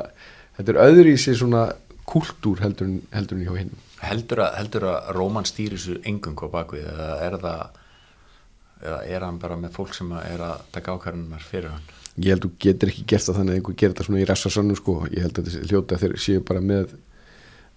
þetta 0.57 0.73
er 0.75 0.81
öðru 0.87 1.13
í 1.13 1.19
sig 1.21 1.37
svona 1.39 1.63
kultúr 2.09 2.59
heldur, 2.63 2.89
en- 2.89 3.43
hjá 3.43 3.53
hinn 3.59 3.71
heldur 4.03 4.41
að, 4.43 4.57
heldur 4.59 4.85
að 4.91 5.11
Róman 5.15 5.45
stýri 5.47 5.77
þessu 5.77 5.99
engung 6.09 6.39
á 6.43 6.47
bakvið 6.51 6.87
eða 6.91 7.09
er 7.27 7.37
það 7.43 7.79
eða 8.83 8.97
er 9.15 9.23
hann 9.23 9.37
bara 9.39 9.55
með 9.59 9.75
fólk 9.77 9.93
sem 9.95 10.09
að 10.11 10.25
er 10.33 10.41
að 10.43 10.63
taka 10.75 10.95
ákvarðunar 10.97 11.45
fyrir 11.47 11.71
hann? 11.71 11.85
Ég 12.19 12.33
held 12.35 12.43
þú 12.45 12.49
getur 12.65 12.91
ekki 12.91 13.05
gert 13.09 13.23
það 13.25 13.37
þannig 13.39 13.53
að 13.53 13.59
einhver 13.61 13.77
gerir 13.79 13.93
þetta 13.93 14.05
svona 14.09 14.19
í 14.21 14.25
rassasannu 14.29 14.75
sko, 14.77 14.95
ég 15.07 15.23
held 15.23 15.39
að 15.39 15.47
þetta 15.47 15.69
hljóta 15.71 15.95
að 15.95 16.03
þeir 16.03 16.15
séu 16.25 16.43
bara 16.49 16.61
með 16.61 16.91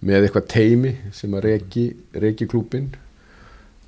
með 0.05 0.27
eitthvað 0.27 0.49
teimi 0.51 0.91
sem 1.15 1.31
að 1.33 1.45
reki, 1.47 1.85
reki 2.21 2.45
klúbin 2.51 2.91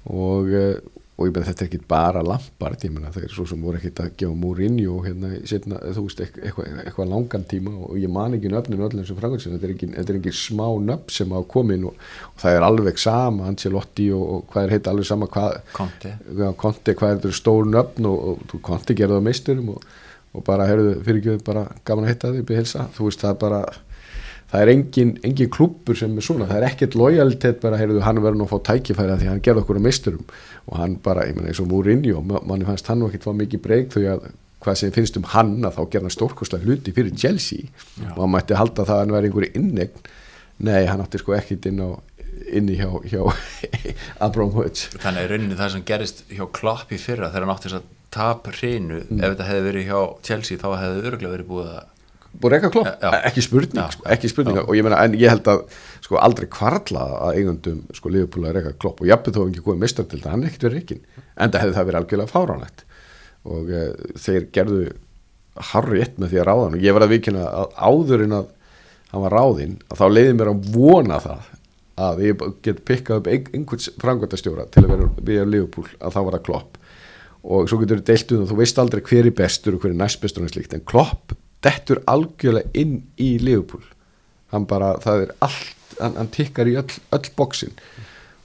og, 0.10 0.48
eh, 0.58 0.80
og 1.20 1.28
ég 1.28 1.34
beði 1.36 1.50
þetta 1.50 1.64
er 1.66 1.68
ekki 1.68 1.80
bara 1.90 2.22
lampart, 2.24 2.84
ég 2.88 2.94
menna 2.96 3.10
það 3.12 3.26
er 3.28 3.34
svo 3.34 3.44
sem 3.50 3.64
voru 3.64 3.80
ekkit 3.80 4.00
að 4.00 4.14
gefa 4.22 4.38
Mourinho 4.40 5.00
hérna, 5.04 5.32
setna, 5.52 5.80
þú 5.96 6.04
veist, 6.06 6.22
eitthvað, 6.24 6.70
eitthvað 6.86 7.12
langan 7.12 7.44
tíma 7.52 7.74
og 7.90 7.98
ég 8.00 8.14
man 8.16 8.38
ekki 8.38 8.52
nöfninu 8.54 8.86
öllum 8.88 9.08
sem 9.08 9.20
framkvæmst 9.20 9.50
þetta 9.52 9.68
er 9.68 9.74
ekki, 9.74 9.90
þetta 9.98 10.14
er 10.14 10.20
ekki 10.22 10.34
smá 10.40 10.66
nöfn 10.86 11.16
sem 11.18 11.36
hafa 11.36 11.50
komin 11.52 11.84
og, 11.90 12.06
og 12.32 12.44
það 12.44 12.56
er 12.56 12.68
alveg 12.70 13.02
sama 13.04 13.50
Ancelotti 13.52 14.08
og, 14.16 14.24
og 14.38 14.46
hvað 14.54 14.68
er 14.68 14.76
heita 14.78 14.94
alveg 14.94 15.10
sama 15.12 15.30
hvað 15.34 15.60
Conte. 15.76 16.14
Já, 16.40 16.48
Konti, 16.64 16.96
hvað 16.96 17.12
er 17.12 17.20
þetta 17.20 17.42
stór 17.42 17.68
nöfn 17.74 18.08
og, 18.08 18.32
og 18.40 18.64
Konti 18.64 18.96
gerði 18.96 19.20
það 19.20 19.28
meisturum 19.28 19.76
og, 19.76 19.92
og 20.32 20.48
bara, 20.48 20.70
heyrðu, 20.72 20.96
fyrir 21.04 21.22
ekki 21.26 21.46
bara 21.52 21.68
gaman 21.84 22.08
að 22.08 22.14
hitta 22.14 22.34
þig, 22.38 22.48
byrja 22.48 22.64
hilsa, 22.64 22.90
þú 22.96 23.10
veist, 23.10 23.26
það 23.26 23.36
er 23.36 23.40
bara 23.44 23.62
það 24.52 24.62
er 24.66 24.72
engin, 24.74 25.12
engin 25.28 25.50
klubbur 25.54 25.98
sem 26.00 26.16
er 26.18 26.26
svona, 26.26 26.48
það 26.50 26.58
er 26.62 26.68
ekkert 26.72 26.96
lojalitet 27.00 27.60
bara, 27.64 27.78
heyrðu, 27.82 28.02
hann 28.06 28.22
verður 28.24 28.40
nú 28.42 28.48
að 28.48 28.54
fá 28.56 28.60
tækifæri 28.74 29.14
af 29.14 29.20
því 29.22 29.28
að 29.30 29.34
hann 29.36 29.44
gerði 29.46 29.64
okkur 29.66 29.80
að 29.80 29.86
meisturum. 29.88 30.24
Og 30.70 30.78
hann 30.82 30.96
bara, 31.06 31.26
ég 31.30 31.36
meina 31.38 31.52
eins 31.54 31.62
og 31.64 31.70
Mourinho, 31.70 32.22
ma- 32.26 32.42
manni 32.50 32.66
fannst 32.68 32.88
hann 32.90 33.00
nú 33.04 33.10
ekkert 33.12 33.28
fá 33.30 33.34
mikið 33.38 33.62
breyk 33.68 33.92
þau 33.94 34.02
að 34.16 34.30
hvað 34.60 34.76
sem 34.82 34.92
finnst 34.92 35.16
um 35.16 35.28
hann 35.32 35.54
að 35.64 35.78
þá 35.78 35.82
gerði 35.94 36.10
hann 36.10 36.16
stórkostlega 36.18 36.66
hluti 36.68 36.92
fyrir 36.98 37.14
Chelsea. 37.16 37.70
Já. 38.02 38.10
og 38.16 38.24
hann 38.26 38.34
mætti 38.34 38.58
halda 38.60 38.84
það 38.84 38.96
að 38.98 39.04
hann 39.06 39.14
væri 39.16 39.30
einhverju 39.30 39.52
innegn 39.56 40.02
nei, 40.68 40.82
hann 40.90 41.00
átti 41.06 41.22
sko 41.22 41.36
ekkit 41.38 41.70
inn 41.70 41.80
á 41.80 41.90
inni 42.52 42.76
hjá, 42.76 42.90
hjá 43.08 43.22
Abramovich 44.26 44.90
þannig 45.00 45.24
að 45.26 45.32
rauninni 45.34 45.58
það 45.60 45.72
sem 45.76 45.86
gerist 45.88 46.22
hjá 46.34 46.44
Klopp 46.56 46.92
í 46.92 47.00
fyrra 47.00 47.30
þegar 47.32 47.46
hann 47.48 47.54
átti 47.56 47.70
þess 47.70 47.80
að 47.80 47.88
tap 48.16 48.50
hreinu 48.58 49.00
ef 49.06 49.24
þetta 49.24 49.48
hefði 49.48 49.64
verið 49.70 49.88
hjá 49.90 50.00
Chelsea 50.28 50.60
þá 50.62 50.68
hefði 50.82 51.08
örgulega 51.12 51.34
verið 51.38 51.50
búið 51.54 51.72
að 51.78 51.88
búið 52.40 52.54
reyka 52.54 52.70
klopp, 52.74 52.90
Já. 53.02 53.10
ekki 53.30 53.42
spurning 53.42 53.80
Já. 53.82 53.90
sko, 53.96 54.04
ekki 54.14 54.30
spurning, 54.32 54.60
og 54.62 54.76
ég 54.78 54.86
meina, 54.86 55.00
en 55.04 55.16
ég 55.18 55.32
held 55.32 55.48
að 55.50 55.64
sko 56.06 56.20
aldrei 56.22 56.48
kvarla 56.52 57.06
að 57.26 57.40
eigundum 57.40 57.80
sko 57.98 58.12
Liverpool 58.14 58.46
að 58.50 58.60
reyka 58.60 58.74
klopp. 58.80 59.02
Og 59.02 59.10
jafnveg 59.10 59.36
þó 59.36 59.42
ekki 59.50 59.64
komið 59.66 59.84
mistar 59.84 60.06
til 60.12 60.22
það, 60.22 60.32
hann 60.36 60.44
er 60.46 60.52
ekkert 60.52 60.68
verið 60.70 60.78
reikin 60.80 61.02
en 61.40 61.52
það 61.52 61.62
hefði 61.66 61.76
það 61.80 61.90
verið 61.90 62.00
algjörlega 62.02 62.34
fáránlegt. 62.34 62.84
Og 63.50 63.70
e, 63.72 63.84
þeir 64.20 64.48
gerðu 64.56 64.82
harri 65.74 66.02
ett 66.06 66.18
með 66.22 66.34
því 66.34 66.40
að 66.44 66.48
ráða 66.50 66.66
hann. 66.68 66.78
Og 66.80 66.84
ég 66.86 66.96
var 66.96 67.06
að 67.08 67.14
vikina 67.16 67.46
að 67.50 67.78
áður 67.90 68.24
en 68.28 68.36
að 68.40 68.50
hann 69.10 69.24
var 69.26 69.34
ráðinn, 69.40 69.78
að 69.90 69.98
þá 70.04 70.06
leiði 70.14 70.34
mér 70.38 70.52
að 70.54 70.68
vona 70.76 71.18
það 71.24 71.48
að 72.00 72.20
ég 72.24 72.44
get 72.64 72.84
pikkað 72.88 73.18
upp 73.20 73.28
ein- 73.28 73.50
einhvers 73.58 73.90
frangvöldastjóra 74.00 74.68
til 74.72 74.84
að 74.86 74.92
vera 74.94 75.08
við 75.20 75.42
að 75.42 75.50
Liverpool, 75.56 75.88
að 76.00 76.14
þá 76.16 76.20
var 76.28 76.36
það 76.38 76.44
klopp. 76.46 76.78
Og 77.50 77.68
svo 77.72 77.80
getur 77.82 78.00
þú 78.00 78.06
deilt 78.08 78.32
um 78.36 78.40
það, 78.44 78.50
þú 78.54 78.58
veist 78.60 78.80
aldrei 78.84 79.02
hver 79.10 79.26
er 79.26 79.36
bestur 79.36 79.76
og 79.76 79.82
hver 79.84 79.92
er 79.96 80.00
næst 80.00 80.22
bestur 80.22 80.44
og 80.46 80.52
slíkt, 80.54 80.74
en 80.78 80.84
Klopp 80.88 81.34
dettur 81.66 82.02
algjörlega 82.08 82.72
inn 82.74 83.02
í 83.20 83.34
Liverpool. 83.42 83.84
Hann 84.54 84.66
bara, 84.70 84.96
það 85.04 85.26
er 85.26 85.36
allt 85.46 85.76
hann, 86.00 86.16
hann 86.16 86.32
tikkar 86.34 86.70
í 86.70 86.78
öll, 86.80 87.02
öll 87.16 87.28
bóksin 87.38 87.76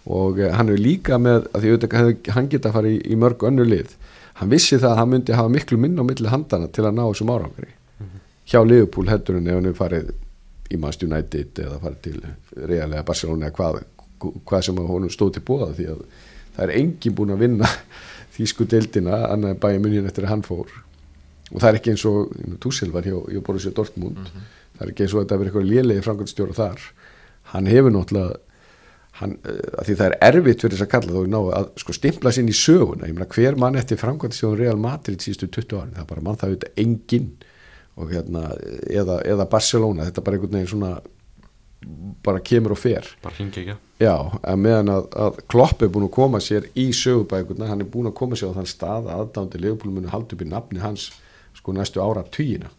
og 0.05 0.41
uh, 0.43 0.51
hann 0.53 0.73
er 0.73 0.81
líka 0.81 1.17
með 1.23 1.47
að 1.55 1.63
því 1.63 1.71
auðvitað 1.73 2.35
hann 2.37 2.51
geta 2.53 2.71
að 2.71 2.77
fara 2.77 2.91
í, 2.93 2.99
í 3.09 3.17
mörg 3.21 3.47
önnu 3.49 3.65
lið. 3.65 3.95
Hann 4.41 4.51
vissi 4.51 4.77
það 4.77 4.91
að 4.91 5.01
hann 5.01 5.11
myndi 5.13 5.39
hafa 5.39 5.53
miklu 5.55 5.79
minna 5.81 6.05
á 6.05 6.09
milli 6.09 6.31
handana 6.31 6.69
til 6.69 6.85
að 6.85 6.97
ná 6.99 7.05
þessum 7.07 7.33
árangri. 7.33 7.71
Hjá 8.51 8.61
Liverpool 8.67 9.09
heldur 9.09 9.39
en 9.39 9.49
ef 9.49 9.57
hann 9.57 9.71
er 9.71 9.79
farið 9.79 10.11
í 10.75 10.81
Manchester 10.81 11.09
United 11.09 11.61
eða 11.65 11.81
farið 11.81 12.01
til 12.05 12.19
Real 12.69 12.91
eða 12.91 13.07
Barcelona 13.07 13.49
eða 13.49 13.57
hvað, 13.59 13.79
hvað 14.45 14.67
sem 14.67 14.83
honum 14.91 15.13
stóð 15.13 15.37
til 15.37 15.45
bóða 15.47 15.71
því 15.79 15.89
að 15.95 16.03
það 16.57 16.65
er 16.67 16.75
engin 16.81 17.17
búin 17.17 17.35
að 17.35 17.45
vinna 17.47 17.71
þýsku 18.37 18.67
deildina 18.69 19.23
annað 19.31 19.61
bæja 19.63 19.81
munið 19.81 20.11
eftir 20.11 20.27
að 20.27 20.35
hann 20.35 20.45
fór 20.45 20.75
og 21.53 21.61
það 21.61 21.69
er 21.71 21.79
ekki 21.79 21.93
eins 21.93 22.07
og 22.09 22.35
Túsil 22.63 22.93
var 22.95 23.07
hjá, 23.07 23.17
hjá 23.29 23.41
Borussia 23.45 23.75
Dortmund. 23.75 24.21
Það 24.75 24.87
er 24.87 24.93
ekki 24.93 25.05
eins 25.05 25.15
og 25.15 25.23
þetta 25.23 25.39
verið 25.41 25.53
eitthvað 25.53 25.71
lélegi 25.71 26.05
framkvæmstjóra 26.07 26.57
þar. 26.57 26.85
Hann 27.53 27.71
hefur 27.71 27.95
náttúrulega 27.95 28.41
hann, 29.21 29.37
uh, 29.45 29.59
að 29.79 29.89
því 29.89 29.97
það 30.01 30.07
er 30.09 30.17
erfitt 30.29 30.65
fyrir 30.65 30.77
þess 30.77 30.87
að 30.87 30.93
kalla 30.95 31.15
þó 31.15 31.31
ná 31.31 31.41
að 31.61 31.67
sko 31.83 31.97
stimpla 31.97 32.33
sér 32.35 32.45
inn 32.45 32.53
í 32.53 32.59
söguna. 32.59 33.09
Ég 33.09 33.17
meina 33.17 33.31
hver 33.37 33.59
mann 33.61 33.79
eftir 33.79 34.01
framkvæmstjóðun 34.01 34.61
Real 34.61 34.81
Madrid 34.81 35.23
síðustu 35.23 35.51
20 35.61 35.81
árin, 35.81 35.97
það 35.97 36.05
er 36.07 36.13
bara 36.13 36.25
mann 36.27 36.41
það 36.41 36.55
auðvitað 36.55 36.85
enginn. 36.85 37.35
Og 37.95 38.11
hérna 38.11 38.49
eða, 38.91 39.21
eða 39.23 39.45
Barcelona, 39.53 40.09
þetta 40.09 40.19
er 40.19 40.27
bara 40.27 40.39
einhvern 40.41 40.57
veginn 40.57 40.73
svona 40.73 40.95
bara 42.25 42.41
kemur 42.43 42.75
og 42.75 42.81
fer. 42.81 43.07
Bara 43.23 43.37
hringi 43.37 43.61
ekki. 43.61 43.77
Já, 44.03 44.17
en 44.51 44.63
meðan 44.65 44.91
að, 44.91 45.05
að 45.21 45.37
Klopp 45.53 45.85
er 45.85 45.91
búin 45.93 46.09
að 46.09 46.15
koma 46.17 46.41
sér 46.43 46.67
í 46.81 46.89
sögubækurna, 46.97 47.69
hann 47.71 47.85
er 47.85 47.91
búin 47.93 48.09
að 48.11 48.17
koma 48.19 48.39
sér 48.39 48.51
á 48.51 48.57
þann 48.57 48.71
stað 48.71 49.11
að 49.13 49.21
aðdándi 49.21 49.61
Leopold 49.63 49.95
muni 49.95 50.11
halda 50.11 50.35
upp 50.35 50.43
í 50.43 50.49
nafni 50.49 50.83
hans 50.83 51.11
sko 51.59 51.75
næstu 51.77 52.03
ára 52.05 52.25
tugina. 52.29 52.71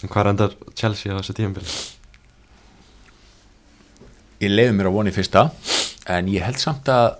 En 0.00 0.08
hvað 0.08 0.34
endar 0.34 0.54
Chelsea 0.74 1.12
á 1.12 1.18
þessu 1.20 1.36
tímabili? 1.36 1.80
ég 4.40 4.52
leiði 4.52 4.76
mér 4.76 4.88
að 4.88 4.96
vona 4.96 5.12
í 5.12 5.14
fyrsta 5.14 5.48
en 6.10 6.28
ég 6.32 6.44
held 6.44 6.60
samt 6.60 6.88
að 6.90 7.10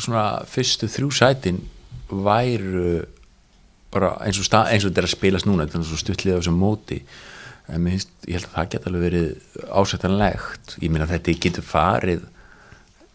svona 0.00 0.24
fyrstu 0.48 0.88
þrjú 0.88 1.10
sætin 1.14 1.60
væru 2.08 3.02
bara 3.92 4.14
eins 4.24 4.40
og, 4.40 4.46
stað, 4.48 4.70
eins 4.72 4.86
og 4.86 4.92
þetta 4.92 5.02
er 5.02 5.08
að 5.08 5.14
spilast 5.14 5.48
núna 5.48 5.66
þetta 5.66 5.82
er 5.82 5.88
svo 5.90 6.00
stuttlið 6.00 6.36
á 6.36 6.38
þessum 6.40 6.60
móti. 6.60 7.02
En 7.68 7.82
mér 7.84 7.98
finnst, 7.98 8.12
ég 8.24 8.38
held 8.38 8.48
að 8.48 8.54
það 8.54 8.70
geta 8.72 8.88
alveg 8.88 9.04
verið 9.04 9.66
ásættanlegt, 9.68 10.76
ég 10.80 10.92
meina 10.92 11.08
þetta 11.10 11.34
getur 11.44 11.66
farið 11.66 12.24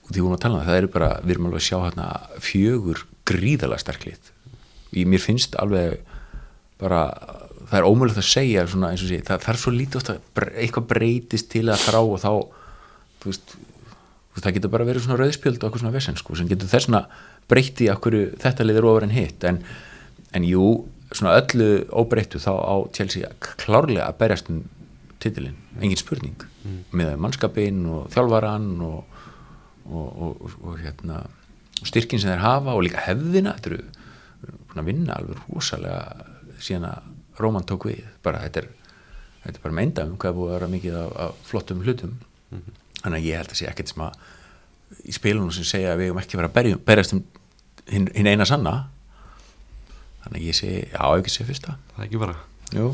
út 0.07 0.15
í 0.15 0.23
hún 0.23 0.35
að 0.37 0.43
tala 0.45 0.59
um 0.59 0.61
það, 0.61 0.69
það 0.69 0.81
eru 0.81 0.91
bara, 0.93 1.09
við 1.23 1.33
erum 1.33 1.49
alveg 1.49 1.63
að 1.63 1.67
sjá 1.67 1.77
hérna 1.81 2.07
fjögur 2.45 3.03
gríðalega 3.27 3.83
sterklið 3.83 4.29
ég, 4.93 5.09
mér 5.09 5.23
finnst 5.23 5.57
alveg 5.59 5.97
bara, 6.81 7.01
það 7.69 7.79
er 7.79 7.87
ómögulegt 7.87 8.21
að 8.21 8.29
segja 8.29 8.67
sé, 8.67 9.21
það, 9.25 9.41
það 9.45 9.53
er 9.53 9.61
svo 9.61 9.73
lítið 9.73 10.01
oft 10.01 10.11
að 10.13 10.51
eitthvað 10.63 10.89
breytist 10.91 11.49
til 11.53 11.65
að 11.67 11.83
þrá 11.87 11.99
og 12.03 12.19
þá 12.23 12.31
þú 13.21 13.31
veist, 13.31 13.57
það 14.37 14.57
getur 14.57 14.73
bara 14.73 14.85
verið 14.87 15.07
svona 15.07 15.19
rauðspjöld 15.21 15.61
og 15.61 15.69
okkur 15.69 15.81
svona 15.81 15.95
vesen 15.95 16.19
sko, 16.19 16.37
sem 16.37 16.49
getur 16.49 16.69
þess 16.69 16.91
að 16.93 17.09
breyti 17.49 17.89
okkur 17.91 18.17
þetta 18.41 18.65
liður 18.67 18.91
ofar 18.91 19.07
en 19.07 19.15
hitt. 19.15 19.45
En, 19.47 19.61
en 20.35 20.45
jú, 20.45 20.67
svona 21.11 21.37
öllu 21.39 21.69
óbreyttu 21.95 22.41
þá 22.43 22.53
á 22.53 22.75
Chelsea 22.95 23.29
klárlega 23.41 24.09
að 24.09 24.19
berjast 24.21 24.51
um 24.53 24.63
titilin, 25.23 25.57
engin 25.79 25.99
spurning. 25.99 26.47
Með 26.91 27.15
mannskapin 27.23 27.85
og 27.89 28.09
þjálfaran 28.13 28.69
og, 28.85 29.19
og, 29.87 30.07
og, 30.07 30.57
og, 30.61 30.73
hérna, 30.83 31.23
styrkin 31.81 32.21
sem 32.21 32.33
þeir 32.33 32.43
hafa 32.43 32.75
og 32.75 32.83
líka 32.85 33.01
hefðina, 33.07 33.55
þetta 33.57 33.73
eru 33.73 33.85
að 34.77 34.89
vinna 34.91 35.15
alveg 35.17 35.39
rosalega 35.47 36.01
síðan 36.63 36.89
að 36.89 37.13
Róman 37.41 37.67
tók 37.69 37.85
við. 37.89 38.03
Bara 38.25 38.41
þetta 38.45 38.63
er, 38.63 38.69
þetta 39.43 39.55
er 39.55 39.63
bara 39.63 39.77
meinda 39.77 40.05
um 40.07 40.17
hvað 40.21 40.37
búið 40.39 40.49
að 40.49 40.57
vera 40.57 40.71
mikið 40.73 40.97
af, 41.01 41.11
af 41.25 41.49
flottum 41.49 41.83
hlutum. 41.85 42.17
Þannig 43.03 43.17
að 43.19 43.27
ég 43.27 43.41
held 43.41 43.53
að 43.53 43.59
sé 43.59 43.69
ekkert 43.69 43.93
sem 43.93 44.05
að 44.07 44.17
í 45.07 45.13
spilunum 45.15 45.51
sem 45.53 45.67
segja 45.67 45.93
að 45.93 46.01
við 46.01 46.09
hefum 46.09 46.21
ekki 46.23 46.39
verið 46.39 46.49
að 46.49 46.57
berjum, 46.57 46.81
berjast 46.87 47.15
um 47.17 47.23
hinn, 47.91 48.09
hinn 48.15 48.31
eina 48.31 48.47
sanna. 48.47 48.75
Þannig 50.23 50.41
að 50.41 50.47
ég 50.47 50.57
sé, 50.57 50.71
já, 50.91 51.03
ekki 51.05 51.33
sé 51.33 51.47
fyrsta. 51.47 51.77
Það 51.93 52.03
er 52.03 52.07
ekki 52.09 52.21
bara. 52.23 52.37
Jú. 52.75 52.87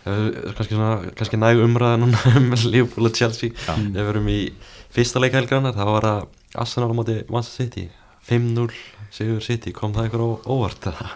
Það 0.00 0.20
kannski, 0.58 0.76
kannski 1.18 1.40
næg 1.40 1.62
umræða 1.64 2.00
núna 2.00 2.20
um 2.40 2.52
Liverpool 2.66 3.10
og 3.10 3.16
Chelsea. 3.16 3.54
Ef 3.54 3.96
við 3.96 4.12
erum 4.12 4.30
í 4.32 4.38
fyrsta 4.94 5.22
leika 5.22 5.40
helgrannar 5.40 5.76
þá 5.76 5.84
var 5.88 6.08
það 6.08 6.28
Arsenal 6.60 6.92
á 6.92 6.98
móti 6.98 7.18
Manchester 7.30 7.66
City. 7.66 7.88
5-0 8.30 8.70
Sigur 9.10 9.42
City, 9.42 9.72
kom 9.74 9.94
það 9.96 10.10
ykkur 10.10 10.22
á 10.22 10.28
óvart 10.52 10.86
eða? 10.92 11.08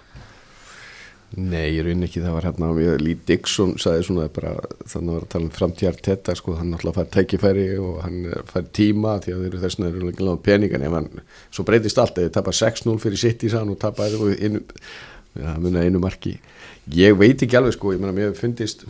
Nei, 1.34 1.74
ég 1.74 1.82
raun 1.82 2.06
ekki, 2.06 2.20
það 2.22 2.34
var 2.36 2.46
hérna, 2.46 2.68
Lee 3.00 3.18
Dixon 3.26 3.72
sagði 3.80 4.04
svona 4.06 4.26
bara, 4.30 4.52
þannig 4.86 5.08
að 5.08 5.16
var 5.16 5.24
að 5.24 5.32
tala 5.32 5.48
um 5.48 5.54
framtíðar 5.56 5.96
tetta, 6.06 6.34
sko, 6.38 6.54
hann 6.60 6.70
náttúrulega 6.70 7.00
fær 7.00 7.08
tækifæri 7.16 7.64
og 7.82 7.96
hann 8.04 8.20
eh, 8.28 8.44
fær 8.52 8.68
tíma 8.78 9.16
því 9.24 9.34
að 9.34 9.40
þeir 9.40 9.48
eru 9.48 9.62
þess 9.64 9.80
vegna 9.80 9.90
eru 9.90 10.12
ekki 10.12 10.28
lág 10.28 10.44
peningan 10.46 10.86
ef 10.86 10.94
hann, 10.94 11.08
svo 11.50 11.64
breytist 11.66 11.98
allt, 11.98 12.20
ef 12.20 12.28
þið 12.28 12.36
tapar 12.36 12.58
6-0 12.60 12.94
fyrir 13.02 13.22
City 13.24 13.50
sann 13.50 13.72
og 13.74 13.80
tapar 13.82 14.14
einu, 14.14 14.62
munið 15.34 15.80
einu 15.88 16.04
marki. 16.04 16.36
Ég 16.94 17.18
veit 17.18 17.42
ekki 17.42 17.58
alveg, 17.58 17.74
sko, 17.74 17.96
ég 17.96 18.04
meina, 18.04 18.14
mér 18.14 18.38
finnist 18.38 18.86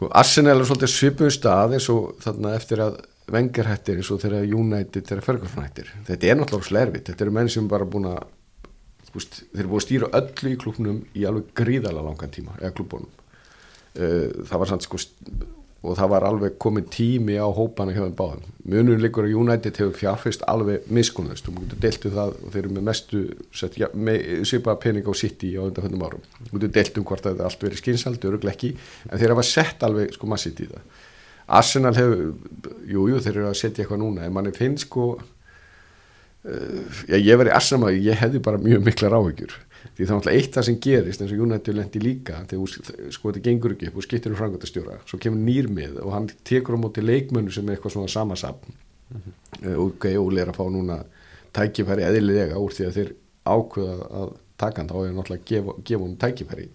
sko, 0.00 0.12
Arsenal 0.14 0.60
er 0.60 0.68
svolítið 0.68 0.94
svipum 0.94 1.32
stað 1.34 1.76
eins 1.76 1.88
og 1.92 2.14
þarna 2.24 2.54
eftir 2.56 2.86
að 2.86 3.00
Wenger 3.30 3.68
hættir 3.68 3.98
eins 4.00 4.08
og 4.10 4.22
þegar 4.22 4.46
United 4.46 5.06
þegar 5.06 5.26
Ferguson 5.26 5.62
hættir, 5.62 5.90
þetta 6.06 6.30
er 6.30 6.38
náttúrulega 6.38 6.66
slervitt, 6.66 7.10
þetta 7.10 7.26
eru 7.26 7.34
menn 7.36 7.50
sem 7.52 7.68
bara 7.70 7.86
búin 7.86 8.08
að 8.10 8.22
veist, 9.14 9.40
þeir 9.52 9.62
eru 9.64 9.72
búið 9.72 9.82
að 9.82 9.86
stýra 9.86 10.12
öllu 10.20 10.52
í 10.52 10.60
klubnum 10.60 11.00
í 11.14 11.24
alveg 11.28 11.54
gríðalega 11.60 12.06
langan 12.06 12.34
tíma 12.34 12.58
eða 12.60 12.74
klubunum 12.78 13.08
uh, 13.10 14.44
það 14.46 14.62
var 14.62 14.70
samt 14.70 14.86
sko 14.86 15.00
og 15.80 15.96
það 15.96 16.10
var 16.12 16.26
alveg 16.28 16.56
komin 16.60 16.88
tími 16.92 17.38
á 17.40 17.48
hópana 17.48 17.94
þeim 17.96 18.12
báðum. 18.16 18.48
Munur 18.68 19.00
líkur 19.00 19.24
að 19.24 19.36
United 19.40 19.78
hefur 19.80 19.94
fjárfyrst 19.96 20.42
alveg 20.50 20.84
miskunnust 20.92 21.48
og 21.48 21.56
mútu 21.56 21.78
deltu 21.80 22.12
það 22.12 22.34
og 22.36 22.52
þeir 22.52 22.60
eru 22.62 22.72
með 22.76 22.86
mestu 22.90 23.22
ja, 23.80 23.88
með, 23.94 24.26
svipaða 24.48 24.80
pening 24.82 25.08
á 25.08 25.14
City 25.16 25.54
á 25.56 25.64
undanfjöndum 25.64 26.04
árum. 26.04 26.26
Mútu 26.50 26.68
deltum 26.68 27.06
hvort 27.08 27.24
að 27.24 27.38
þetta 27.38 27.48
allt 27.48 27.64
verið 27.64 27.80
skynsald 27.80 28.28
öruglega 28.28 28.52
ekki, 28.52 28.74
en 29.08 29.22
þeir 29.22 29.34
hafa 29.34 29.46
sett 29.48 29.88
alveg 29.88 30.12
sko 30.18 30.28
massið 30.28 30.64
í 30.66 30.70
það. 30.74 30.84
Arsenal 31.60 31.96
hefur, 31.96 32.26
jújú 32.84 33.14
jú, 33.14 33.22
þeir 33.24 33.38
eru 33.38 33.48
að 33.48 33.60
setja 33.62 33.82
eitthvað 33.82 34.02
núna 34.04 34.28
en 34.28 34.36
manni 34.36 34.52
finnst 34.54 34.84
sko 34.84 35.14
já, 36.44 37.16
ég 37.16 37.36
verið 37.36 37.52
Arsenal 37.56 37.92
ég 37.92 38.16
hefði 38.16 38.40
bara 38.44 38.60
mjög 38.62 38.84
mikla 38.86 39.10
ráðugjur 39.12 39.56
því 39.96 40.06
það 40.06 40.10
er 40.10 40.16
náttúrulega 40.16 40.40
eitt 40.40 40.54
það 40.56 40.66
sem 40.66 40.78
gerist 40.86 41.22
eins 41.22 41.32
og 41.34 41.42
United 41.44 41.76
lendi 41.76 42.00
líka 42.02 42.42
þegar 42.48 43.10
sko 43.12 43.30
þetta 43.30 43.42
gengur 43.44 43.74
ekki 43.74 43.90
upp 43.90 43.98
og 44.00 44.06
skiptir 44.06 44.32
um 44.32 44.38
frangöndastjóra 44.38 44.98
svo 45.04 45.20
kemur 45.20 45.42
nýrmið 45.44 45.98
og 46.04 46.14
hann 46.14 46.28
tekur 46.48 46.76
á 46.76 46.82
móti 46.82 47.04
leikmönnu 47.04 47.52
sem 47.52 47.68
er 47.68 47.76
eitthvað 47.76 47.96
svona 47.96 48.12
samasapn 48.12 48.72
mm 48.72 49.20
-hmm. 49.20 49.76
og 49.76 49.84
okay, 49.86 50.16
Óli 50.16 50.40
er 50.40 50.48
að 50.48 50.60
fá 50.60 50.64
núna 50.70 51.04
tækifæri 51.52 52.06
eðlilega 52.08 52.56
úr 52.56 52.72
því 52.72 52.86
að 52.86 52.96
þeir 52.96 53.14
ákveða 53.44 53.96
að 54.20 54.32
taka 54.56 54.80
hann 54.80 54.90
þá 54.90 54.98
er 55.06 55.12
náttúrulega 55.12 55.42
að 55.42 55.48
gefa, 55.50 55.72
gefa 55.84 56.04
hann 56.04 56.16
tækifæri 56.16 56.68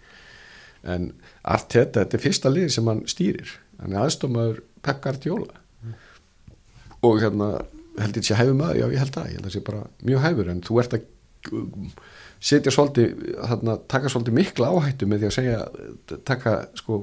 en 0.84 1.14
allt 1.44 1.70
þetta, 1.74 2.00
þetta 2.04 2.18
er 2.18 2.26
fyrsta 2.26 2.50
lið 2.50 2.70
sem 2.70 2.88
hann 2.88 3.06
stýrir 3.08 3.50
hann 3.80 3.94
er 3.94 4.06
aðstofmaður 4.06 4.62
Pekkar 4.82 5.18
Tjóla 5.18 5.54
mm. 5.82 5.94
og 7.02 7.22
hérna 7.22 7.50
held 8.00 8.18
ég 8.18 8.24
að 8.24 8.30
sé 8.30 8.38
hæfum 8.40 8.64
að, 8.66 8.78
já 8.80 8.86
ég 8.92 9.02
held 9.02 9.20
að 9.20 9.30
ég 9.30 9.40
held 9.40 9.50
að 9.50 9.56
sé 9.56 9.64
bara 9.66 9.84
mjög 10.04 10.24
hæfur 10.26 10.52
en 10.52 10.64
þú 10.66 10.80
ert 10.82 10.98
að 10.98 11.10
setja 12.46 12.74
svolítið, 12.74 13.14
þarna, 13.50 13.78
taka 13.92 14.12
svolítið 14.12 14.38
mikla 14.40 14.72
áhættu 14.74 15.08
með 15.10 15.22
því 15.22 15.30
að 15.30 15.36
segja, 15.36 15.60
taka 16.28 16.56
sko 16.78 17.00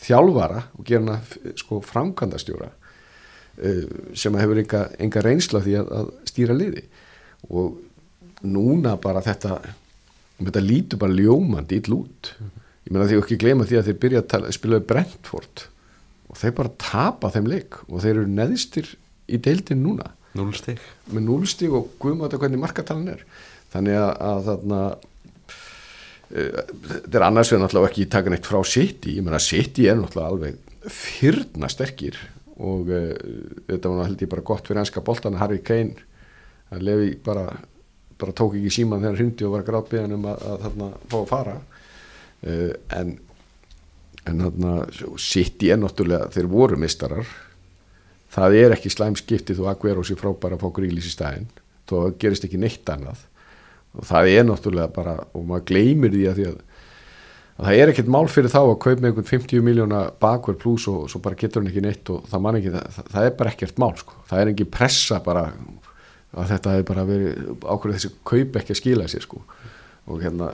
þjálfara 0.00 0.64
og 0.76 0.86
gera 0.88 1.02
hana 1.04 1.54
sko 1.60 1.80
framkvæmdastjóra 1.84 2.70
uh, 2.70 3.84
sem 4.16 4.38
hefur 4.40 4.62
enga, 4.62 4.86
enga 5.00 5.24
reynsla 5.24 5.62
því 5.64 5.76
að, 5.80 5.92
að 5.98 6.12
stýra 6.30 6.56
liði. 6.56 6.84
Og 7.50 7.80
núna 8.46 8.94
bara 9.00 9.22
þetta, 9.24 9.58
þetta 10.40 10.64
lítur 10.64 11.00
bara 11.00 11.16
ljómandi 11.16 11.80
í 11.80 11.84
lút 11.90 12.34
ég 12.86 12.92
menna 12.92 13.08
því 13.08 13.18
að 13.18 13.24
ekki 13.24 13.40
glema 13.42 13.66
því 13.68 13.80
að 13.80 13.90
þeir 13.90 13.98
byrja 14.04 14.22
að 14.38 14.46
spila 14.56 14.80
Brentford 14.92 15.66
og 16.30 16.38
þeir 16.40 16.54
bara 16.56 16.76
tapa 16.80 17.30
þeim 17.34 17.50
leik 17.50 17.82
og 17.88 18.00
þeir 18.00 18.14
eru 18.14 18.30
neðstir 18.32 18.88
í 19.28 19.40
deildin 19.42 19.84
núna 19.84 20.08
Núlstík 20.38 20.82
með 21.10 21.24
núlstík 21.26 21.72
og 21.74 21.94
guðum 22.02 22.22
á 22.22 22.24
þetta 22.26 22.40
hvernig 22.44 22.62
markatalan 22.62 23.14
er. 23.16 23.22
Þannig 23.72 23.96
að, 23.98 24.10
að 24.30 24.42
þarna 24.48 24.80
uh, 24.90 26.60
þetta 26.90 27.20
er 27.20 27.26
annars 27.26 27.52
við 27.52 27.62
náttúrulega 27.62 27.90
ekki 27.90 28.10
taka 28.14 28.34
neitt 28.34 28.50
frá 28.50 28.60
City, 28.66 29.16
ég 29.18 29.26
menna 29.26 29.40
City 29.42 29.88
er 29.90 29.98
náttúrulega 29.98 30.34
alveg 30.34 30.92
fyrna 30.94 31.70
sterkir 31.72 32.20
og 32.60 32.92
uh, 32.94 33.10
þetta 33.70 33.94
var 33.94 34.14
ég 34.14 34.30
bara 34.30 34.46
gott 34.52 34.70
fyrir 34.70 34.84
ennska 34.84 35.02
boltan 35.04 35.40
Harry 35.40 35.58
Kane, 35.66 36.06
hann 36.70 36.86
lefi 36.86 37.16
bara, 37.24 37.48
bara 38.20 38.36
tók 38.36 38.54
ekki 38.58 38.70
síman 38.80 39.02
þegar 39.02 39.16
hann 39.16 39.24
hindi 39.24 39.48
og 39.48 39.56
var 39.56 39.66
gráðbyðan 39.66 40.16
um 40.18 40.30
að, 40.30 40.46
að 40.52 40.62
þarna 40.68 40.92
fá 41.10 41.18
að 41.22 41.28
fara. 41.34 41.58
Uh, 42.40 42.72
en 42.96 43.18
en 44.28 44.42
þarna 44.44 44.74
City 45.20 45.70
er 45.72 45.80
náttúrulega, 45.80 46.28
þeir 46.34 46.48
voru 46.50 46.78
mistarar 46.80 47.28
það 48.30 48.56
er 48.60 48.76
ekki 48.76 48.92
slæmskiptið 48.94 49.62
og 49.64 49.72
Aguero 49.72 50.04
sér 50.06 50.20
frábæra 50.20 50.58
að 50.58 50.64
fá 50.64 50.74
grílis 50.78 51.08
í 51.10 51.14
stæðin 51.14 51.48
þó 51.90 51.96
gerist 52.20 52.46
ekki 52.46 52.60
neitt 52.60 52.88
annað 52.92 53.24
og 53.96 54.06
það 54.06 54.32
er 54.36 54.46
náttúrulega 54.46 54.92
bara 54.94 55.16
og 55.34 55.46
maður 55.46 55.66
gleymir 55.72 56.14
því 56.14 56.24
að, 56.30 56.38
því 56.38 56.46
að, 56.50 56.56
að 57.56 57.68
það 57.68 57.80
er 57.82 57.92
ekkert 57.92 58.12
mál 58.14 58.24
fyrir 58.30 58.52
þá 58.52 58.60
að 58.62 58.76
kaupa 58.84 59.00
með 59.00 59.10
einhvern 59.10 59.30
50 59.32 59.66
miljóna 59.66 60.02
bakverð 60.22 60.60
pluss 60.62 60.86
og 60.92 61.08
svo 61.10 61.22
bara 61.24 61.38
getur 61.40 61.62
hann 61.62 61.72
ekki 61.72 61.84
neitt 61.84 62.12
og 62.14 62.26
það, 62.30 62.50
ekki, 62.60 62.74
það, 62.76 63.10
það 63.16 63.26
er 63.26 63.36
bara 63.40 63.54
ekkert 63.54 63.82
mál 63.82 63.92
sko. 63.98 64.18
það 64.30 64.42
er 64.42 64.52
engin 64.52 64.72
pressa 64.78 65.20
bara 65.26 65.46
að 66.30 66.52
þetta 66.52 66.76
hefur 66.76 66.88
bara 66.92 67.06
verið 67.08 67.54
ákveður 67.66 67.96
þessi 67.96 68.12
kaup 68.30 68.60
ekki 68.60 68.76
að 68.76 68.80
skila 68.84 69.08
sér 69.10 69.26
sko. 69.26 69.42
og 70.06 70.22
hérna 70.22 70.52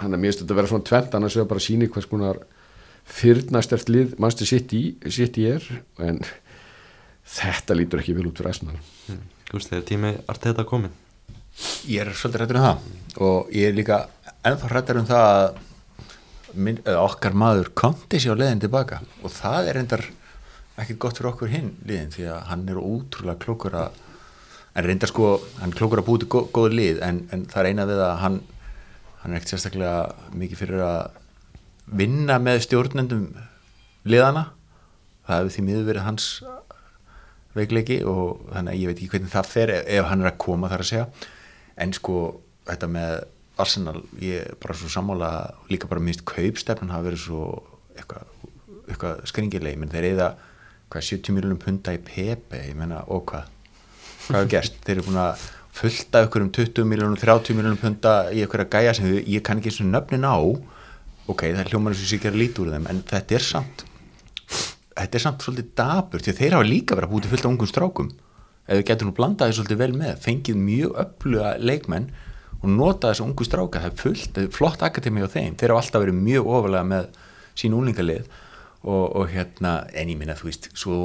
hann 0.00 0.12
er 0.12 0.20
mjög 0.20 0.36
stund 0.36 0.50
að 0.50 0.60
vera 0.60 0.72
svona 0.72 0.88
tvent 0.90 1.14
annars 1.16 1.36
er 1.38 1.46
bara 1.48 1.62
að 1.62 1.68
síni 1.68 1.88
hvers 1.88 2.10
konar 2.10 2.42
fyrrnastert 3.06 3.88
lið 3.88 4.16
mannstu 4.18 4.48
sitt 4.48 4.74
í, 4.74 4.82
sitt 5.06 5.38
í 5.38 5.46
er 5.52 5.62
en 6.02 6.18
þetta 7.26 7.76
lítur 7.78 8.02
ekki 8.02 8.14
vel 8.16 8.28
út 8.30 8.38
fyrir 8.38 8.54
æsna 8.54 8.76
mm. 8.76 9.24
Gúst, 9.50 9.70
þegar 9.70 9.88
tími 9.88 10.14
artið 10.26 10.52
þetta 10.52 10.68
komin 10.68 10.94
Ég 11.88 12.02
er 12.02 12.12
svolítið 12.12 12.42
rættur 12.42 12.58
um 12.58 12.64
það. 12.66 12.80
Og 13.24 13.52
ég 13.56 13.70
er 13.70 13.76
líka 13.76 14.00
ennþá 14.44 14.70
rættur 14.72 15.00
um 15.00 15.06
það 15.08 15.28
að 15.32 15.60
minn, 16.66 16.80
okkar 17.00 17.36
maður 17.36 17.70
konti 17.80 18.20
sér 18.20 18.36
á 18.36 18.40
leðin 18.42 18.60
tilbaka. 18.66 19.00
Og 19.24 19.32
það 19.32 19.70
er 19.70 19.80
endar 19.80 20.04
ekkert 20.76 21.00
gott 21.00 21.16
fyrir 21.16 21.30
okkur 21.30 21.52
hinn 21.52 21.70
liðin 21.88 22.12
því 22.12 22.26
að 22.34 22.42
hann 22.50 22.66
er 22.68 22.80
útrúlega 22.82 23.40
klókur 23.46 23.78
að 23.80 24.02
en 24.76 24.84
reyndar 24.84 25.08
sko, 25.08 25.30
hann 25.62 25.72
er 25.72 25.78
klókur 25.78 26.02
að 26.02 26.08
búti 26.10 26.28
góð, 26.28 26.50
góð 26.52 26.76
lið 26.76 27.00
en, 27.06 27.22
en 27.32 27.46
það 27.48 27.62
er 27.62 27.68
eina 27.70 27.86
við 27.88 28.02
að 28.04 28.16
hann 28.20 28.36
hann 29.22 29.32
er 29.32 29.38
ekkert 29.38 29.54
sérstaklega 29.54 30.34
mikið 30.36 30.60
fyrir 30.60 30.82
að 30.84 31.22
vinna 32.02 32.36
með 32.42 32.60
stjórnendum 32.66 33.22
liðana 34.04 34.50
það 35.24 35.40
hefur 35.40 35.54
því 35.54 35.64
miður 35.70 35.88
verið 35.88 36.06
hans 36.10 36.28
veikleiki 37.56 38.02
og 38.08 38.42
þannig 38.52 38.72
að 38.72 38.80
ég 38.80 38.90
veit 38.90 39.00
ekki 39.00 39.12
hvernig 39.14 39.32
það 39.32 39.48
fer 39.52 39.72
ef, 39.74 39.88
ef 39.96 40.10
hann 40.10 40.24
er 40.24 40.30
að 40.32 40.38
koma 40.44 40.70
þar 40.72 40.84
að 40.84 40.90
segja. 40.90 41.06
En 41.76 41.94
sko 41.96 42.18
þetta 42.66 42.90
með 42.90 43.14
Arsenal, 43.62 44.02
ég 44.20 44.44
er 44.44 44.56
bara 44.60 44.76
svo 44.76 44.90
sammála 44.92 45.30
líka 45.72 45.88
bara 45.88 46.02
minnst 46.04 46.26
kaupstefnun 46.28 46.92
hafa 46.92 47.08
verið 47.08 47.22
svo 47.22 47.42
eitthvað, 47.96 48.26
eitthvað 48.84 49.22
skringileg, 49.30 49.78
menn 49.80 49.92
þeir 49.92 50.10
eða 50.10 50.30
hvað 50.92 51.06
70 51.08 51.36
miljónum 51.36 51.60
punta 51.62 51.94
í 51.96 52.00
Pepe? 52.04 52.60
Ég 52.68 52.76
menna, 52.78 53.00
og 53.08 53.24
hvað? 53.30 53.48
Hvað 54.26 54.42
er 54.42 54.52
gerst, 54.52 54.76
þeir 54.84 54.98
eru 54.98 55.06
búin 55.08 55.20
að 55.22 55.46
fullta 55.76 56.22
ykkur 56.26 56.44
um 56.44 56.52
20 56.58 56.88
miljónum, 56.90 57.18
30 57.20 57.56
miljónum 57.56 57.80
punta 57.80 58.14
í 58.32 58.44
ykkur 58.44 58.66
að 58.66 58.72
gæja 58.76 58.94
sem 58.98 59.10
ég 59.18 59.44
kann 59.46 59.60
ekki 59.60 59.72
eins 59.72 59.82
og 59.84 59.90
nöfnin 59.92 60.28
á. 60.28 60.36
Ok, 61.26 61.48
það 61.48 61.62
er 61.64 61.72
hljómanir 61.72 61.98
sem 61.98 62.10
sé 62.10 62.20
ekki 62.20 62.30
að 62.30 62.40
líti 62.42 62.62
úr 62.62 62.74
þeim 62.76 62.88
en 62.92 63.02
þetta 63.08 63.38
er 63.38 63.44
samt 63.44 63.86
þetta 64.96 65.18
er 65.18 65.24
samt 65.24 65.44
svolítið 65.44 65.74
dabur 65.78 66.24
því 66.24 66.36
þeir 66.38 66.56
hafa 66.56 66.68
líka 66.68 66.96
verið 66.96 67.08
að 67.08 67.14
búti 67.14 67.32
fullt 67.32 67.46
á 67.46 67.50
ungum 67.52 67.70
strákum. 67.70 68.10
Ef 68.66 68.80
við 68.80 68.88
getum 68.88 69.10
nú 69.10 69.16
blandaði 69.16 69.56
svolítið 69.56 69.82
vel 69.82 69.92
með 69.94 70.16
fengið 70.24 70.58
mjög 70.58 70.96
öfluga 71.04 71.52
leikmenn 71.62 72.08
og 72.62 72.68
nota 72.72 73.12
þessu 73.12 73.26
ungu 73.26 73.46
stráka 73.46 73.82
það 73.84 73.92
er 73.92 74.00
fullt, 74.00 74.30
það 74.34 74.48
er 74.48 74.56
flott 74.56 74.84
akademi 74.86 75.22
á 75.22 75.28
þeim. 75.30 75.56
Þeir 75.60 75.74
hafa 75.74 75.84
alltaf 75.84 76.04
verið 76.06 76.20
mjög 76.26 76.50
ofalega 76.56 76.90
með 76.90 77.08
sín 77.56 77.76
úlingalið 77.76 78.30
og, 78.86 79.04
og 79.04 79.28
hérna 79.32 79.74
en 79.94 80.12
ég 80.12 80.18
minna 80.18 80.36
þú 80.38 80.48
veist, 80.50 80.70
svo 80.78 81.00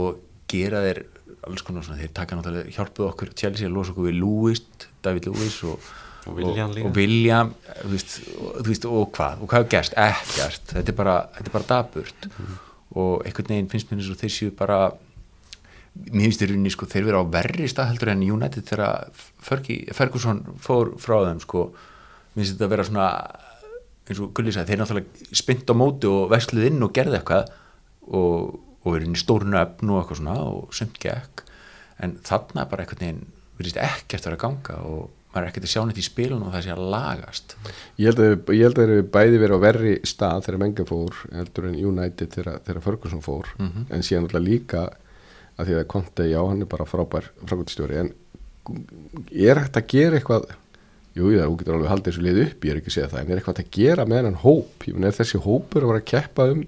gera 0.52 0.82
þeir 0.88 1.04
alls 1.48 1.66
konar 1.66 1.86
svona, 1.86 2.00
þeir 2.02 2.14
taka 2.16 2.38
náttúrulega 2.38 2.74
hjálpuð 2.76 3.08
okkur 3.10 3.34
Chelsea 3.38 3.70
losa 3.72 3.94
okkur 3.94 4.10
við 4.10 4.18
Lewis 4.22 4.64
David 5.02 5.30
Lewis 5.30 5.58
og, 5.66 5.88
og 6.30 6.38
William, 6.38 6.74
og, 6.74 6.82
og, 6.86 6.98
William 6.98 7.54
veist, 7.90 8.20
veist, 8.68 8.86
og 8.90 9.08
hvað, 9.16 9.42
og 9.42 9.50
hvað 9.50 9.66
er 9.66 9.72
gerst, 9.76 9.98
ekkert. 9.98 10.68
Þetta 10.76 10.94
er 10.94 11.00
bara, 11.00 11.16
þetta 11.38 11.50
er 11.50 11.56
bara 11.56 11.70
daburt 11.72 12.30
mm. 12.30 12.60
Og 12.98 13.24
einhvern 13.26 13.54
veginn 13.54 13.72
finnst 13.72 13.92
mér 13.92 14.02
eins 14.02 14.12
og 14.12 14.20
þeir 14.20 14.34
séu 14.36 14.56
bara 14.58 14.80
mér 16.12 16.28
finnst 16.28 16.44
þeir 16.44 16.56
unni 16.56 16.72
sko, 16.72 16.88
þeir 16.88 17.08
verið 17.08 17.24
á 17.24 17.34
verri 17.36 17.70
stað 17.72 17.92
heldur 17.92 18.12
enn 18.14 18.26
United 18.28 18.68
þegar 18.68 19.10
Ferguson 19.96 20.44
fór 20.64 20.94
frá 21.02 21.18
þeim 21.28 21.42
sko, 21.44 21.70
mér 22.34 22.44
finnst 22.44 22.56
þetta 22.56 22.68
að 22.68 22.74
vera 22.76 22.88
svona 22.88 23.08
eins 24.12 24.22
og 24.24 24.34
Gulli 24.36 24.54
sagði, 24.54 24.74
þeir 24.74 24.82
náttúrulega 24.82 25.40
spynt 25.42 25.72
á 25.72 25.76
móti 25.78 26.10
og 26.10 26.28
vesluð 26.32 26.68
inn 26.68 26.84
og 26.84 26.94
gerði 26.96 27.20
eitthvað 27.20 27.52
og, 28.12 28.60
og 28.84 28.90
verið 28.90 29.08
inn 29.08 29.18
í 29.18 29.22
stórun 29.22 29.60
öfn 29.62 29.94
og 29.94 30.02
eitthvað 30.02 30.22
svona 30.22 30.38
og 30.48 30.76
sumt 30.76 31.00
gekk. 31.02 31.46
En 32.02 32.18
þarna 32.26 32.66
bara 32.70 32.84
einhvern 32.84 33.04
veginn 33.06 33.82
ekkert 33.86 34.26
að 34.26 34.32
vera 34.32 34.38
að 34.40 34.44
ganga 34.44 34.78
og 34.90 35.21
maður 35.32 35.46
er 35.46 35.50
ekkert 35.50 35.68
að 35.68 35.74
sjá 35.74 35.82
neitt 35.88 36.00
í 36.02 36.06
spilun 36.06 36.44
og 36.44 36.56
það 36.56 36.66
sé 36.66 36.74
að 36.74 36.88
lagast. 36.92 37.56
Ég 37.98 38.10
held 38.12 38.24
að 38.24 38.82
þeir 38.82 38.82
eru 38.84 39.06
bæði 39.14 39.38
verið 39.40 39.56
á 39.56 39.66
verri 39.66 39.94
stað 40.08 40.48
þegar 40.48 40.62
Menga 40.64 40.88
fór 40.90 41.22
heldur 41.32 41.68
en 41.70 41.78
United 41.80 42.36
þegar, 42.36 42.60
þegar 42.66 42.86
Ferguson 42.88 43.24
fór. 43.24 43.54
Mm 43.58 43.70
-hmm. 43.70 43.86
en 43.96 44.04
síðan 44.04 44.28
alltaf 44.28 44.44
líka 44.44 44.82
að 45.58 45.70
því 45.70 45.78
að 45.78 45.88
Conte, 45.94 46.28
já, 46.28 46.42
hann 46.42 46.66
er 46.66 46.72
bara 46.72 46.90
frábær 46.90 47.30
frákvæmstjóri, 47.46 48.02
en 48.02 48.14
er 49.32 49.62
hægt 49.62 49.80
að 49.80 49.88
gera 49.88 50.20
eitthvað? 50.20 50.50
Jú, 51.12 51.28
það 51.36 51.58
getur 51.60 51.76
alveg 51.76 51.92
haldið 51.92 52.14
þessu 52.14 52.24
lið 52.24 52.42
upp, 52.46 52.66
ég 52.66 52.72
er 52.72 52.78
ekki 52.80 52.92
að 52.92 52.96
segja 52.96 53.10
það 53.12 53.22
en 53.22 53.32
er 53.32 53.40
eitthvað 53.42 53.60
að 53.60 53.72
gera 53.76 54.06
með 54.08 54.28
hann 54.28 54.40
hóp? 54.46 54.86
Ég 54.88 54.96
menn, 54.96 55.08
er 55.10 55.18
þessi 55.18 55.42
hópur 55.44 55.84
að 55.84 55.92
vera 55.92 56.02
að 56.02 56.12
keppa 56.12 56.46
um 56.54 56.62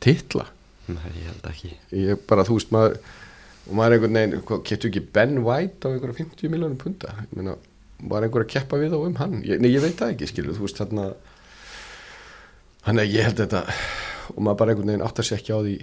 titla? 0.00 0.46
Nei, 0.88 1.10
ég 1.18 1.26
held 1.28 1.50
ekki. 1.50 1.72
Ég 1.92 2.22
bara, 2.28 2.46
þú 2.48 2.56
veist, 2.56 2.72
maður 2.72 2.96
og 3.68 3.74
maður 3.78 3.94
er 3.94 3.98
einhvern 3.98 4.18
veginn, 4.18 4.62
getur 4.68 4.90
ekki 4.90 5.04
Ben 5.14 5.38
White 5.46 5.86
á 5.86 5.94
einhverja 5.94 6.18
50 6.24 6.52
miljónum 6.52 6.80
punta 6.80 7.14
ég 7.22 7.34
meina, 7.38 7.56
var 8.10 8.26
einhver 8.26 8.46
að 8.46 8.52
keppa 8.56 8.80
við 8.80 8.96
á 8.96 8.98
um 8.98 9.18
hann? 9.20 9.40
Ég, 9.46 9.62
nei, 9.62 9.70
ég 9.70 9.84
veit 9.84 9.98
það 9.98 10.16
ekki, 10.16 10.30
skilur, 10.32 10.56
þú 10.58 10.66
veist, 10.66 10.80
þarna 10.82 11.10
hann 12.88 13.02
er, 13.02 13.10
ég 13.10 13.28
held 13.28 13.42
þetta 13.44 13.66
og 14.32 14.40
maður 14.42 14.62
bara 14.62 14.74
einhvern 14.74 14.92
veginn 14.94 15.04
átt 15.06 15.22
að 15.22 15.34
ekki 15.38 15.54
á 15.54 15.58
því 15.62 15.76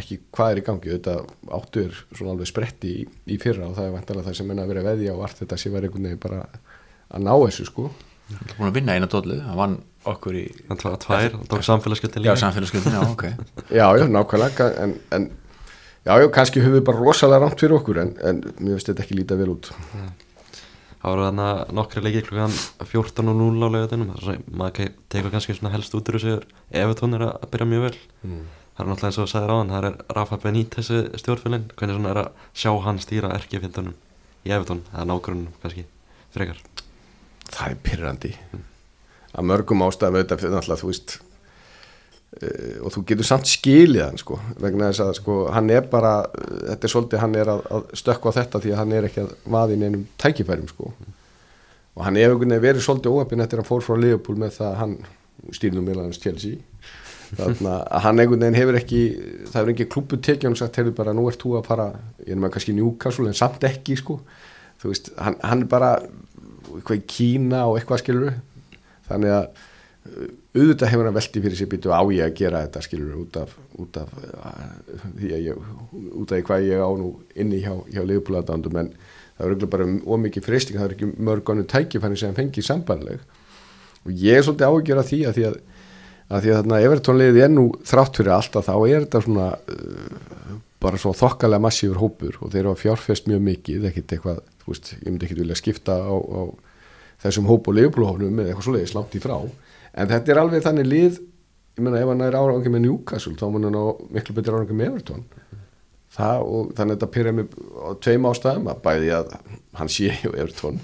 ekki 0.00 0.18
hvað 0.34 0.52
er 0.52 0.60
í 0.60 0.66
gangi. 0.66 0.92
Þetta 0.94 1.14
áttu 1.58 1.82
er 1.88 1.96
svona 2.14 2.34
alveg 2.34 2.50
spretti 2.50 2.92
í, 3.00 3.06
í 3.34 3.38
fyrra 3.42 3.68
og 3.68 3.76
það 3.78 3.88
er 3.88 3.96
vantalega 3.96 4.28
það 4.28 4.38
sem 4.38 4.48
menna 4.50 4.64
að 4.66 4.72
vera 4.74 4.84
veðja 4.86 5.16
og 5.16 5.24
allt 5.26 5.42
þetta 5.42 5.58
sem 5.60 5.74
verður 5.74 5.90
einhvern 5.90 6.08
veginn 6.08 6.22
bara 6.22 6.40
að 7.10 7.26
ná 7.26 7.32
þessu 7.42 7.66
sko. 7.68 7.90
Það 8.30 8.40
er 8.46 8.56
búin 8.60 8.70
að 8.70 8.76
vinna 8.78 8.94
eina 8.96 9.10
dóllu, 9.10 9.36
hann 9.42 9.58
vann 9.58 9.76
okkur 10.10 10.36
í 10.38 10.44
Hann 10.68 10.78
tvað 10.80 10.98
tvær, 11.04 11.32
hann 11.34 11.48
tók 11.50 11.64
samfélagsgjöldin 11.66 12.22
já, 12.22 12.30
líka. 12.30 12.42
samfélagsgjöldin, 12.44 12.94
já, 12.94 13.02
ok. 13.10 13.24
Já, 13.74 13.86
já, 13.98 14.04
nákvæmlega 14.06 14.68
en, 14.84 14.94
en 15.16 15.26
já, 16.06 16.12
já, 16.20 16.26
kannski 16.34 16.62
höfum 16.64 16.78
við 16.78 16.86
bara 16.88 17.02
rosalega 17.02 17.44
rámt 17.44 17.62
fyrir 17.62 17.76
okkur 17.78 18.02
en, 18.02 18.12
en 18.24 18.42
mér 18.58 18.76
finnst 18.76 18.90
þetta 18.92 19.04
ekki 19.04 19.18
líta 19.18 19.38
vel 19.40 19.52
út. 19.54 19.72
Það 21.00 21.14
voru 21.14 21.26
þarna 21.26 21.48
nokkri 21.72 22.04
leikir 22.04 22.26
klukkan 22.28 22.56
14 22.84 23.32
og 23.32 23.38
0 23.40 23.68
á 23.68 23.88
sem 24.20 24.42
maður 24.52 24.90
tekur 25.12 25.32
kannski 25.32 25.56
helst 25.72 25.96
út 25.96 26.10
úr 26.12 26.18
þessu 26.18 26.40
Evertón 26.70 27.16
er 27.16 27.26
að 27.30 27.48
byrja 27.52 27.70
mjög 27.70 27.86
vel. 27.88 27.94
Það 28.76 28.84
er 28.84 28.90
náttúrulega 28.90 29.08
eins 29.10 29.18
og 29.18 29.26
þú 29.26 29.32
sagðir 29.32 29.52
á 29.52 29.56
hann, 29.56 29.72
það 29.72 29.88
er 29.88 29.96
Rafa 30.16 30.38
Benítez 30.40 30.90
stjórnfélinn, 31.20 31.66
hvernig 31.76 32.10
er 32.10 32.20
að 32.20 32.30
sjá 32.56 32.70
hann 32.84 33.00
stýra 33.02 33.32
erkifindunum 33.36 33.96
í 34.44 34.52
það 34.52 35.00
er 35.02 35.08
nágrunum 35.10 35.48
kannski, 35.60 35.84
frekar. 36.32 36.60
það 37.50 37.72
er 37.72 37.80
pyrrandi 37.84 38.30
að 39.30 39.46
mörgum 39.50 39.84
ástæðum 39.86 40.20
auðvitað 40.20 40.80
þú 40.80 40.90
veist 40.90 41.16
og 42.30 42.92
þú 42.94 43.00
getur 43.08 43.26
samt 43.26 43.48
skilið 43.50 44.04
hann 44.04 44.20
sko 44.20 44.36
vegna 44.62 44.92
þess 44.92 45.02
að 45.02 45.16
sko 45.18 45.36
hann 45.50 45.70
er 45.74 45.88
bara 45.90 46.12
þetta 46.30 46.86
er 46.86 46.92
svolítið 46.92 47.22
hann 47.24 47.32
er 47.34 47.48
að, 47.50 47.62
að 47.74 47.88
stökkva 47.98 48.30
á 48.30 48.36
þetta 48.36 48.60
því 48.62 48.70
að 48.70 48.78
hann 48.78 48.92
er 48.94 49.06
ekki 49.08 49.22
að 49.24 49.32
vaðin 49.56 49.82
einum 49.82 50.04
tækifærum 50.22 50.68
sko. 50.70 50.92
Og 51.98 52.04
hann 52.06 52.18
hefur 52.20 52.38
veginn 52.38 52.62
verið 52.62 52.84
svolítið 52.86 53.16
óöfinn 53.16 53.42
eftir 53.42 53.58
að 53.58 53.64
hann 53.64 53.70
fór 53.72 53.82
frá 53.82 53.98
Liverpool 53.98 54.38
með 54.38 54.54
það 54.60 54.68
að 54.68 54.78
hann 54.78 54.94
stýrnum 55.56 55.88
meðlans 55.90 56.20
Chelsea. 56.22 56.60
Þannig 57.34 57.66
að 57.66 58.04
hann 58.06 58.22
einhvern 58.22 58.44
veginn 58.46 58.58
hefur 58.60 58.78
ekki 58.78 59.00
það 59.50 59.58
hefur 59.58 59.72
ekki 59.74 59.88
klubbu 59.96 60.18
tekið 60.22 60.48
hann 60.48 60.58
sagt 60.60 60.78
heyrðu 60.78 60.94
bara 61.00 61.14
nú 61.16 61.26
ert 61.30 61.42
þú 61.42 61.56
að 61.58 61.66
fara 61.66 61.88
ég 62.22 62.30
er 62.36 62.38
með 62.44 62.54
kannski 62.54 62.76
Newcastle 62.78 63.26
en 63.26 63.40
samt 63.40 63.66
ekki 63.66 63.98
sko. 63.98 64.20
Þú 64.78 64.92
veist 64.92 65.10
hann, 65.18 65.38
hann 65.42 65.66
er 65.66 65.72
bara 65.74 65.96
eitthvað 66.76 67.02
í 67.02 67.04
Kína 67.10 67.66
og 67.66 67.80
eitthvað 67.80 68.04
skilur 68.04 68.38
þannig 69.10 69.34
að 69.34 70.30
auðvitað 70.50 70.90
hefur 70.90 71.06
hann 71.06 71.14
velti 71.14 71.42
fyrir 71.44 71.58
sér 71.58 71.68
býtu 71.70 71.92
á 71.94 72.02
ég 72.10 72.24
að 72.26 72.38
gera 72.40 72.64
þetta 72.64 72.82
skilur 72.82 73.18
út 73.20 73.36
af, 73.38 73.52
út 73.78 73.98
af 74.00 74.14
uh, 74.18 75.04
því 75.20 75.32
að 75.36 75.44
ég, 75.46 75.66
út 76.18 76.32
af 76.34 76.46
hvað 76.48 76.66
ég 76.66 76.82
á 76.82 76.90
nú 76.98 77.10
inni 77.38 77.60
hjá, 77.62 77.74
hjá 77.86 78.02
leifupúladandum 78.02 78.80
en 78.82 78.90
það 78.90 79.44
er 79.44 79.52
auðvitað 79.54 79.72
bara 79.76 79.86
ómikið 80.16 80.48
freysting 80.48 80.80
það 80.80 80.88
er 80.88 80.96
ekki 80.96 81.10
mörg 81.28 81.52
ánum 81.52 81.68
tækifæri 81.70 82.18
sem 82.18 82.32
hann 82.32 82.40
fengi 82.40 82.64
sambanleg 82.66 83.22
og 84.02 84.10
ég 84.10 84.40
er 84.40 84.46
svolítið 84.46 84.74
ágjör 84.74 85.02
að 85.04 85.12
því 85.12 85.20
að 85.28 85.38
því 85.38 85.46
að, 85.50 85.56
að 86.26 86.42
því 86.42 86.50
að 86.50 86.60
þarna 86.60 86.82
Evertón 86.88 87.20
leiði 87.20 87.46
er 87.46 87.54
nú 87.54 87.66
þrátt 87.92 88.20
fyrir 88.20 88.34
allt 88.34 88.58
að 88.58 88.68
þá 88.72 88.74
er 88.80 89.06
þetta 89.06 89.24
svona 89.28 89.48
uh, 89.54 90.58
bara 90.82 90.98
svo 90.98 91.14
þokkalega 91.14 91.62
massífur 91.62 92.02
hópur 92.02 92.42
og 92.42 92.50
þeir 92.50 92.64
eru 92.64 92.74
að 92.74 92.82
fjárfest 92.82 93.30
mjög 93.30 93.46
mikið 93.46 93.90
ekkit 93.90 94.16
eitthvað, 94.16 94.42
þú 94.64 94.72
veist, 94.72 94.94
ég 94.98 95.10
myndi 95.12 95.26
ekkit 95.28 95.42
vilja 95.44 95.58
skipta 95.60 95.98
á, 96.00 96.14
á 96.16 96.42
þessum 97.22 97.50
hóp 97.50 97.68
og 97.68 97.76
leifbúlhófnum 97.76 98.32
með 98.32 98.48
eitthvað 98.48 98.66
svoleiðis 98.66 98.94
langt 98.96 99.14
í 99.14 99.20
frá 99.22 99.36
en 99.94 100.10
þetta 100.10 100.32
er 100.32 100.42
alveg 100.42 100.64
þannig 100.64 100.88
lið 100.88 101.20
ég 101.80 101.84
meina 101.86 102.02
ef 102.02 102.10
hann 102.12 102.26
er 102.26 102.36
árangi 102.36 102.72
með 102.72 102.84
Newcastle 102.86 103.36
þá 103.38 103.46
mun 103.54 103.68
hann 103.68 103.78
á 103.78 103.84
miklu 104.12 104.36
betur 104.36 104.58
árangi 104.58 104.76
með 104.76 104.92
Everton. 104.92 105.24
Það 106.10 106.44
og 106.50 106.70
þannig 106.76 106.92
að 106.92 106.96
þetta 106.96 107.14
pyrja 107.14 107.32
mig 107.36 107.52
á 107.54 107.88
tveim 108.02 108.28
ástæðum 108.30 108.70
að 108.72 108.80
bæði 108.86 109.10
að 109.14 109.34
hann 109.78 109.92
sé 109.92 110.10
hjá 110.20 110.30
Everton 110.34 110.80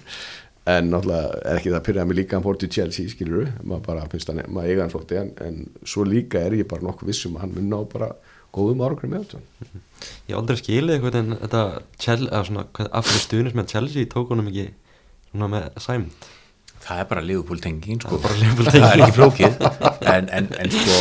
en 0.67 0.89
náttúrulega 0.91 1.41
er 1.43 1.59
ekki 1.61 1.71
það 1.73 1.79
að 1.79 1.85
pyrja 1.89 2.05
mig 2.07 2.19
líka 2.19 2.37
hann 2.37 2.47
fór 2.47 2.61
til 2.63 2.71
Chelsea 2.75 3.11
skilur 3.11 3.51
maður 3.63 3.85
bara 3.87 4.07
finnst 4.11 4.31
hann, 4.31 4.41
maður 4.51 4.71
eiga 4.71 4.85
hann 4.85 4.95
svolítið 4.95 5.21
en, 5.21 5.35
en 5.47 5.87
svo 5.87 6.07
líka 6.07 6.43
er 6.43 6.57
ég 6.59 6.71
bara 6.71 6.87
nokkuð 6.87 7.11
vissum 7.11 7.37
að 7.37 7.47
hann 7.47 7.55
mun 7.59 7.69
ná 7.71 7.79
bara 7.91 8.13
góðum 8.57 8.83
árangi 8.87 9.11
með 9.11 9.21
Everton. 9.25 9.85
Ég 10.31 10.39
aldrei 10.39 10.59
eitthvað 10.63 11.21
en 11.21 11.37
þetta 11.43 11.63
af 12.95 13.11
því 13.11 13.23
stuðnis 13.27 13.59
með 13.59 13.71
Chelsea 13.75 14.11
tók 14.11 14.33
honum 14.33 14.51
ekki 14.51 14.71
svona 15.31 15.51
með 15.53 15.69
sæmt. 15.83 16.31
Það 16.87 17.03
er 17.03 17.11
bara 17.11 17.25
Liverpool 17.27 17.61
tenging 17.63 18.03
sko. 18.03 18.19
Það 18.23 18.89
er 18.89 19.05
ekki 19.05 19.17
flókið. 19.19 19.61
En, 20.07 20.31
en, 20.31 20.49
en 20.63 20.73
sko, 20.73 20.99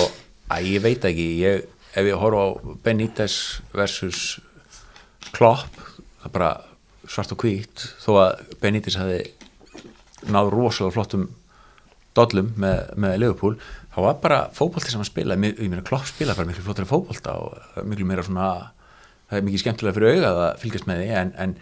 að 0.55 0.69
ég 0.71 0.83
veit 0.86 1.07
ekki. 1.07 1.27
Ég, 1.43 1.65
ef 1.95 2.09
ég 2.09 2.19
horfa 2.19 2.43
á 2.43 2.47
Benítez 2.83 3.38
versus 3.75 4.39
Klopp 5.36 5.79
það 5.79 6.27
er 6.29 6.36
bara 6.36 6.51
svart 7.09 7.33
og 7.36 7.41
hvít 7.43 7.88
þó 8.03 8.11
að 8.23 8.43
Benítez 8.61 8.97
hafi 8.99 9.21
náð 10.31 10.51
rosalega 10.53 10.95
flottum 10.95 11.25
dollum 12.15 12.53
með, 12.59 12.79
með 12.99 13.17
Liverpool 13.21 13.57
þá 13.93 13.99
var 14.07 14.19
bara 14.23 14.39
fótbolti 14.55 14.91
sem 14.91 15.03
að 15.03 15.11
spila 15.11 15.38
ég 15.38 15.69
meina 15.69 15.86
Klopp 15.86 16.07
spila 16.09 16.36
bara 16.38 16.49
miklu 16.49 16.65
flottari 16.65 16.89
fótbolta 16.89 17.36
og 17.39 17.86
miklu 17.88 18.07
meira 18.09 18.25
svona 18.25 18.49
það 19.29 19.39
er 19.39 19.47
mikið 19.47 19.63
skemmtilega 19.63 19.97
fyrir 19.97 20.19
auga 20.19 20.31
að 20.49 20.59
fylgjast 20.61 20.89
með 20.89 21.01
því. 21.01 21.07
En, 21.21 21.31
en 21.41 21.55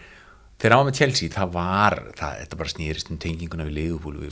þegar 0.62 0.80
var 0.80 0.88
með 0.88 1.00
Chelsea 1.00 1.34
það 1.34 1.54
var, 1.56 1.96
það, 2.18 2.36
þetta 2.42 2.60
bara 2.60 2.74
snýrist 2.74 3.12
um 3.12 3.20
tenginguna 3.22 3.68
við 3.68 3.80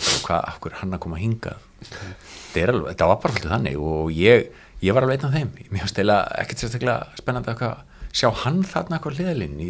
bara 0.02 0.20
hvað, 0.26 0.46
af 0.48 0.60
hverju 0.64 0.80
hann 0.82 0.96
að 0.96 1.04
koma 1.06 1.22
hingað? 1.22 1.66
Þetta, 1.82 2.62
er 2.62 2.74
alveg, 2.74 2.88
þetta 2.94 3.10
var 3.12 3.20
bara 3.24 3.36
alltaf 3.36 3.54
þannig 3.56 3.82
og 3.90 4.14
ég, 4.16 4.48
ég 4.84 4.96
var 4.96 5.08
alveg 5.08 5.20
einn 5.20 5.28
af 5.28 5.36
þeim. 5.36 5.52
Mér 5.72 5.86
finnst 5.86 6.02
eða 6.04 6.20
ekkert 6.42 6.64
sérstaklega 6.64 7.20
spennandi 7.20 7.52
að 7.52 7.60
hvað, 7.62 7.84
sjá 8.12 8.30
hann 8.46 8.64
þarna 8.68 8.98
eitthvað 8.98 9.20
hliðalinn 9.20 9.62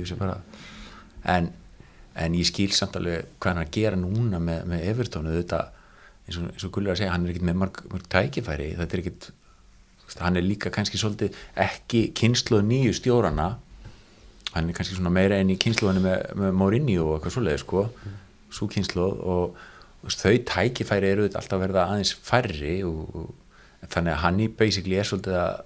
en, 1.31 1.51
en 2.17 2.33
ég 2.33 2.47
skil 2.49 2.71
samt 2.73 2.97
alveg 2.97 3.27
hvað 3.37 3.53
hann 3.53 3.65
að 3.65 3.75
gera 3.77 3.99
núna 3.99 4.39
með, 4.41 4.63
með 4.71 4.87
Everton. 4.91 5.29
Þetta, 5.35 5.59
eins 6.27 6.39
og, 6.39 6.47
eins 6.49 6.65
og 6.65 6.73
Gullir 6.75 6.95
að 6.95 7.03
segja 7.03 7.13
hann 7.13 7.27
er 7.27 7.33
ekkert 7.33 7.49
með 7.49 7.59
mörg, 7.61 7.83
mörg 7.93 8.09
tækifæri. 8.11 8.71
Þetta 8.79 8.97
er 8.97 9.03
ekkert 9.03 9.29
hann 10.19 10.35
er 10.35 10.43
líka 10.43 10.71
kannski 10.73 10.99
svolítið 10.99 11.37
ekki 11.55 12.09
kynsluð 12.17 12.65
nýju 12.67 12.95
stjórana 12.97 13.53
hann 14.53 14.69
er 14.69 14.77
kannski 14.77 14.97
svona 14.97 15.13
meira 15.13 15.39
enn 15.39 15.53
í 15.53 15.59
kynsluðinu 15.61 16.03
með, 16.03 16.23
með 16.39 16.55
Mourinho 16.59 17.07
og 17.07 17.17
eitthvað 17.17 17.35
svoleiði 17.37 17.63
sko 17.63 17.83
mm. 17.87 18.15
svo 18.51 18.69
kynsluð 18.71 19.21
og 19.33 19.59
veist, 20.03 20.23
þau 20.23 20.37
tækifæri 20.51 21.11
eru 21.13 21.27
alltaf 21.29 21.57
að 21.57 21.65
verða 21.65 21.85
aðeins 21.87 22.13
færri 22.13 22.79
og, 22.87 23.03
og 23.15 23.91
þannig 23.91 24.15
að 24.15 24.23
hann 24.25 24.41
í 24.41 24.49
basically 24.61 24.97
er 24.99 25.07
svolítið 25.07 25.37
að 25.41 25.61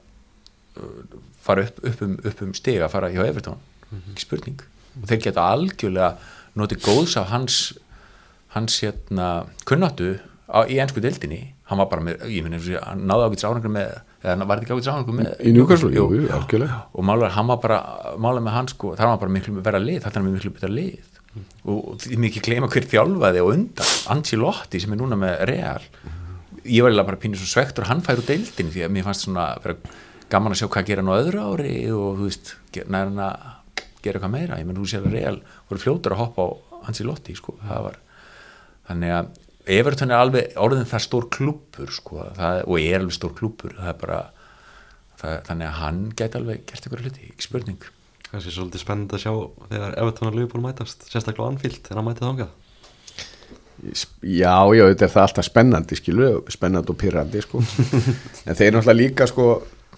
uh, 0.81 1.23
fara 1.45 1.65
upp, 1.67 1.81
upp, 1.81 2.03
um, 2.05 2.19
upp 2.25 2.43
um 2.45 2.53
stiga, 2.57 2.91
fara 2.91 3.13
hjá 3.13 3.23
Evertón 3.25 3.63
Mhm. 3.91 4.13
ekki 4.13 4.25
spurning 4.25 4.61
og 5.01 5.09
þeir 5.09 5.21
geta 5.27 5.49
algjörlega 5.53 6.15
notið 6.57 6.85
góðs 6.85 7.17
af 7.19 7.29
hans 7.29 7.57
hans 8.55 8.79
hérna 8.81 9.47
kunnáttu 9.67 10.15
á, 10.47 10.63
í 10.67 10.79
ennsku 10.79 11.03
deildinni 11.03 11.54
hann 11.65 11.81
var 11.81 11.87
bara 11.89 12.03
með, 12.05 12.25
ég 12.29 12.45
minn 12.45 12.55
hann 12.59 13.03
náði 13.09 13.25
ágætis 13.25 13.47
árangur 13.47 13.73
með 13.73 13.93
eða 14.21 14.45
var 14.45 14.59
þetta 14.59 14.65
ekki 14.65 14.75
ágætis 14.75 14.89
árangur 14.91 15.17
með 15.17 15.29
í 15.41 15.53
Newcastle, 15.55 15.91
jú, 15.95 16.05
jú, 16.13 16.25
algjörlega. 16.35 16.77
Og 16.93 17.07
málar, 17.09 17.33
hann 17.33 17.49
var 17.49 17.61
bara, 17.63 17.79
málar 18.21 18.45
með 18.45 18.57
hann 18.59 18.69
sko, 18.69 18.91
það 18.99 19.11
var 19.11 19.21
bara 19.23 19.33
miklu 19.33 19.55
vera 19.65 19.81
lið, 19.81 20.03
þetta 20.05 20.21
er 20.21 20.27
miklu 20.27 20.53
betra 20.53 20.69
lið. 20.69 21.21
Og, 21.65 21.79
og 21.79 21.97
því 22.03 22.19
mikið 22.21 22.45
gleyma 22.45 22.69
hver 22.71 22.85
þjálfaði 22.91 23.41
og 23.41 23.51
undan, 23.55 23.95
Ancelotti 24.13 24.81
sem 24.83 24.93
er 24.93 25.01
núna 25.01 25.17
með 25.19 25.41
Real. 25.49 25.89
Ég 26.65 26.85
var 26.85 26.93
eiginlega 26.93 27.09
bara 27.09 27.21
pínur 27.25 27.41
svo 27.41 27.49
svektur 27.49 27.89
hann 27.89 28.05
fær 28.05 28.21
úr 28.21 28.29
deildin 28.29 28.71
því 28.73 28.85
að 28.85 28.93
mér 28.93 29.07
fannst 29.09 29.25
svona 29.25 29.49
vera 29.65 29.75
gaman 30.31 30.53
að 30.53 30.61
sjá 30.61 30.69
hvað 30.73 30.87
gera 30.87 31.03
nú 31.05 31.13
öðru 31.17 31.43
ári 31.49 31.75
og 31.93 32.21
þú 32.21 32.29
veist, 32.29 32.53
næra 32.85 33.09
hann 33.09 33.21
að 33.25 33.51
gera 34.05 34.19
eitthvað 34.19 34.33
meira, 34.33 34.57
ég 34.61 34.69
menn 34.69 34.79
þú 34.79 34.87
sér 34.89 35.05
að 35.05 35.17
Real 35.17 35.37
voru 35.69 35.81
fljótur 35.81 36.15
að 36.15 36.21
hoppa 36.23 36.45
á 36.45 36.49
Ancelotti 36.89 37.35
sko, 37.37 37.57
það 37.65 37.85
var 37.89 37.99
þannig 38.89 39.13
að 39.19 39.29
Everton 39.65 40.13
er 40.13 40.21
alveg 40.21 40.55
orðin 40.61 40.87
það 40.89 41.05
stór 41.07 41.29
klúpur 41.33 41.91
sko, 41.93 42.23
það, 42.37 42.63
og 42.67 42.79
er 42.79 42.99
alveg 42.99 43.17
stór 43.17 43.35
klúpur 43.37 43.75
það 43.77 43.91
er 43.91 43.99
bara 44.01 44.21
það, 45.17 45.37
þannig 45.49 45.67
að 45.67 45.77
hann 45.81 46.01
gæti 46.13 46.39
alveg 46.41 46.65
gert 46.69 46.89
ykkur 46.89 47.05
hluti, 47.05 47.29
ekki 47.31 47.47
spurning 47.47 47.91
Kannski 48.35 48.51
svolítið 48.51 48.81
spennandi 48.81 49.15
að 49.15 49.21
sjá 49.23 49.33
þegar 49.69 49.93
Everton 50.01 50.27
og 50.27 50.33
Liverpool 50.35 50.63
mætast, 50.65 51.05
sérstaklega 51.07 51.45
á 51.45 51.49
Anfield 51.53 51.77
þegar 51.85 51.99
hann 52.01 52.07
mætið 52.09 52.25
þangað. 52.25 52.49
Já, 54.25 54.55
já, 54.75 54.83
þetta 54.89 55.05
er 55.05 55.13
það 55.13 55.27
alltaf 55.27 55.47
spennandi 55.47 55.97
skilu, 55.99 56.27
spennandi 56.51 56.91
og 56.91 56.97
pyrrandi 56.99 57.43
sko. 57.45 57.61
en 58.47 58.57
þeir 58.57 58.75
náttúrulega 58.75 58.97
líka 58.97 59.27
sko, 59.29 59.47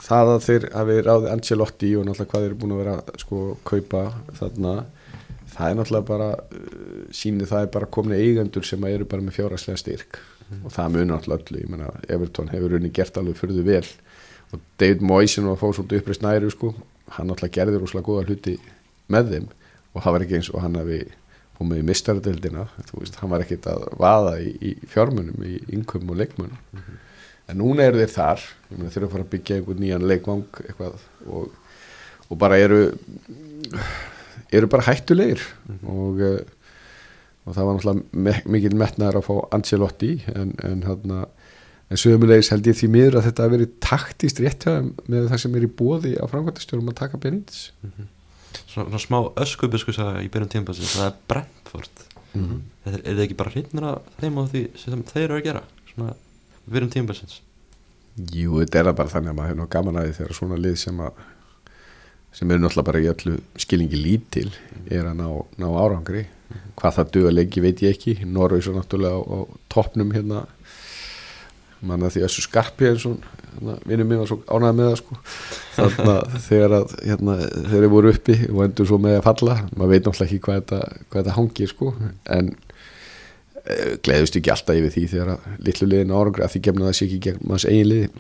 það 0.04 0.34
að 0.36 0.46
þeir 0.46 0.68
hafi 0.76 1.00
ráðið 1.08 1.34
Ancelotti 1.34 1.92
og 1.98 2.06
náttúrulega 2.06 2.34
hvað 2.34 2.46
þeir 2.46 2.52
eru 2.52 2.60
búin 2.62 2.76
að 2.76 2.84
vera 2.84 3.20
sko, 3.24 3.42
kaupa 3.72 4.04
þarna 4.42 4.76
það 5.58 5.70
er 5.70 5.78
náttúrulega 5.80 6.08
bara 6.08 6.30
uh, 6.38 7.06
síni 7.16 7.48
það 7.50 7.66
er 7.66 7.72
bara 7.76 7.92
komin 7.98 8.18
eigendur 8.18 8.66
sem 8.68 8.84
eru 8.90 9.08
bara 9.10 9.26
með 9.26 9.40
fjárhagslega 9.40 9.82
styrk. 9.84 10.20
Og 10.64 10.72
það 10.72 10.94
munur 10.94 11.10
náttúrulega 11.12 11.44
öllu, 11.44 11.62
ég 11.64 11.72
menna 11.72 11.92
Everton 12.08 12.52
hefur 12.54 12.76
runni 12.76 12.92
gert 12.96 13.18
alveg 13.20 13.40
fyrir 13.40 13.60
þau 13.60 13.68
vel. 13.68 13.88
Og 14.56 14.62
David 14.80 15.04
Moysen 15.04 15.48
var 15.48 15.58
að 15.58 15.64
fá 15.64 15.68
svolítið 15.76 16.04
uppreist 16.04 16.24
næri 16.24 16.52
sko, 16.54 16.74
hann 17.18 17.32
náttúrulega 17.32 17.58
gerði 17.60 17.82
rúslega 17.82 18.08
góða 18.08 18.28
hluti 18.30 18.58
með 19.12 19.34
þeim. 19.34 19.50
Og 19.92 20.06
það 20.06 20.16
var 20.16 20.26
ekki 20.26 20.38
eins 20.40 20.52
og 20.54 20.62
hann 20.64 20.78
hafi 20.80 21.02
komið 21.58 21.82
í 21.82 21.88
mistaradeldina, 21.88 22.68
þú 22.86 23.02
veist, 23.02 23.18
hann 23.18 23.32
var 23.34 23.44
ekkit 23.44 23.66
að 23.72 23.88
vaða 23.98 24.38
í, 24.46 24.52
í 24.62 24.72
fjármunum, 24.92 25.42
í 25.42 25.58
innkömmum 25.74 26.14
og 26.14 26.20
leikmunum 26.22 26.60
en 27.48 27.62
núna 27.62 27.88
eru 27.88 28.02
þeir 28.02 28.14
þar. 28.14 28.44
Ég 28.72 28.76
meina 28.80 28.92
þeir 28.92 29.02
eru 29.02 29.08
að 29.08 29.16
fara 29.16 29.26
að 29.26 29.32
byggja 29.34 29.58
einhvern 29.58 29.82
nýjan 29.84 30.08
leikvang 30.12 30.62
eitthvað. 30.66 31.08
Og, 31.32 31.82
og 32.28 32.40
bara 32.42 32.60
eru 32.60 32.82
eru 34.52 34.70
bara 34.72 34.88
hættulegir 34.88 35.42
og, 35.84 36.22
eh, 36.22 36.44
og 37.46 37.56
það 37.56 37.68
var 37.68 37.78
náttúrulega 37.78 38.44
mikil 38.54 38.76
metnaður 38.80 39.22
að 39.22 39.28
fá 39.30 39.34
Ancelotti 39.58 40.14
en, 40.34 40.54
en 40.64 40.84
en 41.88 42.00
sömulegis 42.02 42.52
held 42.52 42.68
ég 42.68 42.76
því 42.76 42.90
miður 42.92 43.20
að 43.20 43.30
þetta 43.30 43.46
hafi 43.46 43.56
verið 43.56 43.74
taktist 43.84 44.42
rétt 44.44 44.66
með 45.08 45.30
það 45.32 45.42
sem 45.44 45.56
er 45.56 45.66
í 45.68 45.72
bóði 45.72 46.14
á 46.20 46.26
framkvæmtastjórum 46.28 46.92
að 46.92 47.00
taka 47.00 47.20
Benítez 47.24 47.70
Svona, 48.68 48.90
svona 48.90 49.02
smá 49.04 49.18
öskubiskus 49.44 50.00
í 50.00 50.30
byrjun 50.34 50.50
tímpasins, 50.50 50.96
það 50.98 51.08
er 51.12 51.18
Brentford. 51.30 52.06
mm 52.34 52.44
-hmm. 52.44 52.62
Er, 52.86 53.00
er 53.04 53.16
þið 53.16 53.24
ekki 53.24 53.38
bara 53.38 53.52
hrinnur 53.54 53.84
að 53.84 53.98
þeim 54.20 54.40
á 54.40 54.44
því 54.52 54.62
sem 54.76 55.04
þeir 55.04 55.24
eru 55.24 55.38
að 55.38 55.44
gera? 55.44 55.62
Svona 55.94 56.16
erum 56.76 56.90
tímabilsins 56.90 57.42
Jú, 58.34 58.58
þetta 58.60 58.80
er 58.80 58.88
það 58.90 58.96
bara 58.98 59.14
þannig 59.14 59.30
að 59.30 59.38
maður 59.38 59.52
hefur 59.52 59.74
gaman 59.76 60.00
að 60.00 60.08
því 60.08 60.14
þegar 60.18 60.38
svona 60.40 60.58
lið 60.58 60.78
sem 60.82 61.02
að 61.06 61.20
sem 62.36 62.52
eru 62.52 62.64
náttúrulega 62.64 62.90
bara 62.90 63.02
í 63.02 63.08
öllu 63.12 63.38
skilningi 63.60 64.00
lítil 64.02 64.50
er 64.92 65.08
að 65.10 65.22
ná, 65.22 65.30
ná 65.62 65.68
árangri. 65.72 66.28
Hvað 66.78 67.00
það 67.00 67.10
duða 67.16 67.34
lengi 67.34 67.64
veit 67.64 67.82
ég 67.84 67.96
ekki. 67.96 68.20
Norvegs 68.26 68.70
er 68.70 68.78
náttúrulega 68.78 69.18
á, 69.18 69.22
á 69.26 69.38
toppnum 69.74 70.14
hérna. 70.16 70.44
Manna 71.88 72.10
því 72.10 72.24
þessu 72.26 72.44
skarpi 72.48 72.88
eins 72.90 73.06
og 73.06 73.20
vinnum 73.86 74.10
mér 74.10 74.24
var 74.24 74.30
svo 74.30 74.40
ánægð 74.50 74.78
með 74.78 74.88
það 74.90 75.00
sko. 75.02 75.18
Þannig 75.78 76.12
að 76.14 76.38
þegar 76.48 76.76
að 76.78 76.96
hérna, 77.04 77.36
þeir 77.56 77.80
eru 77.80 77.92
voru 77.94 78.14
uppi 78.14 78.38
og 78.50 78.64
endur 78.66 78.90
svo 78.90 79.00
með 79.02 79.20
að 79.20 79.28
falla 79.28 79.58
maður 79.74 79.92
veit 79.94 80.08
náttúrulega 80.08 80.28
ekki 80.28 80.44
hvað 80.48 80.60
þetta, 80.62 80.82
hvað 81.08 81.22
þetta 81.22 81.38
hangir 81.38 81.72
sko. 81.74 81.94
En 82.38 82.52
uh, 82.54 83.94
gleðust 84.06 84.40
ekki 84.42 84.54
alltaf 84.54 84.82
yfir 84.82 84.96
því 84.98 85.06
þegar 85.14 85.34
að 85.36 85.64
litlu 85.70 85.90
liðin 85.92 86.14
árangri 86.18 86.46
að 86.46 86.54
því 86.56 86.64
gefna 86.70 86.90
það 86.90 87.00
sé 87.00 87.08
ekki 87.08 87.24
gegn 87.28 87.42
manns 87.50 87.68
eigin 87.70 87.92
liði 87.94 88.12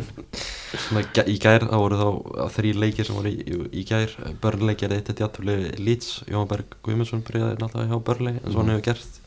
í 0.76 1.02
gæ- 1.16 1.26
í 1.32 1.36
gær 1.42 1.64
þá 1.68 1.76
voru 1.80 1.98
þá 2.00 2.08
þrý 2.56 2.72
leikir 2.76 3.06
sem 3.08 3.16
voru 3.18 3.30
í, 3.32 3.60
í, 3.80 3.84
gær. 3.88 4.12
Börnleik 4.42 4.78
gerði 4.82 4.98
eitt 5.00 5.10
eitt 5.12 5.22
játtöfli 5.24 5.56
Leeds 5.80 6.10
Jóhann 6.30 6.48
Berg 6.50 6.76
Guðmundsson 6.86 7.22
byrjaði 7.26 7.58
náttúrulega 7.62 7.92
hjá 7.92 8.04
Börnleik 8.10 8.40
eins 8.42 8.54
og 8.54 8.60
hann 8.62 8.72
hefur 8.74 8.86
gert 8.90 9.20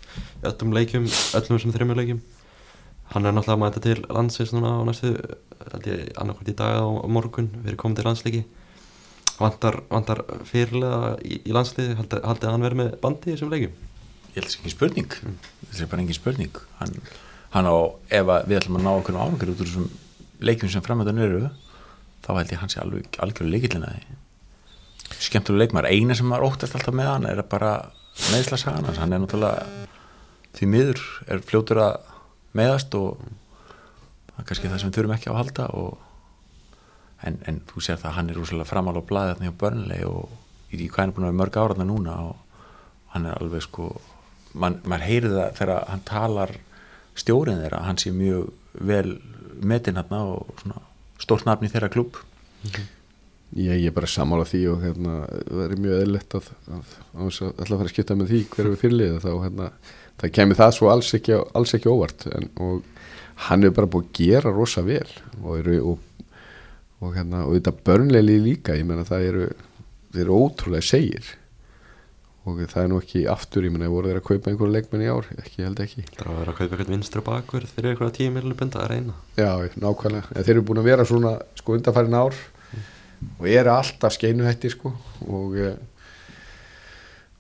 öllum 0.50 0.74
leikjum, 0.76 1.06
öllum 1.40 1.58
þessum 1.58 1.74
þreymur 1.76 2.00
leikjum. 2.02 2.22
Hann 3.14 3.26
er 3.26 3.34
náttúrulega 3.34 3.58
að 3.58 3.64
mæta 3.66 3.84
til 3.86 4.06
landsins 4.10 4.54
núna 4.54 4.76
á 4.78 4.82
næstu 4.86 5.14
annarkvæmt 6.20 6.52
í 6.54 6.58
dag 6.60 6.82
og 6.86 7.10
morgun 7.12 7.50
fyrir 7.64 7.78
komandi 7.80 8.06
landsleiki. 8.06 8.44
Vantar, 9.40 9.80
vantar 9.90 10.20
fyrirlega 10.50 11.14
í, 11.24 11.40
í 11.48 11.54
landsliði 11.56 11.96
haldið 12.00 12.26
haldi 12.28 12.48
að 12.50 12.52
hann 12.56 12.66
verið 12.68 12.80
með 12.82 12.92
bandi 13.04 13.30
í 13.32 13.36
þessum 13.38 13.54
leikjum? 13.54 13.78
Ég 14.30 14.36
held 14.36 14.46
það 14.50 14.54
sé 14.54 14.60
ekki 14.60 14.74
spurning. 14.74 15.14
Þetta 15.70 15.84
er 15.86 15.90
bara 15.94 16.04
engin 16.04 16.18
spurning. 16.18 16.60
Hann, 16.82 16.98
hann 17.56 17.70
á, 17.72 17.76
ef 18.20 18.32
að 18.36 18.50
við 18.52 18.60
ætlum 18.60 18.80
að 18.82 18.84
ná 18.86 18.92
okkur 19.00 19.18
árangur 19.20 19.54
út 19.54 19.64
úr 19.64 19.70
þessum 19.70 19.88
leikjum 20.40 20.72
sem 20.72 20.86
framöndan 20.86 21.22
eru 21.22 21.48
þá 22.26 22.32
held 22.38 22.54
ég 22.54 22.66
sé 22.72 22.82
alveg 22.82 23.20
algjörðu 23.24 23.54
leikillina 23.54 23.94
skemmtulega 25.20 25.66
leikmar, 25.66 25.88
eina 25.90 26.16
sem 26.16 26.28
maður 26.30 26.52
óttast 26.52 26.76
alltaf 26.78 26.96
með 26.96 27.10
hann 27.10 27.28
er 27.30 27.42
bara 27.50 27.74
meðsla 28.30 28.60
sagan 28.60 28.86
hans, 28.88 29.00
hann 29.02 29.14
er 29.16 29.24
náttúrulega 29.24 29.88
því 30.58 30.70
miður 30.70 31.02
er 31.28 31.42
fljótur 31.46 31.82
að 31.84 31.98
meðast 32.58 32.96
og 32.98 33.18
það 33.20 34.44
er 34.44 34.48
kannski 34.50 34.70
það 34.70 34.82
sem 34.82 34.92
við 34.92 35.00
þurfum 35.00 35.16
ekki 35.16 35.30
á 35.30 35.34
að 35.34 35.40
halda 35.42 35.68
en, 37.28 37.40
en 37.50 37.60
þú 37.70 37.84
sér 37.84 38.00
það 38.00 38.12
að 38.12 38.18
hann 38.18 38.32
er 38.32 38.40
rúslega 38.40 38.70
framála 38.70 39.04
á 39.04 39.10
blaði 39.10 39.34
þarna 39.34 39.50
hjá 39.50 39.60
börnlegi 39.64 40.08
og 40.10 40.38
í 40.70 40.88
hvað 40.88 41.02
hann 41.02 41.12
er 41.12 41.18
búin 41.18 41.28
að 41.28 41.32
vera 41.32 41.42
mörg 41.42 41.60
áraðna 41.60 41.90
núna 41.90 42.16
og 42.30 42.64
hann 43.16 43.28
er 43.28 43.38
alveg 43.40 43.66
sko 43.66 43.90
man, 44.54 44.80
maður 44.86 45.08
heyrir 45.08 45.36
það 45.36 45.56
þegar 45.60 45.90
hann 45.90 46.06
talar 46.08 46.56
stjórinn 47.20 47.62
þeirra, 47.64 47.84
hann 47.88 48.00
sé 48.00 48.14
mjög 48.16 48.54
vel 48.80 49.18
metinn 49.60 50.00
hann 50.00 50.16
og 50.16 50.64
stórt 51.20 51.46
nafn 51.48 51.68
í 51.68 51.72
þeirra 51.72 51.92
klub 51.92 52.20
ég, 53.56 53.74
ég 53.74 53.88
er 53.90 53.96
bara 53.96 54.10
sammála 54.10 54.46
því 54.48 54.62
og 54.74 54.84
hérna, 54.86 55.16
það 55.48 55.64
er 55.66 55.76
mjög 55.84 56.04
eðlilegt 56.04 56.38
að, 56.40 56.52
að 56.70 56.94
fara 57.58 57.80
að 57.80 57.92
skipta 57.94 58.18
með 58.18 58.34
því 58.34 58.42
hver 58.54 58.66
er 58.66 58.72
við 58.74 58.84
fyrirlið 58.84 59.18
þá 59.26 59.32
hérna, 59.46 59.72
það 60.22 60.36
kemur 60.38 60.60
það 60.60 60.76
svo 60.78 60.92
alls 60.94 61.14
ekki, 61.18 61.40
alls 61.58 61.76
ekki 61.78 61.92
óvart 61.92 62.28
en, 62.32 62.50
og 62.62 63.48
hann 63.48 63.66
er 63.66 63.76
bara 63.76 63.90
búið 63.90 64.08
að 64.10 64.22
gera 64.22 64.54
rosa 64.54 64.84
vel 64.86 65.08
og 65.42 65.52
eru 65.62 65.80
og, 65.94 66.32
og 67.00 67.18
hérna, 67.18 67.46
og 67.48 67.58
þetta 67.58 67.76
börnleili 67.90 68.40
líka 68.44 68.78
ég 68.78 68.88
menna 68.88 69.08
það 69.08 69.28
eru, 69.32 69.50
eru 70.16 70.42
ótrúlega 70.46 70.86
segir 70.86 71.36
og 72.50 72.62
það 72.72 72.84
er 72.84 72.90
nú 72.92 73.00
ekki 73.04 73.24
aftur, 73.32 73.68
ég 73.68 73.74
menna, 73.74 73.90
voru 73.92 74.10
þeir 74.10 74.22
að 74.22 74.28
kaupa 74.30 74.52
einhverju 74.52 74.74
leikmenn 74.76 75.06
í 75.06 75.12
ár, 75.12 75.30
ekki, 75.38 75.66
held 75.66 75.84
ekki. 75.84 76.06
Það 76.18 76.42
er 76.42 76.52
að 76.52 76.58
kaupa 76.58 76.70
eitthvað 76.70 76.94
vinstri 76.96 77.24
bakverð 77.26 77.76
fyrir 77.76 77.94
eitthvað 77.94 78.16
tíu 78.18 78.34
miljonum 78.36 78.60
bunda 78.60 78.82
að 78.84 78.90
reyna. 78.94 79.16
Já, 79.38 79.52
nákvæmlega, 79.80 80.34
en 80.34 80.48
þeir 80.48 80.56
eru 80.56 80.66
búin 80.70 80.82
að 80.82 80.90
vera 80.90 81.08
svona 81.08 81.36
sko 81.60 81.78
undanfærin 81.78 82.20
ár. 82.20 82.42
Og 83.40 83.48
eru 83.52 83.74
alltaf 83.74 84.16
skeinuhætti 84.16 84.72
sko. 84.72 84.94
Og 85.28 85.58
eh, 85.60 85.80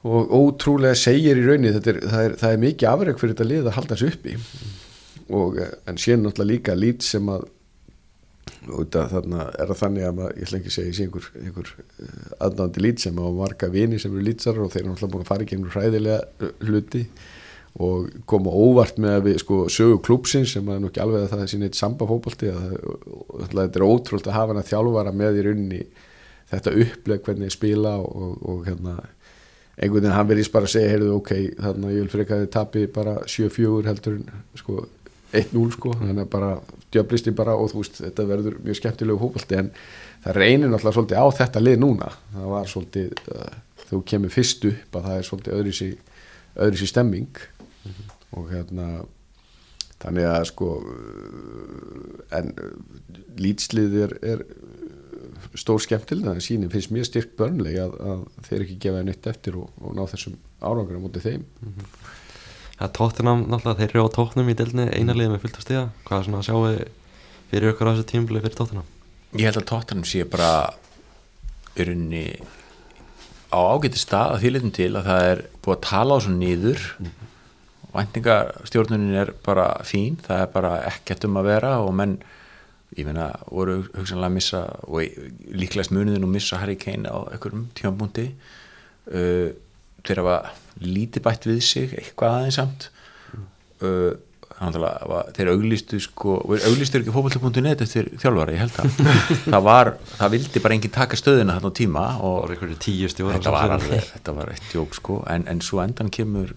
og 0.07 0.31
ótrúlega 0.31 0.95
segir 0.95 1.39
í 1.39 1.43
þetta 1.43 1.91
er, 1.91 1.97
það, 2.07 2.21
er, 2.23 2.35
það 2.39 2.53
er 2.53 2.61
mikið 2.63 2.89
afreg 2.89 3.17
fyrir 3.19 3.33
þetta 3.33 3.47
lið 3.49 3.65
að 3.65 3.75
halda 3.75 3.95
þessu 3.95 4.11
uppi. 4.13 4.35
Og 5.35 5.59
eh, 5.59 5.73
en 5.91 5.99
sér 5.99 6.21
náttúrulega 6.21 6.51
líka 6.53 6.75
lít 6.77 7.03
sem 7.03 7.31
að 7.31 7.47
þetta 8.67 9.05
þarna 9.13 9.43
er 9.55 9.71
það 9.71 9.81
þannig 9.81 10.05
að 10.05 10.15
maður, 10.17 10.37
ég 10.37 10.47
ætla 10.47 10.59
ekki 10.59 10.71
að 10.71 10.75
segja 10.75 10.95
sé 10.95 11.05
einhver, 11.05 11.27
einhver 11.39 11.69
aðnáðandi 12.45 12.83
lít 12.83 13.03
sem 13.03 13.19
á 13.19 13.25
marga 13.39 13.69
vini 13.73 13.99
sem 14.01 14.15
eru 14.15 14.25
lítsar 14.27 14.59
og 14.59 14.71
þeir 14.73 14.81
eru 14.83 14.93
náttúrulega 14.93 15.13
búin 15.13 15.25
að 15.25 15.29
fara 15.31 15.45
í 15.45 15.49
gegnum 15.49 15.73
hræðilega 15.75 16.19
eh, 16.19 16.55
hluti 16.67 17.03
og 17.79 18.09
koma 18.27 18.51
óvart 18.51 18.99
með 18.99 19.15
að 19.15 19.25
við 19.29 19.39
sko 19.43 19.59
sögu 19.71 19.99
klúpsins 20.03 20.55
sem 20.55 20.71
er 20.73 20.81
nú 20.81 20.89
ekki 20.89 21.03
alveg 21.03 21.23
að 21.23 21.31
það 21.33 21.43
er 21.45 21.51
sín 21.53 21.65
eitt 21.67 21.79
samba 21.79 22.07
fótbolti 22.09 22.49
að 22.51 22.65
það, 22.73 23.53
þetta 23.53 23.79
er 23.79 23.85
ótrúld 23.87 24.27
að 24.27 24.35
hafa 24.35 24.53
hann 24.53 24.61
að 24.63 24.71
þjálfara 24.73 25.15
með 25.15 25.39
í 25.39 25.45
rauninni 25.47 25.81
þetta 26.49 26.75
uppleg 26.83 27.23
hvernig 27.27 27.53
spila 27.53 27.95
og, 28.01 28.35
og 28.41 28.67
hérna 28.67 28.97
einhvern 29.79 30.01
veginn 30.01 30.15
hann 30.17 30.27
verðist 30.27 30.51
bara 30.51 30.67
að 30.67 30.73
segja 30.73 30.91
heyrðu 30.91 31.11
ok, 31.15 31.33
þannig 31.61 31.87
að 31.87 31.95
ég 31.95 32.03
vil 32.03 32.13
freka 32.15 32.35
að 32.35 32.41
þið 32.43 32.53
tapi 32.57 32.85
bara 32.97 33.13
7-4 33.23 33.87
heldur 33.87 34.17
sko 34.59 34.81
1-0 35.29 35.65
sko, 35.75 35.93
þannig 35.99 36.23
að 36.25 36.31
bara 36.33 36.51
djöblisti 36.93 37.33
bara 37.37 37.55
og 37.59 37.71
þú 37.71 37.83
veist, 37.83 37.99
þetta 38.01 38.27
verður 38.29 38.59
mjög 38.65 38.79
skemmtilegu 38.79 39.21
fótbolti. 39.21 39.59
En 39.59 39.71
það 40.25 40.39
reynir 40.39 40.71
náttúrulega 40.71 40.95
svolítið 40.97 41.21
á 41.21 41.27
þetta 41.39 41.63
lið 41.63 41.81
núna, 41.83 42.11
það 42.33 42.53
var 42.55 42.71
svolítið 42.73 43.21
uh, 43.35 43.57
þú 43.89 44.01
kemur 44.09 44.33
fyrst 44.33 44.65
upp 44.69 44.97
að 44.99 45.09
það 45.09 45.19
er 45.19 45.29
svolítið 45.29 45.59
öðru 45.59 45.75
sér 45.79 45.97
öðru 46.59 46.81
sér 46.81 46.91
stemming 46.91 47.39
og 48.37 48.49
hérna 48.51 48.87
þannig 49.99 50.27
að 50.29 50.43
sko 50.51 50.69
en 52.35 52.51
lýtslið 53.39 53.95
er, 54.05 54.15
er 54.33 54.43
stór 55.59 55.81
skemmtileg. 55.83 56.25
Þannig 56.25 56.41
að 56.43 56.45
sínin 56.45 56.71
finnst 56.73 56.93
mjög 56.93 57.09
styrk 57.09 57.33
börnleg 57.39 57.79
að, 57.83 57.95
að 58.11 58.21
þeir 58.47 58.65
ekki 58.65 58.77
gefa 58.85 59.03
neitt 59.05 59.29
eftir 59.31 59.57
og, 59.59 59.71
og 59.81 59.97
ná 59.97 60.03
þessum 60.11 60.37
árangur 60.59 60.99
á 60.99 61.03
móti 61.03 61.23
þeim. 61.23 61.45
Það 61.59 61.98
er 62.87 62.93
tóttunam, 62.95 63.43
náttúrulega 63.49 63.81
þeir 63.81 63.91
eru 63.95 64.05
á 64.07 64.15
tóttunum 64.15 64.53
í 64.53 64.55
delni 64.59 64.87
einarliðið 64.93 65.35
með 65.35 65.43
fullt 65.43 65.59
af 65.59 65.65
stiga. 65.67 65.83
Hvað 66.07 66.19
er 66.19 66.29
svona 66.29 66.39
að 66.39 66.47
sjáu 66.47 66.61
fyrir 67.49 67.73
ykkur 67.73 67.89
á 67.89 67.91
þessu 67.91 68.09
tímblið 68.13 68.45
fyrir 68.47 68.59
tóttunam 68.61 68.87
ég 69.37 69.45
held 69.45 69.59
að 69.61 69.67
tóttanum 69.69 70.07
sé 70.07 70.23
bara 70.25 70.71
í 71.77 71.85
rauninni 71.85 72.23
á 73.53 73.59
ágæti 73.61 74.01
stað 74.01 74.33
að 74.33 74.41
því 74.41 74.51
litum 74.55 74.73
til 74.73 74.89
að 74.97 75.09
það 75.09 75.25
er 75.27 75.43
búið 75.61 75.75
að 75.75 75.85
tala 75.85 76.17
á 76.17 76.23
svo 76.23 76.33
niður. 76.33 76.87
Væntingastjórnunin 77.89 79.17
er 79.17 79.31
bara 79.45 79.69
fín 79.85 80.17
það 80.25 80.43
er 80.43 80.51
bara 80.53 80.73
ekkert 80.89 81.25
um 81.25 81.39
að 81.41 81.49
vera 81.49 81.71
og 81.81 81.93
menn, 81.97 82.19
ég 82.97 83.07
meina, 83.07 83.31
voru 83.49 83.79
hugsanlega 83.95 84.29
að 84.29 84.35
missa 84.35 84.61
og 84.85 85.23
líklegast 85.61 85.93
muniðin 85.93 86.25
og 86.25 86.33
missa 86.33 86.61
Harry 86.61 86.77
Kane 86.77 87.09
á 87.09 87.17
einhverjum 87.29 87.67
tímabúndi 87.77 88.27
uh, 89.13 89.49
þeir 90.07 90.23
hafa 90.23 90.39
lítið 90.79 91.25
bætt 91.25 91.45
við 91.49 91.61
sig 91.65 91.93
eitthvað 91.97 92.37
aðeins 92.37 92.59
samt. 92.59 92.89
Uh, 93.79 94.15
þeir 94.59 95.53
auglistu 95.53 96.01
sko, 96.03 96.39
auglistu 96.43 96.99
ekki 96.99 97.13
fókbalta.net 97.15 97.83
eftir 97.85 98.09
þjálfara, 98.19 98.55
ég 98.57 98.63
held 98.65 98.79
að 98.81 98.97
það 99.53 99.67
var, 99.69 99.91
það 100.17 100.33
vildi 100.35 100.63
bara 100.65 100.75
enginn 100.75 100.95
taka 100.97 101.19
stöðina 101.19 101.55
þarna 101.55 101.71
á 101.71 101.79
tíma 101.79 102.03
og 102.27 102.51
þetta 102.51 103.53
var, 103.55 103.75
alveg, 103.77 104.09
þetta 104.17 104.35
var 104.35 104.51
eitt 104.51 104.75
jók 104.75 104.97
sko, 104.99 105.21
en, 105.31 105.47
en 105.47 105.63
svo 105.63 105.79
endan 105.85 106.11
kemur 106.11 106.51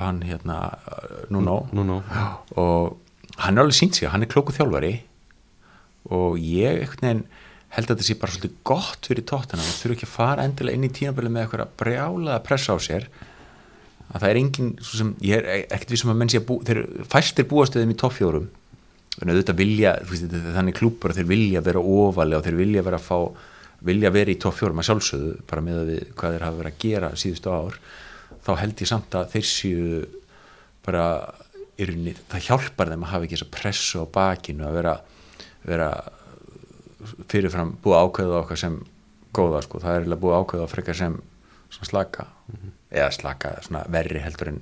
hann 0.00 0.24
hérna 0.26 0.58
Nuno. 1.30 1.68
Nuno. 1.72 2.00
og 2.58 2.98
hann 3.38 3.54
er 3.54 3.62
alveg 3.62 3.78
sínt 3.78 3.98
sig, 3.98 4.08
hann 4.10 4.26
er 4.26 4.30
klóku 4.30 4.54
þjálfari. 4.54 4.96
Og 6.12 6.36
ég 6.38 6.82
einhvern 6.82 7.06
veginn 7.06 7.24
held 7.74 7.86
að 7.88 7.94
þetta 7.94 8.06
sé 8.08 8.18
bara 8.20 8.34
svolítið 8.34 8.56
gott 8.70 9.08
fyrir 9.10 9.26
tóttana, 9.28 9.62
það 9.66 9.78
þurfa 9.82 9.96
ekki 9.96 10.08
að 10.08 10.14
fara 10.14 10.44
endilega 10.48 10.78
inn 10.78 10.88
í 10.88 10.92
tímabili 10.94 11.32
með 11.32 11.46
eitthvað 11.46 11.72
brjálaða 11.80 12.42
pressa 12.46 12.76
á 12.76 12.78
sér. 12.82 13.08
Að 14.10 14.18
það 14.20 14.28
er 14.28 14.40
engin 14.40 14.70
sem, 14.84 15.14
ég 15.24 15.40
er 15.40 15.64
ekkert 15.64 15.94
við 15.94 16.02
sem 16.02 16.12
að 16.12 16.20
menn 16.20 16.30
sé 16.30 16.40
að 16.40 16.46
bú, 16.50 16.58
þeir 16.68 16.80
fæstir 17.10 17.48
búastöðum 17.50 17.94
í 17.94 17.98
toppfjórum 17.98 18.52
þannig 19.14 20.74
að 20.74 20.78
klúpar 20.78 21.14
þeir 21.14 21.28
vilja 21.28 21.60
vera 21.62 21.78
ofalega 21.80 22.40
og 22.40 22.46
þeir 22.48 22.56
vilja 22.58 22.82
vera 22.82 22.98
að 22.98 23.04
fá 23.06 23.18
vilja 23.84 24.10
vera 24.14 24.32
í 24.32 24.40
toppfjórum 24.40 24.80
að 24.80 24.88
sjálfsögðu 24.88 25.32
bara 25.48 25.64
með 25.64 25.78
að 25.80 25.90
við 25.92 26.02
hvað 26.18 26.34
þeir 26.34 26.44
hafa 26.46 26.58
verið 26.58 26.72
að 26.72 26.82
gera 26.84 27.10
síðustu 27.20 27.52
ár 27.52 27.78
þá 28.44 28.50
held 28.60 28.82
ég 28.82 28.90
samt 28.90 29.16
að 29.18 29.30
þeir 29.34 29.46
séu 29.48 30.02
bara 30.84 31.04
yrni, 31.84 32.14
það 32.30 32.46
hjálpar 32.48 32.92
þeim 32.92 33.06
að 33.06 33.12
hafa 33.12 33.26
ekki 33.26 33.36
þess 33.36 33.46
að 33.46 33.54
pressu 33.54 34.02
á 34.02 34.06
bakinu 34.14 34.66
að 34.68 34.76
vera, 34.78 34.94
vera 35.64 35.88
fyrirfram 37.28 37.76
búið 37.84 38.00
ákveða 38.00 38.40
okkar 38.42 38.60
sem 38.60 38.80
góða 39.34 39.62
sko, 39.64 39.80
það 39.82 40.00
er 40.00 40.20
búið 40.20 40.36
ákveða 40.40 40.68
frekar 40.70 40.98
sem 40.98 41.16
slaka 41.74 42.26
mm 42.26 42.56
-hmm. 42.56 42.74
eða 42.90 43.10
slaka, 43.10 43.54
verri 43.88 44.20
heldur 44.22 44.48
en 44.48 44.60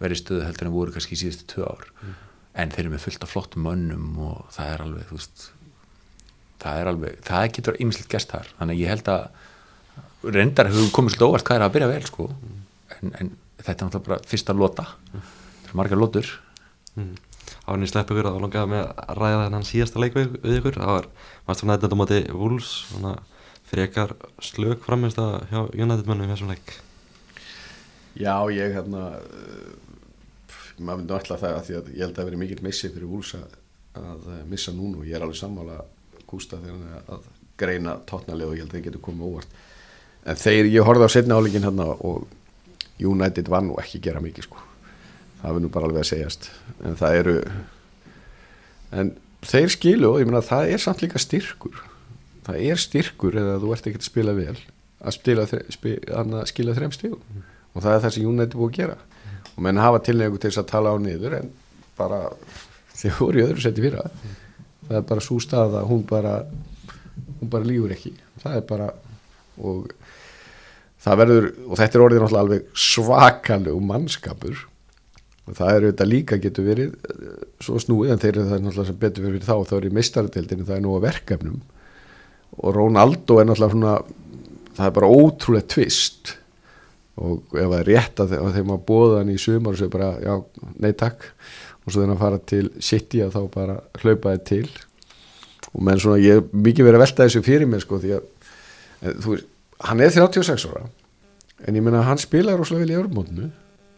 verri 0.00 0.16
stöðu 0.16 0.44
heldur 0.44 0.66
en 0.66 0.72
voru 0.72 0.92
kannski 0.92 1.14
í 1.14 1.20
síðustu 1.20 1.44
tvö 1.46 1.64
ár. 1.64 1.86
Mm 1.92 2.08
-hmm. 2.08 2.14
en 2.54 2.70
þeir 2.70 2.80
eru 2.80 2.94
með 2.94 3.04
fullt 3.04 3.22
af 3.22 3.30
flottum 3.30 3.62
mönnum 3.62 4.18
og 4.18 4.46
það 4.50 4.72
er 4.72 4.80
alveg, 4.82 5.10
veist 5.10 5.50
það 6.58 6.80
er 6.80 6.86
alveg, 6.86 7.18
það 7.24 7.52
getur 7.52 7.80
ymslitt 7.80 8.08
gest 8.08 8.30
þar, 8.30 8.48
þannig 8.58 8.80
ég 8.80 8.88
held 8.88 9.08
að 9.08 9.28
reyndar 10.22 10.66
hefur 10.66 10.90
komið 10.92 11.10
svolítið 11.10 11.28
óvart 11.28 11.44
hvað 11.44 11.56
er 11.56 11.66
að 11.66 11.72
byrja 11.72 11.88
vel 11.88 12.06
sko. 12.06 12.30
En, 12.96 13.12
en 13.20 13.30
þetta 13.58 13.84
er 13.84 13.86
náttúrulega 13.86 14.08
bara 14.08 14.30
fyrsta 14.30 14.52
lota. 14.56 14.86
Þetta 15.12 15.70
er 15.70 15.78
margar 15.80 15.98
lotur 15.98 16.26
hann 17.66 17.82
í 17.82 17.88
slepp 17.90 18.10
ykkur 18.12 18.28
að 18.30 18.42
langaði 18.44 18.70
með 18.72 18.84
að 18.86 19.18
ræða 19.18 19.40
þennan 19.44 19.66
síðasta 19.66 20.02
leik 20.02 20.16
við, 20.16 20.36
við 20.42 20.58
ykkur. 20.60 20.78
Það 20.78 20.92
var 20.92 21.08
Master 21.48 21.68
United 21.68 21.94
á 21.94 22.00
móti 22.00 22.20
Wolves 22.30 22.72
svona 22.90 23.14
frekar 23.66 24.14
slög 24.44 24.82
framist 24.86 25.18
að 25.18 25.40
hjá 25.50 25.60
United 25.74 26.06
mönnum 26.06 26.28
í 26.28 26.32
þessum 26.32 26.52
leik? 26.52 26.74
Já, 28.16 28.36
ég 28.54 28.76
hérna 28.76 29.02
uh, 29.18 29.72
maður 30.78 31.00
myndi 31.02 31.16
alltaf 31.18 31.42
það 31.42 31.56
að 31.56 31.64
því 31.66 31.78
að 31.80 31.90
ég 31.90 32.04
held 32.04 32.12
að 32.12 32.20
það 32.20 32.30
veri 32.30 32.42
mikill 32.44 32.62
missi 32.64 32.92
fyrir 32.92 33.10
Wolves 33.10 33.34
að, 33.40 33.58
að 34.00 34.30
missa 34.52 34.74
núna 34.76 35.02
og 35.02 35.10
ég 35.10 35.18
er 35.18 35.26
alveg 35.26 35.40
sammála 35.40 35.80
Gústa 36.26 36.58
þegar 36.62 36.78
hann 36.78 37.10
að 37.16 37.26
greina 37.58 37.98
tótnalið 38.06 38.48
og 38.48 38.56
ég 38.56 38.64
held 38.64 38.72
að 38.72 38.78
það 38.78 38.86
getur 38.88 39.04
komið 39.04 39.28
óvart. 39.32 39.60
En 40.26 40.38
þeir, 40.40 40.70
ég 40.74 40.86
horfði 40.86 41.06
á 41.06 41.14
setna 41.14 41.38
áleikin 41.38 41.66
hérna 41.66 41.90
og 41.94 42.26
United 43.02 43.50
var 43.52 43.62
nú 43.66 43.76
ekki 43.82 44.02
gera 44.02 44.22
mikið 44.24 44.48
sko 44.48 44.65
það 45.46 45.54
verður 45.54 45.64
nú 45.64 45.72
bara 45.74 45.88
alveg 45.88 46.02
að 46.02 46.08
segjast. 46.10 46.48
En 46.82 46.96
það 46.98 47.18
eru 47.20 47.34
en 48.96 49.12
þeir 49.46 49.74
skilu 49.74 50.08
og 50.10 50.20
ég 50.20 50.28
meina 50.28 50.42
það 50.44 50.72
er 50.74 50.82
samt 50.82 51.04
líka 51.04 51.22
styrkur. 51.22 51.82
Það 52.46 52.62
er 52.66 52.80
styrkur 52.82 53.38
eða 53.38 53.60
þú 53.62 53.74
ert 53.74 53.86
ekki 53.90 54.00
að 54.00 54.08
spila 54.08 54.34
vel 54.34 54.56
að, 54.56 55.14
spila, 55.14 55.44
spila, 55.46 56.22
að 56.24 56.48
skila 56.50 56.74
stígum 56.94 57.20
mm. 57.20 57.44
og 57.74 57.84
það 57.84 57.92
er 57.92 58.02
það 58.04 58.14
sem 58.16 58.26
United 58.26 58.58
búið 58.58 58.72
að 58.72 58.78
gera. 58.80 58.98
Og 59.54 59.64
menn 59.64 59.80
hafa 59.80 60.02
tilnegu 60.04 60.40
til 60.40 60.50
þess 60.50 60.62
að 60.62 60.70
tala 60.72 60.92
á 60.92 60.96
niður 61.00 61.38
en 61.40 61.50
bara 61.96 62.20
þeir 62.96 63.18
voru 63.20 63.40
í 63.40 63.44
öðru 63.46 63.64
seti 63.64 63.84
fyrra. 63.84 64.06
Það 64.86 64.98
er 64.98 65.08
bara 65.10 65.24
svo 65.24 65.38
stað 65.42 65.78
að 65.80 65.90
hún 65.90 66.06
bara 66.08 66.36
hún 67.40 67.52
bara 67.52 67.68
lífur 67.68 67.94
ekki. 67.94 68.14
Það 68.42 68.58
er 68.58 68.66
bara 68.68 68.90
og 69.56 69.92
það 71.06 71.20
verður 71.22 71.50
og 71.66 71.78
þetta 71.80 71.98
er 71.98 72.06
orðið 72.06 72.22
náttúrulega 72.24 72.46
alveg 72.46 72.82
svakalegu 72.86 73.84
mannskapur 73.92 74.64
það 75.54 75.72
er 75.72 75.84
auðvitað 75.86 76.10
líka 76.10 76.38
getur 76.42 76.66
verið 76.66 76.94
eh, 77.10 77.44
svo 77.62 77.80
snúið 77.82 78.14
en 78.14 78.22
þeir 78.22 78.32
eru 78.32 78.46
það 78.50 78.64
náttúrulega 78.64 78.88
sem 78.90 78.98
betur 79.04 79.26
verið 79.28 79.46
þá 79.46 79.54
þá 79.70 79.74
er 79.76 79.86
í 79.86 79.92
mistaradeildinu 79.98 80.66
það 80.66 80.78
er 80.78 80.82
nú 80.86 80.96
að 80.96 81.06
verkefnum. 81.06 81.60
Og 82.56 82.74
Rónaldó 82.74 83.38
er 83.40 83.48
náttúrulega 83.50 83.76
svona 83.76 83.94
það 84.76 84.88
er 84.88 84.96
bara 84.98 85.12
ótrúlega 85.12 85.70
tvist. 85.76 86.34
Og 87.16 87.56
ef 87.56 87.70
það 87.70 87.78
er 87.78 87.88
rétt 87.92 88.20
að 88.20 88.34
þegar 88.34 88.68
maður 88.68 88.84
bóða 88.90 89.22
hann 89.22 89.32
í 89.32 89.38
sumar 89.40 89.76
og 89.76 89.80
segja 89.80 89.94
bara 89.94 90.10
já, 90.20 90.34
nei 90.82 90.92
takk. 90.98 91.30
Og 91.86 91.94
svo 91.94 92.02
hann 92.02 92.18
fara 92.20 92.42
til 92.42 92.66
City 92.82 93.22
að 93.24 93.38
þá 93.38 93.42
bara 93.54 93.78
hlaupa 94.02 94.34
þið 94.34 94.46
til. 94.50 94.66
Og 95.72 95.84
menn 95.86 96.00
svona 96.02 96.18
ég 96.20 96.40
hef 96.40 96.50
mikið 96.56 96.88
verið 96.88 96.98
að 96.98 97.06
velta 97.06 97.28
þessu 97.28 97.44
fyrir 97.46 97.70
mér 97.70 97.84
sko 97.84 98.00
því 98.02 98.16
að 98.18 98.32
þú 99.22 99.34
veist 99.34 99.52
hann 99.84 100.00
er 100.00 100.12
36 100.12 100.66
ára 100.70 100.86
en 101.66 101.76
ég 101.76 101.84
menna 101.84 102.04
hann 102.06 102.20
spilaði 102.20 102.60
rosalega 102.60 102.84
vel 102.84 102.94
í 102.94 102.98
örmótnu 103.00 103.48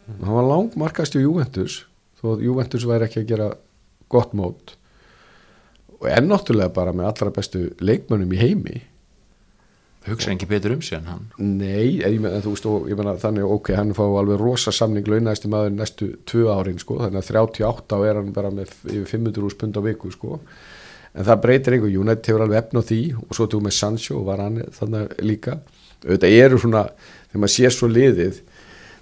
mm. 0.09 0.25
hann 0.25 0.37
var 0.39 0.49
langmarkast 0.49 1.17
í 1.17 1.23
Juventus 1.23 1.83
þó 2.19 2.33
að 2.33 2.45
Juventus 2.49 2.85
væri 2.89 3.07
ekki 3.07 3.23
að 3.23 3.31
gera 3.31 3.49
gott 4.11 4.35
mót. 4.35 4.75
Og 5.99 6.07
ennáttúrulega 6.11 6.71
bara 6.75 6.93
með 6.95 7.11
allra 7.11 7.33
bestu 7.35 7.65
leikmönnum 7.83 8.33
í 8.35 8.39
heimi. 8.39 8.79
Hugsa 10.07 10.31
ekki 10.31 10.47
betur 10.47 10.73
um 10.77 10.81
sig 10.81 10.97
en 10.97 11.09
hann. 11.11 11.25
Nei, 11.37 11.99
en 11.99 12.13
ég 12.15 12.21
menna 12.23 12.39
þú 12.43 12.53
veist 12.53 12.67
og 12.69 12.87
ég 12.89 12.97
menna 12.97 13.17
þannig 13.19 13.51
ok, 13.51 13.73
hann 13.75 13.91
fá 13.97 14.03
alveg 14.07 14.39
rosa 14.39 14.71
samning 14.73 15.07
launæðist 15.11 15.45
í 15.45 15.51
maður 15.51 15.75
næstu 15.75 16.07
tvö 16.29 16.45
árin 16.55 16.79
sko 16.79 17.01
þannig 17.01 17.19
að 17.19 17.31
38 17.35 17.99
á 17.99 17.99
er 18.07 18.19
hann 18.21 18.31
bara 18.35 18.51
með 18.53 18.71
yfir 18.87 19.09
500 19.11 19.43
úr 19.43 19.55
spund 19.55 19.79
á 19.79 19.81
viku 19.83 20.11
sko. 20.15 20.39
En 21.13 21.27
það 21.27 21.41
breytir 21.43 21.75
einhver, 21.75 21.91
United 21.99 22.31
hefur 22.31 22.45
alveg 22.45 22.61
efn 22.61 22.79
á 22.79 22.83
því 22.85 23.01
og 23.25 23.35
svo 23.35 23.49
tók 23.51 23.65
með 23.65 23.75
Sancho 23.75 24.21
og 24.21 24.27
var 24.29 24.43
hann 24.45 24.61
þannig 24.77 25.15
líka, 25.25 25.59
auðvitað 26.05 26.37
eru 26.45 26.61
svona 26.63 26.85
þegar 26.95 27.43
maður 27.43 27.55
sér 27.57 27.75
svo 27.75 27.89
liðið 27.91 28.41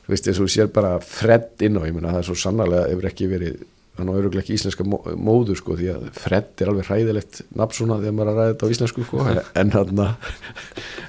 þú 0.07 0.13
veist 0.13 0.29
að 0.31 0.37
þú 0.39 0.45
sér 0.51 0.69
bara 0.71 0.93
Fred 1.03 1.65
inn 1.67 1.75
á 1.75 1.83
ég 1.83 1.95
menna 1.95 2.13
það 2.15 2.21
er 2.21 2.27
svo 2.29 2.37
sannarlega, 2.39 2.91
hefur 2.93 3.09
ekki 3.09 3.27
verið 3.27 3.57
hann 3.97 4.11
á 4.13 4.17
öruglega 4.17 4.43
ekki 4.45 4.55
íslenska 4.55 4.85
móður 4.85 5.57
sko 5.59 5.75
því 5.77 5.89
að 5.91 6.05
Fred 6.15 6.61
er 6.61 6.71
alveg 6.71 6.87
hræðilegt 6.87 7.41
nafn 7.57 7.75
svona 7.75 7.97
þegar 8.01 8.15
maður 8.15 8.29
er 8.29 8.31
að 8.31 8.39
ræða 8.39 8.53
þetta 8.53 8.69
á 8.69 8.73
íslensku 8.75 9.05
sko. 9.07 9.25
En 9.57 9.73
þarna 9.73 10.07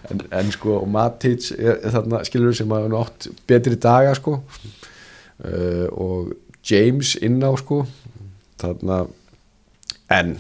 en, 0.09 0.25
en 0.41 0.53
sko 0.57 0.79
og 0.81 0.99
er 1.29 1.81
þarna 1.95 2.23
skilur 2.27 2.57
sem 2.57 2.75
að 2.75 2.87
hann 2.87 2.99
átt 2.99 3.29
betri 3.51 3.79
daga 3.79 4.15
sko. 4.19 4.39
Uh, 5.39 5.87
og 5.93 6.33
James 6.67 7.15
inn 7.23 7.39
á 7.45 7.53
sko. 7.61 7.83
Þarna 8.59 9.03
en 10.17 10.39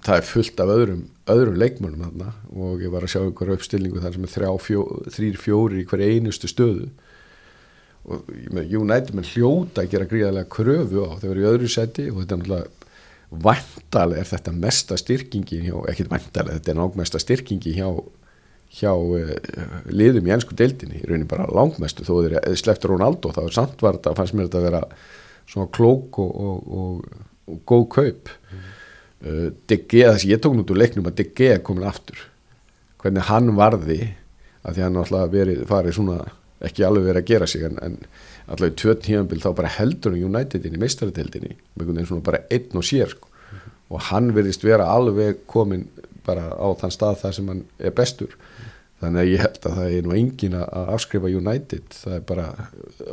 það 0.00 0.16
er 0.16 0.28
fullt 0.30 0.64
af 0.64 0.72
öðrum, 0.72 1.04
öðrum 1.30 1.60
leikmönum 1.60 2.08
þarna. 2.08 2.32
Og 2.56 2.80
ég 2.80 2.92
var 2.94 3.04
að 3.04 3.12
sjá 3.12 3.20
einhverja 3.26 3.60
uppstillingu 3.60 4.00
þar 4.00 4.16
sem 4.16 4.26
er 4.26 4.34
þrjá, 4.38 4.50
fjó, 4.64 4.82
þrýr, 5.12 5.40
fjóri 5.44 5.84
í 5.84 5.88
hverja 5.90 6.16
einustu 6.16 6.48
stöðu 6.48 6.88
og 8.10 8.30
United 8.64 9.14
menn 9.14 9.28
hljóta 9.28 9.84
að 9.84 9.94
gera 9.94 10.08
gríðarlega 10.10 10.50
kröfu 10.52 11.06
á 11.06 11.12
þegar 11.22 11.40
í 11.40 11.48
öðru 11.52 11.70
seti 11.70 12.06
og 12.10 12.22
þetta 12.22 12.36
er 12.36 12.40
náttúrulega 12.42 12.78
vantalega 13.30 14.24
er 14.24 14.30
þetta 14.30 14.54
mesta 14.56 14.98
styrkingi 14.98 15.60
hjá, 15.68 15.76
ekkert 15.92 16.10
vantalega, 16.10 16.56
þetta 16.58 16.72
er 16.72 16.80
náttúrulega 16.80 17.22
styrkingi 17.22 17.76
hjá, 17.76 17.86
hjá 18.80 18.90
uh, 18.90 19.30
liðum 19.94 20.26
í 20.26 20.34
ennsku 20.34 20.58
deildinni, 20.58 21.04
í 21.04 21.06
raunin 21.06 21.30
bara 21.30 21.46
langmestu 21.54 22.06
þó 22.06 22.16
þeir 22.26 22.88
Ronaldo 22.90 23.30
þá 23.36 23.44
er 23.44 23.54
samt 23.54 23.86
var 23.86 24.00
þetta, 24.00 24.16
fannst 24.18 24.34
mér 24.34 24.50
þetta 24.50 24.62
að 24.62 24.68
vera 24.68 24.82
svona 25.50 25.70
klók 25.74 26.18
og, 26.22 26.34
og, 26.34 26.74
og, 26.80 27.24
og 27.50 27.64
góð 27.66 27.88
kaup. 27.94 28.34
Mm 28.50 28.68
uh, 29.26 29.48
De 29.66 29.78
Gea, 29.88 30.14
þess 30.14 30.26
að 30.26 30.34
ég 30.34 30.42
tók 30.42 30.56
nút 30.56 30.72
úr 30.72 30.80
leiknum 30.80 31.08
að 31.10 31.24
Gea 31.36 31.56
er 31.58 31.64
komin 31.64 31.88
aftur. 31.88 32.26
Hvernig 33.00 33.28
hann 33.30 33.54
varði 33.56 34.00
að 34.60 34.76
því 34.76 34.84
hann 34.84 35.00
alltaf 35.00 35.32
verið 35.32 35.64
farið 35.68 35.96
svona 35.96 36.18
ekki 36.68 36.84
alveg 36.84 37.08
verið 37.08 37.22
að 37.22 37.30
gera 37.30 37.48
sig 37.48 37.64
en, 37.68 37.78
en 37.80 37.98
í 38.66 38.70
tvö 38.76 38.94
tímanbíl 39.00 39.40
þá 39.42 39.50
bara 39.56 39.72
heldur 39.78 40.16
Unitedin 40.16 40.76
í 40.76 40.80
meistaradeildinni 40.82 41.54
með 41.54 41.82
einhvern 41.82 41.96
veginn 41.96 42.10
svona 42.10 42.26
bara 42.26 42.42
einn 42.52 42.80
og 42.80 42.86
sér 42.86 43.12
sko. 43.12 43.28
mm 43.28 43.58
-hmm. 43.58 43.76
og 43.90 44.00
hann 44.10 44.34
verðist 44.34 44.64
vera 44.64 44.90
alveg 44.90 45.46
komin 45.46 45.88
bara 46.26 46.52
á 46.52 46.68
þann 46.80 46.94
stað 46.96 47.20
þar 47.22 47.34
sem 47.34 47.48
hann 47.48 47.64
er 47.78 47.90
bestur 47.90 48.36
þannig 49.00 49.20
að 49.20 49.30
ég 49.32 49.40
held 49.40 49.66
að 49.66 49.76
það 49.78 49.92
er 49.96 50.02
nú 50.02 50.16
engin 50.16 50.54
að 50.54 50.90
afskrifa 50.94 51.28
United, 51.28 51.86
það 52.02 52.14
er 52.14 52.20
bara 52.20 52.46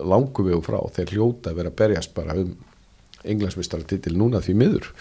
langu 0.04 0.44
við 0.44 0.58
og 0.58 0.66
frá, 0.66 0.80
þeir 0.96 1.14
hljóta 1.16 1.50
að 1.50 1.56
vera 1.56 1.70
að 1.70 1.80
berjast 1.82 2.14
bara 2.14 2.36
um 2.36 2.58
englansmistaratitil 3.24 4.18
núna 4.18 4.42
því 4.44 4.54
miður 4.54 4.92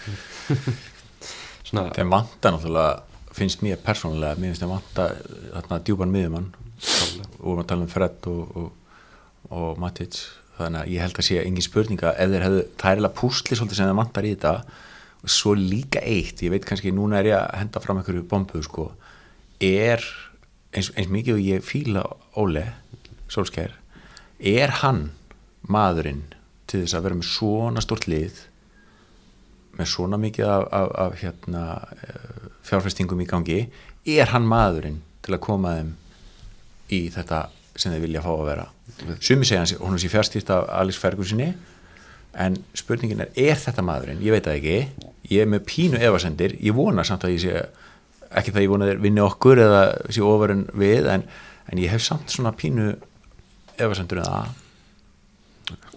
Svona... 1.67 1.89
Þeim 1.91 2.13
vanta 2.13 2.51
náttúrulega 2.51 3.01
finnst 3.35 3.61
mér 3.65 3.81
persónulega, 3.83 4.39
mér 4.39 4.53
finnst 4.53 4.63
þeim 4.63 4.71
vanta 4.71 5.09
þarna 5.51 5.81
djúban 5.83 6.13
miðjumann 6.13 6.47
og 6.77 7.45
við 7.45 7.51
erum 7.51 7.63
að 7.63 7.69
tala 7.71 7.85
um 7.85 7.91
Fred 7.91 8.27
og, 8.31 8.59
og, 8.61 8.99
og 9.53 9.79
Matic, 9.81 10.19
þannig 10.57 10.83
að 10.83 10.91
ég 10.93 11.05
held 11.05 11.21
að 11.21 11.27
sé 11.27 11.39
engin 11.41 11.65
spurninga, 11.65 12.13
ef 12.13 12.31
þeir 12.33 12.45
hefðu 12.47 12.61
það 12.77 12.91
er 12.91 13.01
eða 13.01 13.15
púsli 13.17 13.57
svolítið 13.57 13.79
sem 13.79 13.91
þeim 13.91 14.01
vantar 14.01 14.27
í 14.27 14.33
þetta. 14.35 14.53
Og 15.17 15.33
svo 15.33 15.53
líka 15.57 16.01
eitt, 16.05 16.43
ég 16.45 16.53
veit 16.53 16.65
kannski 16.65 16.93
núna 16.93 17.19
er 17.19 17.31
ég 17.31 17.37
að 17.39 17.59
henda 17.61 17.81
fram 17.83 17.99
einhverju 18.01 18.25
bombu 18.29 18.61
sko, 18.65 18.91
er 19.63 20.03
eins, 20.71 20.91
eins 20.93 21.09
mikið 21.11 21.37
og 21.37 21.45
ég 21.45 21.65
fíla 21.65 22.03
Óle 22.37 22.65
Solskjær, 23.33 23.73
er 24.37 24.75
hann 24.83 25.09
maðurinn 25.67 26.27
til 26.69 26.83
þess 26.83 26.97
að 26.97 27.07
vera 27.07 27.17
með 27.17 27.31
svona 27.31 27.83
stort 27.83 28.07
lið 28.07 28.43
með 29.77 29.89
svona 29.91 30.19
mikið 30.21 30.49
af, 30.49 30.65
af, 30.73 30.91
af 31.03 31.15
hérna, 31.21 31.63
eh, 32.01 32.45
fjárfæstingum 32.67 33.21
í 33.23 33.29
gangi 33.29 33.59
er 34.17 34.31
hann 34.33 34.47
maðurinn 34.49 35.01
til 35.25 35.35
að 35.35 35.43
koma 35.43 35.75
þeim 35.77 35.91
í 36.93 37.07
þetta 37.13 37.47
sem 37.77 37.93
þeir 37.93 38.03
vilja 38.05 38.23
fá 38.25 38.29
að 38.33 38.45
vera. 38.47 38.67
Sumi 39.21 39.45
segja 39.45 39.63
hans, 39.63 39.73
hún 39.81 39.97
er 39.97 40.01
sér 40.01 40.13
fjárstýrt 40.15 40.53
af 40.53 40.69
Alex 40.79 40.99
Fergusoni 41.01 41.49
en 42.37 42.57
spurningin 42.77 43.23
er, 43.25 43.33
er 43.37 43.59
þetta 43.61 43.85
maðurinn? 43.85 44.21
Ég 44.25 44.33
veit 44.33 44.47
það 44.47 44.59
ekki. 44.59 45.09
Ég 45.31 45.43
er 45.43 45.51
með 45.51 45.65
pínu 45.69 46.01
evasendir, 46.01 46.55
ég 46.63 46.75
vona 46.77 47.05
samt 47.07 47.25
að 47.27 47.35
ég 47.35 47.43
sé 47.43 47.65
ekki 48.37 48.53
það 48.53 48.65
ég 48.65 48.71
vona 48.73 48.87
þeir 48.89 49.03
vinni 49.03 49.23
okkur 49.23 49.61
eða 49.63 49.81
sé 50.11 50.23
ofurinn 50.25 50.65
við 50.77 51.09
en, 51.11 51.25
en 51.71 51.81
ég 51.81 51.93
hef 51.93 52.03
samt 52.03 52.33
svona 52.33 52.53
pínu 52.57 52.91
evasendur 53.77 54.23
en 54.23 54.29
það. 54.29 54.63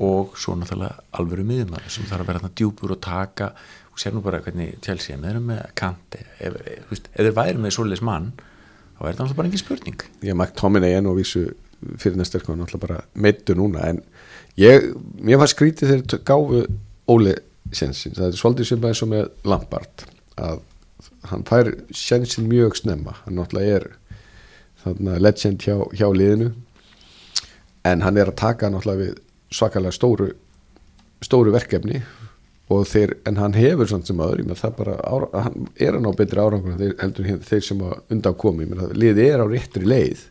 Og 0.03 0.35
svo 0.41 0.57
náttúrulega 0.59 1.05
alvöru 1.19 1.45
miðumar 1.47 1.85
sem 1.87 2.07
þarf 2.09 2.25
að 2.25 2.31
vera 2.33 2.43
þarna 2.43 2.57
djúpur 2.59 2.97
og 2.97 3.03
taka. 3.05 3.53
Og 3.91 4.01
sér 4.03 4.15
nú 4.15 4.23
bara 4.25 4.41
hvernig 4.43 4.77
er 4.81 4.97
með 4.97 5.29
þeirra 5.29 5.43
með 5.45 5.61
kanti 5.79 6.23
ef, 6.39 6.57
ef, 6.57 6.91
ef 6.91 7.05
þeir 7.15 7.37
væri 7.37 7.63
með 7.63 7.77
svoleiðis 7.77 8.07
mann 8.07 8.33
þá 9.01 9.09
er 9.09 9.15
það 9.17 9.21
náttúrulega 9.25 9.39
bara 9.39 9.49
engin 9.49 9.63
spurning? 9.63 10.03
Ég 10.29 10.37
mækt 10.37 10.59
Tominei 10.61 10.93
enn 10.99 11.09
og 11.09 11.17
vísu 11.17 11.47
fyrir 12.01 12.19
næstu 12.21 12.41
sko 12.43 12.57
náttúrulega 12.57 12.85
bara 12.85 12.99
meittu 13.15 13.57
núna 13.57 13.87
en 13.89 14.03
ég, 14.61 14.91
mér 15.17 15.41
var 15.41 15.49
skrítið 15.51 15.95
þegar 15.95 16.25
gáfu 16.29 16.65
Óli 17.11 17.33
sensin, 17.75 18.13
það 18.15 18.29
er 18.29 18.37
svolítið 18.39 18.69
sem 18.69 18.85
eins 18.87 19.01
og 19.03 19.11
með 19.11 19.25
Lampard 19.49 20.05
að 20.41 20.61
hann 21.31 21.43
fær 21.49 21.71
sensin 21.97 22.49
mjög 22.51 22.77
snemma. 22.79 23.17
Hann 23.25 23.39
náttúrulega 23.39 23.81
er 23.81 23.87
þarna 24.85 25.17
legend 25.21 25.65
hjá, 25.65 25.75
hjá 25.97 26.07
liðinu 26.15 26.53
en 27.89 28.05
hann 28.05 28.21
er 28.21 28.31
að 28.31 28.39
taka 28.41 28.71
náttúrulega 28.71 29.07
við 29.09 29.19
svakalega 29.51 29.97
stóru 29.97 30.31
stóru 31.25 31.53
verkefni 31.53 32.03
þeir, 32.91 33.17
en 33.27 33.41
hann 33.41 33.57
hefur 33.59 33.89
svona 33.91 34.07
sem 34.07 34.21
aður 34.23 34.45
það 34.59 34.77
bara, 34.79 34.97
ára, 35.03 35.45
hann 35.47 35.69
er 35.75 35.97
hann 35.97 36.07
á 36.07 36.13
betri 36.19 36.43
árangur 36.43 36.79
þeir, 36.79 36.95
heldur 37.01 37.31
þeir 37.49 37.65
sem 37.67 37.83
undan 37.87 38.37
komi 38.39 38.69
liði 38.95 39.27
er 39.27 39.43
á 39.43 39.47
réttri 39.51 39.89
leið. 39.89 40.27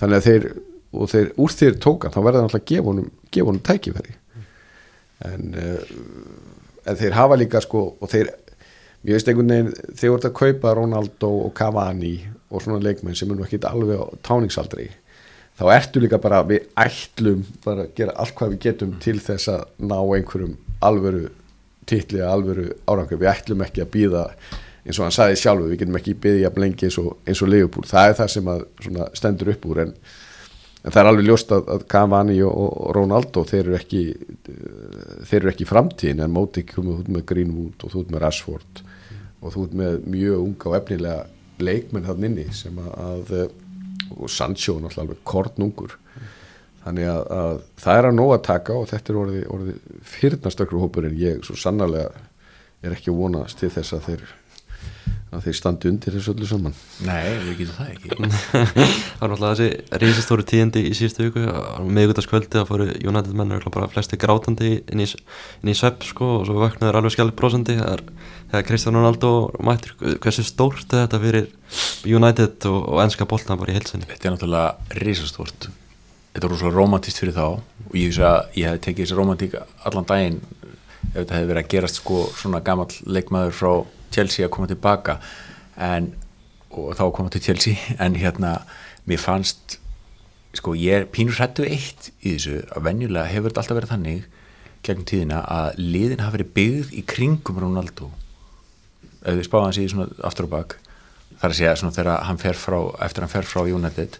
Þannig 0.00 0.20
að 0.20 0.28
þeir 0.28 0.48
og 0.94 1.10
þeir 1.10 1.30
úr 1.42 1.54
þeir 1.54 1.78
tókan 1.82 2.12
þá 2.14 2.20
verða 2.20 2.42
hann 2.42 2.48
alltaf 2.48 2.60
að 2.60 2.68
gefa 2.70 2.90
honum, 2.90 3.08
gefa 3.34 3.50
honum 3.50 3.64
tækifæri. 3.66 4.18
En 5.24 5.56
uh, 5.58 5.94
en 6.88 6.98
þeir 7.00 7.16
hafa 7.16 7.38
líka 7.38 7.62
sko 7.64 7.84
og 7.98 8.10
þeir, 8.12 8.30
ég 9.04 9.16
veist 9.16 9.30
einhvern 9.30 9.52
veginn 9.52 9.94
þeir 9.96 10.12
voru 10.14 10.28
að 10.28 10.36
kaupa 10.40 10.74
Ronaldo 10.78 11.30
og 11.46 11.54
Cavani 11.56 12.16
og 12.50 12.64
svona 12.64 12.82
leikmenn 12.84 13.16
sem 13.18 13.30
er 13.30 13.38
nú 13.38 13.46
ekki 13.46 13.62
alveg 13.68 14.00
á 14.00 14.06
táningsaldri. 14.26 14.90
Þá 15.54 15.64
ertu 15.76 16.02
líka 16.02 16.18
bara, 16.18 16.42
við 16.46 16.66
ætlum 16.80 17.44
bara 17.64 17.86
að 17.86 17.94
gera 17.98 18.16
allt 18.18 18.34
hvað 18.38 18.54
við 18.54 18.62
getum 18.66 18.94
til 19.02 19.20
þess 19.22 19.50
að 19.52 19.66
ná 19.86 19.98
einhverjum 20.02 20.56
alvöru 20.84 21.28
titli 21.88 22.22
að 22.22 22.34
alvöru 22.34 22.66
árangur, 22.88 23.20
við 23.20 23.32
ætlum 23.32 23.64
ekki 23.66 23.84
að 23.84 23.90
býða 23.94 24.26
eins 24.84 24.98
og 24.98 25.06
hann 25.06 25.16
sagði 25.16 25.40
sjálfu, 25.40 25.70
við 25.70 25.80
getum 25.82 25.98
ekki 26.00 26.14
býðið 26.20 26.44
jafn 26.44 26.64
lengi 26.64 26.88
eins 26.88 27.00
og, 27.00 27.10
eins 27.24 27.42
og 27.44 27.50
Leopold, 27.50 27.88
það 27.88 28.10
er 28.10 28.16
það 28.20 28.30
sem 28.34 28.52
að 28.52 28.64
svona, 28.84 29.08
stendur 29.16 29.52
upp 29.54 29.66
úr 29.70 29.80
en, 29.84 29.92
en 30.82 30.94
það 30.94 31.00
er 31.02 31.10
alveg 31.10 31.28
ljóst 31.28 31.54
að, 31.56 31.70
að 31.74 31.86
Cavani 31.94 32.38
og, 32.44 32.58
og 32.58 32.90
Ronaldo 32.98 33.44
þeir 33.48 33.62
eru 33.62 33.78
ekki 33.78 34.02
þeir 35.24 35.38
eru 35.40 35.52
ekki 35.54 35.68
framtíðin 35.70 36.24
en 36.26 36.34
móti 36.34 36.66
komið 36.68 37.00
út 37.00 37.12
með 37.16 37.26
Greenwood 37.32 37.86
og 37.86 37.94
þú 37.94 38.02
út 38.04 38.12
með 38.12 38.24
Rashford 38.26 38.84
og 39.40 39.54
þú 39.54 39.64
út 39.64 39.78
með 39.80 39.98
mjög 40.12 40.44
unga 40.44 40.70
og 40.70 40.78
efnilega 40.80 41.64
leikmenn 41.64 42.08
þann 42.08 42.28
inni 42.28 42.48
sem 42.52 42.80
að, 42.82 42.94
að 43.30 44.14
og 44.14 44.30
Sancho 44.30 44.76
náttúrulega 44.78 45.04
alveg 45.06 45.22
kornungur 45.26 45.96
þannig 46.84 47.10
að, 47.10 47.24
að 47.40 47.58
það 47.84 47.98
er 47.98 48.08
að 48.10 48.16
nóg 48.20 48.32
að 48.34 48.46
taka 48.50 48.78
og 48.78 48.88
þetta 48.92 49.12
er 49.12 49.20
orðið, 49.24 49.44
orðið 49.56 50.06
fyrnastökru 50.14 50.84
hópur 50.84 51.08
en 51.08 51.18
ég 51.20 51.44
svo 51.46 51.58
sannarlega 51.58 52.24
er 52.84 52.96
ekki 52.96 53.12
að 53.12 53.20
vonast 53.22 53.60
til 53.60 53.72
þess 53.72 53.96
að 53.96 54.08
þeir 54.10 54.32
að 55.34 55.46
þeir 55.48 55.56
standi 55.58 55.90
undir 55.90 56.14
þessu 56.14 56.32
öllu 56.34 56.48
saman. 56.48 56.74
Nei, 57.04 57.34
við 57.42 57.60
getum 57.62 57.76
það 57.78 57.90
ekki. 57.94 58.10
Það 59.18 59.22
var 59.24 59.32
náttúrulega 59.32 59.58
þessi 59.58 59.98
reysastóru 60.04 60.46
tíðindi 60.50 60.82
í 60.86 60.92
síðustu 60.94 61.26
viku. 61.26 61.44
Meðgutaskvöldi 61.98 62.60
að 62.60 62.68
fóru 62.70 62.88
United 62.94 63.36
menn 63.38 63.54
bara 63.74 63.90
flesti 63.90 64.18
grátandi 64.20 64.72
inn 64.78 65.04
í, 65.04 65.08
inn 65.10 65.72
í 65.72 65.76
svepp 65.78 66.06
sko 66.06 66.30
og 66.38 66.48
svo 66.48 66.58
vöknuður 66.62 67.00
alveg 67.00 67.16
skjálfbrósandi 67.16 67.78
þegar 67.80 68.66
Kristján 68.68 68.98
Ronaldo 69.00 69.32
mættir 69.64 69.96
hversu 70.22 70.46
stórt 70.46 70.92
er 70.94 71.08
þetta 71.08 71.22
fyrir 71.24 71.48
United 72.06 72.68
og, 72.70 72.82
og 72.94 73.02
ennska 73.02 73.26
boltan 73.28 73.58
bara 73.58 73.74
í 73.74 73.78
helsinni 73.80 74.06
Þetta 74.12 74.30
er 74.30 74.36
náttúrulega 74.36 75.00
reysastórt 75.02 75.72
Þetta 76.34 76.48
er 76.50 76.58
svo 76.58 76.70
romantist 76.74 77.20
fyrir 77.22 77.36
þá 77.36 77.44
og 77.46 77.94
ég, 77.94 78.16
ég 78.58 78.66
hef 78.66 78.80
tekið 78.82 79.04
þessi 79.04 79.18
romantík 79.18 79.54
allan 79.86 80.08
daginn 80.08 80.40
ef 81.12 81.20
þetta 81.20 81.36
hefði 81.36 81.50
verið 81.52 81.60
að 81.62 81.70
gerast 81.74 82.00
sko 82.00 82.24
svona 82.34 82.60
gammal 82.66 82.88
leikmaður 83.06 83.54
frá 83.54 83.72
Chelsea 84.14 84.46
að 84.46 84.52
koma 84.56 84.70
tilbaka. 84.70 85.18
En, 85.78 86.10
og 86.74 86.94
þá 86.98 87.04
koma 87.14 87.30
til 87.30 87.42
Chelsea 87.44 87.78
en 88.04 88.18
hérna, 88.18 88.56
mér 89.06 89.22
fannst 89.22 89.78
sko, 90.58 90.74
ég 90.78 91.08
pínur 91.14 91.38
hrættu 91.38 91.66
eitt 91.66 92.10
í 92.22 92.34
þessu, 92.34 92.60
að 92.74 92.88
venjulega 92.88 93.30
hefur 93.30 93.50
þetta 93.50 93.64
alltaf 93.64 93.78
verið 93.80 93.94
þannig 93.94 94.26
gegn 94.84 95.06
tíðina 95.08 95.40
að 95.48 95.80
liðin 95.80 96.22
hafa 96.22 96.36
verið 96.36 96.54
byggð 96.58 96.94
í 96.94 97.02
kringum 97.08 97.60
Ronaldo. 97.62 98.10
Ef 99.24 99.38
við 99.38 99.46
spáðum 99.46 99.70
hans 99.70 99.80
í 99.80 99.86
svona 99.90 100.10
aftur 100.26 100.48
og 100.48 100.54
bak 100.58 100.76
þar 101.40 101.50
að 101.50 101.58
segja 101.58 101.76
svona 101.78 101.94
þegar 101.96 102.26
hann 102.28 102.40
fer 102.42 102.58
frá 102.58 102.78
eftir 103.06 103.24
hann 103.24 103.32
fer 103.32 103.48
frá 103.48 103.62
United 103.64 104.18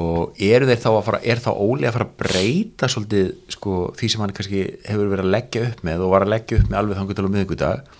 og 0.00 0.38
eru 0.40 0.68
þeir 0.68 0.80
þá 0.80 0.90
að 0.90 1.02
fara, 1.08 1.20
er 1.22 1.40
þá 1.42 1.50
Óli 1.52 1.88
að 1.88 1.96
fara 1.96 2.06
að 2.08 2.18
breyta 2.22 2.88
svolítið 2.88 3.32
sko 3.52 3.78
því 3.98 4.10
sem 4.12 4.22
hann 4.24 4.34
kannski 4.36 4.62
hefur 4.86 5.10
verið 5.12 5.26
að 5.26 5.34
leggja 5.34 5.64
upp 5.68 5.82
með 5.86 6.04
og 6.04 6.14
var 6.14 6.24
að 6.24 6.32
leggja 6.34 6.60
upp 6.60 6.70
með 6.70 6.78
alveg 6.80 7.00
þangu 7.00 7.16
til 7.16 7.26
og 7.26 7.34
miðugudag 7.34 7.90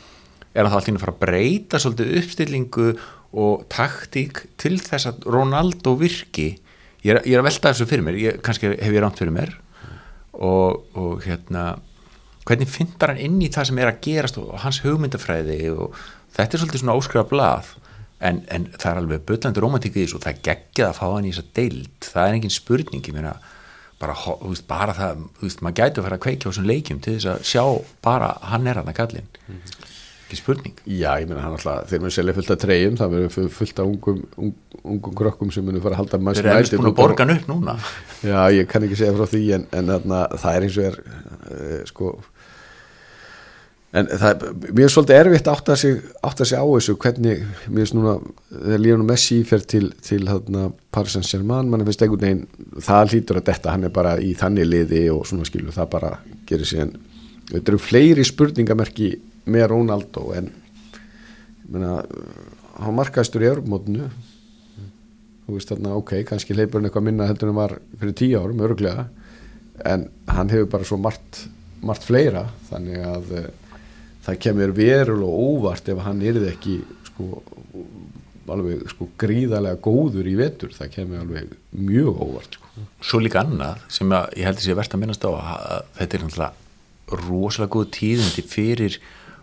er 0.51 0.65
hann 0.65 0.73
þá 0.73 0.79
alltaf 0.79 0.95
að 0.95 1.03
fara 1.05 1.15
að 1.15 1.25
breyta 1.25 1.81
svolítið 1.83 2.15
uppstillingu 2.21 2.87
og 3.41 3.67
taktík 3.71 4.43
til 4.61 4.79
þess 4.83 5.11
að 5.11 5.29
Ronaldo 5.31 5.95
virki? 6.01 6.49
Ég 7.05 7.15
er, 7.15 7.21
ég 7.25 7.37
er 7.37 7.43
að 7.43 7.51
velta 7.51 7.71
þessu 7.73 7.89
fyrir 7.89 8.07
mér 8.07 8.19
ég, 8.21 8.41
kannski 8.45 8.73
hef 8.73 8.95
ég 8.95 9.05
rámt 9.05 9.21
fyrir 9.21 9.35
mér. 9.35 9.55
Og, 10.41 10.83
og 10.97 11.23
hérna 11.27 11.75
hvernig 12.49 12.71
fyndar 12.71 13.13
hann 13.13 13.23
inn 13.23 13.39
í 13.45 13.51
það 13.53 13.71
sem 13.71 13.81
er 13.83 13.91
að 13.93 14.01
gerast 14.07 14.41
og 14.41 14.55
hans 14.65 14.81
hugmyndafræði 14.85 15.61
og 15.75 15.99
þetta 16.35 16.57
er 16.57 16.63
svolítið 16.63 16.83
svona 16.83 16.97
óskrifa 16.99 17.29
blað 17.31 17.75
en, 18.21 18.43
en 18.53 18.69
það 18.77 18.91
er 18.91 19.01
alveg 19.01 19.25
byllandi 19.29 19.63
romantík 19.65 19.97
í 19.97 20.05
þessu 20.05 20.19
og 20.19 20.27
það 20.27 20.43
geggjað 20.47 20.91
að 20.91 20.99
fá 20.99 21.07
hann 21.07 21.27
í 21.27 21.33
þess 21.33 21.45
að 21.45 21.53
deilt 21.59 22.09
það 22.13 22.27
er 22.27 22.39
engin 22.39 22.55
spurning, 22.55 23.05
ég 23.09 23.17
meina 23.17 23.35
bara, 24.01 24.17
veist, 24.45 24.67
bara 24.69 24.97
það, 24.97 25.27
veist, 25.43 25.61
maður 25.65 25.79
gæti 25.81 26.01
að 26.01 26.09
fara 26.09 26.19
að 26.19 26.25
kveikja 26.27 26.49
á 26.49 26.51
þessum 26.51 26.71
leikjum 26.71 27.05
til 27.05 27.17
þess 27.17 27.31
að 27.35 27.47
sjá 27.51 27.65
bara 28.05 28.33
hann 28.53 28.69
er 28.71 28.81
hann 28.81 28.91
að 28.93 28.99
kallin 29.01 29.29
mm 29.29 29.55
-hmm. 29.55 29.87
ekki 30.25 30.39
spurning. 30.41 30.75
Já, 30.87 31.11
ég 31.21 31.29
meina 31.29 31.45
hann 31.45 31.57
alltaf, 31.57 31.89
þeir 31.91 32.01
munu 32.05 32.15
selja 32.17 32.37
fullt 32.37 32.51
af 32.55 32.61
treyjum 32.65 32.99
það 33.01 33.15
verður 33.15 33.51
fullt 33.59 33.79
af 33.79 33.87
ungum, 33.87 34.23
ungum, 34.37 34.55
ungum 34.85 35.15
krökkum 35.15 35.53
sem 35.53 35.65
munu 35.65 35.81
fara 35.81 35.95
að 35.95 36.03
halda 36.05 36.19
maður 36.19 36.43
Þeir 36.43 36.57
eru 36.57 36.79
búin 36.79 36.93
að 36.93 37.01
borga 37.01 37.25
hann 37.25 37.37
upp 37.37 37.49
núna. 37.49 37.79
Já, 38.23 38.41
ég 38.53 38.69
kann 38.69 38.85
ekki 38.85 38.97
segja 38.97 39.17
frá 39.17 39.27
því 39.27 39.43
en, 39.55 39.67
en 39.73 39.87
þarna, 39.87 40.21
það 40.37 40.57
er 40.57 40.63
eins 40.63 40.79
og 40.79 40.85
er 40.85 40.97
uh, 41.01 41.85
sko 41.85 42.19
en 43.91 44.07
það, 44.07 44.45
mér 44.71 44.87
er 44.87 44.93
svolítið 44.93 45.19
erfitt 45.19 45.49
að 45.51 45.71
sig, 45.81 45.97
átt 46.23 46.43
að 46.43 46.49
sig 46.51 46.61
á 46.63 46.67
þessu 46.69 46.95
hvernig, 47.03 47.43
mér 47.67 47.83
finnst 47.83 47.97
núna 47.97 48.15
þegar 48.51 48.83
Lionel 48.85 49.07
Messi 49.09 49.41
fer 49.49 49.65
til, 49.67 49.89
til 50.07 50.23
hérna, 50.31 50.69
Paris 50.95 51.17
Saint-Germain, 51.17 51.71
mann 51.71 51.83
finnst 51.89 52.05
einhvern 52.07 52.23
veginn 52.23 52.83
það 52.87 53.15
hlýtur 53.15 53.41
að 53.41 53.49
detta, 53.51 53.75
hann 53.75 53.89
er 53.89 53.95
bara 53.95 54.15
í 54.23 54.31
þannig 54.39 54.69
liði 54.69 55.05
og 55.11 55.25
svona 55.27 55.49
skilu, 55.49 55.75
það 55.75 55.91
bara 55.97 56.13
gerir 56.47 56.71
síðan, 56.71 56.95
þetta 57.51 57.75
eru 57.75 57.83
fleiri 57.83 58.27
spurningamerki 58.27 59.13
með 59.51 59.71
Ronaldo 59.73 60.29
en 60.39 60.53
menna, 61.71 61.97
hann 62.79 62.99
markaðistur 62.99 63.43
í 63.43 63.51
örmótnu 63.51 64.11
þú 65.47 65.57
veist 65.57 65.73
þarna, 65.73 65.97
ok, 65.99 66.21
kannski 66.29 66.55
leipur 66.55 66.79
hann 66.79 66.87
eitthvað 66.87 67.09
minna 67.09 67.27
heldur 67.27 67.51
en 67.51 67.59
var 67.59 67.75
fyrir 67.99 68.15
tíu 68.23 68.39
árum, 68.39 68.63
öruglega 68.63 69.09
en 69.91 70.07
hann 70.31 70.53
hefur 70.53 70.71
bara 70.77 70.87
svo 70.87 71.01
margt, 71.01 71.49
margt 71.83 72.07
fleira, 72.07 72.45
þannig 72.71 73.03
að 73.03 73.35
það 74.31 74.41
kemur 74.47 74.75
verulega 74.77 75.45
óvart 75.51 75.91
ef 75.93 76.03
hann 76.07 76.23
erði 76.23 76.51
ekki 76.53 76.77
sko, 77.11 77.43
alveg 78.51 78.87
sko, 78.91 79.09
gríðarlega 79.21 79.83
góður 79.83 80.31
í 80.31 80.35
vetur, 80.39 80.73
það 80.75 80.93
kemur 80.97 81.23
alveg 81.25 81.55
mjög 81.77 82.25
óvart 82.27 82.59
sko. 82.59 82.87
Svo 83.05 83.21
líka 83.23 83.45
annað 83.45 83.85
sem 83.93 84.11
að, 84.15 84.33
ég 84.39 84.49
held 84.49 84.61
að 84.61 84.67
sé 84.67 84.77
verðt 84.79 84.97
að 84.97 85.03
minnast 85.05 85.27
á 85.27 85.31
að 85.31 85.87
þetta 85.99 86.17
er 86.17 86.27
náttúrulega 86.27 87.21
rosalega 87.21 87.75
góð 87.75 87.87
tíðindi 87.97 88.45
fyrir 88.47 88.99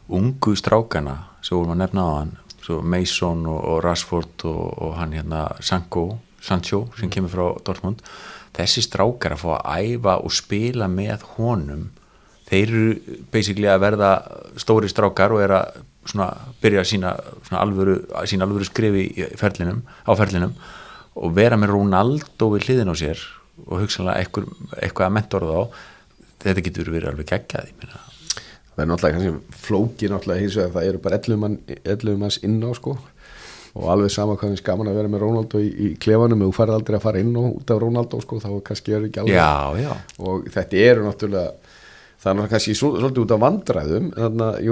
ungu 0.08 0.54
strákana 0.56 1.18
sem 1.44 1.58
vorum 1.58 1.76
að 1.76 1.82
nefna 1.84 2.06
á 2.08 2.12
hann 2.16 2.36
Mason 2.68 3.46
og, 3.48 3.60
og 3.64 3.78
Rashford 3.86 4.44
og, 4.48 4.64
og 4.84 4.98
hann 5.00 5.14
hérna 5.16 5.46
Sanko, 5.64 6.18
Sancho 6.44 6.88
sem 7.00 7.12
kemur 7.12 7.32
frá 7.32 7.46
Dortmund. 7.64 8.02
Þessi 8.58 8.84
strákar 8.84 9.38
að 9.38 9.44
fá 9.44 9.52
að 9.56 9.94
æfa 9.94 10.18
og 10.20 10.34
spila 10.36 10.90
með 10.92 11.24
honum 11.38 11.86
þeir 12.48 12.68
eru 12.68 13.18
basically 13.34 13.70
að 13.72 13.84
verða 13.84 14.12
stóri 14.60 14.89
strákar 14.91 15.36
og 15.36 15.43
er 15.43 15.56
að 15.58 15.80
svona 16.08 16.30
byrja 16.64 16.86
sína 16.88 17.14
alvöru, 17.60 18.00
sína 18.30 18.48
alvöru 18.48 18.68
skrifi 18.68 19.10
ferlinum, 19.39 19.84
á 20.08 20.12
ferlinum 20.16 20.56
og 21.18 21.36
vera 21.36 21.60
með 21.60 21.76
Ronaldo 21.76 22.52
við 22.54 22.70
hliðin 22.70 22.93
á 22.93 22.95
sér 22.95 23.24
og 23.66 23.82
hugsanlega 23.82 24.22
eitthvað, 24.22 24.52
eitthvað 24.80 25.10
að 25.10 25.16
mentora 25.18 25.54
þá 25.54 25.80
þetta 26.45 26.68
getur 26.70 26.93
verið 26.93 27.12
alveg 27.12 27.34
geggjað 27.34 27.74
það 28.78 28.84
er 28.84 28.89
náttúrulega 28.91 29.18
kannski 29.18 29.62
flóki 29.66 30.10
náttúrulega 30.12 30.43
hins 30.43 30.58
vegar 30.58 30.74
það 30.76 30.89
eru 30.91 31.00
bara 31.02 31.18
11 31.18 31.39
mann, 31.41 31.56
manns 32.22 32.38
inn 32.45 32.60
á 32.62 32.72
sko. 32.78 32.93
Og 33.78 33.88
alveg 33.93 34.10
sama 34.14 34.36
hvað 34.38 34.54
finnst 34.54 34.66
gaman 34.66 34.89
að 34.89 35.00
vera 35.00 35.10
með 35.12 35.24
Ronaldo 35.26 35.62
í, 35.62 35.68
í 35.70 35.88
klefanum 36.02 36.43
og 36.45 36.52
þú 36.52 36.58
farið 36.58 36.78
aldrei 36.78 36.98
að 36.98 37.04
fara 37.04 37.22
inn 37.22 37.34
á 37.34 37.41
út 37.45 37.74
af 37.74 37.82
Ronaldo 37.82 38.22
sko 38.22 38.39
þá 38.41 38.48
kannski 38.70 38.93
er 38.93 39.08
ekki 39.10 39.22
alveg. 39.22 39.38
Já, 39.38 39.82
já. 39.82 39.91
og 40.22 40.48
þetta 40.54 40.80
eru 40.86 41.06
náttúrulega 41.06 41.66
það 42.22 42.41
er 42.43 42.51
kannski 42.51 42.76
svolítið 42.78 43.22
út 43.24 43.34
af 43.36 43.41
vandræðum 43.43 44.07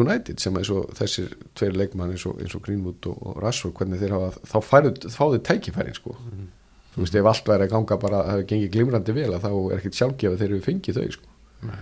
United 0.02 0.42
sem 0.42 0.58
er 0.58 0.66
svo 0.68 0.86
þessir 0.98 1.36
tveir 1.58 1.78
leikmann 1.78 2.16
eins 2.16 2.26
og, 2.30 2.40
eins 2.42 2.56
og 2.58 2.64
Greenwood 2.66 3.06
og, 3.12 3.20
og 3.22 3.38
Rashford 3.44 3.76
hvernig 3.78 4.02
þeir 4.02 4.16
hafa, 4.16 4.32
þá 4.50 4.58
færðu 4.66 5.12
fáðu 5.14 5.42
tækifærin 5.46 5.98
sko 5.98 6.16
mm. 6.18 6.50
þú 6.96 7.04
veist 7.04 7.20
ef 7.22 7.30
allt 7.32 7.52
væri 7.52 7.68
að 7.68 7.76
ganga 7.76 8.00
bara 8.02 8.20
að 8.22 8.26
það 8.26 8.36
hefur 8.40 8.50
gengið 8.52 8.74
glimrandi 8.74 9.18
vel 9.20 9.30
þá 9.38 9.50
er 9.54 9.78
ekkert 9.78 10.02
sjálfgefið 10.02 10.42
þegar 10.42 10.56
við 10.56 10.68
fengið 10.70 11.00
þau 11.00 11.16
sko 11.20 11.70
Nei. 11.70 11.80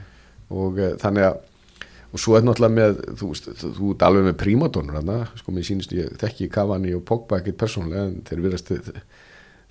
og 0.60 0.80
uh, 0.84 0.94
þannig 1.02 1.30
að 1.32 1.42
og 2.14 2.22
svo 2.22 2.36
er 2.38 2.44
náttúrulega 2.46 2.78
með 2.78 3.00
þú 3.18 3.28
veist, 3.32 3.48
þú 3.64 3.92
ert 3.96 4.04
alveg 4.06 4.28
með 4.28 4.36
prímadónur 4.44 5.30
sko 5.40 5.54
mér 5.56 5.66
sínist 5.66 5.96
ég 5.96 6.12
þekki 6.22 6.50
Cavani 6.54 6.94
og 6.94 7.02
Pogba 7.10 7.40
ekkert 7.40 7.58
persónulega 7.64 8.04
en 8.12 8.20
þeir 8.28 8.44
virðast 8.44 8.70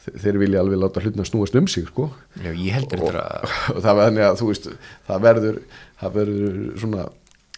þeir 0.03 0.39
vilja 0.43 0.63
alveg 0.63 0.81
láta 0.83 1.03
hlutina 1.03 1.27
snúast 1.27 1.57
um 1.59 1.69
sig 1.71 1.87
sko. 1.89 2.09
Já, 2.43 2.51
þetta 2.51 2.99
og, 2.99 3.19
og 3.77 3.81
það 3.85 4.01
verður 4.01 4.29
að 4.29 4.45
veist 4.49 4.69
það 5.09 5.27
verður, 5.27 5.59
það 6.03 6.19
verður 6.19 6.61
svona 6.83 7.09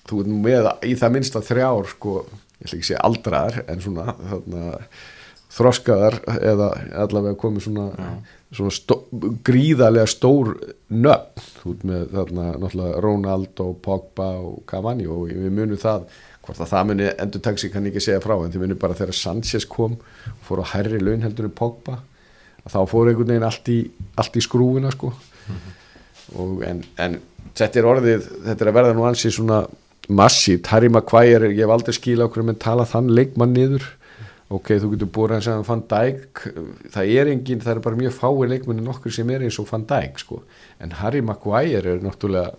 þú 0.05 0.21
veist 0.21 0.39
með 0.45 0.71
í 0.85 0.95
það 1.01 1.17
minnst 1.17 1.39
að 1.39 1.51
þrjár 1.51 1.91
sko, 1.95 2.15
ég 2.59 2.67
ætla 2.67 2.71
ekki 2.71 2.85
að 2.85 2.89
segja 2.91 3.05
aldraðar 3.09 3.61
en 3.65 3.85
svona 3.85 4.07
þarna, 4.21 4.79
þroskaðar 5.55 6.19
eða 6.35 6.69
allavega 7.05 7.39
komið 7.41 7.69
svona, 7.69 7.89
svona 8.51 8.75
stó, 8.75 8.99
gríðarlega 9.47 10.11
stór 10.11 10.53
nöfn. 10.91 11.49
Þú 11.63 11.73
veist 11.73 11.89
með 11.89 12.07
þarna 12.19 12.47
náttúrulega 12.59 13.03
Ronaldo, 13.07 13.69
Pogba 13.85 14.31
og 14.43 14.63
Cavani 14.69 15.09
og 15.09 15.29
við 15.31 15.53
munum 15.55 15.81
það 15.81 16.09
hvort 16.45 16.61
að 16.61 16.73
það 16.75 16.89
muni 16.91 17.07
endur 17.23 17.43
taksi 17.45 17.71
kann 17.73 17.87
ekki 17.89 18.03
segja 18.05 18.21
frá 18.21 18.35
en 18.37 18.53
þið 18.53 18.65
munum 18.67 18.81
bara 18.83 18.97
þegar 18.99 19.17
Sanchez 19.17 19.65
kom 19.71 19.95
og 19.97 20.43
fór 20.45 20.61
á 20.61 20.73
herri 20.75 21.01
laun 21.01 21.25
heldur 21.25 21.49
en 21.49 21.55
Pogba 21.57 22.03
þá 22.71 22.81
fór 22.89 23.11
einhvern 23.11 23.33
veginn 23.33 23.47
allt 23.47 23.71
í, 23.73 23.79
allt 24.21 24.37
í 24.37 24.43
skrúfina 24.45 24.93
sko. 24.95 25.13
Mm 25.15 25.57
-hmm. 26.35 26.63
en, 26.71 26.85
en 26.99 27.19
þetta 27.55 27.81
er 27.81 27.89
orðið 27.91 28.31
þetta 28.47 28.65
er 28.65 28.71
að 28.71 28.79
verða 28.79 28.95
nú 28.97 29.05
ansi 29.09 29.31
svona 29.31 29.65
massíft, 30.09 30.67
Harry 30.73 30.89
Maguire 30.89 31.53
ég 31.53 31.65
hef 31.65 31.71
aldrei 31.73 31.95
skila 31.97 32.27
okkur 32.29 32.45
með 32.45 32.59
tala 32.65 32.85
þann 32.85 33.13
leikmann 33.15 33.55
niður. 33.57 33.85
Ok, 34.53 34.77
þú 34.77 34.91
getur 34.93 35.09
búið 35.09 35.33
að 35.33 35.45
segja 35.47 35.63
Van 35.67 35.83
Dijk, 35.89 36.43
það 36.93 37.13
er 37.17 37.31
engin 37.33 37.61
það 37.65 37.73
er 37.73 37.81
bara 37.81 37.97
mjög 37.97 38.13
fái 38.13 38.49
leikmanni 38.49 38.85
nokkur 38.85 39.13
sem 39.13 39.31
er 39.31 39.43
eins 39.43 39.59
og 39.59 39.69
Van 39.71 39.87
Dijk 39.89 40.21
sko, 40.21 40.43
en 40.79 40.93
Harry 41.01 41.23
Maguire 41.25 41.97
er 41.97 42.05
náttúrulega 42.05 42.53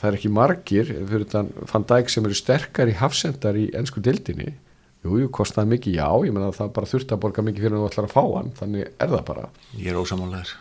það 0.00 0.08
er 0.08 0.18
ekki 0.18 0.32
margir 0.34 0.90
fyrir 0.90 1.28
þann 1.30 1.52
Van 1.70 1.86
Dijk 1.86 2.10
sem 2.10 2.26
eru 2.26 2.34
sterkar 2.34 2.90
í 2.90 2.98
hafsendar 2.98 3.56
í 3.56 3.68
ennsku 3.76 4.02
dildinni 4.02 4.56
jú, 5.04 5.16
jú, 5.22 5.30
kostaði 5.32 5.74
mikið, 5.74 5.98
já, 6.00 6.08
ég 6.26 6.34
menna 6.36 6.52
það 6.56 6.72
bara 6.76 6.90
þurfti 6.90 7.16
að 7.16 7.22
borga 7.24 7.44
mikið 7.46 7.66
fyrir 7.66 7.76
að 7.76 7.82
þú 7.82 7.90
ætlar 7.90 8.08
að 8.08 8.14
fá 8.14 8.22
hann 8.36 8.50
þannig 8.58 8.88
er 8.90 9.12
það 9.14 9.26
bara. 9.30 9.44
Ég 9.80 9.92
er 9.92 10.00
ósamálaður 10.00 10.54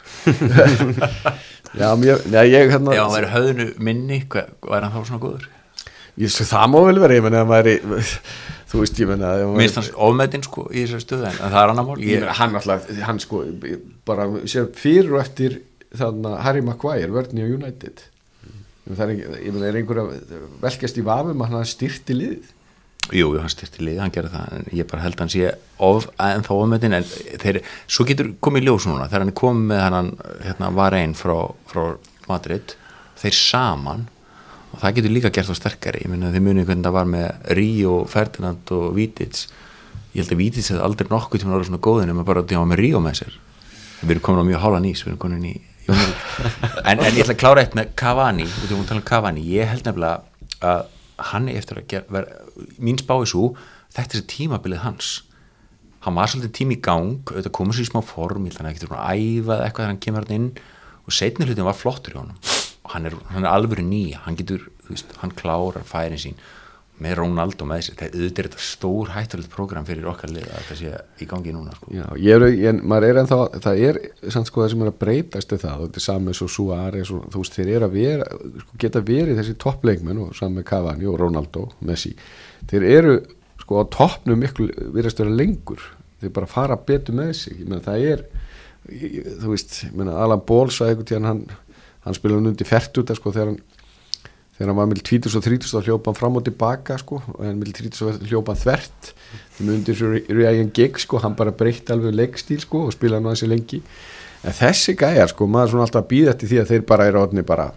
já, 1.82 1.88
mér, 2.00 2.28
já, 2.32 2.42
ég 2.48 2.74
hérna 2.74 3.00
hann 3.00 3.16
væri 3.16 3.32
höfðinu 3.36 3.70
minni, 3.90 4.22
hvað 4.32 4.54
væri 4.64 4.88
hann 4.88 4.96
þá 4.96 5.10
svona 5.12 5.24
góður? 5.26 5.50
ég, 6.20 6.32
svo, 6.34 6.46
það 6.48 6.72
má 6.74 6.80
vel 6.88 7.02
vera, 7.04 7.18
ég 7.18 7.26
menna 7.26 7.44
að 7.46 7.58
er 7.60 7.72
þú 8.70 8.84
veist, 8.84 9.02
ég 9.02 9.10
menna 9.10 9.32
að 9.34 9.56
finnst 9.58 9.80
hans 9.80 9.90
ofmetin 10.08 10.46
sko 10.46 10.68
í 10.70 10.84
þessari 10.84 11.06
stöðu 11.06 11.28
en 11.30 11.40
það 11.42 11.60
er 11.62 11.74
annar 11.74 11.88
mál. 11.88 11.98
Ég 12.06 12.28
hann 12.40 12.60
alltaf, 12.60 12.88
hann 13.08 13.22
sko 13.24 13.42
bara 14.08 14.30
sér 14.50 14.70
fyrir 14.78 15.16
og 15.16 15.24
eftir 15.24 15.60
þannig 15.90 16.32
að 16.32 16.40
Harry 16.46 16.64
Maguire 16.66 17.12
vörðni 17.16 17.46
á 17.46 17.50
United. 17.50 18.06
Það 18.90 19.14
er, 19.14 19.20
er 19.70 19.78
einhver 19.80 20.02
að 20.04 20.14
velkjast 20.64 20.98
í 20.98 21.06
vafum 21.06 21.44
að 21.46 21.54
hann 21.54 21.70
styrti 21.70 22.16
liðið 22.18 22.54
Jú, 23.16 23.32
hann 23.40 23.50
styrti 23.50 23.82
liði, 23.82 24.02
hann 24.04 24.14
gerði 24.14 24.32
það 24.36 24.54
en 24.58 24.68
ég 24.78 24.88
bara 24.90 25.04
held 25.06 25.18
að 25.18 25.24
hann 25.24 25.34
sé 25.34 25.52
of, 25.86 26.08
en 26.22 26.46
þá 26.46 26.52
ofmetin 26.56 26.98
en 27.00 27.08
þeir, 27.42 27.62
svo 27.90 28.06
getur 28.06 28.32
komið 28.44 28.68
ljós 28.68 28.86
núna 28.90 29.08
þegar 29.08 29.26
hann 29.26 29.36
komið 29.40 29.72
með 29.72 29.84
hann 29.86 30.12
hérna, 30.46 30.70
var 30.78 30.98
einn 30.98 31.16
frá, 31.18 31.36
frá 31.72 31.84
Madrid 32.30 32.76
þeir 33.20 33.38
saman 33.38 34.06
og 34.70 34.84
það 34.84 35.00
getur 35.00 35.16
líka 35.16 35.32
gert 35.34 35.50
þá 35.50 35.58
sterkari. 35.58 36.04
Ég 36.06 36.12
meina 36.12 36.30
þið 36.34 36.46
munið 36.46 36.70
hvernig 36.70 36.86
það 36.86 36.98
var 37.00 37.10
með 37.10 37.56
Ríó, 37.58 37.96
Ferdinand 38.10 38.74
og 38.76 38.92
Vítids 38.98 39.48
ég 40.14 40.22
held 40.22 40.34
að 40.34 40.42
Vítids 40.44 40.70
hefði 40.72 40.86
aldrei 40.86 41.10
nokkuð 41.10 41.44
tíma 41.44 41.58
orðið 41.58 41.72
svona 41.72 41.82
góðin 41.86 42.14
en 42.14 42.22
bara 42.26 42.44
því 42.44 42.56
að 42.56 42.60
hann 42.60 42.68
var 42.68 42.72
með 42.76 42.82
Ríó 42.84 43.02
með 43.04 43.20
sér. 43.24 43.36
Við 44.00 44.14
erum 44.16 44.26
komin 44.26 44.46
á 44.46 44.50
mjög 44.50 44.64
hála 44.64 44.84
nýs 44.84 45.04
við 45.04 45.12
erum 45.12 45.22
komin 45.26 45.50
í 45.50 45.56
en, 46.90 47.00
en 47.02 47.16
ég 47.16 47.24
ætla 47.24 47.34
að 47.34 47.40
klára 47.42 47.62
eitt 47.64 47.76
með 47.78 47.94
Cavani 47.98 48.46
um 48.76 49.02
Cavani. 49.06 49.42
Ég 49.50 49.72
held 49.72 49.88
nefnilega 49.88 50.22
að 50.62 50.84
hann 51.32 51.50
er 51.50 51.60
eftir 51.60 51.82
að 51.82 51.90
gera, 51.92 52.06
vera, 52.14 52.40
mín 52.80 53.00
spái 53.00 53.26
svo 53.30 53.52
þetta 53.96 54.20
er 54.20 54.28
tímabilið 54.32 54.84
hans. 54.86 55.12
Hann 56.06 56.16
var 56.16 56.32
svolítið 56.32 56.56
tími 56.56 56.78
í 56.78 56.84
gang 56.84 57.18
auðvitað 57.28 57.56
komið 57.58 57.78
sér 57.78 57.88
í 57.88 57.90
smá 57.90 58.02
form, 58.06 58.46
held 58.48 58.56
að 58.56 58.62
hann 58.62 58.70
ekkert 58.72 58.94
að 58.96 59.02
æfa 59.20 59.58
eitthvað 59.58 59.82
þegar 59.82 59.92
hann 59.92 60.04
kemur 60.06 60.28
hann 60.28 60.38
inn. 60.38 60.50
Og 61.04 61.16
setni 61.16 61.48
hlutin 61.48 61.68
var 61.68 61.76
flottur 61.76 62.16
í 62.16 62.20
honum. 62.22 62.38
Og 62.86 62.94
hann 62.94 63.10
er, 63.10 63.18
er 63.36 63.50
alvöru 63.50 63.84
nýja, 63.84 64.22
hann 64.24 64.38
getur 64.40 64.70
þú 64.86 64.96
veist, 64.96 65.12
hann 65.22 65.36
klárar 65.36 65.86
færin 65.88 66.22
sín 66.22 66.40
með 67.04 67.16
Ronaldo 67.22 67.66
með 67.68 67.84
sér, 67.86 67.96
það 68.00 68.16
auðvitað 68.16 68.42
er 68.42 68.48
þetta 68.50 68.64
stór 68.66 69.12
hættulegt 69.14 69.52
program 69.54 69.86
fyrir 69.88 70.08
okkar 70.12 70.34
lið 70.34 70.48
að 70.50 70.66
þetta 70.68 70.78
sé 70.80 71.24
í 71.24 71.28
gangi 71.30 71.54
núna 71.56 71.76
sko. 71.78 71.92
Já, 71.96 72.06
ég 72.20 72.36
er, 72.36 72.46
ég, 72.52 72.82
er 72.98 73.20
ennþá, 73.22 73.40
það 73.64 73.84
er 73.88 74.00
samt 74.36 74.50
sko 74.50 74.64
það 74.64 74.74
sem 74.74 74.84
er 74.84 74.92
að 74.92 75.00
breytast 75.04 75.54
við 75.54 75.64
það, 75.64 75.86
þetta 75.86 76.02
er 76.02 76.06
saman 76.06 76.38
svo 76.40 76.50
Suárez 76.52 77.14
og 77.16 77.30
þú 77.32 77.44
veist, 77.44 77.56
þeir 77.56 77.72
eru 77.78 77.88
að 77.88 77.96
vera 77.96 78.28
sko, 78.66 78.80
geta 78.84 79.04
verið 79.12 79.40
þessi 79.40 79.56
toppleikmenn 79.64 80.22
og 80.26 80.36
saman 80.38 80.60
með 80.60 80.68
Cavani 80.74 81.10
og 81.10 81.18
Ronaldo, 81.24 81.66
Messi. 81.88 82.14
Þeir 82.70 82.88
eru 82.90 83.16
sko 83.64 83.82
á 83.82 83.92
toppnum 83.96 84.44
miklu 84.44 84.68
virðast 84.96 85.24
vera 85.24 85.40
lengur, 85.40 85.88
þeir 86.20 86.36
bara 86.36 86.52
fara 86.52 86.80
betur 86.84 87.16
með 87.16 87.34
sig, 87.46 87.64
meina 87.64 87.84
það 87.86 88.08
er 88.12 88.28
ég, 88.92 89.34
þú 89.40 89.56
veist, 89.56 89.82
meina 89.96 90.20
Alan 90.20 90.44
Ball 90.44 90.72
sagði 90.74 90.98
einhvern 90.98 91.12
tíðan 91.12 91.30
hann, 91.30 91.44
hann 92.06 92.18
spila 92.18 92.40
hann 92.40 92.52
undir 92.52 92.68
fertuta 92.68 93.16
sko 93.18 93.34
þegar 93.36 93.54
hann 93.54 93.62
þegar 94.60 94.74
hann 94.74 94.80
var 94.82 94.90
með 94.92 95.04
20 95.08 95.38
og 95.40 95.46
30 95.46 95.72
þá 95.72 95.88
hljópa 95.88 96.12
hann 96.12 96.20
fram 96.20 96.40
og 96.40 96.46
tilbaka 96.46 96.98
sko, 97.00 97.22
en 97.40 97.62
með 97.62 97.78
30 97.80 98.02
og 98.06 98.26
hljópa 98.28 98.54
hann 98.54 98.64
þvert 98.66 99.12
þeim 99.56 99.72
undir 99.78 100.00
svo 100.00 100.12
Ryan 100.28 100.74
Giggs 100.76 101.08
sko, 101.08 101.22
hann 101.24 101.38
bara 101.40 101.56
breytti 101.56 101.96
alveg 101.96 102.18
leikstíl 102.20 102.60
sko 102.66 102.90
og 102.90 102.96
spilaði 102.98 103.22
hann 103.22 103.32
aðeins 103.32 103.48
lengi 103.48 103.80
en 104.44 104.60
þessi 104.60 104.98
gæjar 105.00 105.32
sko, 105.32 105.48
maður 105.48 105.74
svona 105.74 105.88
alltaf 105.88 106.12
býða 106.12 106.36
til 106.36 106.52
því 106.52 106.62
að 106.62 106.74
þeir 106.74 106.86
bara 106.92 107.08
eru 107.08 107.24
orðni 107.24 107.48
bara 107.48 107.72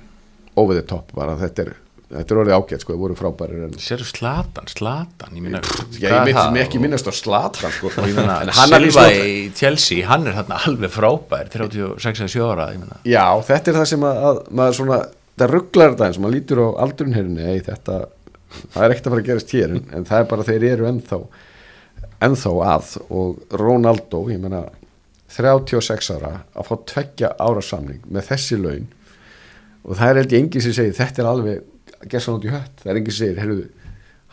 over 0.59 0.75
the 0.75 0.83
top, 0.83 1.15
bara 1.15 1.39
þetta 1.39 1.69
er 1.69 1.73
þetta 2.13 2.35
er 2.35 2.41
orðið 2.43 2.57
ágætt 2.59 2.85
sko, 2.85 2.93
það 2.93 3.03
voru 3.03 3.17
frábærir 3.17 3.65
en 3.67 3.75
Sérðu 3.81 4.07
Slatan, 4.09 4.69
Slatan 4.69 5.39
ég, 5.39 5.45
meina, 5.45 5.63
ég, 5.97 6.03
ég 6.03 6.27
myndi 6.27 6.45
mér 6.57 6.67
ekki 6.67 6.81
minnast 6.83 7.09
á 7.09 7.13
Slatan 7.17 7.73
sko, 7.73 7.93
hann 7.97 8.53
Silva 8.59 9.07
í 9.15 9.49
Chelsea, 9.57 10.05
hann 10.09 10.29
er 10.29 10.37
þarna 10.37 10.61
alveg 10.69 10.93
frábær 10.93 11.49
36-7 11.53 12.45
ára. 12.45 12.69
Já, 13.09 13.25
þetta 13.49 13.73
er 13.73 13.81
það 13.81 13.89
sem 13.95 14.07
að, 14.09 14.23
að 14.29 14.43
maður 14.61 14.79
svona, 14.81 15.01
það 15.41 15.55
rugglar 15.55 15.95
þetta 15.95 16.09
eins 16.09 16.19
og 16.19 16.25
maður 16.25 16.37
lítur 16.37 16.63
á 16.63 16.69
aldrun 16.85 17.17
hérni, 17.17 17.47
ei 17.47 17.63
þetta 17.65 18.03
það 18.73 18.85
er 18.85 18.93
ekkert 18.93 19.09
að 19.09 19.15
fara 19.15 19.23
að 19.23 19.31
gerast 19.31 19.57
hér 19.57 19.75
en, 19.77 19.83
en 19.97 20.07
það 20.09 20.23
er 20.23 20.31
bara 20.33 20.47
þeir 20.49 20.69
eru 20.69 20.89
ennþá 20.91 21.21
ennþá 22.23 22.55
að. 22.69 22.95
Og 23.11 23.59
Ronaldo, 23.61 24.23
ég 24.33 24.41
meina 24.43 24.65
36 25.33 26.11
ára 26.17 26.33
að 26.53 26.69
fá 26.69 26.75
tveggja 26.93 27.35
ára 27.41 27.63
samning 27.65 28.03
með 28.13 28.33
þessi 28.33 28.59
laun. 28.61 28.89
Og 29.83 29.99
það 29.99 30.09
er 30.09 30.21
held 30.21 30.35
ég 30.35 30.45
enginn 30.45 30.65
sem 30.65 30.75
segir 30.77 30.99
þetta 30.99 31.23
er 31.23 31.31
alveg 31.31 32.11
gessan 32.11 32.39
út 32.39 32.47
í 32.47 32.53
hött, 32.53 32.75
það 32.83 32.93
er 32.93 32.99
enginn 33.01 33.15
sem 33.15 33.27
segir 33.27 33.41
heyrðu, 33.43 33.65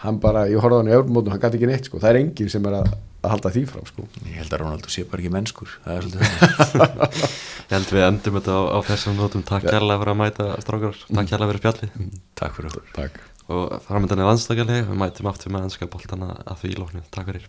hann 0.03 0.19
bara, 0.21 0.47
ég 0.49 0.61
horfði 0.61 0.77
á 0.77 0.81
hann 0.81 0.89
í 0.89 0.97
öfnumótum 0.97 1.33
hann 1.33 1.41
gæti 1.41 1.59
ekki 1.59 1.69
neitt, 1.69 1.89
sko, 1.89 2.01
það 2.01 2.11
er 2.11 2.19
enginn 2.23 2.51
sem 2.53 2.67
er 2.69 2.77
að, 2.79 2.91
að 3.19 3.33
halda 3.33 3.51
því 3.55 3.63
fram, 3.69 3.87
sko. 3.89 4.05
Ég 4.25 4.37
held 4.39 4.53
að 4.55 4.61
Ronaldo 4.63 4.91
sé 4.93 5.05
bara 5.09 5.23
ekki 5.23 5.33
mennskur. 5.33 5.73
Er 5.89 6.07
Ég 7.69 7.73
held 7.73 7.91
við 7.93 8.05
endum 8.05 8.39
þetta 8.39 8.55
á, 8.55 8.61
á 8.73 8.77
þessum 8.89 9.19
nótum. 9.19 9.45
Takk 9.47 9.67
kærlega 9.67 10.01
fyrir 10.01 10.13
að 10.15 10.21
mæta 10.23 10.47
strákar. 10.63 11.01
Takk 11.09 11.33
kærlega 11.33 11.51
fyrir 11.51 11.63
spjallið. 11.63 12.21
Takk 12.39 12.55
fyrir 12.57 12.71
okkur. 12.71 12.87
Takk. 12.95 13.19
Og 13.49 13.79
framöndan 13.87 14.21
er 14.21 14.29
landstakali 14.29 14.83
Við 14.85 14.99
mætum 15.01 15.29
aftur 15.31 15.53
með 15.53 15.69
ennska 15.69 15.89
boltana 15.89 16.35
að 16.45 16.59
því 16.61 16.75
lóknu 16.77 17.01
Takk 17.09 17.31
fyrir 17.31 17.47